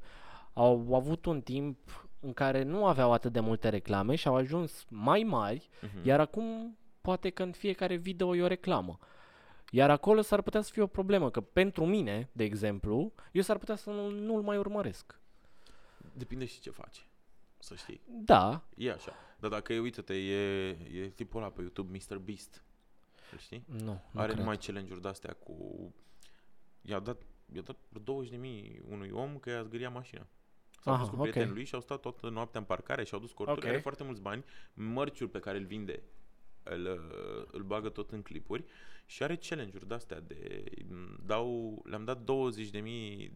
au 0.59 0.93
avut 0.95 1.25
un 1.25 1.41
timp 1.41 2.07
în 2.19 2.33
care 2.33 2.63
nu 2.63 2.85
aveau 2.85 3.11
atât 3.13 3.31
de 3.33 3.39
multe 3.39 3.69
reclame 3.69 4.15
și 4.15 4.27
au 4.27 4.35
ajuns 4.35 4.85
mai 4.89 5.23
mari, 5.23 5.69
Mhm. 5.81 6.05
iar 6.07 6.19
acum 6.19 6.77
poate 7.01 7.29
că 7.29 7.43
în 7.43 7.51
fiecare 7.51 7.95
video 7.95 8.35
e 8.35 8.41
o 8.43 8.47
reclamă. 8.47 8.99
Iar 9.71 9.89
acolo 9.89 10.21
s-ar 10.21 10.41
putea 10.41 10.61
să 10.61 10.71
fie 10.71 10.81
o 10.81 10.87
problemă, 10.87 11.29
că 11.31 11.41
pentru 11.41 11.85
mine, 11.85 12.29
de 12.31 12.43
exemplu, 12.43 13.13
eu 13.31 13.41
s-ar 13.41 13.57
putea 13.57 13.75
să 13.75 13.89
nu, 13.89 14.09
nu-l 14.09 14.41
mai 14.41 14.57
urmăresc. 14.57 15.19
Depinde 16.13 16.45
și 16.45 16.59
ce 16.59 16.69
faci. 16.69 17.05
Să 17.59 17.75
știi. 17.75 18.01
Da, 18.07 18.61
E 18.75 18.91
așa. 18.91 19.13
Dar 19.39 19.49
dacă 19.49 19.73
e, 19.73 19.79
uite-te, 19.79 20.13
e, 20.13 20.67
e 20.69 21.11
tipul 21.15 21.41
ăla 21.41 21.49
pe 21.51 21.61
YouTube, 21.61 21.97
Mr. 22.09 22.17
Beast. 22.17 22.63
Îl 23.31 23.37
știi? 23.37 23.63
nu, 23.67 23.83
nu 23.85 24.01
Are 24.19 24.25
cred. 24.27 24.37
numai 24.39 24.57
challenge-uri 24.57 25.01
de-astea 25.01 25.33
cu... 25.33 25.53
I-a 26.81 26.99
dat, 26.99 27.21
i-a 27.53 27.61
dat 27.61 27.75
vreo 27.89 28.01
20 28.03 28.29
de 28.31 28.37
mii 28.37 28.81
unui 28.89 29.09
om 29.09 29.37
că 29.37 29.49
i-a 29.49 29.63
zgâriat 29.63 29.93
mașina. 29.93 30.27
S-au 30.87 30.95
Aha, 30.95 31.03
dus 31.03 31.09
cu 31.13 31.15
ok. 31.15 31.21
prietenul 31.29 31.53
lui 31.55 31.65
și 31.65 31.75
au 31.75 31.81
stat 31.81 31.99
toată 31.99 32.29
noaptea 32.29 32.59
în 32.59 32.65
parcare 32.65 33.03
și 33.03 33.13
au 33.13 33.19
dus 33.19 33.31
corturi, 33.31 33.59
Ok. 33.59 33.65
are 33.65 33.77
foarte 33.79 34.03
mulți 34.03 34.21
bani, 34.21 34.43
mărciul 34.73 35.27
pe 35.27 35.39
care 35.39 35.57
îl 35.57 35.65
vinde 35.65 36.03
îl, 36.63 36.85
uh, 36.85 37.47
îl 37.51 37.63
bagă 37.63 37.89
tot 37.89 38.11
în 38.11 38.21
clipuri 38.21 38.63
și 39.05 39.23
are 39.23 39.35
challenge-uri 39.35 39.87
de-astea 39.87 40.19
de, 40.19 40.63
m, 40.89 41.19
dau, 41.25 41.81
le-am 41.89 42.03
dat 42.03 42.17
20.000 42.23 43.31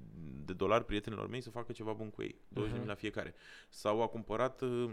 de 0.45 0.53
dolari 0.53 0.85
prietenilor 0.85 1.27
mei 1.27 1.41
să 1.41 1.49
facă 1.49 1.71
ceva 1.71 1.93
bun 1.93 2.09
cu 2.09 2.21
ei, 2.21 2.35
20.000 2.47 2.77
Mhm. 2.79 2.87
la 2.87 2.93
fiecare. 2.93 3.33
Sau 3.69 4.01
a 4.01 4.07
cumpărat 4.07 4.61
uh, 4.61 4.91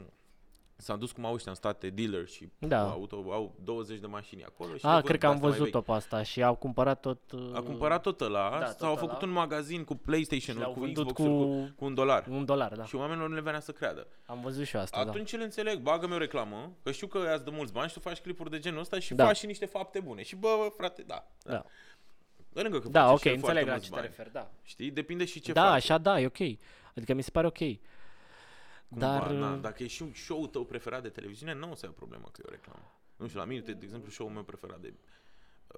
S-a 0.81 0.97
dus 0.97 1.13
cum 1.13 1.25
au 1.25 1.35
ăștia 1.35 1.51
în 1.51 1.57
state 1.57 1.91
dealership, 1.91 2.53
Da. 2.59 2.91
auto, 2.91 3.17
au 3.31 3.55
20 3.65 3.99
de 3.99 4.07
mașini 4.07 4.45
acolo 4.45 4.77
și 4.77 4.85
A, 4.85 4.89
le 4.89 4.93
vând 4.95 5.05
cred 5.05 5.21
că 5.21 5.27
am 5.27 5.33
de-astea 5.33 5.49
mai 5.51 5.59
văzut-o 5.59 5.81
pe 5.81 5.93
asta 5.93 6.23
și 6.23 6.43
au 6.43 6.55
cumpărat 6.55 7.01
tot... 7.01 7.33
uh, 7.33 7.51
a 7.55 7.61
cumpărat 7.63 8.03
tot 8.03 8.21
ăla 8.21 8.51
Da, 8.51 8.59
da, 8.59 8.65
tot 8.67 8.77
sau 8.79 8.93
a 8.93 8.97
făcut 8.97 9.17
ăla. 9.23 9.27
un 9.27 9.31
magazin 9.31 9.85
cu 9.85 9.93
și 9.93 9.99
PlayStation-uri, 10.05 10.59
le-au 10.65 10.73
cu 10.73 10.81
vândut 10.81 11.13
Xbox-uri, 11.13 11.31
cu, 11.39 11.45
cu 11.67 11.73
cu 11.77 11.85
un 11.85 11.95
dolar. 11.95 12.27
un 12.31 12.45
dolar, 12.45 12.73
da. 12.75 12.85
Și 12.85 12.95
oamenilor 12.95 13.29
nu 13.29 13.35
le 13.35 13.41
venea 13.41 13.61
să 13.61 13.73
creadă. 13.73 14.07
Am 14.27 14.41
văzut 14.41 14.67
și 14.67 14.77
eu 14.77 14.83
asta, 14.83 15.05
da. 15.05 15.11
Atunci 15.11 15.37
le 15.37 15.43
înțeleg, 15.45 15.79
bagă-mi 15.81 16.15
o 16.15 16.19
reclamă, 16.19 16.73
că 16.83 16.91
știu 16.93 17.07
că 17.07 17.33
îți 17.35 17.45
dă 17.45 17.51
mulți 17.51 17.73
bani 17.73 17.89
și 17.89 17.95
tu 17.95 18.01
faci 18.01 18.19
clipuri 18.21 18.51
de 18.51 18.59
genul 18.59 18.81
ăsta 18.81 18.99
și 18.99 19.15
Da. 19.15 19.25
faci 19.27 19.37
și 19.37 19.47
niște 19.47 19.67
fapte 19.67 20.01
bune. 20.01 20.23
Și 20.23 20.37
bă, 20.37 20.49
bă 20.59 20.69
frate, 20.77 21.03
da. 21.07 21.27
Da. 21.45 21.65
Pe 22.53 22.63
lângă 22.63 22.79
că 22.79 22.89
Da, 22.89 23.01
face 23.01 23.13
ok, 23.15 23.21
și 23.21 23.29
el 23.29 23.39
foarte 23.39 23.59
înțeleg 23.61 23.67
la 23.67 23.71
mulți 23.73 23.85
ce 23.87 23.91
te 23.91 23.97
bani. 24.01 24.07
referi, 24.09 24.33
da. 24.33 24.51
Știi? 24.63 24.91
Depinde 24.91 25.25
și 25.25 25.41
ce 25.41 25.53
da, 25.53 25.63
face. 25.63 25.75
așa 25.75 25.99
da, 25.99 26.21
e 26.21 26.27
ok. 26.27 26.59
Adică 26.97 27.15
mi 27.15 27.23
se 27.23 27.31
pare 27.31 27.47
ok. 27.47 27.59
Cumva, 28.89 29.07
Dar... 29.07 29.31
na, 29.31 29.53
uh, 29.55 29.61
dacă 29.61 29.83
e 29.83 29.87
și 29.87 30.03
un 30.03 30.13
show 30.13 30.47
tău 30.47 30.65
preferat 30.65 31.03
de 31.03 31.09
televiziune, 31.09 31.55
nu 31.55 31.71
o 31.71 31.75
să 31.75 31.85
ai 31.87 31.91
o 31.91 31.97
problemă 31.97 32.29
că 32.33 32.41
e 32.45 32.49
o 32.49 32.51
reclamă. 32.51 32.93
Nu 33.17 33.27
știu, 33.27 33.39
la 33.39 33.45
mine, 33.45 33.61
de, 33.61 33.73
de 33.73 33.85
exemplu, 33.85 34.11
show-ul 34.11 34.33
meu 34.33 34.43
preferat 34.43 34.81
de 34.81 34.95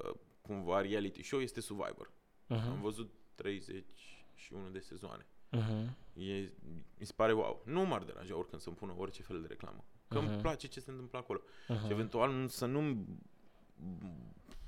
uh, 0.04 0.14
cumva 0.40 0.80
reality 0.80 1.22
show 1.22 1.40
este 1.40 1.60
Survivor. 1.60 2.10
Am 2.48 2.76
uh-huh, 2.78 2.80
văzut 2.80 3.12
31 3.34 4.68
de 4.68 4.78
sezoane. 4.78 5.26
uh-huh. 5.56 5.88
E, 6.14 6.52
mi 6.98 7.06
se 7.06 7.12
pare 7.16 7.32
wow. 7.32 7.62
Nu 7.64 7.84
m-ar 7.86 8.02
deranja 8.02 8.36
oricând 8.36 8.60
să-mi 8.62 8.76
pună 8.76 8.94
orice 8.98 9.22
fel 9.22 9.40
de 9.40 9.46
reclamă. 9.46 9.84
Că 10.08 10.18
îmi 10.18 10.28
Mhm. 10.28 10.40
place 10.40 10.66
ce 10.68 10.80
se 10.80 10.90
întâmplă 10.90 11.18
acolo. 11.18 11.40
uh-huh. 11.40 11.84
Și 11.86 11.90
eventual 11.92 12.32
nu- 12.32 12.48
să 12.48 12.66
nu 12.66 13.06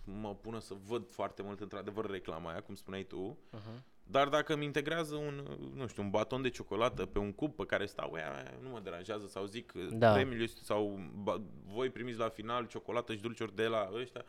mă 0.05 0.35
pună 0.35 0.59
să 0.59 0.75
văd 0.87 1.09
foarte 1.11 1.43
mult 1.43 1.61
într-adevăr 1.61 2.11
reclama 2.11 2.51
aia, 2.51 2.63
cum 2.63 2.75
spuneai 2.75 3.03
tu, 3.05 3.39
uh-huh. 3.57 3.83
Dar 4.13 4.29
dacă 4.29 4.57
mi 4.57 4.65
integrează 4.65 5.15
un, 5.15 5.59
nu 5.75 5.87
știu, 5.87 6.03
un 6.03 6.11
baton 6.11 6.43
de 6.43 6.49
ciocolată 6.49 7.07
pe 7.07 7.19
un 7.19 7.33
cub 7.33 7.55
pe 7.55 7.67
care 7.67 7.87
stau, 7.87 8.15
ea, 8.17 8.55
nu 8.63 8.69
mă 8.69 8.81
deranjează 8.81 9.27
sau 9.27 9.45
zic 9.45 9.73
Da. 9.73 9.97
da. 9.97 10.13
premiul 10.13 10.43
este, 10.43 10.61
sau 10.63 11.11
ba, 11.15 11.41
voi 11.65 11.91
primiți 11.91 12.19
la 12.19 12.29
final 12.29 12.67
ciocolată 12.67 13.13
și 13.15 13.21
dulciuri 13.21 13.57
de 13.57 13.67
la 13.67 13.91
ăștia, 13.95 14.25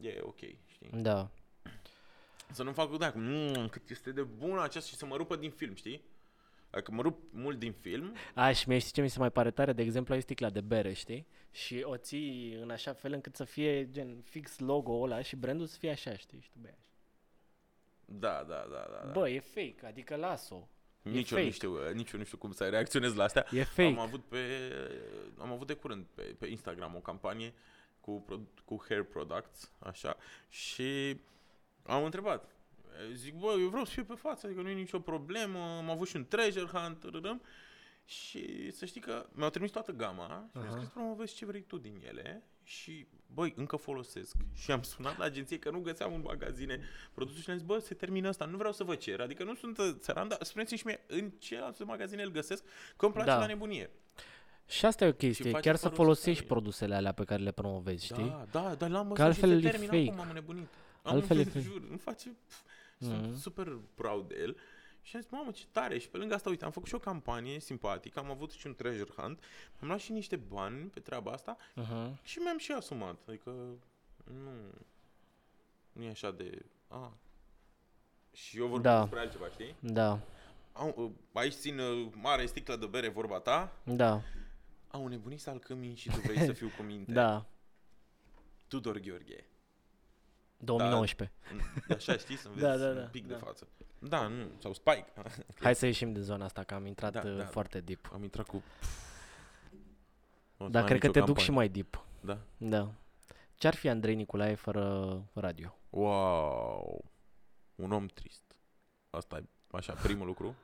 e 0.00 0.20
ok, 0.22 0.38
știi? 0.66 0.90
Da. 0.92 1.30
Să 2.50 2.62
nu 2.62 2.72
fac 2.72 2.98
de 2.98 3.04
acum, 3.04 3.22
mmm, 3.22 3.68
cât 3.68 3.90
este 3.90 4.10
de 4.12 4.22
bună 4.22 4.62
aceasta 4.62 4.90
și 4.90 4.96
să 4.96 5.06
mă 5.06 5.16
rupă 5.16 5.36
din 5.36 5.50
film, 5.50 5.74
știi? 5.74 6.02
Dacă 6.70 6.92
mă 6.92 7.02
rup 7.02 7.18
mult 7.30 7.58
din 7.58 7.72
film, 7.72 8.14
A, 8.34 8.52
și 8.52 8.68
mie 8.68 8.78
știi 8.78 8.92
ce 8.92 9.00
mi 9.02 9.10
se 9.10 9.18
mai 9.18 9.30
pare 9.30 9.50
tare? 9.50 9.72
De 9.72 9.82
exemplu, 9.82 10.14
ai 10.14 10.20
sticla 10.22 10.50
de 10.50 10.60
bere, 10.60 10.92
știi? 10.92 11.26
Și 11.50 11.82
o 11.84 11.96
ții 11.96 12.52
în 12.62 12.70
așa 12.70 12.92
fel 12.92 13.12
încât 13.12 13.36
să 13.36 13.44
fie 13.44 13.90
gen 13.90 14.22
fix 14.24 14.58
logo-ul 14.58 15.10
ăla 15.10 15.22
și 15.22 15.36
brandul 15.36 15.66
să 15.66 15.78
fie 15.78 15.90
așa, 15.90 16.16
știi? 16.16 16.40
Și 16.40 16.50
tu 16.50 16.58
bei 16.60 16.70
așa. 16.78 16.91
Da, 18.04 18.44
da, 18.48 18.66
da, 18.70 18.88
da. 18.90 19.02
da. 19.04 19.10
Bă, 19.12 19.28
e 19.28 19.40
fake, 19.40 19.86
adică 19.86 20.16
las-o. 20.16 20.68
nici 21.02 21.30
e 21.30 21.34
eu 21.34 21.38
nu 21.38 21.44
fake. 21.44 21.50
știu, 21.50 21.72
uh, 21.72 21.92
nici 21.92 22.10
eu 22.12 22.18
nu 22.18 22.24
știu 22.24 22.38
cum 22.38 22.52
să 22.52 22.68
reacționez 22.68 23.14
la 23.14 23.24
astea. 23.24 23.46
E 23.50 23.62
fake. 23.64 23.88
Am 23.88 23.98
avut 23.98 24.24
pe 24.24 24.38
am 25.38 25.52
avut 25.52 25.66
de 25.66 25.74
curând 25.74 26.06
pe, 26.14 26.22
pe 26.22 26.46
Instagram 26.46 26.94
o 26.94 27.00
campanie 27.00 27.54
cu 28.00 28.22
pro, 28.26 28.40
cu 28.64 28.84
hair 28.88 29.02
products, 29.02 29.70
așa, 29.78 30.16
și 30.48 31.20
am 31.82 32.04
întrebat. 32.04 32.50
Zic, 33.12 33.34
bă, 33.34 33.54
eu 33.60 33.68
vreau 33.68 33.84
să 33.84 33.92
fiu 33.92 34.04
pe 34.04 34.14
față, 34.14 34.46
adică 34.46 34.62
nu 34.62 34.68
e 34.68 34.72
nicio 34.74 35.00
problemă, 35.00 35.58
am 35.58 35.90
avut 35.90 36.08
și 36.08 36.16
un 36.16 36.26
treasure 36.26 36.66
hunt, 36.66 37.00
tărărăm, 37.00 37.42
și 38.04 38.70
să 38.70 38.84
știi 38.84 39.00
că 39.00 39.26
mi-au 39.32 39.50
trimis 39.50 39.70
toată 39.70 39.92
gama 39.92 40.48
și 40.50 40.56
mi-au 40.56 40.66
Aha. 40.68 40.76
scris 40.76 40.88
promovezi 40.88 41.34
ce 41.34 41.46
vrei 41.46 41.62
tu 41.62 41.78
din 41.78 42.02
ele 42.06 42.42
și, 42.62 43.06
băi, 43.34 43.52
încă 43.56 43.76
folosesc. 43.76 44.36
Și 44.54 44.70
am 44.70 44.82
sunat 44.82 45.18
la 45.18 45.24
agenție 45.24 45.58
că 45.58 45.70
nu 45.70 45.80
găseam 45.80 46.14
în 46.14 46.20
magazine 46.24 46.80
produsul 47.14 47.40
și 47.40 47.46
le-am 47.46 47.58
zis, 47.58 47.66
bă, 47.66 47.78
se 47.78 47.94
termină 47.94 48.28
asta, 48.28 48.44
nu 48.44 48.56
vreau 48.56 48.72
să 48.72 48.84
vă 48.84 48.94
cer, 48.94 49.20
adică 49.20 49.44
nu 49.44 49.54
sunt 49.54 49.78
uh, 49.78 49.90
țăran, 49.98 50.28
dar 50.28 50.38
spuneți-mi 50.42 50.78
și 50.78 50.86
mie 50.86 51.00
în 51.06 51.30
ce 51.38 51.58
alte 51.58 51.84
magazine 51.84 52.22
îl 52.22 52.30
găsesc, 52.30 52.64
că 52.96 53.04
îmi 53.04 53.14
place 53.14 53.30
Da. 53.30 53.38
la 53.38 53.46
nebunie. 53.46 53.90
Și 54.66 54.86
asta 54.86 55.04
e 55.04 55.08
o 55.08 55.12
chestie, 55.12 55.50
face 55.50 55.62
chiar 55.68 55.76
să 55.76 55.82
părul 55.88 55.96
folosești 56.04 56.32
să 56.32 56.38
fie. 56.38 56.46
produsele 56.46 56.94
alea 56.94 57.12
pe 57.12 57.24
care 57.24 57.42
le 57.42 57.50
promovezi, 57.52 58.04
știi? 58.04 58.24
Da, 58.24 58.46
da, 58.62 58.74
dar 58.74 58.90
l-am 58.90 59.12
Că 59.12 59.22
văzut 59.22 59.34
și 59.34 59.40
altfel 59.44 59.60
se 59.60 59.66
e 59.66 59.70
termină 59.70 59.92
fake. 59.92 60.10
acum, 60.10 60.20
am 60.20 60.30
nebunit. 60.34 60.68
Am 61.02 61.14
Altfel 61.14 61.36
e 61.36 61.40
altfel 61.40 61.62
fake. 61.62 61.74
jur, 61.74 61.86
îmi 61.90 61.98
face... 61.98 62.28
Pf, 62.48 62.60
Mhm. 62.98 63.10
Sunt 63.10 63.36
super 63.36 63.78
proud 63.94 64.28
de 64.28 64.36
el. 64.40 64.56
Și 65.02 65.16
am 65.16 65.22
zis, 65.22 65.30
mamă, 65.30 65.50
ce 65.50 65.64
tare! 65.70 65.98
Și 65.98 66.08
pe 66.08 66.16
lângă 66.16 66.34
asta, 66.34 66.48
uite, 66.48 66.64
am 66.64 66.70
făcut 66.70 66.88
și 66.88 66.94
o 66.94 66.98
campanie 66.98 67.60
simpatică, 67.60 68.18
am 68.18 68.30
avut 68.30 68.50
și 68.52 68.66
un 68.66 68.74
treasure 68.74 69.10
hunt, 69.16 69.44
am 69.80 69.86
luat 69.88 69.98
și 69.98 70.12
niște 70.12 70.36
bani 70.36 70.86
pe 70.88 71.00
treaba 71.00 71.30
asta 71.32 71.56
Uh-huh. 71.56 72.22
și 72.22 72.38
mi-am 72.38 72.58
și 72.58 72.72
asumat. 72.72 73.16
Adică, 73.28 73.50
nu, 74.24 74.50
nu 75.92 76.02
e 76.02 76.08
așa 76.10 76.30
de... 76.30 76.64
A. 76.88 77.12
Și 78.32 78.58
eu 78.58 78.66
vorbesc 78.66 78.94
Da. 78.94 79.00
despre 79.00 79.18
altceva, 79.18 79.48
știi? 79.48 79.74
Da, 79.80 80.20
Au, 80.72 80.94
uh, 80.96 81.10
aici 81.32 81.52
țin 81.52 81.78
uh, 81.78 82.08
mare 82.14 82.46
sticlă 82.46 82.76
de 82.76 82.86
bere, 82.86 83.08
vorba 83.08 83.38
ta. 83.40 83.72
da, 83.84 84.22
Au 84.90 85.06
nebunit 85.06 85.40
să 85.40 85.50
alcămini 85.50 85.94
și 85.94 86.08
tu 86.10 86.20
vrei 86.20 86.38
să 86.44 86.52
fiu 86.52 86.70
cu 86.76 86.82
minte. 86.92 87.12
da. 87.12 87.46
Tudor 88.68 88.98
Gheorghe. 88.98 89.44
2019. 90.56 91.36
Așa, 91.88 92.16
știi, 92.16 92.36
să 92.36 92.48
Da, 92.58 92.68
vezi 92.70 92.82
da, 92.82 92.88
un 92.88 92.94
da, 92.94 93.00
pic 93.02 93.26
da. 93.26 93.34
de 93.34 93.40
față. 93.44 93.68
Da, 94.08 94.26
nu, 94.26 94.50
sau 94.58 94.72
Spike. 94.72 95.12
Hai 95.60 95.74
să 95.74 95.86
ieșim 95.86 96.12
de 96.12 96.20
zona 96.20 96.44
asta, 96.44 96.62
că 96.62 96.74
am 96.74 96.86
intrat 96.86 97.12
Da, 97.12 97.22
uh, 97.24 97.36
da, 97.36 97.44
foarte 97.44 97.80
deep. 97.80 98.10
Am 98.12 98.22
intrat 98.22 98.46
cu... 98.46 98.62
Nu 100.56 100.64
o 100.64 100.64
să 100.64 100.70
Dar 100.70 100.82
mai 100.82 100.90
cred 100.90 101.00
că 101.00 101.06
am 101.06 101.12
te 101.12 101.18
nicio 101.18 101.32
duc 101.32 101.40
și 101.40 101.46
campanie. 101.46 101.70
mai 101.70 101.82
deep. 101.82 102.04
Da. 102.20 102.38
Da. 102.56 102.92
Ce-ar 103.54 103.74
fi 103.74 103.88
Andrei 103.88 104.14
Nicolae 104.14 104.54
fără 104.54 105.24
radio? 105.32 105.76
Wow. 105.90 107.04
Un 107.74 107.92
om 107.92 108.06
trist. 108.06 108.56
Asta 109.10 109.36
e 109.36 109.44
așa 109.70 109.92
primul 109.92 110.26
lucru. 110.26 110.56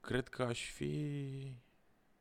Cred 0.00 0.28
că 0.28 0.42
aș 0.42 0.70
fi... 0.70 1.56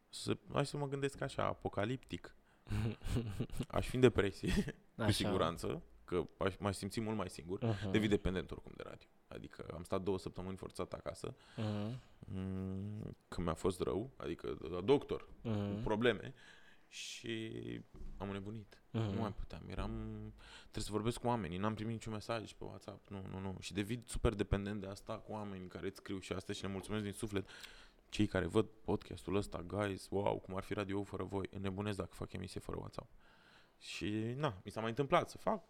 Să, 0.09 0.37
hai 0.53 0.65
să 0.65 0.77
mă 0.77 0.87
gândesc 0.87 1.21
așa, 1.21 1.43
apocaliptic. 1.43 2.35
Aș 3.67 3.87
fi 3.87 3.95
în 3.95 4.01
depresie, 4.01 4.75
cu 4.95 5.11
siguranță, 5.11 5.81
că 6.05 6.27
aș, 6.38 6.55
m-aș 6.59 6.75
simți 6.75 6.99
mult 7.01 7.17
mai 7.17 7.30
singur. 7.30 7.59
Uh-huh. 7.59 7.91
Devii 7.91 8.07
dependent 8.07 8.51
oricum 8.51 8.71
de 8.75 8.84
radio. 8.85 9.07
Adică 9.27 9.65
am 9.73 9.84
stat 9.84 10.01
două 10.01 10.17
săptămâni 10.17 10.57
forțat 10.57 10.93
acasă, 10.93 11.35
Uh-huh. 11.35 11.99
mm, 12.25 13.15
când 13.27 13.45
mi-a 13.45 13.53
fost 13.55 13.80
rău, 13.81 14.09
adică 14.17 14.57
la 14.69 14.81
doctor, 14.81 15.27
cu 15.41 15.49
Uh-huh. 15.49 15.84
probleme 15.84 16.34
și 16.88 17.51
am 18.17 18.27
înnebunit. 18.27 18.81
Nu 18.91 19.19
mai 19.19 19.34
puteam, 19.34 19.61
eram... 19.67 19.91
Trebuie 20.61 20.84
să 20.84 20.91
vorbesc 20.91 21.19
cu 21.19 21.27
oamenii, 21.27 21.57
n-am 21.57 21.73
primit 21.73 21.93
niciun 21.93 22.13
mesaj 22.13 22.51
pe 22.53 22.63
WhatsApp, 22.63 23.07
nu, 23.09 23.21
nu, 23.31 23.39
nu. 23.39 23.55
Și 23.59 23.73
devii 23.73 24.03
super 24.05 24.34
dependent 24.34 24.80
de 24.81 24.88
asta 24.88 25.17
cu 25.17 25.31
oamenii 25.31 25.67
care 25.67 25.88
îți 25.88 25.95
scriu 25.97 26.19
și 26.19 26.34
asta 26.34 26.53
și 26.53 26.61
le 26.61 26.67
mulțumesc 26.67 27.03
din 27.03 27.11
suflet. 27.13 27.47
Cei 28.09 28.27
care 28.27 28.45
văd 28.45 28.65
podcastul 28.65 29.35
ăsta, 29.35 29.61
guys, 29.67 30.07
wow, 30.09 30.38
cum 30.39 30.55
ar 30.55 30.63
fi 30.63 30.73
radio 30.73 31.03
fără 31.03 31.23
voi, 31.23 31.47
înnebunesc 31.51 31.97
dacă 31.97 32.13
fac 32.13 32.34
emisie 32.34 32.59
fără 32.59 32.77
WhatsApp. 32.77 33.09
Și, 33.80 34.09
na, 34.38 34.61
mi 34.65 34.71
s-a 34.71 34.80
mai 34.80 34.89
întâmplat 34.89 35.30
să 35.30 35.38
fac. 35.38 35.63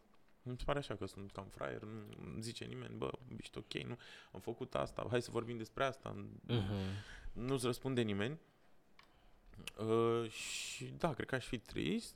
Mi 0.44 0.58
se 0.58 0.64
pare 0.66 0.80
așa 0.80 0.96
că 0.96 1.06
sunt 1.06 1.32
cam 1.32 1.48
fraier, 1.48 1.82
nu 1.82 2.32
îmi 2.34 2.42
zice 2.42 2.66
nimeni, 2.66 2.96
bă, 2.96 3.12
ești 3.38 3.58
ok, 3.58 3.74
nu, 3.74 3.98
am 4.32 4.40
făcut 4.40 4.76
asta, 4.76 5.08
hai 5.10 5.22
să 5.22 5.32
vorbim 5.32 5.58
despre 5.58 5.84
asta. 5.84 6.16
Uh-huh. 6.50 7.04
Nu-ți 7.34 7.66
răspunde 7.66 8.02
nimeni. 8.02 8.40
Uh, 9.78 10.30
și 10.30 10.86
da, 10.86 11.14
cred 11.14 11.28
că 11.28 11.36
aș 11.36 11.46
fi 11.46 11.58
trist. 11.58 12.16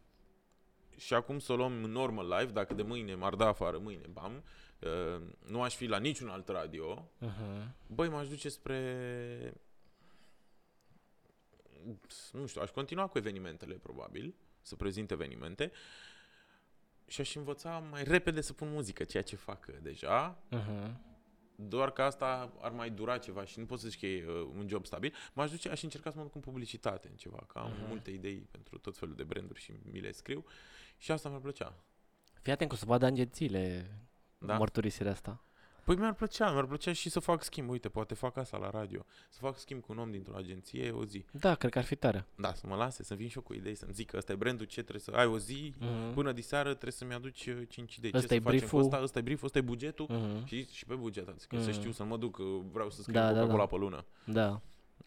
Și 0.98 1.14
acum 1.14 1.40
să 1.40 1.52
o 1.52 1.56
luăm 1.56 1.84
în 1.84 1.92
normal 1.92 2.28
life, 2.28 2.52
dacă 2.52 2.74
de 2.74 2.82
mâine 2.82 3.16
m-ar 3.16 3.36
da 3.36 3.48
afară, 3.48 3.78
mâine, 3.78 4.08
bam, 4.12 4.44
uh, 4.80 5.22
nu 5.46 5.62
aș 5.62 5.76
fi 5.76 5.86
la 5.86 5.98
niciun 5.98 6.30
alt 6.30 6.48
radio, 6.48 7.10
Uh-huh. 7.22 7.68
băi, 7.88 8.10
m-aș 8.10 8.28
duce 8.28 8.50
spre... 8.50 9.54
Nu 12.32 12.46
știu, 12.46 12.62
aș 12.62 12.70
continua 12.70 13.08
cu 13.08 13.18
evenimentele, 13.18 13.74
probabil, 13.74 14.36
să 14.62 14.76
prezint 14.76 15.12
evenimente 15.12 15.72
și 17.08 17.22
aș 17.22 17.36
învăța 17.36 17.80
mai 17.80 18.04
repede 18.04 18.42
să 18.42 18.54
pun 18.54 18.72
muzică, 18.72 19.04
ceea 19.04 19.24
ce 19.24 19.36
fac 19.36 19.66
uh, 19.70 19.76
deja, 19.82 20.38
Uh-huh. 20.52 20.92
doar 21.56 21.92
că 21.92 22.02
asta 22.02 22.54
ar 22.62 22.72
mai 22.72 22.90
dura 22.90 23.18
ceva 23.18 23.46
și 23.46 23.60
nu 23.60 23.66
pot 23.66 23.80
să 23.80 23.88
zic 23.88 24.00
că 24.00 24.06
e 24.06 24.26
uh, 24.28 24.50
un 24.58 24.68
job 24.68 24.86
stabil. 24.86 25.14
M-aș 25.34 25.50
duce, 25.52 25.70
aș 25.70 25.84
încerca 25.84 26.10
să 26.12 26.18
mă 26.18 26.24
duc 26.24 26.36
în 26.36 26.42
publicitate, 26.42 27.08
în 27.08 27.16
ceva, 27.16 27.44
că 27.48 27.60
am 27.60 27.72
Mhm. 27.72 27.88
multe 27.88 28.12
idei 28.12 28.48
pentru 28.52 28.78
tot 28.78 28.98
felul 28.98 29.16
de 29.16 29.24
branduri 29.24 29.60
și 29.60 29.74
mi 29.92 30.00
le 30.00 30.12
scriu 30.12 30.46
și 30.98 31.12
asta 31.12 31.30
mi-ar 31.30 31.42
plăcea. 31.42 31.74
Fii 32.42 32.52
atent 32.52 32.70
că 32.70 32.76
o 32.76 32.80
să 32.80 32.86
vadă 32.86 33.06
agențiile 33.06 33.92
Da? 34.38 34.58
mărturisirea 34.58 35.12
asta. 35.12 35.44
Păi 35.88 35.96
mi-ar 35.96 36.14
plăcea, 36.14 36.52
mi-ar 36.52 36.66
plăcea 36.66 36.94
și 36.94 37.10
să 37.10 37.20
fac 37.20 37.44
schimb. 37.44 37.70
Uite, 37.70 37.90
poate 37.90 38.14
fac 38.14 38.38
asta 38.38 38.58
la 38.58 38.70
radio. 38.70 39.06
Să 39.30 39.38
fac 39.42 39.58
schimb 39.58 39.82
cu 39.82 39.92
un 39.92 39.98
om 39.98 40.12
dintr-o 40.12 40.36
agenție 40.36 40.92
o 40.92 41.06
zi. 41.06 41.26
Da, 41.32 41.56
cred 41.56 41.72
că 41.72 41.78
ar 41.78 41.84
fi 41.84 41.96
tare. 41.96 42.26
Da, 42.36 42.54
să 42.54 42.68
mă 42.68 42.76
lase, 42.76 43.04
să 43.04 43.16
vin 43.16 43.28
și 43.28 43.36
eu 43.38 43.44
cu 43.44 43.54
idei, 43.54 43.76
să-mi 43.76 43.94
zic 43.94 44.10
că 44.10 44.18
ăsta 44.18 44.32
e 44.32 44.36
brandul, 44.36 44.66
ce 44.66 44.82
trebuie 44.82 45.02
să 45.02 45.12
ai 45.12 45.26
o 45.26 45.38
zi, 45.38 45.74
Mhm. 45.80 46.14
până 46.14 46.32
diseară 46.32 46.70
trebuie 46.70 46.92
să-mi 46.92 47.14
aduci 47.14 47.46
uh, 47.48 47.62
5 47.70 47.96
idei. 47.96 48.12
Ăsta 48.14 48.28
ce 48.28 48.34
e 48.34 48.38
să 48.38 48.44
facem 48.44 48.58
brieful. 48.58 48.80
cu 48.80 48.86
ăsta, 48.86 49.00
ăsta 49.04 49.20
e 49.20 49.22
brieful, 49.22 49.46
ăsta 49.46 49.58
e 49.58 49.62
bugetul. 49.62 50.06
Mhm. 50.10 50.46
Și, 50.46 50.68
și 50.72 50.86
pe 50.86 50.94
buget, 50.96 51.28
adică 51.28 51.60
să 51.60 51.70
Mhm. 51.70 51.80
știu 51.80 51.92
să 51.92 52.04
mă 52.04 52.18
duc, 52.18 52.36
că 52.36 52.44
vreau 52.72 52.90
să 52.90 53.02
scriu 53.02 53.14
Da, 53.14 53.26
da, 53.34 53.40
Coca-Cola 53.40 53.58
da. 53.58 53.66
pe 53.66 53.76
lună. 53.78 54.06
Da. 54.26 54.62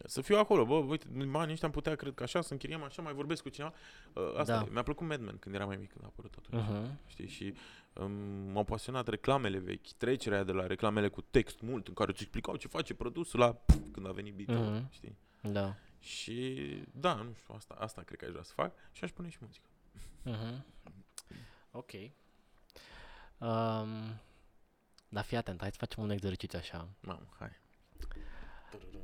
Să 0.05 0.21
fiu 0.21 0.37
acolo, 0.37 0.65
bă, 0.65 0.73
uite, 0.73 1.05
banii 1.29 1.51
ăștia 1.53 1.67
am 1.67 1.73
putea, 1.73 1.95
cred 1.95 2.13
că 2.13 2.23
așa, 2.23 2.41
să 2.41 2.51
închiriem 2.53 2.83
așa, 2.83 3.01
mai 3.01 3.13
vorbesc 3.13 3.41
cu 3.43 3.49
cineva. 3.49 3.73
Uh, 4.13 4.23
asta 4.37 4.53
Da. 4.57 4.65
e. 4.67 4.71
Mi-a 4.71 4.83
plăcut 4.83 5.07
Mad 5.07 5.21
Men 5.21 5.37
când 5.39 5.55
eram 5.55 5.67
mai 5.67 5.77
mic, 5.77 5.91
când 5.91 6.03
a 6.03 6.07
apărut 6.07 6.35
atunci. 6.37 6.63
Mhm. 6.63 6.97
Știi, 7.07 7.27
și 7.27 7.43
um, 7.43 7.53
m-au 8.51 8.63
pasionat 8.63 9.07
reclamele 9.07 9.57
vechi, 9.57 9.91
trecerea 9.97 10.37
aia 10.37 10.45
de 10.45 10.51
la 10.51 10.67
reclamele 10.67 11.07
cu 11.07 11.21
text 11.21 11.61
mult, 11.61 11.87
în 11.87 11.93
care 11.93 12.11
îți 12.11 12.21
explicau 12.21 12.55
ce 12.55 12.67
face 12.67 12.93
produsul 12.93 13.39
la 13.39 13.53
pf, 13.53 13.75
când 13.91 14.07
a 14.07 14.11
venit 14.11 14.33
beat 14.35 14.59
Mhm. 14.59 14.91
știi? 14.91 15.17
Da. 15.41 15.75
Și 15.99 16.57
da, 16.91 17.13
nu 17.13 17.33
știu, 17.33 17.53
asta, 17.57 17.75
asta 17.79 18.01
cred 18.01 18.17
că 18.19 18.25
aș 18.25 18.31
vrea 18.31 18.43
să 18.43 18.53
fac 18.53 18.73
și 18.91 19.03
aș 19.03 19.11
pune 19.11 19.29
și 19.29 19.37
muzică. 19.41 19.65
Mhm. 20.23 20.65
Ok. 21.71 21.91
Um, 23.37 24.19
dar 25.09 25.23
fii 25.23 25.37
atent, 25.37 25.59
hai 25.61 25.71
să 25.71 25.77
facem 25.79 26.03
un 26.03 26.09
exercițiu 26.09 26.59
așa. 26.59 26.87
Mamă, 26.99 27.27
hai. 27.39 27.49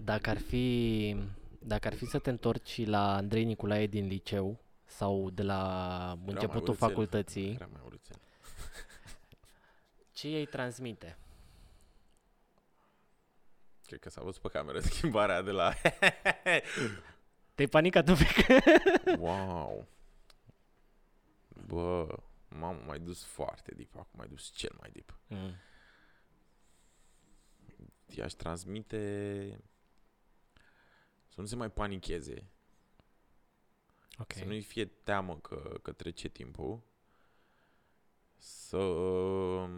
Dacă 0.04 0.30
ar 0.30 0.38
fi, 0.38 1.16
dacă 1.60 1.88
ar 1.88 1.94
fi 1.94 2.06
să 2.06 2.20
te 2.20 2.30
întorci 2.30 2.86
la 2.86 3.16
Andrei 3.16 3.44
Nicolae 3.44 3.88
din 3.88 4.08
liceu 4.08 4.60
sau 4.86 5.30
de 5.30 5.44
la 5.44 6.12
începutul 6.26 6.62
urâțel. 6.70 6.88
facultății, 6.88 7.52
Era 7.54 7.70
mai 7.72 7.82
urâțel. 7.86 8.16
Ce 10.18 10.28
îi 10.28 10.46
transmite? 10.46 11.18
Cred 13.86 14.00
că 14.00 14.10
s-a 14.10 14.22
văzut 14.22 14.42
pe 14.42 14.48
cameră 14.48 14.80
schimbarea 14.90 15.42
de 15.42 15.52
la... 15.52 15.74
Te-ai 17.56 17.68
panicat 17.70 18.08
un 18.08 18.16
pic? 18.16 18.46
wow! 19.20 19.88
Bă, 21.66 22.20
m-am 22.48 22.84
mai 22.86 23.00
dus 23.00 23.24
foarte 23.24 23.74
deep, 23.76 23.96
acum 23.96 24.14
mai 24.20 24.28
dus 24.28 24.52
cel 24.52 24.76
mai 24.80 24.90
deep. 24.92 25.20
Mm. 25.28 25.54
I-aș 28.06 28.34
transmite 28.34 29.60
să 31.28 31.42
nu 31.42 31.46
se 31.46 31.56
mai 31.56 31.72
panicheze, 31.72 32.50
Ok. 34.20 34.34
să 34.34 34.46
nu-i 34.46 34.62
fie 34.62 34.86
teamă 34.86 35.40
că, 35.40 35.80
că 35.82 35.92
trece 35.92 36.28
timpul, 36.28 36.82
să 38.38 38.78
um, 38.78 39.70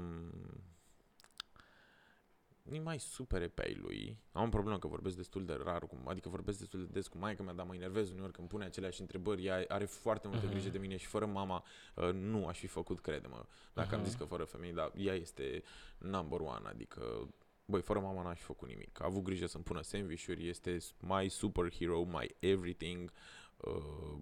nu 2.61 2.81
mai 2.83 2.99
supere 2.99 3.47
pe 3.47 3.61
ai 3.61 3.73
lui. 3.73 4.17
Am 4.31 4.45
o 4.45 4.49
problemă 4.49 4.79
că 4.79 4.87
vorbesc 4.87 5.15
destul 5.15 5.45
de 5.45 5.59
rar, 5.63 5.87
cum, 5.87 5.99
adică 6.07 6.29
vorbesc 6.29 6.59
destul 6.59 6.79
de 6.79 6.87
des 6.91 7.07
cu 7.07 7.17
maica 7.17 7.43
mea, 7.43 7.53
dar 7.53 7.65
mă 7.65 7.75
enervez 7.75 8.11
uneori 8.11 8.31
când 8.31 8.47
pune 8.47 8.65
aceleași 8.65 9.01
întrebări. 9.01 9.45
Ea 9.45 9.65
are 9.67 9.85
foarte 9.85 10.27
multă 10.27 10.43
Mhm. 10.45 10.53
grijă 10.53 10.69
de 10.69 10.77
mine 10.77 10.97
și 10.97 11.05
fără 11.05 11.25
mama 11.25 11.63
uh, 11.95 12.11
nu 12.13 12.47
aș 12.47 12.59
fi 12.59 12.67
făcut, 12.67 12.99
crede-mă. 12.99 13.45
Dacă 13.73 13.93
am 13.95 13.99
Mhm. 14.01 14.09
zis 14.09 14.17
că 14.17 14.25
fără 14.25 14.43
femei, 14.43 14.73
dar 14.73 14.91
ea 14.95 15.13
este 15.13 15.63
number 15.97 16.39
one, 16.39 16.67
adică 16.67 17.27
Băi, 17.65 17.81
fără 17.81 17.99
mama 17.99 18.23
n-aș 18.23 18.37
fi 18.37 18.43
făcut 18.43 18.67
nimic. 18.67 19.01
A 19.01 19.05
avut 19.05 19.23
grijă 19.23 19.45
să-mi 19.47 19.63
pună 19.63 19.81
sandwich-uri, 19.81 20.47
este 20.47 20.77
my 20.99 21.29
superhero, 21.29 22.03
my 22.03 22.35
everything. 22.39 23.11
Uh, 23.57 24.17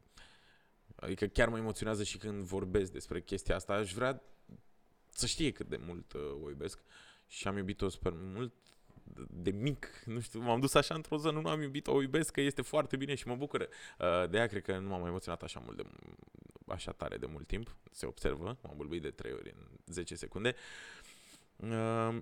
adică 0.99 1.25
chiar 1.25 1.49
mă 1.49 1.57
emoționează 1.57 2.03
și 2.03 2.17
când 2.17 2.43
vorbesc 2.43 2.91
despre 2.91 3.21
chestia 3.21 3.55
asta. 3.55 3.73
Aș 3.73 3.93
vrea 3.93 4.21
să 5.09 5.25
știe 5.25 5.51
cât 5.51 5.67
de 5.69 5.79
mult 5.85 6.13
uh, 6.13 6.21
o 6.43 6.49
iubesc 6.49 6.79
și 7.27 7.47
am 7.47 7.57
iubit-o 7.57 7.89
super 7.89 8.13
mult 8.15 8.53
de- 9.03 9.25
de 9.29 9.51
mic, 9.51 10.03
nu 10.05 10.19
știu, 10.19 10.39
m-am 10.39 10.59
dus 10.59 10.73
așa 10.73 10.95
într-o 10.95 11.17
zonă, 11.17 11.39
nu 11.39 11.49
am 11.49 11.61
iubit-o, 11.61 11.93
o 11.93 12.01
iubesc, 12.01 12.31
că 12.31 12.41
este 12.41 12.61
foarte 12.61 12.97
bine 12.97 13.15
și 13.15 13.27
mă 13.27 13.35
bucură. 13.35 13.67
Uh, 13.99 14.29
de 14.29 14.37
aia 14.37 14.47
cred 14.47 14.61
că 14.63 14.77
nu 14.77 14.87
m-am 14.89 15.05
emoționat 15.05 15.43
așa 15.43 15.59
mult 15.59 15.77
de, 15.77 15.83
așa 16.67 16.91
tare 16.91 17.17
de 17.17 17.25
mult 17.25 17.47
timp, 17.47 17.75
se 17.91 18.05
observă, 18.05 18.57
m-am 18.61 18.73
bâlbuit 18.77 19.01
de 19.01 19.09
3 19.11 19.31
ori 19.33 19.49
în 19.55 19.67
10 19.85 20.15
secunde. 20.15 20.55
Uh, 21.55 22.17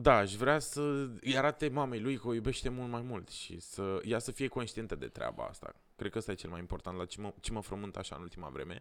da, 0.00 0.16
aș 0.16 0.34
vrea 0.34 0.58
să 0.58 0.80
îi 1.20 1.36
arate 1.36 1.68
mamei 1.68 2.00
lui 2.00 2.18
că 2.18 2.28
o 2.28 2.34
iubește 2.34 2.68
mult 2.68 2.90
mai 2.90 3.02
mult 3.02 3.28
și 3.28 3.58
să 3.58 4.00
ea 4.04 4.18
să 4.18 4.32
fie 4.32 4.48
conștientă 4.48 4.94
de 4.94 5.06
treaba 5.06 5.44
asta. 5.44 5.74
Cred 5.96 6.10
că 6.10 6.18
ăsta 6.18 6.32
e 6.32 6.34
cel 6.34 6.50
mai 6.50 6.60
important 6.60 6.96
la 6.98 7.04
ce 7.04 7.20
mă, 7.20 7.34
ce 7.40 7.52
mă 7.52 7.60
frământ 7.60 7.96
așa 7.96 8.16
în 8.16 8.22
ultima 8.22 8.48
vreme. 8.48 8.80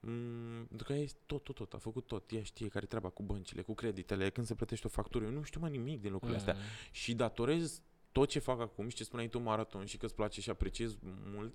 Mm, 0.00 0.64
pentru 0.66 0.86
că 0.86 0.92
ea 0.92 1.02
este 1.02 1.18
tot, 1.26 1.44
tot, 1.44 1.54
tot, 1.54 1.74
a 1.74 1.78
făcut 1.78 2.06
tot. 2.06 2.30
Ea 2.30 2.42
știe 2.42 2.68
care 2.68 2.84
e 2.84 2.88
treaba 2.88 3.08
cu 3.08 3.22
băncile, 3.22 3.62
cu 3.62 3.74
creditele, 3.74 4.30
când 4.30 4.46
se 4.46 4.54
plătește 4.54 4.86
o 4.86 4.90
factură. 4.90 5.24
Eu 5.24 5.30
nu 5.30 5.42
știu 5.42 5.60
mai 5.60 5.70
nimic 5.70 6.00
din 6.00 6.12
lucrurile 6.12 6.38
astea. 6.38 6.54
Mm. 6.54 6.60
Și 6.90 7.14
datorez 7.14 7.82
tot 8.12 8.28
ce 8.28 8.38
fac 8.38 8.60
acum 8.60 8.88
și 8.88 8.96
ce 8.96 9.04
spuneai 9.04 9.28
tu 9.28 9.38
maraton 9.38 9.84
și 9.84 9.96
că 9.96 10.04
îți 10.04 10.14
place 10.14 10.40
și 10.40 10.50
apreciez 10.50 10.96
mult, 11.24 11.54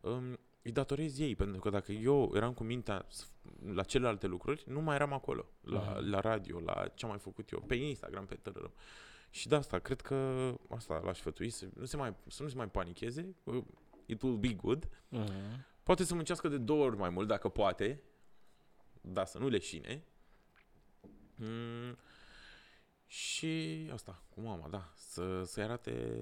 um, 0.00 0.38
îi 0.66 0.72
datorez 0.72 1.18
ei, 1.18 1.36
pentru 1.36 1.60
că 1.60 1.70
dacă 1.70 1.92
eu 1.92 2.32
eram 2.34 2.52
cu 2.54 2.64
mintea 2.64 3.06
s- 3.08 3.30
la 3.72 3.82
celelalte 3.82 4.26
lucruri, 4.26 4.64
nu 4.66 4.80
mai 4.80 4.94
eram 4.94 5.12
acolo, 5.12 5.46
la, 5.60 5.80
Mhm. 5.80 6.08
la 6.10 6.20
radio, 6.20 6.60
la 6.60 6.88
ce 6.94 7.04
am 7.04 7.10
mai 7.10 7.20
făcut 7.20 7.50
eu, 7.50 7.60
pe 7.60 7.74
Instagram, 7.74 8.26
pe 8.26 8.34
tărără. 8.34 8.72
Și 9.30 9.48
de 9.48 9.54
asta, 9.54 9.78
cred 9.78 10.00
că 10.00 10.52
asta 10.68 11.00
l-aș 11.04 11.18
sfătui, 11.18 11.50
să 11.50 11.66
nu 11.74 11.84
se 11.84 11.96
mai, 11.96 12.14
să 12.26 12.42
nu 12.42 12.48
se 12.48 12.56
mai 12.56 12.68
panicheze, 12.68 13.34
uh, 13.44 13.64
it 14.06 14.22
will 14.22 14.36
be 14.36 14.52
good. 14.52 14.88
Mhm. 15.08 15.66
Poate 15.82 16.04
să 16.04 16.14
muncească 16.14 16.48
de 16.48 16.58
două 16.58 16.84
ori 16.84 16.96
mai 16.96 17.10
mult, 17.10 17.28
dacă 17.28 17.48
poate, 17.48 18.02
dar 19.00 19.26
să 19.26 19.38
nu 19.38 19.48
leșine. 19.48 20.04
Mm, 21.36 21.96
și 23.06 23.88
asta, 23.92 24.22
cu 24.34 24.40
mama, 24.40 24.68
da, 24.68 24.92
să, 24.94 25.42
să 25.44 25.60
arate 25.60 26.18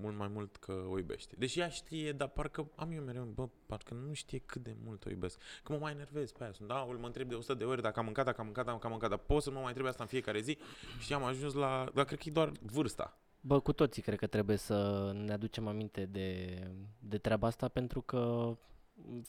mult 0.00 0.16
mai 0.16 0.28
mult 0.28 0.56
că 0.56 0.72
o 0.88 0.98
iubește. 0.98 1.34
Deși 1.38 1.60
ea 1.60 1.68
știe, 1.68 2.12
dar 2.12 2.28
parcă 2.28 2.70
am 2.74 2.90
eu 2.90 3.02
mereu, 3.02 3.24
bă, 3.24 3.48
parcă 3.66 3.94
nu 3.94 4.12
știe 4.12 4.38
cât 4.38 4.62
de 4.62 4.76
mult 4.84 5.04
o 5.04 5.10
iubesc. 5.10 5.40
Că 5.62 5.72
mă 5.72 5.78
mai 5.78 5.92
enervez 5.92 6.32
pe 6.32 6.42
aia, 6.42 6.52
sunt, 6.52 6.68
da, 6.68 6.74
mă 6.74 7.06
întreb 7.06 7.28
de 7.28 7.34
100 7.34 7.54
de 7.54 7.64
ori 7.64 7.82
dacă 7.82 7.98
am 7.98 8.04
mâncat, 8.04 8.24
dacă 8.24 8.40
am 8.40 8.46
mâncat, 8.46 8.64
dacă 8.64 8.78
am 8.82 8.90
mâncat, 8.90 9.08
dar 9.08 9.18
pot 9.18 9.42
să 9.42 9.50
mă 9.50 9.58
mai 9.58 9.68
întreb 9.68 9.86
asta 9.86 10.02
în 10.02 10.08
fiecare 10.08 10.40
zi 10.40 10.58
și 10.98 11.14
am 11.14 11.24
ajuns 11.24 11.52
la, 11.54 11.90
dar 11.94 12.04
cred 12.04 12.18
că 12.18 12.24
e 12.28 12.32
doar 12.32 12.52
vârsta. 12.60 13.16
Bă, 13.40 13.60
cu 13.60 13.72
toții 13.72 14.02
cred 14.02 14.18
că 14.18 14.26
trebuie 14.26 14.56
să 14.56 15.10
ne 15.14 15.32
aducem 15.32 15.66
aminte 15.66 16.06
de, 16.06 16.58
de 16.98 17.18
treaba 17.18 17.46
asta 17.46 17.68
pentru 17.68 18.00
că 18.00 18.54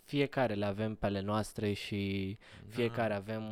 fiecare 0.03 0.53
le 0.53 0.65
avem 0.65 0.95
pe 0.95 1.05
ale 1.05 1.21
noastre 1.21 1.73
și 1.73 2.37
fiecare 2.67 3.13
avem 3.13 3.43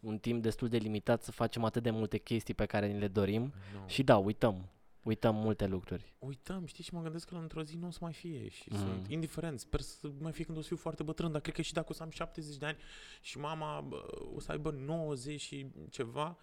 un 0.00 0.18
timp 0.18 0.42
destul 0.42 0.68
de 0.68 0.76
limitat 0.76 1.22
să 1.22 1.30
facem 1.32 1.64
atât 1.64 1.82
de 1.82 1.90
multe 1.90 2.18
chestii 2.18 2.54
pe 2.54 2.66
care 2.66 2.86
ni 2.86 2.98
le 2.98 3.08
dorim 3.08 3.52
No. 3.74 3.86
și 3.86 4.02
da, 4.02 4.16
uităm. 4.16 4.68
Uităm 5.02 5.34
multe 5.34 5.66
lucruri. 5.66 6.14
uităm, 6.18 6.66
știi, 6.66 6.84
și 6.84 6.94
mă 6.94 7.02
gândesc 7.02 7.28
că 7.28 7.34
la 7.34 7.40
într-o 7.40 7.62
zi 7.62 7.76
nu 7.76 7.86
o 7.86 7.90
să 7.90 7.98
mai 8.00 8.12
fie 8.12 8.48
și 8.48 8.68
Mm. 8.72 8.78
sunt 8.78 9.06
indiferent, 9.08 9.60
sper 9.60 9.80
să 9.80 10.10
mai 10.18 10.32
fie 10.32 10.44
când 10.44 10.58
o 10.58 10.60
să 10.60 10.66
fiu 10.66 10.76
foarte 10.76 11.02
bătrân, 11.02 11.32
dar 11.32 11.40
cred 11.40 11.54
că 11.54 11.62
și 11.62 11.72
dacă 11.72 11.86
o 11.90 11.92
să 11.92 12.02
am 12.02 12.10
70 12.10 12.56
de 12.56 12.66
ani 12.66 12.76
și 13.20 13.38
mama 13.38 13.80
bă, 13.80 14.04
o 14.34 14.40
să 14.40 14.50
aibă 14.50 14.70
90 14.70 15.40
și 15.40 15.66
ceva, 15.90 16.36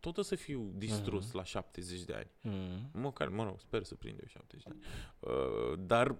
tot 0.00 0.16
o 0.16 0.22
să 0.22 0.34
fiu 0.34 0.72
distrus 0.76 1.26
Mhm. 1.26 1.36
la 1.36 1.44
70 1.44 2.02
de 2.02 2.12
ani. 2.14 2.30
Mm. 2.42 3.00
Măcar, 3.00 3.28
mă 3.28 3.44
rog, 3.44 3.60
sper 3.60 3.82
să 3.82 3.94
prind 3.94 4.18
eu 4.18 4.26
70 4.26 4.62
de 4.66 4.70
ani. 4.74 4.82
Uh, 5.20 5.78
dar, 5.86 6.16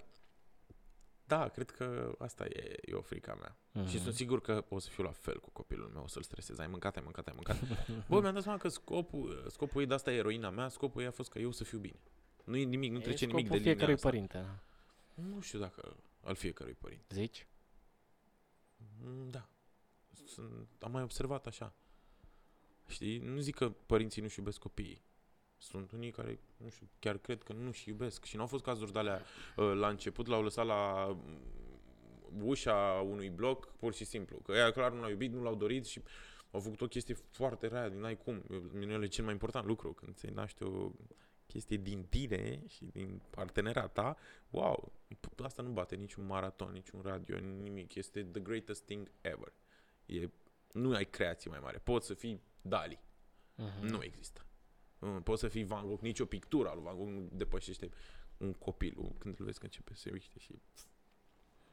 da, 1.28 1.48
cred 1.48 1.70
că 1.70 2.14
asta 2.18 2.44
e, 2.44 2.76
e 2.80 2.94
o 2.94 3.00
frica 3.00 3.34
mea. 3.34 3.56
Mm. 3.72 3.86
Și 3.86 4.00
sunt 4.00 4.14
sigur 4.14 4.40
că 4.40 4.64
o 4.68 4.78
să 4.78 4.88
fiu 4.90 5.04
la 5.04 5.10
fel 5.10 5.40
cu 5.40 5.50
copilul 5.50 5.88
meu, 5.88 6.02
o 6.02 6.06
să-l 6.06 6.22
stresez. 6.22 6.58
Ai 6.58 6.66
mâncat, 6.66 6.96
ai 6.96 7.02
mâncat, 7.04 7.26
ai 7.26 7.32
mâncat. 7.34 7.56
Bă, 8.08 8.20
mi-am 8.20 8.34
dat 8.34 8.42
seama 8.42 8.58
că 8.58 8.68
scopul, 8.68 9.46
scopul 9.50 9.80
ei 9.80 9.86
de 9.86 9.94
asta 9.94 10.12
e 10.12 10.16
eroina 10.16 10.50
mea, 10.50 10.68
scopul 10.68 11.00
ei 11.00 11.06
a 11.06 11.10
fost 11.10 11.30
că 11.30 11.38
eu 11.38 11.50
să 11.50 11.64
fiu 11.64 11.78
bine. 11.78 12.00
Nu 12.44 12.56
e 12.56 12.64
nimic, 12.64 12.90
nu 12.92 12.98
E 12.98 13.02
trece 13.02 13.24
nimic 13.26 13.48
de 13.48 13.56
scopul 13.56 13.56
linia 13.58 13.72
fiecărui 13.72 13.94
asta. 13.94 14.08
părinte. 14.08 14.46
Nu 15.14 15.40
știu 15.40 15.58
dacă 15.58 15.96
al 16.22 16.34
fiecărui 16.34 16.74
părinte. 16.74 17.14
Zici? 17.14 17.46
Mm, 19.02 19.30
Da. 19.30 19.48
Sunt, 20.26 20.68
am 20.80 20.90
mai 20.90 21.02
observat 21.02 21.46
așa. 21.46 21.74
Știi? 22.86 23.18
Nu 23.18 23.40
zic 23.40 23.54
că 23.54 23.68
părinții 23.70 24.22
nu-și 24.22 24.38
iubesc 24.38 24.58
copiii. 24.58 25.02
Sunt 25.58 25.90
unii 25.92 26.10
care, 26.10 26.38
nu 26.56 26.68
știu, 26.68 26.88
chiar 26.98 27.18
cred 27.18 27.42
că 27.42 27.52
nu-și 27.52 27.88
iubesc. 27.88 28.24
Și 28.24 28.34
nu 28.36 28.40
au 28.40 28.46
fost 28.48 28.64
cazuri 28.64 28.92
de 28.92 28.98
alea 28.98 29.22
uh, 29.56 29.72
la 29.74 29.88
început, 29.88 30.26
l-au 30.26 30.42
lăsat 30.42 30.66
la 30.66 31.06
mm, 31.06 32.46
ușa 32.46 33.04
unui 33.06 33.30
bloc, 33.30 33.72
pur 33.76 33.94
și 33.94 34.04
simplu. 34.04 34.36
Că 34.38 34.52
ea 34.52 34.70
clar 34.70 34.92
nu 34.92 35.00
l-au 35.00 35.10
iubit, 35.10 35.32
nu 35.32 35.42
l-au 35.42 35.54
dorit 35.54 35.86
și 35.86 36.02
au 36.50 36.60
făcut 36.60 36.80
o 36.80 36.86
chestie 36.86 37.14
foarte 37.14 37.66
rea, 37.66 37.88
din 37.88 38.02
ai 38.04 38.16
cum. 38.16 38.42
Minunile 38.72 39.04
e 39.04 39.08
cel 39.08 39.24
mai 39.24 39.32
important 39.32 39.66
lucru. 39.66 39.92
Când 39.92 40.16
se 40.16 40.30
naște 40.30 40.64
o 40.64 40.90
chestie 41.46 41.76
din 41.76 42.04
tine 42.04 42.62
și 42.66 42.84
din 42.84 43.20
partenera 43.30 43.86
ta, 43.88 44.16
wow, 44.50 44.92
p- 45.14 45.44
asta 45.44 45.62
nu 45.62 45.70
bate 45.70 45.94
niciun 45.96 46.26
maraton, 46.26 46.72
niciun 46.72 47.00
radio, 47.00 47.38
nimic. 47.38 47.94
Este 47.94 48.22
the 48.24 48.40
greatest 48.40 48.84
thing 48.84 49.10
ever. 49.20 49.52
E, 50.06 50.28
nu 50.72 50.94
ai 50.94 51.04
creație 51.04 51.50
mai 51.50 51.60
mare. 51.62 51.78
Poți 51.78 52.06
să 52.06 52.14
fii 52.14 52.42
Dali. 52.62 53.00
Mhm. 53.54 53.86
Nu 53.86 54.02
există. 54.02 54.42
Nu, 54.98 55.08
Poți 55.08 55.40
să 55.40 55.48
fii 55.48 55.64
Van 55.64 55.86
Gogh, 55.86 56.00
nicio 56.00 56.24
pictură 56.24 56.68
al 56.68 56.78
Van 56.82 56.96
Gogh 56.96 57.08
nu 57.10 57.28
depășește 57.32 57.90
un 58.36 58.52
copil 58.52 58.94
când 59.18 59.36
îl 59.38 59.44
vezi 59.44 59.58
că 59.58 59.64
începe 59.64 59.90
să 59.94 60.00
se 60.00 60.10
miște 60.12 60.38
și... 60.38 60.52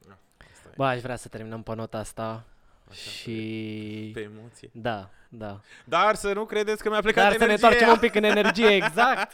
Da, 0.06 0.18
asta 0.52 0.68
e. 0.68 0.72
Bă, 0.76 0.84
aș 0.84 1.00
vrea 1.00 1.16
să 1.16 1.28
terminăm 1.28 1.62
pe 1.62 1.74
nota 1.74 1.98
asta. 1.98 2.44
Așa, 2.88 3.10
și... 3.10 4.10
Pe 4.14 4.20
emoție. 4.20 4.70
Da, 4.72 5.10
da. 5.28 5.60
Dar 5.84 6.14
să 6.14 6.32
nu 6.32 6.44
credeți 6.44 6.82
că 6.82 6.88
mi-a 6.88 7.00
plecat 7.00 7.22
Dar 7.22 7.32
să 7.32 7.38
ne 7.38 7.44
energia. 7.44 7.66
întoarcem 7.66 7.92
un 7.92 7.98
pic 7.98 8.14
în 8.14 8.24
energie, 8.24 8.74
exact. 8.84 9.32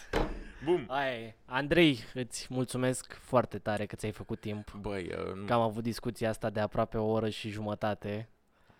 Bum. 0.65 0.85
Aia 0.89 1.19
e. 1.19 1.35
Andrei, 1.45 1.99
îți 2.15 2.47
mulțumesc 2.51 3.13
foarte 3.13 3.59
tare 3.59 3.87
că 3.87 3.97
ți-ai 3.97 4.13
făcut 4.13 4.41
timp. 4.41 4.73
Băi, 4.81 5.11
uh, 5.13 5.35
nu. 5.35 5.45
Că 5.45 5.53
am 5.53 5.61
avut 5.61 5.83
discuția 5.83 6.29
asta 6.29 6.51
de 6.51 6.61
aproape 6.61 6.97
o 6.99 7.07
oră 7.11 7.29
și 7.29 7.49
jumătate. 7.49 8.29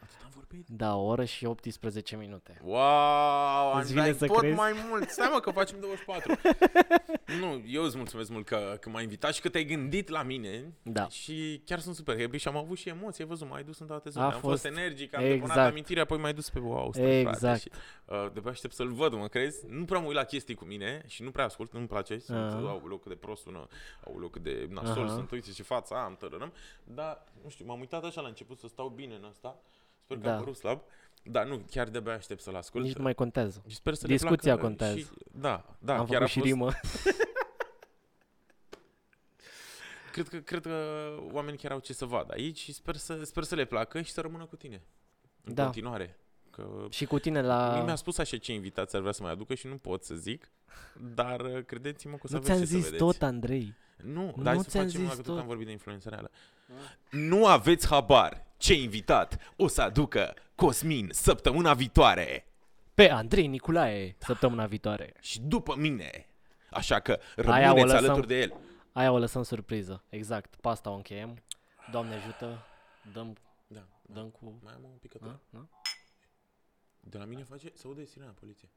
Atât 0.03 0.17
am 0.25 0.31
vorbit. 0.35 0.67
Da, 0.69 0.97
o 0.97 1.05
oră 1.05 1.25
și 1.25 1.45
18 1.45 2.17
minute. 2.17 2.61
Wow, 2.65 3.69
Îți 3.69 3.77
am 3.77 3.83
vine 3.95 4.07
dat 4.07 4.17
să 4.17 4.27
tot 4.27 4.39
crezi? 4.39 4.57
mai 4.57 4.73
mult. 4.89 5.09
Stai 5.11 5.29
mă 5.33 5.41
că 5.41 5.51
facem 5.51 5.81
24. 5.81 6.33
nu, 7.41 7.63
eu 7.67 7.83
îți 7.83 7.97
mulțumesc 7.97 8.31
mult 8.31 8.47
că, 8.47 8.77
că 8.81 8.89
m-ai 8.91 9.03
invitat 9.03 9.35
și 9.35 9.41
că 9.41 9.49
te-ai 9.49 9.65
gândit 9.65 10.09
la 10.09 10.23
mine. 10.23 10.73
Da. 10.83 11.09
Și 11.09 11.63
chiar 11.65 11.79
sunt 11.79 11.95
super 11.95 12.21
happy 12.21 12.37
și 12.37 12.49
am 12.49 12.57
avut 12.57 12.79
și 12.79 12.89
emoții, 12.89 13.23
ai 13.23 13.29
văzut, 13.29 13.49
m-ai 13.49 13.63
dus 13.65 13.79
în 13.79 13.87
toate 13.87 14.09
A 14.09 14.11
zonele. 14.11 14.33
Am 14.33 14.41
fost 14.41 14.63
fost- 14.63 14.65
energic, 14.77 15.15
am 15.17 15.23
exact. 15.25 15.41
depunat 15.41 15.69
amintirea, 15.71 16.03
apoi 16.03 16.19
m-ai 16.19 16.35
dus 16.35 16.51
pe 16.51 16.59
wow, 16.59 16.93
stai, 16.93 17.05
frate. 17.23 17.29
Exact. 17.37 17.61
Și, 17.61 17.71
uh, 18.05 18.27
de 18.33 18.49
aștept 18.49 18.75
să-l 18.75 18.93
văd, 18.93 19.13
mă 19.15 19.29
crezi? 19.29 19.65
Nu 19.69 19.85
prea 19.85 19.99
mă 19.99 20.07
uit 20.07 20.17
la 20.17 20.25
chestii 20.25 20.55
cu 20.55 20.65
mine 20.65 21.03
și 21.07 21.23
nu 21.23 21.31
prea 21.31 21.45
ascult, 21.45 21.73
nu-mi 21.73 21.87
place. 21.87 22.19
Sunt, 22.19 22.39
Aha. 22.39 22.69
au 22.69 22.83
loc 22.87 23.05
de 23.05 23.15
prost 23.15 23.43
sună, 23.43 23.67
au 24.07 24.19
loc 24.19 24.37
de 24.39 24.67
nasol, 24.71 25.05
Aha. 25.05 25.15
sunt, 25.15 25.31
uite 25.31 25.51
ce 25.51 25.63
față 25.63 25.95
am, 25.95 26.17
tărărăm. 26.17 26.53
Dar, 26.85 27.25
nu 27.43 27.49
știu, 27.49 27.65
m-am 27.67 27.81
uitat 27.81 28.05
așa 28.05 28.21
la 28.21 28.29
început 28.29 28.59
să 28.59 28.67
stau 28.69 28.89
bine 28.89 29.15
în 29.15 29.25
asta. 29.25 29.57
Sper 30.13 30.23
că 30.23 30.29
Da. 30.29 30.35
am 30.35 30.39
părut 30.39 30.57
slab. 30.57 30.81
Dar 31.25 31.47
nu, 31.47 31.63
chiar 31.71 31.89
de-abia 31.89 32.13
aștept 32.15 32.41
să-l 32.41 32.55
ascult. 32.57 32.85
Nici 32.85 32.95
nu 32.97 33.03
mai 33.03 33.15
contează. 33.15 33.63
Și 33.69 33.75
sper 33.75 33.95
să 33.95 34.07
Discuția 34.07 34.53
le 34.55 34.59
placă 34.61 34.67
contează. 34.67 34.99
Și, 34.99 35.07
da, 35.33 35.77
da, 35.79 35.99
am 35.99 36.07
chiar 36.07 36.07
făcut 36.07 36.23
a 36.23 36.27
și 36.27 36.39
fost, 36.39 36.51
rimă. 36.51 36.71
Cred 40.13 40.29
că, 40.29 40.37
cred 40.37 40.63
că 40.63 40.77
oamenii 41.33 41.59
chiar 41.59 41.73
au 41.73 41.79
ce 41.79 41.93
să 41.93 42.05
vadă 42.05 42.33
aici 42.33 42.59
și 42.59 42.73
sper 42.73 42.97
să, 42.97 43.25
sper 43.25 43.43
să 43.43 43.55
le 43.55 43.65
placă 43.65 44.03
și 44.03 44.13
să 44.13 44.21
rămână 44.21 44.45
cu 44.45 44.57
tine. 44.57 44.83
În 45.45 45.55
Da. 45.55 45.65
continuare. 45.65 46.17
Că 46.51 46.67
și 46.91 47.05
cu 47.07 47.19
tine 47.19 47.39
mie 47.41 47.49
la... 47.49 47.83
mi-a 47.85 47.95
spus 47.95 48.19
așa 48.19 48.37
ce 48.37 48.53
invitați 48.53 48.95
ar 48.95 49.01
vrea 49.01 49.13
să 49.13 49.23
mai 49.23 49.33
aducă 49.33 49.55
și 49.55 49.67
nu 49.67 49.77
pot 49.77 50.05
să 50.05 50.15
zic, 50.15 50.51
dar 51.15 51.41
uh, 51.41 51.65
credeți-mă 51.65 52.13
că 52.17 52.21
o 52.23 52.27
să 52.27 52.33
Nu 52.33 52.39
aveți 52.39 52.53
ți-am 52.53 52.61
ce 52.61 52.67
să 52.67 52.75
zis 52.75 52.85
vedeți. 52.85 53.03
tot, 53.05 53.23
Andrei. 53.23 53.75
Nu, 53.97 54.33
Nu 54.37 54.43
dar 54.43 54.55
hai 54.55 54.63
să 54.65 54.71
ți-am 54.71 54.85
facem 54.85 55.01
zis 55.01 55.09
una, 55.09 55.09
că 55.17 55.23
tot 55.23 55.25
tot. 55.25 55.39
am 55.39 55.47
vorbit 55.47 55.67
de 55.67 55.73
influența 55.73 56.11
reală. 56.11 56.31
Nu 57.11 57.47
aveți 57.47 57.87
habar 57.87 58.47
ce 58.63 58.75
invitat 58.75 59.53
o 59.57 59.67
să 59.69 59.83
aducă 59.83 60.35
Cosmin 60.55 61.09
săptămâna 61.13 61.75
viitoare 61.75 62.47
Pe 62.95 63.11
Andrei 63.11 63.47
Niculae, 63.47 64.17
săptămâna 64.19 64.67
viitoare. 64.67 65.15
și 65.21 65.41
după 65.41 65.77
mine. 65.77 66.27
Așa 66.71 67.01
că 67.01 67.19
Aia 67.47 67.73
o 67.73 67.75
rămâneți 67.75 67.93
lăsăm. 67.93 68.05
alături 68.05 68.27
de 68.27 68.41
el. 68.41 68.53
Aia 68.93 69.13
o 69.13 69.19
lăsăm 69.19 69.43
surpriză. 69.43 70.05
Exact. 70.09 70.57
Pe 70.57 70.69
asta 70.69 70.91
o 70.91 70.95
încheiem. 70.95 71.43
Doamne 71.91 72.15
ajută. 72.15 72.65
Dăm, 73.13 73.37
Da, 73.67 73.81
da. 74.03 74.13
dăm 74.15 74.29
cu... 74.31 74.59
Mai 74.63 74.73
am 74.75 74.83
un 74.85 74.97
pic 75.01 75.15
A? 75.23 75.41
Da? 75.51 75.67
De 77.01 77.19
la 77.19 77.25
mine 77.25 77.43
face, 77.43 77.71
să 77.75 77.83
aude 77.87 78.05
sirena 78.05 78.31
poliție. 78.31 78.69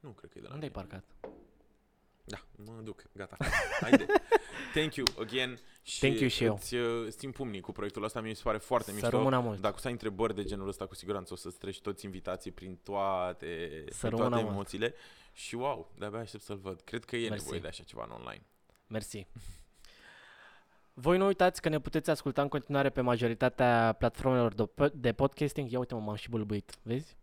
Nu, 0.00 0.10
cred 0.10 0.30
că 0.30 0.38
e 0.38 0.40
de 0.40 0.46
la 0.48 0.54
Unde 0.54 0.66
ai 0.66 0.72
mine. 0.74 0.86
parcat? 0.88 1.32
Da, 2.28 2.38
mă 2.56 2.80
duc, 2.82 3.02
gata. 3.12 3.36
Haide. 3.80 4.06
Thank 4.74 4.94
you 4.94 5.06
again. 5.20 5.58
Și 5.82 5.98
Thank 5.98 6.18
you 6.18 6.28
și 6.28 6.44
eu. 6.44 6.54
Îți 6.54 6.74
uh, 6.74 7.06
stim 7.10 7.30
pumnii 7.30 7.60
cu 7.60 7.72
proiectul 7.72 8.04
ăsta, 8.04 8.20
mi 8.20 8.34
se 8.34 8.40
pare 8.44 8.58
foarte 8.58 8.88
Să 8.90 8.92
mișto. 8.92 9.08
rămână 9.10 9.38
mult. 9.40 9.60
Dacă 9.60 9.74
o 9.76 9.78
să 9.78 9.86
ai 9.86 9.92
întrebări 9.92 10.34
de 10.34 10.44
genul 10.44 10.68
ăsta, 10.68 10.86
cu 10.86 10.94
siguranță 10.94 11.32
o 11.32 11.36
să-ți 11.36 11.58
treci 11.58 11.80
toți 11.80 12.04
invitații 12.04 12.50
prin 12.50 12.78
toate, 12.82 13.84
Să 13.90 14.06
prin 14.06 14.10
rămână 14.10 14.28
toate 14.28 14.42
mult. 14.42 14.54
emoțiile. 14.54 14.94
Și 15.32 15.54
wow, 15.54 15.92
de-abia 15.98 16.18
aștept 16.18 16.42
să-l 16.42 16.56
văd. 16.56 16.80
Cred 16.80 17.04
că 17.04 17.16
e 17.16 17.28
Mersi. 17.28 17.42
nevoie 17.44 17.60
de 17.60 17.68
așa 17.68 17.82
ceva 17.82 18.04
în 18.04 18.10
online. 18.10 18.42
Mersi. 18.86 19.26
Voi 20.94 21.18
nu 21.18 21.26
uitați 21.26 21.60
că 21.60 21.68
ne 21.68 21.80
puteți 21.80 22.10
asculta 22.10 22.42
în 22.42 22.48
continuare 22.48 22.90
pe 22.90 23.00
majoritatea 23.00 23.94
platformelor 23.98 24.54
de- 24.54 24.92
de 24.94 25.12
podcasting. 25.12 25.70
Ia 25.70 25.78
uite 25.78 25.94
mă, 25.94 26.00
m-am 26.00 26.14
și 26.14 26.28
bâlbâit, 26.30 26.72
vezi? 26.82 27.16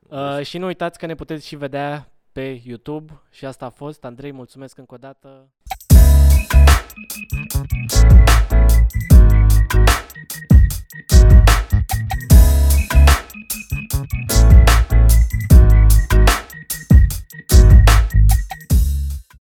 Uh, 0.00 0.40
și 0.42 0.58
nu 0.58 0.66
uitați 0.66 0.98
că 0.98 1.06
ne 1.06 1.14
puteți 1.14 1.46
și 1.46 1.56
vedea 1.56 2.12
pe 2.34 2.60
YouTube 2.64 3.20
și 3.30 3.44
asta 3.44 3.64
a 3.64 3.68
fost. 3.68 4.04
Andrei, 4.04 4.32
mulțumesc 4.32 4.78
încă 4.78 4.94
o 4.94 4.98
dată. 4.98 5.48